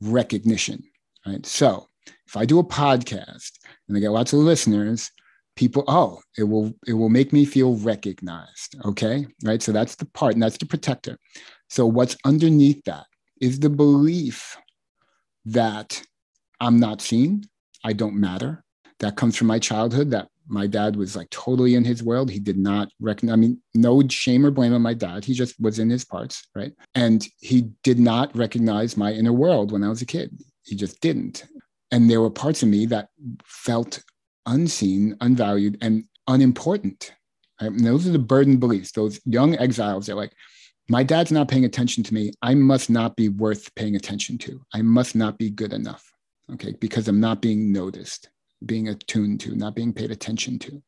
recognition. 0.00 0.84
Right. 1.26 1.44
So 1.44 1.86
if 2.30 2.36
I 2.36 2.44
do 2.44 2.60
a 2.60 2.64
podcast 2.64 3.58
and 3.88 3.96
I 3.96 4.00
get 4.00 4.12
lots 4.12 4.32
of 4.32 4.38
listeners, 4.38 5.10
people, 5.56 5.82
oh, 5.88 6.20
it 6.38 6.44
will 6.44 6.72
it 6.86 6.92
will 6.92 7.08
make 7.08 7.32
me 7.32 7.44
feel 7.44 7.74
recognized. 7.74 8.76
Okay. 8.84 9.26
Right. 9.44 9.60
So 9.60 9.72
that's 9.72 9.96
the 9.96 10.06
part, 10.06 10.34
and 10.34 10.42
that's 10.42 10.56
the 10.56 10.66
protector. 10.66 11.18
So 11.68 11.86
what's 11.86 12.16
underneath 12.24 12.84
that 12.84 13.06
is 13.40 13.58
the 13.58 13.68
belief 13.68 14.56
that 15.44 16.00
I'm 16.60 16.78
not 16.78 17.00
seen, 17.00 17.42
I 17.84 17.94
don't 17.94 18.14
matter. 18.14 18.62
That 19.00 19.16
comes 19.16 19.36
from 19.36 19.48
my 19.48 19.58
childhood 19.58 20.12
that 20.12 20.28
my 20.46 20.68
dad 20.68 20.94
was 20.94 21.16
like 21.16 21.30
totally 21.30 21.74
in 21.74 21.84
his 21.84 22.00
world. 22.00 22.30
He 22.30 22.38
did 22.38 22.58
not 22.58 22.90
recognize, 23.00 23.32
I 23.32 23.36
mean, 23.36 23.60
no 23.74 24.06
shame 24.06 24.46
or 24.46 24.52
blame 24.52 24.74
on 24.74 24.82
my 24.82 24.94
dad. 24.94 25.24
He 25.24 25.34
just 25.34 25.58
was 25.60 25.80
in 25.80 25.90
his 25.90 26.04
parts, 26.04 26.46
right? 26.54 26.72
And 26.94 27.26
he 27.40 27.70
did 27.82 27.98
not 27.98 28.36
recognize 28.36 28.96
my 28.96 29.12
inner 29.12 29.32
world 29.32 29.72
when 29.72 29.82
I 29.82 29.88
was 29.88 30.02
a 30.02 30.06
kid. 30.06 30.30
He 30.64 30.76
just 30.76 31.00
didn't. 31.00 31.44
And 31.90 32.08
there 32.08 32.20
were 32.20 32.30
parts 32.30 32.62
of 32.62 32.68
me 32.68 32.86
that 32.86 33.08
felt 33.44 34.02
unseen, 34.46 35.16
unvalued, 35.20 35.78
and 35.80 36.04
unimportant. 36.26 37.12
Right? 37.60 37.70
And 37.70 37.84
those 37.84 38.06
are 38.06 38.12
the 38.12 38.18
burdened 38.18 38.60
beliefs. 38.60 38.92
Those 38.92 39.20
young 39.24 39.56
exiles 39.56 40.06
They're 40.06 40.14
like, 40.14 40.32
my 40.88 41.02
dad's 41.02 41.30
not 41.30 41.48
paying 41.48 41.64
attention 41.64 42.02
to 42.04 42.14
me. 42.14 42.32
I 42.42 42.54
must 42.54 42.90
not 42.90 43.16
be 43.16 43.28
worth 43.28 43.72
paying 43.74 43.96
attention 43.96 44.38
to. 44.38 44.60
I 44.74 44.82
must 44.82 45.14
not 45.14 45.38
be 45.38 45.50
good 45.50 45.72
enough. 45.72 46.04
Okay. 46.52 46.74
Because 46.80 47.06
I'm 47.06 47.20
not 47.20 47.40
being 47.40 47.72
noticed, 47.72 48.28
being 48.66 48.88
attuned 48.88 49.40
to, 49.40 49.54
not 49.54 49.76
being 49.76 49.92
paid 49.92 50.10
attention 50.10 50.58
to. 50.60 50.82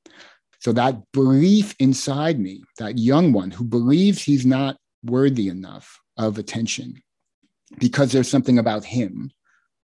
So 0.61 0.73
that 0.73 1.01
belief 1.13 1.75
inside 1.79 2.39
me, 2.39 2.63
that 2.79 2.99
young 2.99 3.33
one 3.33 3.51
who 3.51 3.65
believes 3.65 4.23
he's 4.23 4.47
not 4.47 4.77
worthy 5.05 5.49
enough 5.49 6.01
of 6.17 6.39
attention 6.39 7.03
because 7.79 8.13
there's 8.13 8.31
something 8.31 8.59
about 8.59 8.85
him 8.85 9.31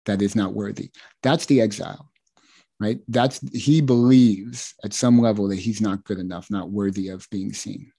that 0.06 0.22
is 0.22 0.36
not 0.36 0.54
worthy, 0.54 0.92
that's 1.22 1.46
the 1.46 1.62
exile 1.62 2.10
right? 2.80 3.00
That's 3.08 3.40
he 3.54 3.82
believes 3.82 4.74
at 4.84 4.94
some 4.94 5.20
level 5.20 5.48
that 5.50 5.60
he's 5.60 5.82
not 5.82 6.04
good 6.04 6.20
enough 6.20 6.52
not 6.52 6.72
worthy 6.72 7.10
of 7.10 7.28
being 7.30 7.54
seen. 7.54 7.92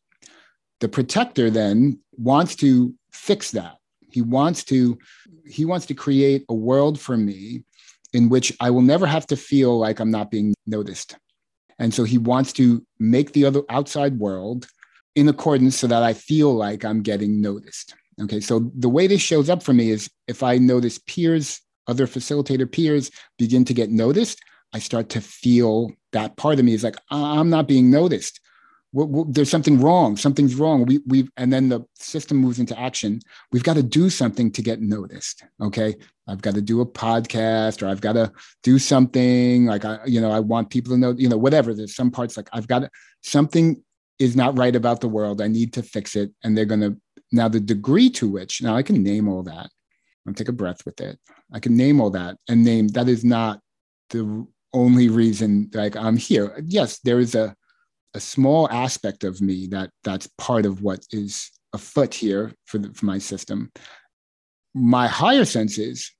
The 0.81 0.89
protector 0.89 1.51
then 1.51 2.01
wants 2.13 2.57
to 2.57 2.95
fix 3.11 3.53
that. 3.53 3.77
He 4.11 4.23
wants 4.23 4.65
to 4.65 4.99
he 5.47 5.65
wants 5.65 5.87
to 5.87 5.95
create 5.95 6.45
a 6.49 6.55
world 6.55 7.01
for 7.01 7.17
me 7.17 7.65
in 8.13 8.29
which 8.29 8.53
i 8.61 8.71
will 8.71 8.83
never 8.83 9.07
have 9.07 9.27
to 9.27 9.37
feel 9.37 9.79
like 9.79 10.01
i'm 10.01 10.11
not 10.11 10.31
being 10.31 10.55
noticed. 10.67 11.17
And 11.79 11.93
so 11.93 12.05
he 12.05 12.17
wants 12.17 12.53
to 12.55 12.85
make 12.99 13.33
the 13.33 13.45
other 13.45 13.63
outside 13.69 14.19
world 14.19 14.67
in 15.15 15.29
accordance 15.29 15.77
so 15.77 15.87
that 15.87 16.03
i 16.03 16.13
feel 16.13 16.55
like 16.55 16.85
i'm 16.85 17.03
getting 17.03 17.41
noticed. 17.41 17.95
Okay 18.21 18.41
so 18.41 18.71
the 18.77 18.89
way 18.89 19.07
this 19.07 19.21
shows 19.21 19.51
up 19.51 19.63
for 19.63 19.73
me 19.73 19.91
is 19.91 20.11
if 20.29 20.43
i 20.43 20.59
notice 20.59 20.99
peers 20.99 21.61
other 21.87 22.07
facilitator 22.07 22.71
peers 22.71 23.11
begin 23.39 23.65
to 23.65 23.75
get 23.75 23.91
noticed 23.91 24.41
i 24.73 24.79
start 24.79 25.09
to 25.09 25.21
feel 25.21 25.91
that 26.13 26.37
part 26.37 26.59
of 26.59 26.65
me 26.65 26.75
is 26.75 26.85
like 26.85 26.97
i'm 27.11 27.51
not 27.51 27.69
being 27.69 27.91
noticed. 27.91 28.41
There's 28.93 29.51
something 29.51 29.79
wrong 29.79 30.17
something's 30.17 30.55
wrong. 30.55 30.87
We 30.87 31.01
we 31.07 31.29
and 31.37 31.53
then 31.53 31.69
the 31.69 31.81
system 31.95 32.39
moves 32.39 32.59
into 32.59 32.79
action. 32.79 33.21
We've 33.53 33.63
got 33.63 33.75
to 33.75 33.83
do 33.83 34.09
something 34.09 34.51
to 34.53 34.63
get 34.63 34.81
noticed 34.81 35.45
okay? 35.61 35.97
I've 36.27 36.41
got 36.41 36.55
to 36.55 36.63
do 36.63 36.81
a 36.81 36.87
podcast 36.87 37.83
or 37.83 37.89
i've 37.89 38.01
got 38.01 38.15
to 38.15 38.33
do 38.63 38.79
something 38.79 39.67
like 39.67 39.85
i 39.85 39.99
you 40.07 40.21
know 40.21 40.31
i 40.31 40.41
want 40.41 40.71
people 40.71 40.93
to 40.95 40.99
know 40.99 41.15
you 41.19 41.29
know 41.29 41.37
whatever. 41.37 41.75
There's 41.75 41.95
some 41.95 42.11
parts 42.11 42.37
like 42.39 42.49
i've 42.55 42.69
got 42.69 42.81
to, 42.81 42.91
something 43.23 43.83
is 44.19 44.37
not 44.37 44.57
right 44.57 44.75
about 44.75 45.01
the 45.01 45.09
world. 45.09 45.41
I 45.41 45.49
need 45.49 45.73
to 45.75 45.83
fix 45.83 46.17
it. 46.17 46.33
And 46.43 46.57
they're 46.57 46.65
going 46.65 46.81
to 46.81 46.97
Now, 47.33 47.49
the 47.49 47.61
degree 47.61 48.11
to 48.11 48.31
which, 48.31 48.63
now 48.63 48.77
I 48.77 48.83
can 48.83 49.03
name 49.03 49.29
all 49.29 49.43
that. 49.45 49.69
I'll 50.27 50.35
take 50.35 50.49
a 50.49 50.53
breath 50.53 50.85
with 50.85 51.01
it. 51.01 51.19
I 51.53 51.61
can 51.61 51.77
name 51.77 52.01
all 52.01 52.11
that 52.11 52.37
and 52.49 52.65
name 52.65 52.89
that 52.89 53.09
is 53.09 53.25
not 53.25 53.61
the 54.11 54.47
only 54.73 55.09
reason 55.09 55.71
like 55.73 55.97
I'm 55.97 56.17
here. 56.17 56.63
Yes, 56.67 56.99
there 57.01 57.19
is 57.19 57.35
a 57.35 57.55
a 58.17 58.21
small 58.21 58.69
aspect 58.71 59.25
of 59.25 59.43
me 59.43 59.67
that 59.67 59.91
that's 60.03 60.27
part 60.39 60.65
of 60.65 60.81
what 60.81 61.05
is 61.11 61.51
afoot 61.75 62.15
here 62.15 62.53
for, 62.65 62.79
the, 62.79 62.93
for 62.95 63.05
my 63.05 63.19
system. 63.19 63.71
My 64.75 65.07
higher 65.07 65.45
sense 65.45 65.77
is 65.77 66.11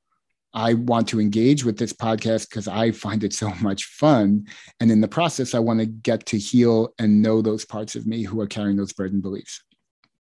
I 0.53 0.75
want 0.75 1.09
to 1.09 1.21
engage 1.21 1.65
with 1.65 1.79
this 1.79 1.95
podcast 1.95 2.51
because 2.51 2.69
I 2.69 2.91
find 2.91 3.25
it 3.25 3.33
so 3.33 3.51
much 3.61 3.85
fun. 3.85 4.47
And 4.79 4.91
in 4.91 5.01
the 5.01 5.09
process, 5.09 5.55
I 5.55 5.59
want 5.59 5.81
to 5.81 5.87
get 5.87 6.27
to 6.27 6.39
heal 6.39 6.95
and 6.99 7.23
know 7.23 7.41
those 7.41 7.65
parts 7.65 7.97
of 7.97 8.07
me 8.07 8.23
who 8.23 8.41
are 8.43 8.47
carrying 8.47 8.77
those 8.77 8.93
burden 8.93 9.23
beliefs. 9.23 9.63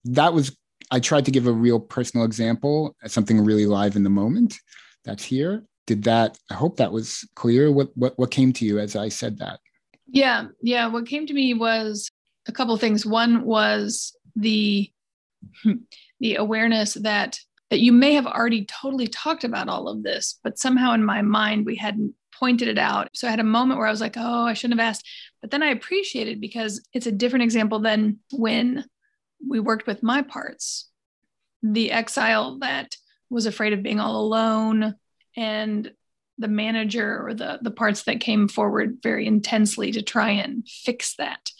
That 0.05 0.33
was, 0.33 0.57
I 0.91 0.99
tried 0.99 1.25
to 1.25 1.31
give 1.31 1.47
a 1.47 1.51
real 1.51 1.79
personal 1.79 2.25
example, 2.25 2.95
uh, 3.03 3.07
something 3.07 3.43
really 3.43 3.65
live 3.65 3.95
in 3.95 4.03
the 4.03 4.09
moment 4.09 4.57
that's 5.05 5.23
here. 5.23 5.63
Did 5.87 6.03
that, 6.03 6.37
I 6.49 6.53
hope 6.53 6.77
that 6.77 6.91
was 6.91 7.27
clear. 7.35 7.71
What, 7.71 7.89
what, 7.95 8.17
what 8.19 8.29
came 8.29 8.53
to 8.53 8.65
you 8.65 8.77
as 8.77 8.95
I 8.95 9.09
said 9.09 9.39
that? 9.39 9.59
Yeah. 10.07 10.47
Yeah. 10.61 10.87
What 10.87 11.07
came 11.07 11.25
to 11.25 11.33
me 11.33 11.53
was 11.53 12.09
a 12.47 12.51
couple 12.51 12.75
things. 12.77 13.05
One 13.05 13.43
was 13.43 14.15
the, 14.35 14.91
hmm, 15.63 15.77
the 16.19 16.35
awareness 16.35 16.93
that 16.95 17.39
that 17.71 17.79
you 17.79 17.93
may 17.93 18.13
have 18.13 18.27
already 18.27 18.65
totally 18.65 19.07
talked 19.07 19.45
about 19.45 19.69
all 19.69 19.87
of 19.87 20.03
this, 20.03 20.37
but 20.43 20.59
somehow 20.59 20.91
in 20.91 21.05
my 21.05 21.21
mind 21.21 21.65
we 21.65 21.77
hadn't 21.77 22.13
pointed 22.37 22.67
it 22.67 22.77
out. 22.77 23.07
So 23.13 23.27
I 23.27 23.31
had 23.31 23.39
a 23.39 23.45
moment 23.45 23.77
where 23.77 23.87
I 23.87 23.91
was 23.91 24.01
like, 24.01 24.15
oh, 24.17 24.43
I 24.43 24.53
shouldn't 24.53 24.77
have 24.77 24.89
asked. 24.89 25.07
But 25.39 25.51
then 25.51 25.63
I 25.63 25.67
appreciated 25.67 26.41
because 26.41 26.85
it's 26.91 27.07
a 27.07 27.13
different 27.13 27.43
example 27.43 27.79
than 27.79 28.19
when 28.33 28.83
we 29.47 29.59
worked 29.59 29.87
with 29.87 30.03
my 30.03 30.21
parts. 30.21 30.89
The 31.63 31.91
exile 31.91 32.59
that 32.59 32.95
was 33.29 33.45
afraid 33.45 33.73
of 33.73 33.83
being 33.83 33.99
all 33.99 34.21
alone 34.21 34.95
and 35.35 35.91
the 36.37 36.47
manager 36.47 37.25
or 37.25 37.33
the 37.33 37.59
the 37.61 37.71
parts 37.71 38.03
that 38.03 38.19
came 38.19 38.47
forward 38.47 38.97
very 39.03 39.27
intensely 39.27 39.91
to 39.91 40.01
try 40.01 40.31
and 40.31 40.67
fix 40.67 41.15
that 41.17 41.51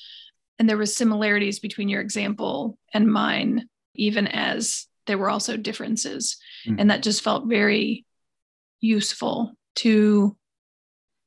and 0.58 0.68
there 0.68 0.78
was 0.78 0.96
similarities 0.96 1.60
between 1.60 1.88
your 1.88 2.02
example 2.02 2.80
and 2.94 3.12
mine 3.12 3.70
even 3.96 4.28
as 4.28 4.88
there 5.08 5.18
were 5.18 5.30
also 5.30 5.58
differences. 5.58 6.38
Mm. 6.68 6.76
And 6.80 6.92
that 6.92 7.04
just 7.04 7.24
felt 7.24 7.48
very 7.48 8.06
useful 8.80 9.54
to 9.78 10.36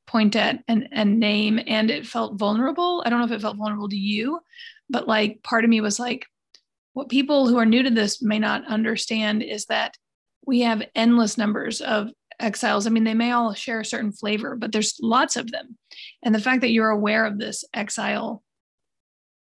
point 0.07 0.35
at 0.35 0.63
and, 0.67 0.87
and 0.91 1.19
name. 1.19 1.59
And 1.65 1.89
it 1.89 2.05
felt 2.07 2.39
vulnerable. 2.39 3.03
I 3.05 3.09
don't 3.09 3.19
know 3.19 3.25
if 3.25 3.31
it 3.31 3.41
felt 3.41 3.57
vulnerable 3.57 3.89
to 3.89 3.97
you, 3.97 4.39
but 4.89 5.07
like 5.07 5.43
part 5.43 5.63
of 5.63 5.69
me 5.69 5.81
was 5.81 5.99
like, 5.99 6.25
what 6.95 7.09
people 7.09 7.47
who 7.47 7.57
are 7.57 7.65
new 7.65 7.83
to 7.83 7.89
this 7.89 8.21
may 8.21 8.39
not 8.39 8.65
understand 8.67 9.43
is 9.43 9.65
that 9.65 9.97
we 10.47 10.61
have 10.61 10.81
endless 10.95 11.37
numbers 11.37 11.81
of 11.81 12.09
exiles. 12.39 12.87
I 12.87 12.89
mean, 12.89 13.03
they 13.03 13.13
may 13.13 13.31
all 13.31 13.53
share 13.53 13.81
a 13.81 13.85
certain 13.85 14.13
flavor, 14.13 14.55
but 14.55 14.71
there's 14.71 14.97
lots 15.01 15.35
of 15.35 15.51
them. 15.51 15.77
And 16.23 16.33
the 16.33 16.39
fact 16.39 16.61
that 16.61 16.71
you're 16.71 16.89
aware 16.89 17.25
of 17.25 17.37
this 17.37 17.65
exile 17.73 18.41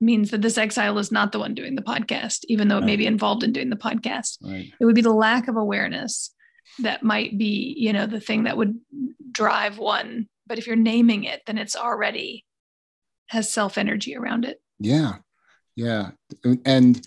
means 0.00 0.32
that 0.32 0.42
this 0.42 0.58
exile 0.58 0.98
is 0.98 1.12
not 1.12 1.30
the 1.30 1.38
one 1.38 1.54
doing 1.54 1.76
the 1.76 1.82
podcast, 1.82 2.40
even 2.48 2.66
though 2.66 2.78
it 2.78 2.80
right. 2.80 2.86
may 2.86 2.96
be 2.96 3.06
involved 3.06 3.44
in 3.44 3.52
doing 3.52 3.70
the 3.70 3.76
podcast. 3.76 4.38
Right. 4.42 4.72
It 4.80 4.84
would 4.84 4.96
be 4.96 5.00
the 5.00 5.12
lack 5.12 5.46
of 5.46 5.56
awareness 5.56 6.34
that 6.80 7.04
might 7.04 7.38
be, 7.38 7.72
you 7.78 7.92
know, 7.92 8.06
the 8.06 8.20
thing 8.20 8.44
that 8.44 8.56
would 8.56 8.80
drive 9.30 9.78
one. 9.78 10.28
But 10.48 10.58
if 10.58 10.66
you're 10.66 10.74
naming 10.74 11.22
it, 11.22 11.42
then 11.46 11.56
it's 11.56 11.76
already 11.76 12.44
has 13.28 13.48
self 13.48 13.78
energy 13.78 14.16
around 14.16 14.44
it. 14.44 14.60
Yeah. 14.80 15.18
Yeah. 15.76 16.10
And 16.64 17.06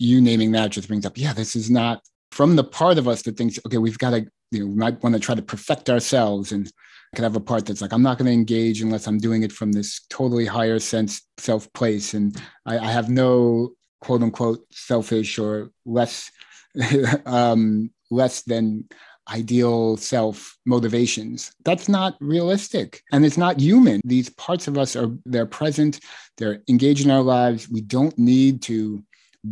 you 0.00 0.20
naming 0.20 0.52
that 0.52 0.70
just 0.70 0.88
brings 0.88 1.06
up, 1.06 1.16
yeah, 1.16 1.32
this 1.32 1.56
is 1.56 1.70
not 1.70 2.02
from 2.30 2.56
the 2.56 2.64
part 2.64 2.98
of 2.98 3.08
us 3.08 3.22
that 3.22 3.36
thinks, 3.36 3.58
okay, 3.66 3.78
we've 3.78 3.98
got 3.98 4.10
to, 4.10 4.26
you 4.50 4.60
know, 4.60 4.66
we 4.66 4.74
might 4.76 5.02
want 5.02 5.14
to 5.14 5.20
try 5.20 5.34
to 5.34 5.42
perfect 5.42 5.90
ourselves 5.90 6.52
and 6.52 6.70
could 7.14 7.22
have 7.22 7.36
a 7.36 7.40
part 7.40 7.64
that's 7.64 7.80
like 7.80 7.92
i'm 7.92 8.02
not 8.02 8.18
going 8.18 8.26
to 8.26 8.32
engage 8.32 8.82
unless 8.82 9.06
i'm 9.06 9.16
doing 9.16 9.42
it 9.42 9.52
from 9.52 9.72
this 9.72 10.04
totally 10.10 10.44
higher 10.44 10.78
sense 10.78 11.22
self 11.38 11.72
place. 11.72 12.14
And 12.14 12.36
I, 12.64 12.78
I 12.78 12.90
have 12.90 13.08
no 13.08 13.72
quote 14.00 14.22
unquote 14.22 14.64
selfish 14.70 15.38
or 15.38 15.70
less 15.84 16.30
um, 17.26 17.90
less 18.10 18.42
than 18.42 18.84
ideal 19.28 19.96
self 19.96 20.56
motivations. 20.64 21.52
That's 21.64 21.88
not 21.88 22.16
realistic. 22.20 23.02
And 23.12 23.24
it's 23.24 23.38
not 23.38 23.60
human. 23.60 24.00
These 24.04 24.30
parts 24.30 24.68
of 24.68 24.78
us 24.78 24.94
are 24.94 25.10
they're 25.24 25.46
present. 25.46 26.00
They're 26.36 26.62
engaged 26.68 27.04
in 27.04 27.10
our 27.10 27.22
lives. 27.22 27.68
We 27.68 27.80
don't 27.80 28.16
need 28.18 28.62
to 28.62 29.02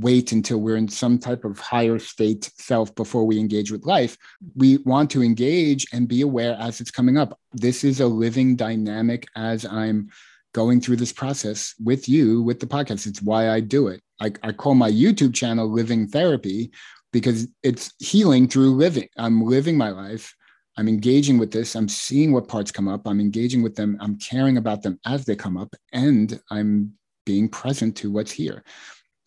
wait 0.01 0.33
until 0.33 0.61
we're 0.61 0.77
in 0.77 0.89
some 0.89 1.19
type 1.19 1.45
of 1.45 1.59
higher 1.59 1.99
state 1.99 2.51
self 2.59 2.95
before 2.95 3.25
we 3.25 3.39
engage 3.39 3.71
with 3.71 3.87
life. 3.87 4.16
We 4.57 4.79
want 4.79 5.11
to 5.11 5.23
engage 5.23 5.87
and 5.93 6.09
be 6.09 6.23
aware 6.23 6.57
as 6.59 6.81
it's 6.81 6.91
coming 6.91 7.16
up. 7.16 7.39
This 7.53 7.85
is 7.85 8.01
a 8.01 8.07
living 8.07 8.57
dynamic 8.57 9.27
as 9.37 9.65
I'm 9.65 10.11
going 10.53 10.81
through 10.81 10.97
this 10.97 11.12
process 11.12 11.75
with 11.83 12.09
you 12.09 12.43
with 12.43 12.61
the 12.61 12.66
podcast. 12.66 13.07
It's 13.07 13.23
why 13.23 13.51
I 13.51 13.61
do 13.61 13.89
it. 13.89 14.01
I, 14.21 14.33
I 14.43 14.53
call 14.53 14.75
my 14.75 14.91
YouTube 14.91 15.35
channel 15.35 15.69
Living 15.69 16.07
Therapy 16.07 16.71
because 17.12 17.49
it's 17.62 17.93
healing 17.99 18.49
through 18.49 18.75
living. 18.75 19.09
I'm 19.16 19.45
living 19.45 19.77
my 19.77 19.91
life. 19.91 20.35
I'm 20.77 20.89
engaging 20.89 21.39
with 21.39 21.53
this. 21.53 21.77
I'm 21.77 21.89
seeing 21.89 22.33
what 22.33 22.49
parts 22.49 22.73
come 22.73 22.89
up. 22.89 23.07
I'm 23.07 23.21
engaging 23.21 23.62
with 23.62 23.77
them. 23.77 23.97
I'm 24.01 24.19
caring 24.19 24.57
about 24.57 24.83
them 24.83 24.99
as 25.07 25.25
they 25.25 25.37
come 25.37 25.57
up, 25.57 25.73
and 25.93 26.41
I'm 26.51 26.95
being 27.25 27.49
present 27.49 27.97
to 27.97 28.11
what's 28.11 28.33
here 28.33 28.65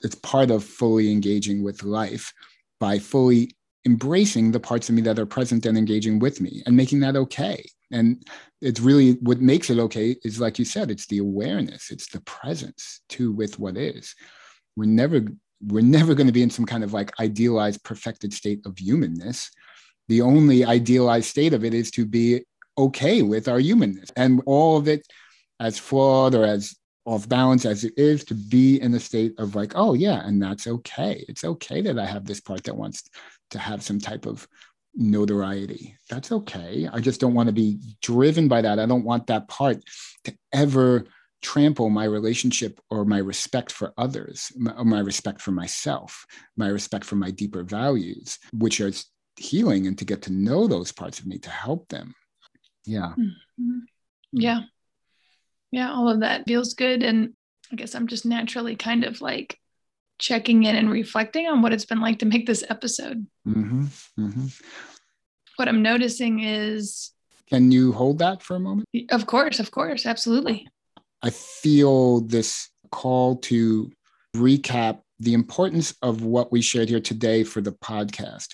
it's 0.04 0.16
part 0.16 0.52
of 0.52 0.64
fully 0.64 1.12
engaging 1.12 1.64
with 1.64 1.84
life 1.84 2.34
by 2.80 3.00
fully 3.00 3.56
embracing 3.86 4.52
the 4.52 4.60
parts 4.60 4.90
of 4.90 4.96
me 4.96 5.02
that 5.02 5.18
are 5.18 5.26
present 5.26 5.66
and 5.66 5.78
engaging 5.78 6.20
with 6.20 6.42
me 6.42 6.62
and 6.66 6.76
making 6.76 7.00
that 7.00 7.16
okay. 7.16 7.64
And 7.92 8.22
it's 8.62 8.82
really 8.82 9.14
what 9.14 9.40
makes 9.40 9.70
it 9.70 9.80
okay 9.80 10.16
is 10.24 10.42
like 10.42 10.60
you 10.60 10.66
said 10.66 10.92
it's 10.92 11.08
the 11.08 11.20
awareness 11.20 11.90
it's 11.90 12.10
the 12.10 12.20
presence 12.22 13.02
to 13.10 13.32
with 13.32 13.60
what 13.60 13.78
is. 13.78 14.14
We're 14.76 14.86
never 14.86 15.22
we're 15.62 15.82
never 15.82 16.14
going 16.14 16.28
to 16.28 16.34
be 16.34 16.44
in 16.44 16.50
some 16.50 16.66
kind 16.66 16.84
of 16.84 16.94
like 16.94 17.18
idealized 17.20 17.84
perfected 17.84 18.34
state 18.34 18.66
of 18.66 18.78
humanness. 18.78 19.50
The 20.08 20.22
only 20.22 20.64
idealized 20.66 21.30
state 21.30 21.54
of 21.54 21.64
it 21.66 21.74
is 21.74 21.90
to 21.92 22.06
be 22.06 22.44
okay 22.78 23.22
with 23.22 23.48
our 23.48 23.60
humanness. 23.60 24.12
And 24.16 24.42
all 24.46 24.78
of 24.78 24.88
it 24.88 25.08
as 25.60 25.80
flawed 25.80 26.36
or 26.36 26.46
as 26.46 26.76
off 27.08 27.28
balance 27.28 27.66
as 27.66 27.84
it 27.84 27.94
is 27.98 28.24
to 28.26 28.36
be 28.36 28.82
in 28.82 28.94
a 28.94 29.00
state 29.00 29.34
of 29.40 29.56
like 29.56 29.72
oh 29.76 29.94
yeah 29.94 30.22
and 30.26 30.42
that's 30.42 30.68
okay. 30.68 31.24
It's 31.28 31.44
okay 31.44 31.82
that 31.82 31.98
i 31.98 32.06
have 32.06 32.26
this 32.26 32.42
part 32.42 32.64
that 32.66 32.76
wants 32.76 33.10
to 33.52 33.60
have 33.60 33.82
some 33.82 34.00
type 34.00 34.26
of 34.26 34.48
notoriety. 34.94 35.96
That's 36.10 36.32
okay. 36.32 36.90
I 36.92 37.00
just 37.00 37.22
don't 37.22 37.34
want 37.34 37.48
to 37.48 37.54
be 37.54 37.80
driven 38.02 38.48
by 38.48 38.62
that. 38.62 38.80
I 38.80 38.86
don't 38.86 39.06
want 39.06 39.28
that 39.28 39.48
part 39.48 39.78
to 40.26 40.36
ever 40.52 41.06
trample 41.42 41.90
my 41.90 42.04
relationship 42.04 42.80
or 42.90 43.06
my 43.06 43.20
respect 43.20 43.72
for 43.72 43.94
others 43.98 44.52
or 44.76 44.84
my 44.84 45.00
respect 45.00 45.40
for 45.40 45.52
myself 45.52 46.26
my 46.58 46.68
respect 46.68 47.06
for 47.06 47.16
my 47.16 47.30
deeper 47.30 47.64
values 47.64 48.40
which 48.54 48.82
are 48.82 48.92
healing 49.38 49.86
and 49.86 50.00
to 50.00 50.04
get 50.06 50.24
to 50.24 50.34
know 50.34 50.68
those 50.68 50.92
parts 50.92 51.20
of 51.20 51.28
me 51.28 51.38
to 51.38 51.50
help 51.50 51.88
them. 51.90 52.14
Yeah. 52.86 53.14
Mm-hmm. 53.18 53.80
yeah 54.32 54.62
yeah, 55.72 55.92
all 55.92 56.10
of 56.10 56.22
that 56.22 56.46
feels 56.48 56.74
good. 56.74 57.04
And 57.04 57.34
I 57.72 57.76
guess 57.76 57.96
I'm 57.96 58.08
just 58.08 58.26
naturally 58.26 58.76
kind 58.76 59.04
of 59.04 59.22
like 59.22 59.60
checking 60.20 60.64
in 60.64 60.76
and 60.76 60.90
reflecting 60.90 61.48
on 61.48 61.62
what 61.62 61.74
it's 61.74 61.86
been 61.86 62.02
like 62.02 62.20
to 62.20 62.26
make 62.26 62.48
this 62.48 62.64
episode. 62.70 63.28
Mm-hmm, 63.48 63.86
mm-hmm. 64.20 64.46
What 65.58 65.68
I'm 65.68 65.82
noticing 65.82 66.40
is. 66.42 67.12
Can 67.50 67.72
you 67.72 67.92
hold 67.92 68.20
that 68.20 68.42
for 68.42 68.56
a 68.56 68.60
moment? 68.60 68.88
Of 69.10 69.26
course, 69.26 69.60
of 69.60 69.72
course, 69.72 70.06
absolutely. 70.06 70.68
I 71.22 71.30
feel 71.30 72.22
this 72.22 72.70
call 72.92 73.38
to 73.38 73.92
recap 74.36 75.02
the 75.20 75.34
importance 75.34 75.96
of 76.02 76.24
what 76.24 76.52
we 76.52 76.62
shared 76.62 76.90
here 76.90 77.00
today 77.00 77.44
for 77.44 77.62
the 77.62 77.72
podcast, 77.72 78.50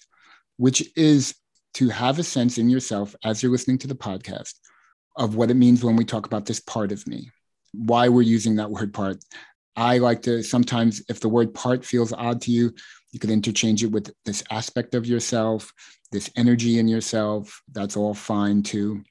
which 0.58 0.84
is 0.96 1.36
to 1.76 1.90
have 1.90 2.20
a 2.20 2.24
sense 2.24 2.58
in 2.58 2.70
yourself 2.70 3.16
as 3.24 3.42
you're 3.42 3.52
listening 3.52 3.80
to 3.80 3.88
the 3.88 3.96
podcast 3.96 4.54
of 5.16 5.36
what 5.36 5.52
it 5.52 5.56
means 5.56 5.84
when 5.84 5.96
we 5.96 6.06
talk 6.06 6.26
about 6.26 6.46
this 6.46 6.60
part 6.60 6.92
of 6.92 7.06
me, 7.08 7.30
why 7.74 8.08
we're 8.10 8.22
using 8.22 8.56
that 8.56 8.70
word 8.70 8.94
part. 8.94 9.18
I 9.76 9.98
like 9.98 10.22
to 10.24 10.44
sometimes, 10.44 11.02
if 11.10 11.20
the 11.20 11.30
word 11.30 11.54
part 11.54 11.84
feels 11.84 12.14
odd 12.14 12.42
to 12.42 12.52
you, 12.52 12.74
you 13.12 13.20
could 13.20 13.32
interchange 13.32 13.84
it 13.84 13.92
with 13.92 14.12
this 14.26 14.44
aspect 14.52 14.96
of 14.96 15.06
yourself, 15.06 15.72
this 16.12 16.30
energy 16.36 16.80
in 16.80 16.88
yourself. 16.88 17.62
That's 17.72 17.98
all 17.98 18.14
fine 18.14 18.64
too. 18.64 19.04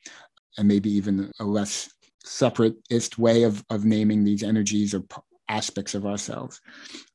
And 0.58 0.68
maybe 0.68 0.90
even 0.90 1.32
a 1.40 1.44
less 1.44 1.90
separatist 2.24 3.18
way 3.18 3.42
of, 3.42 3.64
of 3.70 3.84
naming 3.84 4.22
these 4.22 4.42
energies 4.42 4.94
or 4.94 5.00
aspects 5.52 5.94
of 5.94 6.06
ourselves. 6.06 6.60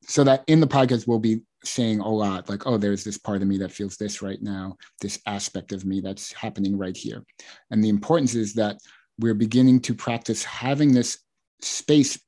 So 0.02 0.22
that 0.24 0.44
in 0.46 0.60
the 0.60 0.66
podcast, 0.66 1.06
we'll 1.06 1.18
be 1.18 1.42
saying 1.64 1.98
a 2.00 2.08
lot 2.08 2.48
like, 2.48 2.66
oh, 2.66 2.78
there's 2.78 3.02
this 3.02 3.18
part 3.18 3.42
of 3.42 3.48
me 3.48 3.58
that 3.58 3.72
feels 3.72 3.96
this 3.96 4.22
right 4.22 4.40
now, 4.40 4.76
this 5.00 5.20
aspect 5.26 5.72
of 5.72 5.84
me 5.84 6.00
that's 6.00 6.32
happening 6.32 6.78
right 6.78 6.96
here. 6.96 7.24
And 7.70 7.82
the 7.82 7.88
importance 7.88 8.34
is 8.34 8.54
that 8.54 8.78
we're 9.18 9.34
beginning 9.34 9.80
to 9.80 9.94
practice 9.94 10.44
having 10.44 10.92
this 10.92 11.18
space 11.60 12.18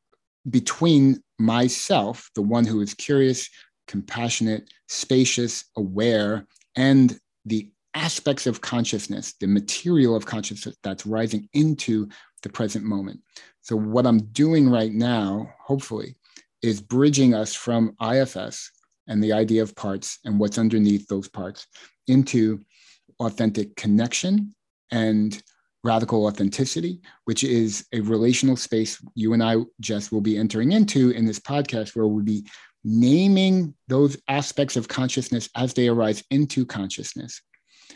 between 0.49 1.23
myself, 1.39 2.29
the 2.35 2.43
one 2.43 2.67
who 2.67 2.81
is 2.81 2.93
curious, 2.95 3.49
compassionate, 3.87 4.69
spacious, 4.89 5.65
aware, 5.77 6.47
and 6.75 7.19
the 7.45 7.71
aspects 7.95 8.47
of 8.47 8.61
consciousness, 8.61 9.35
the 9.41 9.47
material 9.47 10.17
of 10.17 10.27
consciousness 10.27 10.77
that's 10.83 11.07
rising 11.07 11.49
into 11.53 12.09
the 12.43 12.49
present 12.49 12.85
moment. 12.85 13.21
So, 13.63 13.77
what 13.77 14.07
I'm 14.07 14.21
doing 14.33 14.69
right 14.69 14.93
now, 14.93 15.53
hopefully, 15.63 16.17
is 16.63 16.81
bridging 16.81 17.35
us 17.35 17.55
from 17.55 17.95
IFS 18.01 18.71
and 19.07 19.23
the 19.23 19.33
idea 19.33 19.63
of 19.63 19.75
parts 19.75 20.19
and 20.25 20.39
what's 20.39 20.59
underneath 20.59 21.07
those 21.09 21.29
parts 21.29 21.67
into 22.07 22.61
authentic 23.19 23.77
connection 23.77 24.55
and 24.91 25.43
radical 25.83 26.27
authenticity, 26.27 27.01
which 27.25 27.43
is 27.43 27.87
a 27.93 28.01
relational 28.01 28.57
space 28.57 29.03
you 29.15 29.33
and 29.33 29.43
I, 29.43 29.57
Jess, 29.81 30.13
will 30.13 30.21
be 30.21 30.37
entering 30.37 30.73
into 30.73 31.11
in 31.11 31.25
this 31.25 31.41
podcast, 31.41 31.97
where 31.97 32.07
we'll 32.07 32.25
be 32.25 32.47
naming 32.85 33.75
those 33.89 34.17
aspects 34.29 34.77
of 34.77 34.89
consciousness 34.89 35.49
as 35.57 35.75
they 35.75 35.89
arise 35.89 36.23
into 36.31 36.67
consciousness. 36.67 37.41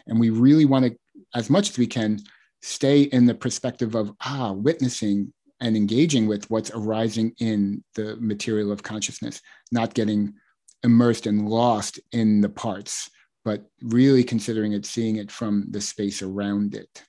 And 0.06 0.18
we 0.18 0.30
really 0.30 0.64
want 0.64 0.86
to, 0.86 0.96
as 1.34 1.50
much 1.50 1.70
as 1.70 1.78
we 1.78 1.86
can, 1.86 2.18
stay 2.62 3.02
in 3.02 3.26
the 3.26 3.34
perspective 3.34 3.94
of, 3.94 4.12
ah, 4.24 4.52
witnessing 4.52 5.32
and 5.60 5.76
engaging 5.76 6.26
with 6.26 6.48
what's 6.50 6.70
arising 6.70 7.32
in 7.38 7.82
the 7.94 8.16
material 8.16 8.72
of 8.72 8.82
consciousness, 8.82 9.40
not 9.72 9.94
getting 9.94 10.34
immersed 10.82 11.26
and 11.26 11.48
lost 11.48 11.98
in 12.12 12.40
the 12.40 12.48
parts, 12.48 13.10
but 13.44 13.64
really 13.82 14.24
considering 14.24 14.72
it, 14.72 14.84
seeing 14.84 15.16
it 15.16 15.30
from 15.30 15.66
the 15.70 15.80
space 15.80 16.22
around 16.22 16.74
it. 16.74 17.02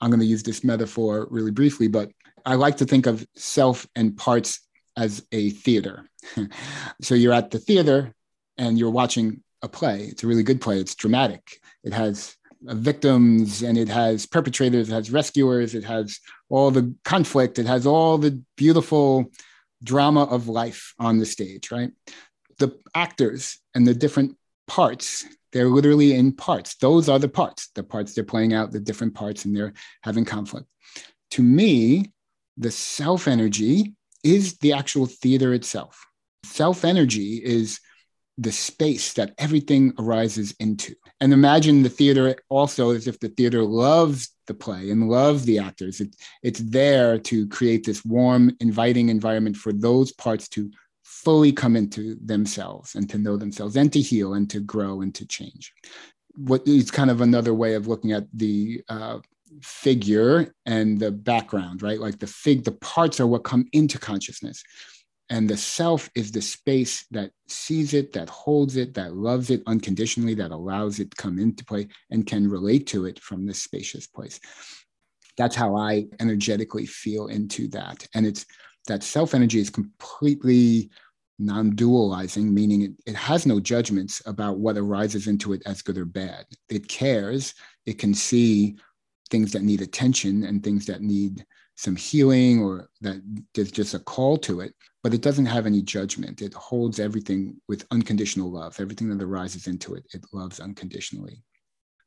I'm 0.00 0.10
going 0.10 0.20
to 0.20 0.26
use 0.26 0.42
this 0.42 0.64
metaphor 0.64 1.26
really 1.30 1.50
briefly, 1.50 1.88
but 1.88 2.10
I 2.44 2.54
like 2.54 2.78
to 2.78 2.86
think 2.86 3.06
of 3.06 3.26
self 3.36 3.86
and 3.94 4.16
parts 4.16 4.60
as 4.96 5.24
a 5.32 5.50
theater. 5.50 6.08
so 7.02 7.14
you're 7.14 7.32
at 7.32 7.50
the 7.50 7.58
theater 7.58 8.14
and 8.58 8.78
you're 8.78 8.90
watching 8.90 9.42
a 9.62 9.68
play. 9.68 10.04
It's 10.04 10.24
a 10.24 10.26
really 10.26 10.42
good 10.42 10.60
play. 10.60 10.78
It's 10.78 10.94
dramatic. 10.94 11.60
It 11.84 11.92
has 11.92 12.34
victims 12.62 13.62
and 13.62 13.78
it 13.78 13.88
has 13.88 14.26
perpetrators, 14.26 14.88
it 14.88 14.92
has 14.92 15.10
rescuers, 15.10 15.74
it 15.74 15.84
has 15.84 16.20
all 16.48 16.70
the 16.70 16.94
conflict, 17.04 17.58
it 17.58 17.66
has 17.66 17.86
all 17.86 18.18
the 18.18 18.42
beautiful 18.56 19.30
drama 19.82 20.24
of 20.24 20.48
life 20.48 20.94
on 20.98 21.18
the 21.18 21.26
stage, 21.26 21.70
right? 21.70 21.90
The 22.58 22.78
actors 22.94 23.58
and 23.74 23.86
the 23.86 23.94
different 23.94 24.36
parts, 24.66 25.24
they're 25.52 25.68
literally 25.68 26.14
in 26.14 26.32
parts. 26.32 26.76
Those 26.76 27.08
are 27.08 27.18
the 27.18 27.28
parts, 27.28 27.68
the 27.74 27.82
parts 27.82 28.14
they're 28.14 28.24
playing 28.24 28.52
out, 28.52 28.72
the 28.72 28.80
different 28.80 29.14
parts, 29.14 29.44
and 29.44 29.56
they're 29.56 29.72
having 30.02 30.24
conflict. 30.24 30.66
To 31.32 31.42
me, 31.42 32.12
the 32.56 32.70
self 32.70 33.26
energy 33.26 33.94
is 34.22 34.58
the 34.58 34.74
actual 34.74 35.06
theater 35.06 35.54
itself. 35.54 36.06
Self 36.44 36.84
energy 36.84 37.40
is 37.42 37.80
the 38.40 38.50
space 38.50 39.12
that 39.12 39.34
everything 39.36 39.92
arises 39.98 40.54
into. 40.60 40.94
And 41.20 41.32
imagine 41.32 41.82
the 41.82 41.90
theater 41.90 42.34
also 42.48 42.90
as 42.90 43.06
if 43.06 43.20
the 43.20 43.28
theater 43.28 43.62
loves 43.62 44.30
the 44.46 44.54
play 44.54 44.90
and 44.90 45.10
loves 45.10 45.44
the 45.44 45.58
actors. 45.58 46.00
It, 46.00 46.16
it's 46.42 46.60
there 46.60 47.18
to 47.18 47.46
create 47.48 47.84
this 47.84 48.02
warm, 48.02 48.56
inviting 48.60 49.10
environment 49.10 49.58
for 49.58 49.74
those 49.74 50.10
parts 50.12 50.48
to 50.50 50.70
fully 51.04 51.52
come 51.52 51.76
into 51.76 52.16
themselves 52.24 52.94
and 52.94 53.10
to 53.10 53.18
know 53.18 53.36
themselves 53.36 53.76
and 53.76 53.92
to 53.92 54.00
heal 54.00 54.32
and 54.32 54.48
to 54.48 54.60
grow 54.60 55.02
and 55.02 55.14
to 55.16 55.26
change. 55.26 55.74
What 56.34 56.66
is 56.66 56.90
kind 56.90 57.10
of 57.10 57.20
another 57.20 57.52
way 57.52 57.74
of 57.74 57.88
looking 57.88 58.12
at 58.12 58.26
the 58.32 58.82
uh, 58.88 59.18
figure 59.60 60.54
and 60.64 60.98
the 60.98 61.10
background, 61.10 61.82
right? 61.82 62.00
Like 62.00 62.18
the 62.18 62.26
fig, 62.26 62.64
the 62.64 62.72
parts 62.72 63.20
are 63.20 63.26
what 63.26 63.44
come 63.44 63.66
into 63.72 63.98
consciousness. 63.98 64.62
And 65.30 65.48
the 65.48 65.56
self 65.56 66.10
is 66.16 66.32
the 66.32 66.42
space 66.42 67.06
that 67.12 67.30
sees 67.46 67.94
it, 67.94 68.12
that 68.12 68.28
holds 68.28 68.76
it, 68.76 68.94
that 68.94 69.14
loves 69.14 69.50
it 69.50 69.62
unconditionally, 69.66 70.34
that 70.34 70.50
allows 70.50 70.98
it 70.98 71.12
to 71.12 71.16
come 71.16 71.38
into 71.38 71.64
play 71.64 71.88
and 72.10 72.26
can 72.26 72.50
relate 72.50 72.88
to 72.88 73.06
it 73.06 73.20
from 73.20 73.46
this 73.46 73.62
spacious 73.62 74.08
place. 74.08 74.40
That's 75.36 75.54
how 75.54 75.76
I 75.76 76.06
energetically 76.18 76.84
feel 76.84 77.28
into 77.28 77.68
that. 77.68 78.06
And 78.14 78.26
it's 78.26 78.44
that 78.88 79.04
self 79.04 79.32
energy 79.32 79.60
is 79.60 79.70
completely 79.70 80.90
non 81.38 81.72
dualizing, 81.72 82.50
meaning 82.50 82.82
it, 82.82 82.92
it 83.06 83.16
has 83.16 83.46
no 83.46 83.60
judgments 83.60 84.20
about 84.26 84.58
what 84.58 84.76
arises 84.76 85.28
into 85.28 85.52
it 85.52 85.62
as 85.64 85.80
good 85.80 85.96
or 85.96 86.04
bad. 86.04 86.44
It 86.68 86.88
cares, 86.88 87.54
it 87.86 87.98
can 87.98 88.14
see 88.14 88.76
things 89.30 89.52
that 89.52 89.62
need 89.62 89.80
attention 89.80 90.44
and 90.44 90.62
things 90.62 90.86
that 90.86 91.02
need 91.02 91.44
some 91.76 91.96
healing 91.96 92.60
or 92.60 92.90
that 93.00 93.22
there's 93.54 93.70
just 93.70 93.94
a 93.94 94.00
call 94.00 94.36
to 94.36 94.60
it, 94.60 94.74
but 95.02 95.14
it 95.14 95.22
doesn't 95.22 95.46
have 95.46 95.66
any 95.66 95.82
judgment. 95.82 96.42
It 96.42 96.54
holds 96.54 97.00
everything 97.00 97.60
with 97.68 97.86
unconditional 97.90 98.50
love. 98.50 98.78
Everything 98.78 99.08
that 99.10 99.24
arises 99.24 99.66
into 99.66 99.94
it, 99.94 100.04
it 100.12 100.24
loves 100.32 100.60
unconditionally. 100.60 101.42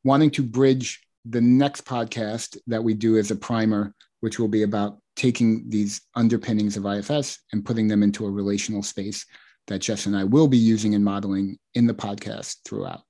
Wanting 0.04 0.32
to 0.32 0.44
bridge 0.44 1.02
the 1.26 1.42
next 1.42 1.86
podcast 1.86 2.58
that 2.68 2.84
we 2.84 2.94
do 2.94 3.18
as 3.18 3.32
a 3.32 3.36
primer, 3.36 3.94
which 4.20 4.40
will 4.40 4.48
be 4.48 4.64
about 4.64 4.98
taking 5.16 5.70
these 5.70 6.02
underpinnings 6.16 6.78
of 6.78 6.86
IFS 6.86 7.40
and 7.52 7.66
putting 7.66 7.88
them 7.88 8.04
into 8.04 8.26
a 8.26 8.32
relational 8.32 8.84
space 8.84 9.26
that 9.68 9.80
Jess 9.80 10.06
and 10.06 10.16
I 10.16 10.26
will 10.26 10.48
be 10.48 10.58
using 10.58 10.94
and 10.96 11.06
modeling 11.06 11.58
in 11.74 11.88
the 11.88 11.94
podcast 11.94 12.58
throughout. 12.66 13.02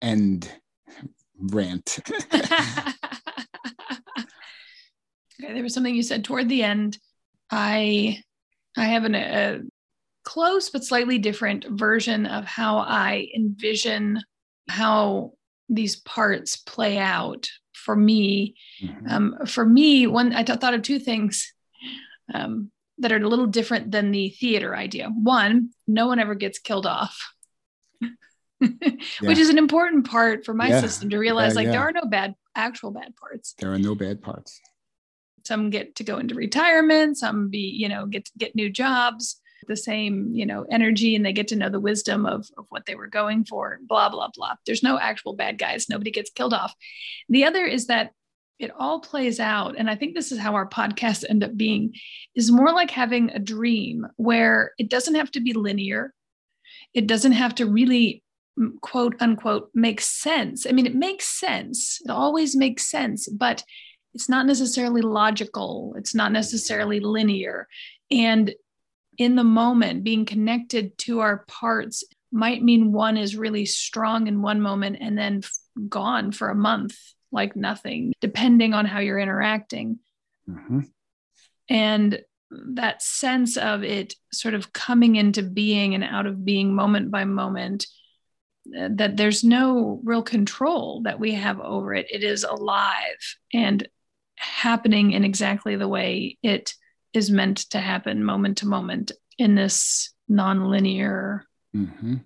And 0.00 0.50
rant. 1.38 1.98
Okay, 5.42 5.52
there 5.52 5.62
was 5.62 5.72
something 5.72 5.94
you 5.94 6.02
said 6.02 6.24
toward 6.24 6.48
the 6.48 6.62
end. 6.62 6.98
I 7.50 8.22
I 8.76 8.86
have 8.86 9.04
an, 9.04 9.14
a 9.14 9.60
close 10.24 10.70
but 10.70 10.84
slightly 10.84 11.18
different 11.18 11.66
version 11.68 12.26
of 12.26 12.44
how 12.44 12.78
I 12.78 13.28
envision 13.34 14.20
how 14.68 15.32
these 15.68 15.96
parts 15.96 16.56
play 16.56 16.98
out 16.98 17.48
for 17.72 17.96
me. 17.96 18.54
Mm-hmm. 18.82 19.06
Um, 19.08 19.38
for 19.46 19.64
me, 19.64 20.06
one 20.06 20.34
I 20.34 20.42
th- 20.42 20.58
thought 20.58 20.74
of 20.74 20.82
two 20.82 20.98
things 20.98 21.52
um, 22.32 22.70
that 22.98 23.12
are 23.12 23.16
a 23.16 23.28
little 23.28 23.46
different 23.46 23.90
than 23.90 24.10
the 24.10 24.30
theater 24.30 24.76
idea. 24.76 25.08
One, 25.08 25.70
no 25.86 26.06
one 26.06 26.18
ever 26.18 26.34
gets 26.34 26.58
killed 26.58 26.86
off. 26.86 27.34
yeah. 28.02 28.68
Which 29.22 29.38
is 29.38 29.48
an 29.48 29.58
important 29.58 30.10
part 30.10 30.44
for 30.44 30.52
my 30.52 30.68
yeah. 30.68 30.80
system 30.80 31.10
to 31.10 31.18
realize 31.18 31.54
like 31.54 31.68
there 31.68 31.80
are 31.80 31.92
no 31.92 32.04
bad 32.04 32.34
actual 32.54 32.90
bad 32.90 33.14
parts. 33.16 33.54
There 33.58 33.72
are 33.72 33.78
no 33.78 33.94
bad 33.94 34.20
parts 34.20 34.60
some 35.48 35.70
get 35.70 35.96
to 35.96 36.04
go 36.04 36.18
into 36.18 36.34
retirement 36.34 37.16
some 37.16 37.48
be 37.48 37.58
you 37.58 37.88
know 37.88 38.06
get 38.06 38.28
get 38.38 38.54
new 38.54 38.70
jobs 38.70 39.40
the 39.66 39.76
same 39.76 40.30
you 40.32 40.46
know 40.46 40.64
energy 40.70 41.14
and 41.14 41.24
they 41.24 41.32
get 41.32 41.48
to 41.48 41.56
know 41.56 41.68
the 41.68 41.80
wisdom 41.80 42.26
of, 42.26 42.48
of 42.56 42.66
what 42.70 42.86
they 42.86 42.94
were 42.94 43.06
going 43.06 43.44
for 43.44 43.78
blah 43.88 44.08
blah 44.08 44.28
blah. 44.34 44.54
There's 44.66 44.82
no 44.82 44.98
actual 44.98 45.34
bad 45.34 45.58
guys. 45.58 45.88
Nobody 45.88 46.10
gets 46.10 46.30
killed 46.30 46.54
off. 46.54 46.74
The 47.28 47.44
other 47.44 47.64
is 47.64 47.86
that 47.86 48.10
it 48.58 48.72
all 48.76 48.98
plays 48.98 49.38
out 49.38 49.76
and 49.78 49.88
i 49.88 49.94
think 49.94 50.14
this 50.14 50.32
is 50.32 50.38
how 50.40 50.54
our 50.54 50.68
podcasts 50.68 51.24
end 51.28 51.44
up 51.44 51.56
being 51.56 51.94
is 52.34 52.50
more 52.50 52.72
like 52.72 52.90
having 52.90 53.30
a 53.30 53.38
dream 53.38 54.04
where 54.16 54.72
it 54.78 54.90
doesn't 54.90 55.14
have 55.14 55.30
to 55.30 55.40
be 55.40 55.52
linear. 55.52 56.12
It 56.92 57.06
doesn't 57.06 57.32
have 57.32 57.54
to 57.56 57.66
really 57.66 58.22
mm, 58.58 58.80
quote 58.80 59.14
unquote 59.20 59.70
make 59.74 60.00
sense. 60.00 60.66
I 60.66 60.72
mean 60.72 60.86
it 60.86 60.94
makes 60.94 61.26
sense. 61.26 62.00
It 62.04 62.10
always 62.10 62.56
makes 62.56 62.90
sense 62.90 63.28
but 63.28 63.62
it's 64.14 64.28
not 64.28 64.46
necessarily 64.46 65.02
logical, 65.02 65.94
it's 65.96 66.14
not 66.14 66.32
necessarily 66.32 67.00
linear. 67.00 67.68
And 68.10 68.52
in 69.18 69.36
the 69.36 69.44
moment, 69.44 70.04
being 70.04 70.24
connected 70.24 70.96
to 70.98 71.20
our 71.20 71.44
parts 71.48 72.04
might 72.30 72.62
mean 72.62 72.92
one 72.92 73.16
is 73.16 73.36
really 73.36 73.66
strong 73.66 74.26
in 74.26 74.42
one 74.42 74.60
moment 74.60 74.98
and 75.00 75.16
then 75.16 75.42
gone 75.88 76.32
for 76.32 76.50
a 76.50 76.54
month, 76.54 76.96
like 77.32 77.56
nothing, 77.56 78.12
depending 78.20 78.74
on 78.74 78.86
how 78.86 79.00
you're 79.00 79.18
interacting. 79.18 79.98
Mm-hmm. 80.48 80.80
And 81.68 82.20
that 82.50 83.02
sense 83.02 83.56
of 83.56 83.82
it 83.82 84.14
sort 84.32 84.54
of 84.54 84.72
coming 84.72 85.16
into 85.16 85.42
being 85.42 85.94
and 85.94 86.04
out 86.04 86.26
of 86.26 86.44
being 86.44 86.74
moment 86.74 87.10
by 87.10 87.24
moment 87.24 87.86
uh, 88.78 88.88
that 88.92 89.16
there's 89.16 89.44
no 89.44 90.00
real 90.02 90.22
control 90.22 91.02
that 91.02 91.20
we 91.20 91.34
have 91.34 91.60
over 91.60 91.94
it 91.94 92.06
it 92.10 92.24
is 92.24 92.44
alive 92.44 93.36
and 93.52 93.86
happening 94.38 95.12
in 95.12 95.24
exactly 95.24 95.76
the 95.76 95.88
way 95.88 96.38
it 96.42 96.74
is 97.12 97.30
meant 97.30 97.58
to 97.70 97.78
happen 97.78 98.24
moment 98.24 98.58
to 98.58 98.66
moment 98.66 99.12
in 99.38 99.54
this 99.54 100.12
nonlinear 100.30 101.40
mm-hmm. 101.74 102.16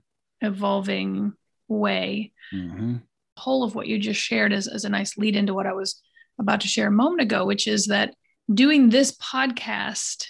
evolving 0.40 1.32
way 1.68 2.32
mm-hmm. 2.52 2.96
whole 3.36 3.64
of 3.64 3.74
what 3.74 3.86
you 3.86 3.98
just 3.98 4.20
shared 4.20 4.52
is, 4.52 4.66
is 4.66 4.84
a 4.84 4.90
nice 4.90 5.16
lead 5.16 5.36
into 5.36 5.54
what 5.54 5.66
i 5.66 5.72
was 5.72 6.00
about 6.38 6.60
to 6.60 6.68
share 6.68 6.88
a 6.88 6.92
moment 6.92 7.22
ago 7.22 7.46
which 7.46 7.66
is 7.66 7.86
that 7.86 8.14
doing 8.52 8.90
this 8.90 9.16
podcast 9.16 10.26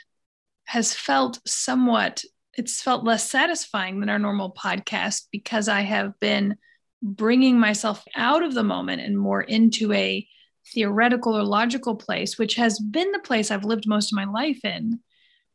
has 0.64 0.94
felt 0.94 1.40
somewhat 1.46 2.22
it's 2.54 2.82
felt 2.82 3.04
less 3.04 3.28
satisfying 3.28 4.00
than 4.00 4.08
our 4.08 4.18
normal 4.18 4.52
podcast 4.52 5.22
because 5.32 5.68
i 5.68 5.80
have 5.80 6.18
been 6.20 6.56
bringing 7.02 7.58
myself 7.58 8.04
out 8.14 8.44
of 8.44 8.54
the 8.54 8.62
moment 8.62 9.02
and 9.02 9.18
more 9.18 9.42
into 9.42 9.92
a 9.92 10.26
theoretical 10.74 11.36
or 11.36 11.42
logical 11.42 11.96
place, 11.96 12.38
which 12.38 12.54
has 12.54 12.78
been 12.78 13.12
the 13.12 13.18
place 13.18 13.50
I've 13.50 13.64
lived 13.64 13.86
most 13.86 14.12
of 14.12 14.16
my 14.16 14.24
life 14.24 14.64
in. 14.64 15.00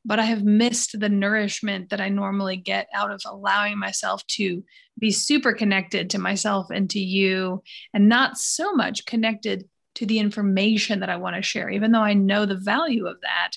but 0.07 0.19
I 0.19 0.23
have 0.23 0.43
missed 0.43 0.97
the 0.97 1.09
nourishment 1.09 1.89
that 1.89 1.99
I 1.99 2.07
normally 2.07 2.55
get 2.55 2.87
out 2.93 3.11
of 3.11 3.21
allowing 3.25 3.77
myself 3.77 4.25
to 4.27 4.63
be 4.97 5.11
super 5.11 5.51
connected 5.51 6.09
to 6.11 6.17
myself 6.17 6.67
and 6.71 6.89
to 6.91 6.99
you, 6.99 7.61
and 7.93 8.07
not 8.07 8.37
so 8.37 8.71
much 8.71 9.05
connected 9.05 9.65
to 9.95 10.05
the 10.05 10.19
information 10.19 11.01
that 11.01 11.09
I 11.09 11.17
want 11.17 11.35
to 11.35 11.41
share, 11.41 11.69
even 11.69 11.91
though 11.91 12.01
I 12.01 12.13
know 12.13 12.45
the 12.45 12.55
value 12.55 13.05
of 13.05 13.19
that. 13.21 13.51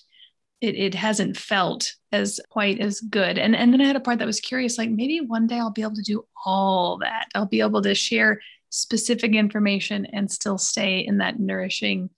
It, 0.60 0.74
it 0.74 0.94
hasn't 0.94 1.38
felt 1.38 1.94
as 2.12 2.38
quite 2.50 2.80
as 2.80 3.00
good. 3.00 3.38
And, 3.38 3.56
and 3.56 3.72
then 3.72 3.80
I 3.80 3.86
had 3.86 3.96
a 3.96 4.00
part 4.00 4.18
that 4.18 4.26
was 4.26 4.40
curious 4.40 4.76
like 4.76 4.90
maybe 4.90 5.20
one 5.20 5.46
day 5.46 5.58
I'll 5.58 5.70
be 5.70 5.82
able 5.82 5.94
to 5.94 6.02
do 6.02 6.26
all 6.44 6.98
that. 6.98 7.28
I'll 7.34 7.46
be 7.46 7.60
able 7.60 7.80
to 7.80 7.94
share 7.94 8.40
specific 8.70 9.34
information 9.34 10.06
and 10.06 10.30
still 10.30 10.58
stay 10.58 11.00
in 11.00 11.18
that 11.18 11.38
nourishing, 11.38 12.10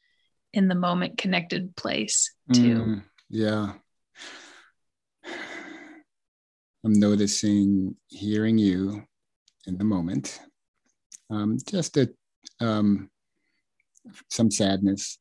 in 0.53 0.69
the 0.69 0.75
moment 0.75 1.19
connected 1.19 1.75
place 1.77 2.33
too. 2.53 2.77
Mm, 2.77 3.03
yeah. 3.31 3.73
I'm 6.85 6.93
noticing 6.93 7.97
hearing 8.09 8.59
you 8.59 9.05
in 9.67 9.79
the 9.79 9.85
moment. 9.85 10.41
Um, 11.31 11.57
just 11.67 11.97
a, 11.97 12.11
um, 12.61 13.09
some 14.31 14.51
sadness, 14.51 15.19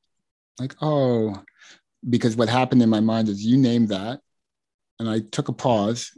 like, 0.60 0.76
oh, 0.82 1.42
because 2.10 2.36
what 2.36 2.50
happened 2.50 2.82
in 2.82 2.90
my 2.90 3.00
mind 3.00 3.30
is 3.30 3.46
you 3.46 3.58
named 3.58 3.90
that. 3.90 4.20
And 5.00 5.10
I 5.10 5.20
took 5.32 5.48
a 5.48 5.54
pause. 5.54 6.12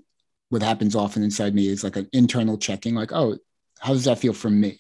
What 0.49 0.64
happens 0.64 0.95
often 0.95 1.23
inside 1.23 1.53
me 1.53 1.68
is 1.68 1.84
like 1.84 1.98
an 1.98 2.10
internal 2.14 2.57
checking, 2.57 2.95
like, 2.95 3.11
oh, 3.11 3.38
how 3.80 3.94
does 3.94 4.06
that 4.06 4.19
feel 4.19 4.34
for 4.34 4.49
me? 4.49 4.80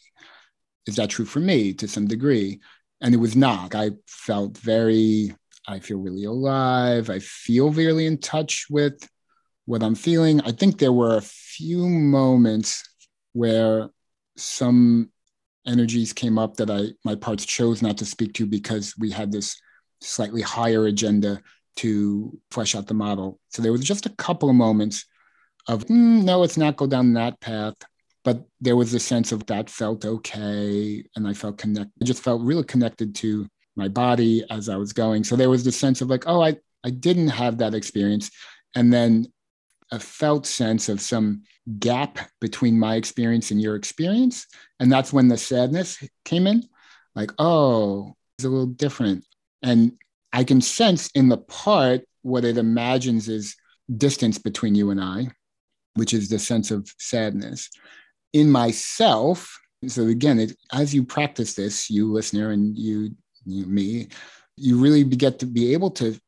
Is 0.87 0.95
that 0.97 1.09
true 1.09 1.25
for 1.25 1.39
me 1.39 1.73
to 1.73 1.87
some 1.87 2.07
degree? 2.07 2.59
And 3.01 3.13
it 3.13 3.17
was 3.17 3.35
not. 3.35 3.75
I 3.75 3.91
felt 4.07 4.57
very, 4.57 5.35
I 5.67 5.79
feel 5.79 5.99
really 5.99 6.25
alive. 6.25 7.09
I 7.09 7.19
feel 7.19 7.71
really 7.71 8.05
in 8.05 8.17
touch 8.17 8.67
with 8.69 9.07
what 9.65 9.83
I'm 9.83 9.95
feeling. 9.95 10.41
I 10.41 10.51
think 10.51 10.77
there 10.77 10.91
were 10.91 11.17
a 11.17 11.21
few 11.21 11.87
moments 11.87 12.83
where 13.33 13.89
some 14.37 15.09
energies 15.65 16.11
came 16.11 16.37
up 16.37 16.57
that 16.57 16.69
I 16.69 16.87
my 17.05 17.15
parts 17.15 17.45
chose 17.45 17.81
not 17.81 17.97
to 17.99 18.05
speak 18.05 18.33
to 18.33 18.45
because 18.45 18.95
we 18.97 19.11
had 19.11 19.31
this 19.31 19.55
slightly 20.01 20.41
higher 20.41 20.85
agenda 20.87 21.41
to 21.77 22.37
flesh 22.51 22.75
out 22.75 22.87
the 22.87 22.93
model. 22.93 23.39
So 23.49 23.61
there 23.61 23.71
was 23.71 23.83
just 23.83 24.05
a 24.05 24.15
couple 24.15 24.49
of 24.49 24.55
moments 24.55 25.05
of 25.67 25.85
mm, 25.85 26.23
no, 26.23 26.43
it's 26.43 26.57
not 26.57 26.75
go 26.75 26.87
down 26.87 27.13
that 27.13 27.39
path. 27.39 27.75
But 28.23 28.45
there 28.61 28.75
was 28.75 28.93
a 28.93 28.99
sense 28.99 29.31
of 29.31 29.45
that 29.47 29.69
felt 29.69 30.05
okay, 30.05 31.03
and 31.15 31.27
I 31.27 31.33
felt 31.33 31.57
connected. 31.57 31.91
I 32.01 32.05
just 32.05 32.23
felt 32.23 32.41
really 32.41 32.63
connected 32.63 33.15
to 33.15 33.47
my 33.75 33.87
body 33.87 34.43
as 34.49 34.69
I 34.69 34.77
was 34.77 34.93
going. 34.93 35.23
So 35.23 35.35
there 35.35 35.49
was 35.49 35.63
the 35.63 35.71
sense 35.71 36.01
of 36.01 36.09
like, 36.09 36.23
oh, 36.27 36.41
I 36.41 36.57
I 36.85 36.89
didn't 36.89 37.29
have 37.29 37.57
that 37.57 37.73
experience, 37.73 38.31
and 38.75 38.91
then 38.93 39.27
a 39.91 39.99
felt 39.99 40.45
sense 40.45 40.89
of 40.89 40.99
some 41.01 41.43
gap 41.79 42.17
between 42.41 42.79
my 42.79 42.95
experience 42.95 43.51
and 43.51 43.61
your 43.61 43.75
experience. 43.75 44.47
And 44.79 44.91
that's 44.91 45.13
when 45.13 45.27
the 45.27 45.37
sadness 45.37 46.03
came 46.25 46.47
in 46.47 46.63
like, 47.15 47.31
oh, 47.37 48.15
it's 48.37 48.45
a 48.45 48.49
little 48.49 48.65
different. 48.65 49.25
And 49.61 49.93
I 50.31 50.43
can 50.43 50.61
sense 50.61 51.09
in 51.13 51.29
the 51.29 51.37
part 51.37 52.01
what 52.21 52.45
it 52.45 52.57
imagines 52.57 53.29
is 53.29 53.55
distance 53.97 54.37
between 54.37 54.75
you 54.75 54.89
and 54.89 54.99
I, 54.99 55.29
which 55.95 56.13
is 56.13 56.29
the 56.29 56.39
sense 56.39 56.71
of 56.71 56.89
sadness. 56.97 57.69
In 58.33 58.49
myself, 58.49 59.59
so 59.87 60.07
again, 60.07 60.39
it, 60.39 60.55
as 60.71 60.93
you 60.93 61.03
practice 61.03 61.53
this, 61.53 61.89
you 61.89 62.11
listener 62.11 62.51
and 62.51 62.77
you, 62.77 63.11
you, 63.45 63.65
me, 63.65 64.07
you 64.57 64.79
really 64.79 65.03
get 65.03 65.39
to 65.39 65.45
be 65.45 65.73
able 65.73 65.91
to 65.91 66.19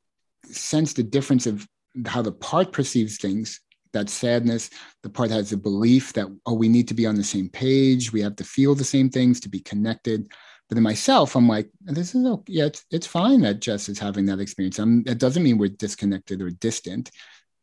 sense 0.46 0.94
the 0.94 1.04
difference 1.04 1.48
of 1.48 1.68
how 2.06 2.22
the 2.22 2.32
part 2.32 2.72
perceives 2.72 3.18
things 3.18 3.62
that 3.94 4.10
sadness 4.10 4.70
the 5.04 5.10
part 5.10 5.32
has 5.32 5.54
a 5.54 5.58
belief 5.58 6.12
that 6.14 6.28
oh 6.46 6.54
we 6.54 6.68
need 6.68 6.88
to 6.88 6.94
be 6.94 7.06
on 7.06 7.16
the 7.16 7.24
same 7.24 7.48
page 7.48 8.12
we 8.12 8.22
have 8.22 8.36
to 8.36 8.44
feel 8.44 8.76
the 8.76 8.84
same 8.84 9.10
things 9.10 9.40
to 9.40 9.50
be 9.50 9.60
connected. 9.60 10.28
But 10.68 10.78
in 10.78 10.84
myself 10.84 11.36
i'm 11.36 11.48
like 11.48 11.70
this 11.82 12.14
is 12.14 12.26
okay 12.26 12.54
yeah 12.54 12.66
it's, 12.66 12.84
it's 12.92 13.08
fine 13.08 13.42
that 13.42 13.62
jess 13.62 13.88
is 13.88 13.98
having 13.98 14.26
that 14.26 14.40
experience. 14.40 14.80
I'm, 14.80 15.04
it 15.08 15.18
doesn't 15.18 15.44
mean 15.44 15.58
we're 15.58 15.70
disconnected 15.70 16.42
or 16.42 16.50
distant 16.50 17.10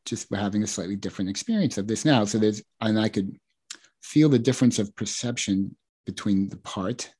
just 0.06 0.30
we're 0.30 0.38
having 0.38 0.62
a 0.62 0.66
slightly 0.66 0.96
different 0.96 1.30
experience 1.30 1.78
of 1.78 1.86
this 1.86 2.04
now. 2.04 2.24
So 2.24 2.38
there's 2.38 2.62
and 2.80 2.98
i 2.98 3.08
could 3.08 3.36
feel 4.02 4.28
the 4.28 4.38
difference 4.38 4.78
of 4.78 4.94
perception 4.96 5.74
between 6.06 6.48
the 6.48 6.56
part 6.58 7.10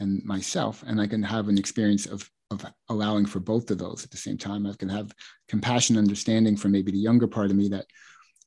and 0.00 0.22
myself 0.24 0.84
and 0.86 1.00
i 1.00 1.06
can 1.06 1.22
have 1.22 1.48
an 1.48 1.58
experience 1.58 2.06
of 2.06 2.30
of 2.50 2.64
allowing 2.88 3.26
for 3.26 3.40
both 3.40 3.70
of 3.70 3.78
those 3.78 4.04
at 4.04 4.10
the 4.10 4.16
same 4.16 4.38
time. 4.38 4.66
I 4.66 4.72
can 4.74 4.88
have 4.88 5.12
compassion, 5.48 5.98
understanding 5.98 6.56
for 6.56 6.68
maybe 6.68 6.92
the 6.92 6.98
younger 6.98 7.26
part 7.26 7.50
of 7.50 7.56
me 7.56 7.68
that 7.68 7.86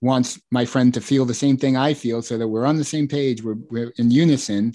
wants 0.02 0.40
my 0.52 0.66
friend 0.66 0.94
to 0.94 1.02
feel 1.02 1.26
the 1.26 1.34
same 1.34 1.58
thing 1.58 1.76
I 1.76 1.94
feel 1.94 2.22
so 2.22 2.38
that 2.38 2.48
we're 2.48 2.66
on 2.66 2.78
the 2.78 2.84
same 2.84 3.08
page, 3.08 3.44
we're, 3.44 3.58
we're 3.70 3.94
in 3.98 4.12
unison, 4.12 4.74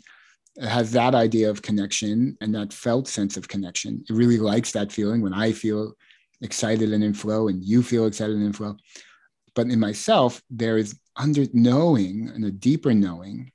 has 0.61 0.93
that 0.93 1.15
idea 1.15 1.49
of 1.49 1.63
connection 1.63 2.37
and 2.41 2.55
that 2.55 2.73
felt 2.73 3.09
sense 3.09 3.37
of 3.37 3.49
connection. 3.49 4.05
It 4.09 4.13
really 4.13 4.39
likes 4.39 4.73
that 4.73 4.93
feeling 4.93 5.23
when 5.23 5.33
I 5.33 5.53
feel 5.53 5.95
excited 6.43 6.93
and 6.93 7.03
in 7.03 7.15
flow 7.15 7.49
and 7.49 7.65
you 7.65 7.83
feel 7.83 8.07
excited 8.07 8.37
and 8.37 8.45
in 8.45 8.53
flow. 8.53 8.77
But 9.55 9.69
in 9.69 9.81
myself, 9.81 10.43
there 10.51 10.77
is 10.77 10.99
under 11.17 11.45
knowing 11.53 12.31
and 12.35 12.45
a 12.45 12.51
deeper 12.51 12.93
knowing 12.93 13.53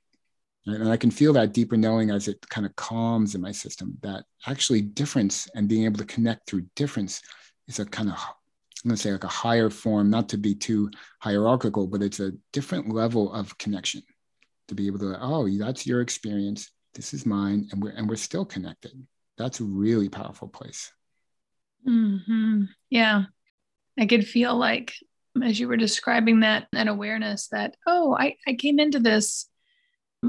and 0.66 0.88
I 0.88 0.96
can 0.96 1.10
feel 1.10 1.32
that 1.34 1.52
deeper 1.52 1.76
knowing 1.76 2.10
as 2.10 2.28
it 2.28 2.46
kind 2.48 2.66
of 2.66 2.76
calms 2.76 3.34
in 3.34 3.40
my 3.40 3.52
system 3.52 3.96
that 4.02 4.24
actually 4.46 4.82
difference 4.82 5.48
and 5.54 5.68
being 5.68 5.84
able 5.84 5.98
to 5.98 6.04
connect 6.04 6.48
through 6.48 6.66
difference 6.76 7.22
is 7.66 7.78
a 7.78 7.86
kind 7.86 8.10
of, 8.10 8.14
I'm 8.16 8.90
going 8.90 8.96
to 8.96 9.02
say 9.02 9.12
like 9.12 9.24
a 9.24 9.28
higher 9.28 9.70
form, 9.70 10.10
not 10.10 10.28
to 10.30 10.36
be 10.36 10.54
too 10.54 10.90
hierarchical, 11.20 11.86
but 11.86 12.02
it's 12.02 12.20
a 12.20 12.32
different 12.52 12.92
level 12.92 13.32
of 13.32 13.56
connection 13.58 14.02
to 14.68 14.74
be 14.74 14.86
able 14.86 14.98
to, 15.00 15.18
oh, 15.20 15.48
that's 15.58 15.86
your 15.86 16.00
experience. 16.00 16.70
This 16.94 17.14
is 17.14 17.24
mine. 17.24 17.68
And 17.72 17.82
we're, 17.82 17.90
and 17.90 18.08
we're 18.08 18.16
still 18.16 18.44
connected. 18.44 18.92
That's 19.38 19.60
a 19.60 19.64
really 19.64 20.08
powerful 20.08 20.48
place. 20.48 20.92
Mm-hmm. 21.88 22.64
Yeah. 22.90 23.24
I 23.98 24.06
could 24.06 24.26
feel 24.26 24.56
like 24.56 24.94
as 25.42 25.58
you 25.58 25.68
were 25.68 25.76
describing 25.76 26.40
that 26.40 26.66
an 26.72 26.88
awareness 26.88 27.48
that, 27.48 27.76
oh, 27.86 28.16
I, 28.18 28.36
I 28.46 28.54
came 28.54 28.78
into 28.78 28.98
this 28.98 29.46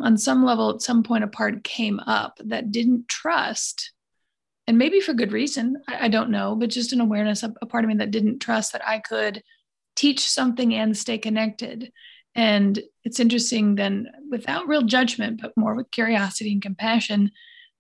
on 0.02 0.18
some 0.18 0.45
level 0.45 0.69
at 0.69 0.82
some 0.82 1.03
point 1.03 1.23
a 1.23 1.28
part 1.28 1.64
came 1.64 1.99
up 1.99 2.40
that 2.45 2.72
didn't 2.72 3.10
trust 3.10 3.91
and 4.68 4.78
maybe 4.78 5.02
for 5.02 5.14
good 5.14 5.34
reason 5.34 5.82
I, 5.86 6.06
I, 6.06 6.07
don't 6.07 6.30
know 6.30 6.56
but 6.56 6.69
just 6.69 6.94
an 6.94 7.02
awareness 7.02 7.44
of 7.44 7.57
a 7.61 7.65
part 7.65 7.84
of 7.84 7.90
me 7.90 7.95
that 7.95 8.10
didn't 8.10 8.40
trust 8.40 8.72
that 8.72 8.88
i 8.88 8.99
could 8.99 9.44
teach 9.95 10.28
something 10.30 10.73
and 10.73 10.98
stay 10.98 11.18
connected. 11.18 11.91
And 12.34 12.80
it's 13.03 13.19
interesting 13.19 13.76
then 13.76 14.07
without 14.30 14.68
real 14.68 14.84
judgment 14.84 15.41
but 15.41 15.52
more 15.57 15.76
with 15.76 15.91
curiosity 15.91 16.53
and 16.53 16.61
compassion 16.61 17.32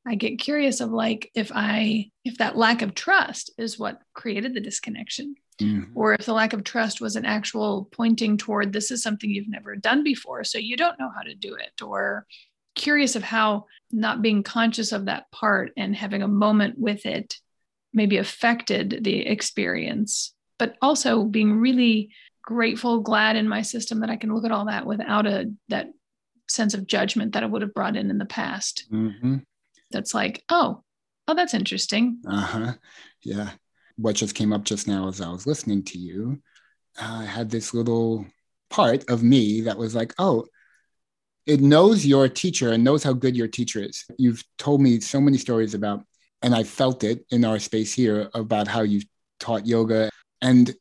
i 0.05 0.15
get 0.15 0.39
curious 0.39 0.81
of 0.81 0.89
like 0.89 1.31
if 1.35 1.51
i 1.53 2.09
if 2.25 2.37
that 2.39 2.57
lack 2.57 2.81
of 2.81 2.93
trust 2.93 3.51
is 3.57 3.79
what 3.79 4.01
created 4.13 4.53
the 4.53 4.59
disconnection 4.59 5.35
Mm-hmm. 5.61 5.91
Or 5.95 6.13
if 6.13 6.25
the 6.25 6.33
lack 6.33 6.53
of 6.53 6.63
trust 6.63 7.01
was 7.01 7.15
an 7.15 7.25
actual 7.25 7.87
pointing 7.91 8.37
toward 8.37 8.73
this 8.73 8.91
is 8.91 9.03
something 9.03 9.29
you've 9.29 9.49
never 9.49 9.75
done 9.75 10.03
before, 10.03 10.43
so 10.43 10.57
you 10.57 10.77
don't 10.77 10.99
know 10.99 11.11
how 11.15 11.21
to 11.21 11.35
do 11.35 11.55
it, 11.55 11.81
or 11.81 12.25
curious 12.75 13.15
of 13.15 13.23
how 13.23 13.65
not 13.91 14.21
being 14.21 14.43
conscious 14.43 14.91
of 14.91 15.05
that 15.05 15.29
part 15.31 15.71
and 15.77 15.95
having 15.95 16.21
a 16.21 16.27
moment 16.27 16.77
with 16.77 17.05
it 17.05 17.35
maybe 17.93 18.17
affected 18.17 18.99
the 19.03 19.27
experience, 19.27 20.33
but 20.57 20.77
also 20.81 21.23
being 21.23 21.59
really 21.59 22.11
grateful, 22.41 23.01
glad 23.01 23.35
in 23.35 23.47
my 23.47 23.61
system 23.61 23.99
that 23.99 24.09
I 24.09 24.15
can 24.15 24.33
look 24.33 24.45
at 24.45 24.51
all 24.51 24.65
that 24.65 24.85
without 24.85 25.27
a 25.27 25.51
that 25.69 25.87
sense 26.49 26.73
of 26.73 26.87
judgment 26.87 27.33
that 27.33 27.43
I 27.43 27.45
would 27.45 27.61
have 27.61 27.73
brought 27.73 27.95
in 27.95 28.09
in 28.09 28.17
the 28.17 28.25
past. 28.25 28.85
Mm-hmm. 28.91 29.37
That's 29.91 30.13
like, 30.13 30.43
oh, 30.49 30.83
oh, 31.27 31.33
that's 31.33 31.53
interesting. 31.53 32.21
Uh 32.25 32.41
huh. 32.41 32.73
Yeah 33.23 33.51
what 34.01 34.15
just 34.15 34.35
came 34.35 34.53
up 34.53 34.63
just 34.63 34.87
now 34.87 35.07
as 35.07 35.21
I 35.21 35.29
was 35.29 35.47
listening 35.47 35.83
to 35.85 35.97
you, 35.97 36.41
I 36.99 37.25
had 37.25 37.49
this 37.49 37.73
little 37.73 38.25
part 38.69 39.09
of 39.09 39.23
me 39.23 39.61
that 39.61 39.77
was 39.77 39.95
like, 39.95 40.13
oh, 40.17 40.45
it 41.45 41.61
knows 41.61 42.05
your 42.05 42.27
teacher 42.29 42.71
and 42.71 42.83
knows 42.83 43.03
how 43.03 43.13
good 43.13 43.35
your 43.35 43.47
teacher 43.47 43.81
is. 43.83 44.05
You've 44.17 44.43
told 44.57 44.81
me 44.81 44.99
so 44.99 45.19
many 45.19 45.37
stories 45.37 45.73
about, 45.73 46.03
and 46.41 46.53
I 46.53 46.63
felt 46.63 47.03
it 47.03 47.25
in 47.31 47.45
our 47.45 47.59
space 47.59 47.93
here 47.93 48.29
about 48.33 48.67
how 48.67 48.81
you've 48.81 49.05
taught 49.39 49.65
yoga. 49.65 50.09
And 50.41 50.73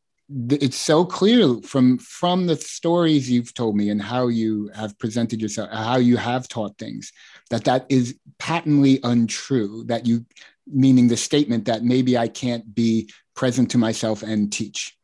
it's 0.48 0.76
so 0.76 1.04
clear 1.04 1.56
from 1.62 1.98
from 1.98 2.46
the 2.46 2.54
stories 2.54 3.28
you've 3.28 3.52
told 3.52 3.74
me 3.76 3.90
and 3.90 4.00
how 4.00 4.28
you 4.28 4.70
have 4.74 4.96
presented 4.98 5.42
yourself 5.42 5.68
how 5.72 5.96
you 5.96 6.16
have 6.16 6.46
taught 6.46 6.78
things 6.78 7.10
that 7.50 7.64
that 7.64 7.84
is 7.88 8.16
patently 8.38 9.00
untrue 9.02 9.82
that 9.86 10.06
you 10.06 10.24
meaning 10.72 11.08
the 11.08 11.16
statement 11.16 11.64
that 11.66 11.82
maybe 11.82 12.16
I 12.16 12.28
can't 12.28 12.74
be 12.74 13.10
present 13.34 13.70
to 13.72 13.78
myself 13.78 14.22
and 14.22 14.52
teach. 14.52 14.96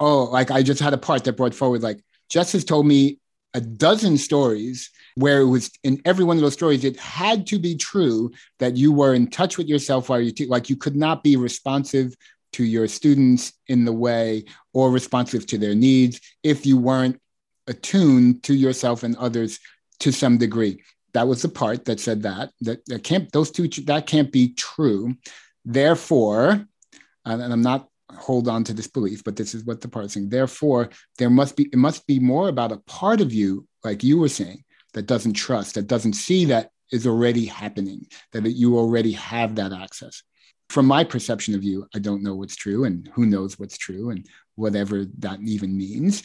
Oh, 0.00 0.24
like 0.24 0.50
I 0.50 0.62
just 0.62 0.80
had 0.80 0.94
a 0.94 0.98
part 0.98 1.24
that 1.24 1.36
brought 1.36 1.54
forward, 1.54 1.82
like 1.82 2.00
Jess 2.28 2.52
has 2.52 2.64
told 2.64 2.86
me 2.86 3.18
a 3.54 3.60
dozen 3.60 4.18
stories 4.18 4.90
where 5.16 5.40
it 5.40 5.46
was 5.46 5.70
in 5.84 6.02
every 6.04 6.24
one 6.24 6.36
of 6.36 6.42
those 6.42 6.54
stories, 6.54 6.84
it 6.84 6.98
had 6.98 7.46
to 7.46 7.58
be 7.58 7.76
true 7.76 8.32
that 8.58 8.76
you 8.76 8.92
were 8.92 9.14
in 9.14 9.30
touch 9.30 9.56
with 9.56 9.68
yourself 9.68 10.08
while 10.08 10.20
you 10.20 10.32
like 10.48 10.68
you 10.68 10.76
could 10.76 10.96
not 10.96 11.22
be 11.22 11.36
responsive 11.36 12.16
to 12.52 12.64
your 12.64 12.88
students 12.88 13.52
in 13.68 13.84
the 13.84 13.92
way 13.92 14.44
or 14.72 14.90
responsive 14.90 15.46
to 15.46 15.58
their 15.58 15.74
needs 15.74 16.20
if 16.42 16.66
you 16.66 16.76
weren't 16.76 17.20
attuned 17.66 18.42
to 18.42 18.54
yourself 18.54 19.02
and 19.02 19.16
others 19.16 19.58
to 20.00 20.12
some 20.12 20.38
degree. 20.38 20.82
That 21.14 21.28
was 21.28 21.42
the 21.42 21.48
part 21.48 21.86
that 21.86 22.00
said 22.00 22.22
that 22.22 22.50
that, 22.60 22.84
that 22.86 23.04
can't 23.04 23.30
those 23.32 23.50
two 23.50 23.68
that 23.84 24.06
can't 24.06 24.30
be 24.30 24.52
true. 24.54 25.14
Therefore, 25.64 26.66
and 27.24 27.42
I'm 27.42 27.62
not 27.62 27.88
hold 28.12 28.48
on 28.48 28.64
to 28.64 28.74
this 28.74 28.86
belief, 28.86 29.24
but 29.24 29.36
this 29.36 29.54
is 29.54 29.64
what 29.64 29.80
the 29.80 29.88
part 29.88 30.06
is 30.06 30.12
saying. 30.12 30.28
Therefore, 30.28 30.90
there 31.18 31.30
must 31.30 31.56
be 31.56 31.64
it 31.72 31.78
must 31.78 32.06
be 32.06 32.18
more 32.18 32.48
about 32.48 32.72
a 32.72 32.78
part 32.78 33.20
of 33.20 33.32
you, 33.32 33.66
like 33.82 34.02
you 34.04 34.18
were 34.18 34.28
saying, 34.28 34.64
that 34.92 35.06
doesn't 35.06 35.34
trust, 35.34 35.74
that 35.74 35.86
doesn't 35.86 36.14
see 36.14 36.46
that 36.46 36.70
is 36.92 37.06
already 37.06 37.46
happening, 37.46 38.06
that 38.32 38.44
you 38.50 38.78
already 38.78 39.12
have 39.12 39.56
that 39.56 39.72
access. 39.72 40.22
From 40.70 40.86
my 40.86 41.04
perception 41.04 41.54
of 41.54 41.62
you, 41.62 41.86
I 41.94 41.98
don't 41.98 42.22
know 42.22 42.34
what's 42.34 42.56
true, 42.56 42.84
and 42.84 43.08
who 43.14 43.26
knows 43.26 43.58
what's 43.58 43.78
true, 43.78 44.10
and 44.10 44.26
whatever 44.54 45.04
that 45.18 45.40
even 45.40 45.76
means. 45.76 46.22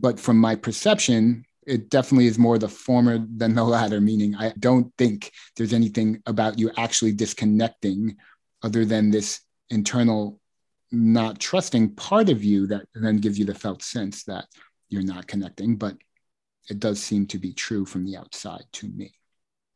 But 0.00 0.18
from 0.18 0.38
my 0.38 0.56
perception, 0.56 1.44
it 1.66 1.88
definitely 1.90 2.26
is 2.26 2.38
more 2.38 2.58
the 2.58 2.68
former 2.68 3.18
than 3.36 3.54
the 3.54 3.64
latter, 3.64 4.00
meaning 4.00 4.34
I 4.34 4.52
don't 4.58 4.92
think 4.98 5.32
there's 5.56 5.72
anything 5.72 6.22
about 6.26 6.58
you 6.58 6.70
actually 6.76 7.12
disconnecting 7.12 8.16
other 8.62 8.84
than 8.84 9.10
this 9.10 9.40
internal 9.70 10.40
not 10.92 11.40
trusting 11.40 11.94
part 11.94 12.28
of 12.28 12.44
you 12.44 12.66
that 12.68 12.86
then 12.94 13.18
gives 13.18 13.38
you 13.38 13.44
the 13.44 13.54
felt 13.54 13.82
sense 13.82 14.24
that 14.24 14.46
you're 14.88 15.02
not 15.02 15.26
connecting. 15.26 15.76
But 15.76 15.96
it 16.70 16.78
does 16.78 17.02
seem 17.02 17.26
to 17.26 17.38
be 17.38 17.52
true 17.52 17.84
from 17.84 18.04
the 18.04 18.16
outside 18.16 18.64
to 18.72 18.88
me. 18.88 19.12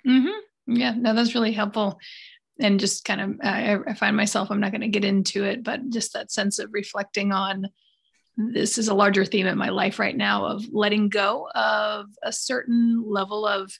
Mm-hmm. 0.06 0.76
Yeah, 0.76 0.94
no, 0.96 1.14
that's 1.14 1.34
really 1.34 1.52
helpful. 1.52 1.98
And 2.60 2.80
just 2.80 3.04
kind 3.04 3.20
of, 3.20 3.34
I, 3.42 3.78
I 3.86 3.94
find 3.94 4.16
myself, 4.16 4.50
I'm 4.50 4.60
not 4.60 4.72
going 4.72 4.80
to 4.80 4.88
get 4.88 5.04
into 5.04 5.44
it, 5.44 5.62
but 5.62 5.90
just 5.90 6.12
that 6.12 6.32
sense 6.32 6.58
of 6.58 6.70
reflecting 6.72 7.32
on 7.32 7.66
this 8.38 8.78
is 8.78 8.86
a 8.86 8.94
larger 8.94 9.24
theme 9.24 9.46
in 9.46 9.58
my 9.58 9.68
life 9.68 9.98
right 9.98 10.16
now 10.16 10.46
of 10.46 10.64
letting 10.70 11.08
go 11.08 11.48
of 11.56 12.06
a 12.22 12.32
certain 12.32 13.02
level 13.04 13.44
of 13.44 13.76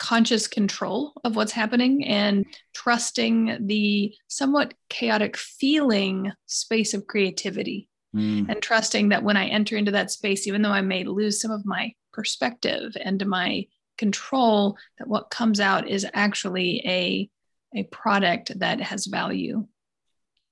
conscious 0.00 0.48
control 0.48 1.12
of 1.24 1.36
what's 1.36 1.52
happening 1.52 2.04
and 2.06 2.44
trusting 2.74 3.56
the 3.66 4.12
somewhat 4.26 4.74
chaotic 4.88 5.36
feeling 5.36 6.32
space 6.46 6.92
of 6.92 7.06
creativity 7.06 7.88
mm. 8.16 8.48
and 8.48 8.60
trusting 8.60 9.10
that 9.10 9.22
when 9.22 9.36
I 9.36 9.46
enter 9.46 9.76
into 9.76 9.92
that 9.92 10.10
space, 10.10 10.48
even 10.48 10.62
though 10.62 10.72
I 10.72 10.80
may 10.80 11.04
lose 11.04 11.40
some 11.40 11.52
of 11.52 11.64
my 11.64 11.92
perspective 12.12 12.96
and 13.00 13.24
my 13.26 13.66
control, 13.96 14.76
that 14.98 15.06
what 15.06 15.30
comes 15.30 15.60
out 15.60 15.88
is 15.88 16.06
actually 16.14 16.82
a 16.84 17.30
a 17.76 17.84
product 17.84 18.58
that 18.58 18.80
has 18.80 19.06
value. 19.06 19.68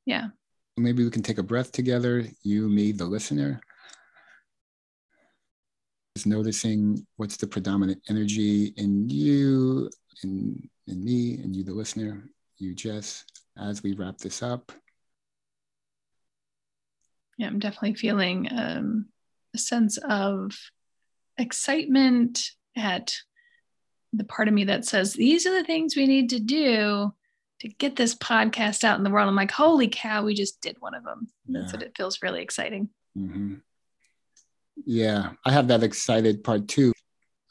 Yeah 0.07 0.29
maybe 0.79 1.05
we 1.05 1.11
can 1.11 1.23
take 1.23 1.39
a 1.39 1.43
breath 1.43 1.73
together, 1.73 2.25
you, 2.43 2.69
me, 2.69 2.93
the 2.93 3.05
listener. 3.05 3.61
Just 6.17 6.27
noticing 6.27 7.07
what's 7.17 7.37
the 7.37 7.47
predominant 7.47 8.03
energy 8.09 8.73
in 8.77 9.09
you, 9.09 9.91
in, 10.23 10.69
in 10.87 11.05
me, 11.05 11.35
and 11.35 11.55
you, 11.55 11.65
the 11.65 11.73
listener, 11.73 12.29
you, 12.59 12.75
Jess, 12.75 13.25
as 13.59 13.83
we 13.83 13.95
wrap 13.95 14.19
this 14.19 14.43
up. 14.43 14.73
Yeah, 17.37 17.47
I'm 17.47 17.61
definitely 17.61 17.95
feeling 17.95 18.49
um, 18.51 19.07
a 19.55 19.59
sense 19.59 19.97
of 19.99 20.59
excitement 21.37 22.51
at 22.77 23.15
the 24.13 24.25
part 24.25 24.49
of 24.49 24.55
me 24.55 24.65
that 24.65 24.85
says, 24.85 25.13
these 25.13 25.47
are 25.47 25.53
the 25.53 25.65
things 25.65 25.95
we 25.95 26.07
need 26.07 26.31
to 26.31 26.41
do 26.41 27.13
to 27.61 27.69
get 27.69 27.97
this 27.97 28.15
podcast 28.15 28.85
out 28.85 28.99
in 28.99 29.05
the 29.05 29.11
world. 29.11 29.29
I'm 29.29 29.35
like, 29.35 29.51
holy 29.51 29.89
cow, 29.89 30.25
we 30.25 30.35
just 30.35 30.61
did 30.61 30.77
one 30.81 30.95
of 30.95 31.05
them. 31.05 31.29
Yeah. 31.47 31.61
That's 31.61 31.73
what 31.73 31.83
it 31.83 31.97
feels 31.97 32.23
really 32.23 32.43
exciting. 32.43 32.89
Mm-hmm. 33.17 33.55
Yeah, 34.85 35.33
I 35.45 35.53
have 35.53 35.69
that 35.69 35.83
excited 35.83 36.45
part 36.45 36.69
too. 36.69 36.93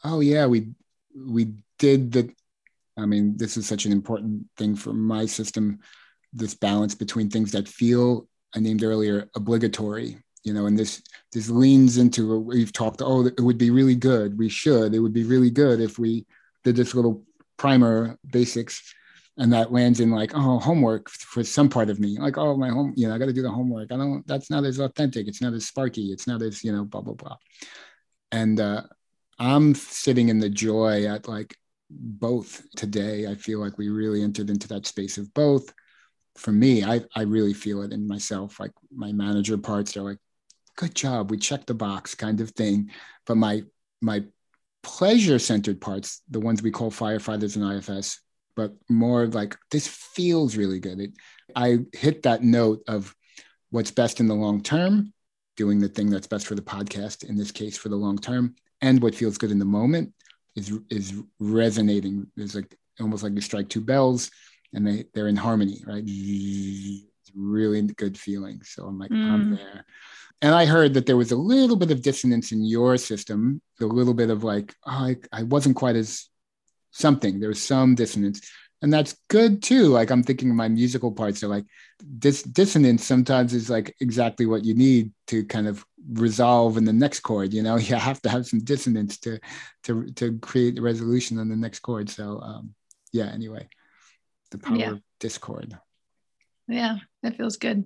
Oh 0.04 0.22
yeah, 0.22 0.46
we 0.46 0.70
we 1.16 1.54
did 1.78 2.12
the. 2.12 2.32
I 2.98 3.06
mean, 3.06 3.38
this 3.38 3.58
is 3.58 3.68
such 3.68 3.86
an 3.86 3.92
important 3.92 4.46
thing 4.58 4.76
for 4.76 4.94
my 4.94 5.26
system. 5.26 5.80
This 6.34 6.56
balance 6.56 6.96
between 6.96 7.30
things 7.30 7.52
that 7.52 7.68
feel 7.68 8.28
I 8.56 8.60
named 8.60 8.84
earlier 8.84 9.30
obligatory, 9.36 10.18
you 10.44 10.54
know, 10.54 10.68
and 10.68 10.80
this 10.80 11.02
this 11.34 11.50
leans 11.50 11.98
into 11.98 12.40
we've 12.40 12.74
talked. 12.74 13.02
Oh, 13.02 13.26
it 13.26 13.42
would 13.42 13.58
be 13.58 13.72
really 13.72 13.96
good. 13.96 14.38
We 14.38 14.50
should. 14.50 14.96
It 14.96 15.00
would 15.00 15.14
be 15.14 15.24
really 15.24 15.52
good 15.52 15.82
if 15.82 16.00
we 16.00 16.26
did 16.64 16.76
this 16.76 16.96
little 16.96 17.24
primer 17.58 18.18
basics 18.32 18.94
and 19.38 19.53
that 19.53 19.72
lands 19.72 19.99
in 19.99 20.09
like 20.09 20.31
oh 20.34 20.59
homework 20.59 21.09
for 21.09 21.43
some 21.43 21.69
part 21.69 21.89
of 21.89 21.99
me. 21.99 22.18
Like 22.19 22.38
oh 22.38 22.57
my 22.57 22.69
home 22.69 22.93
you 22.95 23.07
know 23.07 23.15
i 23.15 23.18
got 23.18 23.26
to 23.26 23.34
do 23.34 23.41
the 23.41 23.51
homework. 23.51 23.91
I 23.91 23.97
don't 23.97 24.26
that's 24.27 24.49
not 24.49 24.65
as 24.65 24.80
authentic. 24.80 25.27
It's 25.27 25.41
not 25.41 25.53
as 25.53 25.68
sparky. 25.68 26.11
It's 26.11 26.27
not 26.27 26.41
as 26.41 26.64
you 26.64 26.72
know 26.72 26.84
blah 26.85 27.01
blah 27.01 27.14
blah. 27.14 27.38
And 28.31 28.59
uh, 28.59 28.84
i'm 29.39 29.76
sitting 29.76 30.30
in 30.30 30.39
the 30.39 30.49
joy 30.49 31.05
at 31.05 31.27
like 31.27 31.55
both 31.89 32.64
today. 32.76 33.27
I 33.27 33.35
feel 33.35 33.59
like 33.59 33.77
we 33.77 33.89
really 33.89 34.23
entered 34.23 34.49
into 34.49 34.68
that 34.69 34.85
space 34.85 35.18
of 35.18 35.34
both. 35.34 35.73
For 36.35 36.51
me 36.51 36.84
i 36.84 37.01
i 37.15 37.22
really 37.22 37.53
feel 37.53 37.84
it 37.84 37.93
in 37.93 38.07
myself. 38.07 38.59
Like 38.59 38.72
my 38.93 39.11
manager 39.11 39.57
parts 39.57 39.95
are 39.97 40.01
like 40.01 40.19
good 40.76 40.95
job. 40.95 41.31
We 41.31 41.38
checked 41.38 41.68
the 41.68 41.73
box 41.73 42.15
kind 42.15 42.41
of 42.41 42.51
thing. 42.51 42.91
But 43.26 43.38
my 43.38 43.64
my 44.01 44.23
pleasure 44.84 45.38
centered 45.38 45.81
parts 45.81 46.22
the 46.30 46.39
ones 46.39 46.61
we 46.61 46.72
call 46.72 46.89
firefighters 46.89 47.57
and 47.57 47.77
IFS 47.77 48.22
but 48.58 48.74
more 48.90 49.28
like 49.28 49.56
this 49.72 49.88
feels 49.88 50.58
really 50.58 50.80
good. 50.80 51.00
It, 51.00 51.12
I 51.56 51.80
hit 51.94 52.24
that 52.24 52.44
note 52.44 52.82
of 52.88 53.16
what's 53.70 53.92
best 53.92 54.20
in 54.20 54.28
the 54.28 54.34
long 54.34 54.62
term, 54.62 55.14
doing 55.56 55.80
the 55.80 55.88
thing 55.88 56.10
that's 56.10 56.28
best 56.28 56.48
for 56.48 56.56
the 56.56 56.62
podcast, 56.62 57.24
in 57.24 57.38
this 57.38 57.52
case 57.52 57.78
for 57.78 57.90
the 57.90 57.96
long 57.96 58.18
term, 58.18 58.56
and 58.82 59.02
what 59.02 59.16
feels 59.16 59.38
good 59.38 59.52
in 59.52 59.60
the 59.60 59.66
moment 59.66 60.14
is 60.56 60.74
is 60.90 61.14
resonating. 61.40 62.28
It's 62.36 62.56
like 62.56 62.76
almost 63.00 63.24
like 63.24 63.34
you 63.34 63.42
strike 63.42 63.70
two 63.70 63.82
bells 63.82 64.32
and 64.74 64.86
they, 64.86 65.06
they're 65.14 65.28
in 65.28 65.36
harmony, 65.36 65.84
right? 65.86 66.04
It's 66.06 67.32
really 67.36 67.82
good 67.84 68.18
feeling. 68.18 68.62
So 68.64 68.86
I'm 68.86 68.98
like, 68.98 69.12
mm. 69.12 69.32
I'm 69.32 69.56
there. 69.56 69.86
And 70.42 70.54
I 70.54 70.66
heard 70.66 70.94
that 70.96 71.06
there 71.06 71.18
was 71.18 71.32
a 71.32 71.38
little 71.38 71.76
bit 71.76 71.92
of 71.92 72.02
dissonance 72.02 72.52
in 72.52 72.64
your 72.64 72.98
system, 72.98 73.62
a 73.82 73.86
little 73.86 74.14
bit 74.14 74.30
of 74.30 74.44
like, 74.44 74.74
oh, 74.86 74.92
I, 74.92 75.16
I 75.32 75.44
wasn't 75.44 75.76
quite 75.76 75.96
as 75.96 76.28
something. 76.98 77.40
There's 77.40 77.61
some 77.61 77.95
dissonance. 77.95 78.41
And 78.82 78.94
that's 78.94 79.18
good 79.28 79.64
too. 79.64 79.88
Like 79.88 80.11
I'm 80.11 80.24
thinking 80.24 80.49
of 80.49 80.56
my 80.56 80.68
musical 80.68 81.11
parts 81.11 81.44
are 81.44 81.48
like 81.48 81.65
this 81.99 82.44
dissonance 82.44 83.03
sometimes 83.03 83.53
is 83.53 83.69
like 83.69 83.95
exactly 84.02 84.45
what 84.45 84.65
you 84.65 84.76
need 84.76 85.11
to 85.28 85.45
kind 85.45 85.68
of 85.68 85.84
resolve 86.14 86.78
in 86.78 86.86
the 86.86 86.94
next 86.94 87.22
chord. 87.22 87.53
You 87.53 87.64
know, 87.64 87.76
you 87.78 87.95
have 87.95 88.22
to 88.22 88.30
have 88.30 88.45
some 88.45 88.60
dissonance 88.60 89.18
to 89.19 89.40
to 89.84 90.11
to 90.14 90.38
create 90.40 90.78
a 90.78 90.82
resolution 90.82 91.40
on 91.40 91.49
the 91.49 91.56
next 91.56 91.80
chord. 91.80 92.10
So 92.10 92.40
um 92.41 92.76
yeah, 93.11 93.26
anyway. 93.26 93.68
The 94.52 94.60
power 94.60 94.78
yeah. 94.78 94.91
of 94.91 95.02
discord. 95.19 95.78
Yeah, 96.68 96.98
that 97.24 97.36
feels 97.36 97.57
good. 97.57 97.86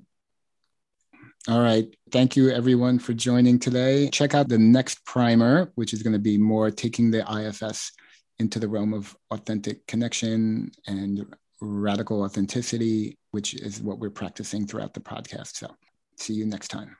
All 1.47 1.61
right. 1.61 1.87
Thank 2.11 2.35
you, 2.35 2.49
everyone, 2.51 2.99
for 2.99 3.13
joining 3.13 3.57
today. 3.57 4.09
Check 4.09 4.35
out 4.35 4.47
the 4.47 4.59
next 4.59 5.03
primer, 5.05 5.71
which 5.73 5.91
is 5.91 6.03
going 6.03 6.13
to 6.13 6.19
be 6.19 6.37
more 6.37 6.69
taking 6.69 7.09
the 7.09 7.25
IFS 7.27 7.93
into 8.41 8.59
the 8.59 8.67
realm 8.67 8.93
of 8.93 9.15
authentic 9.31 9.87
connection 9.87 10.71
and 10.87 11.25
radical 11.61 12.23
authenticity, 12.23 13.15
which 13.31 13.53
is 13.53 13.81
what 13.81 13.99
we're 13.99 14.09
practicing 14.09 14.67
throughout 14.67 14.93
the 14.93 14.99
podcast. 14.99 15.55
So, 15.55 15.73
see 16.17 16.33
you 16.33 16.45
next 16.45 16.67
time. 16.67 16.97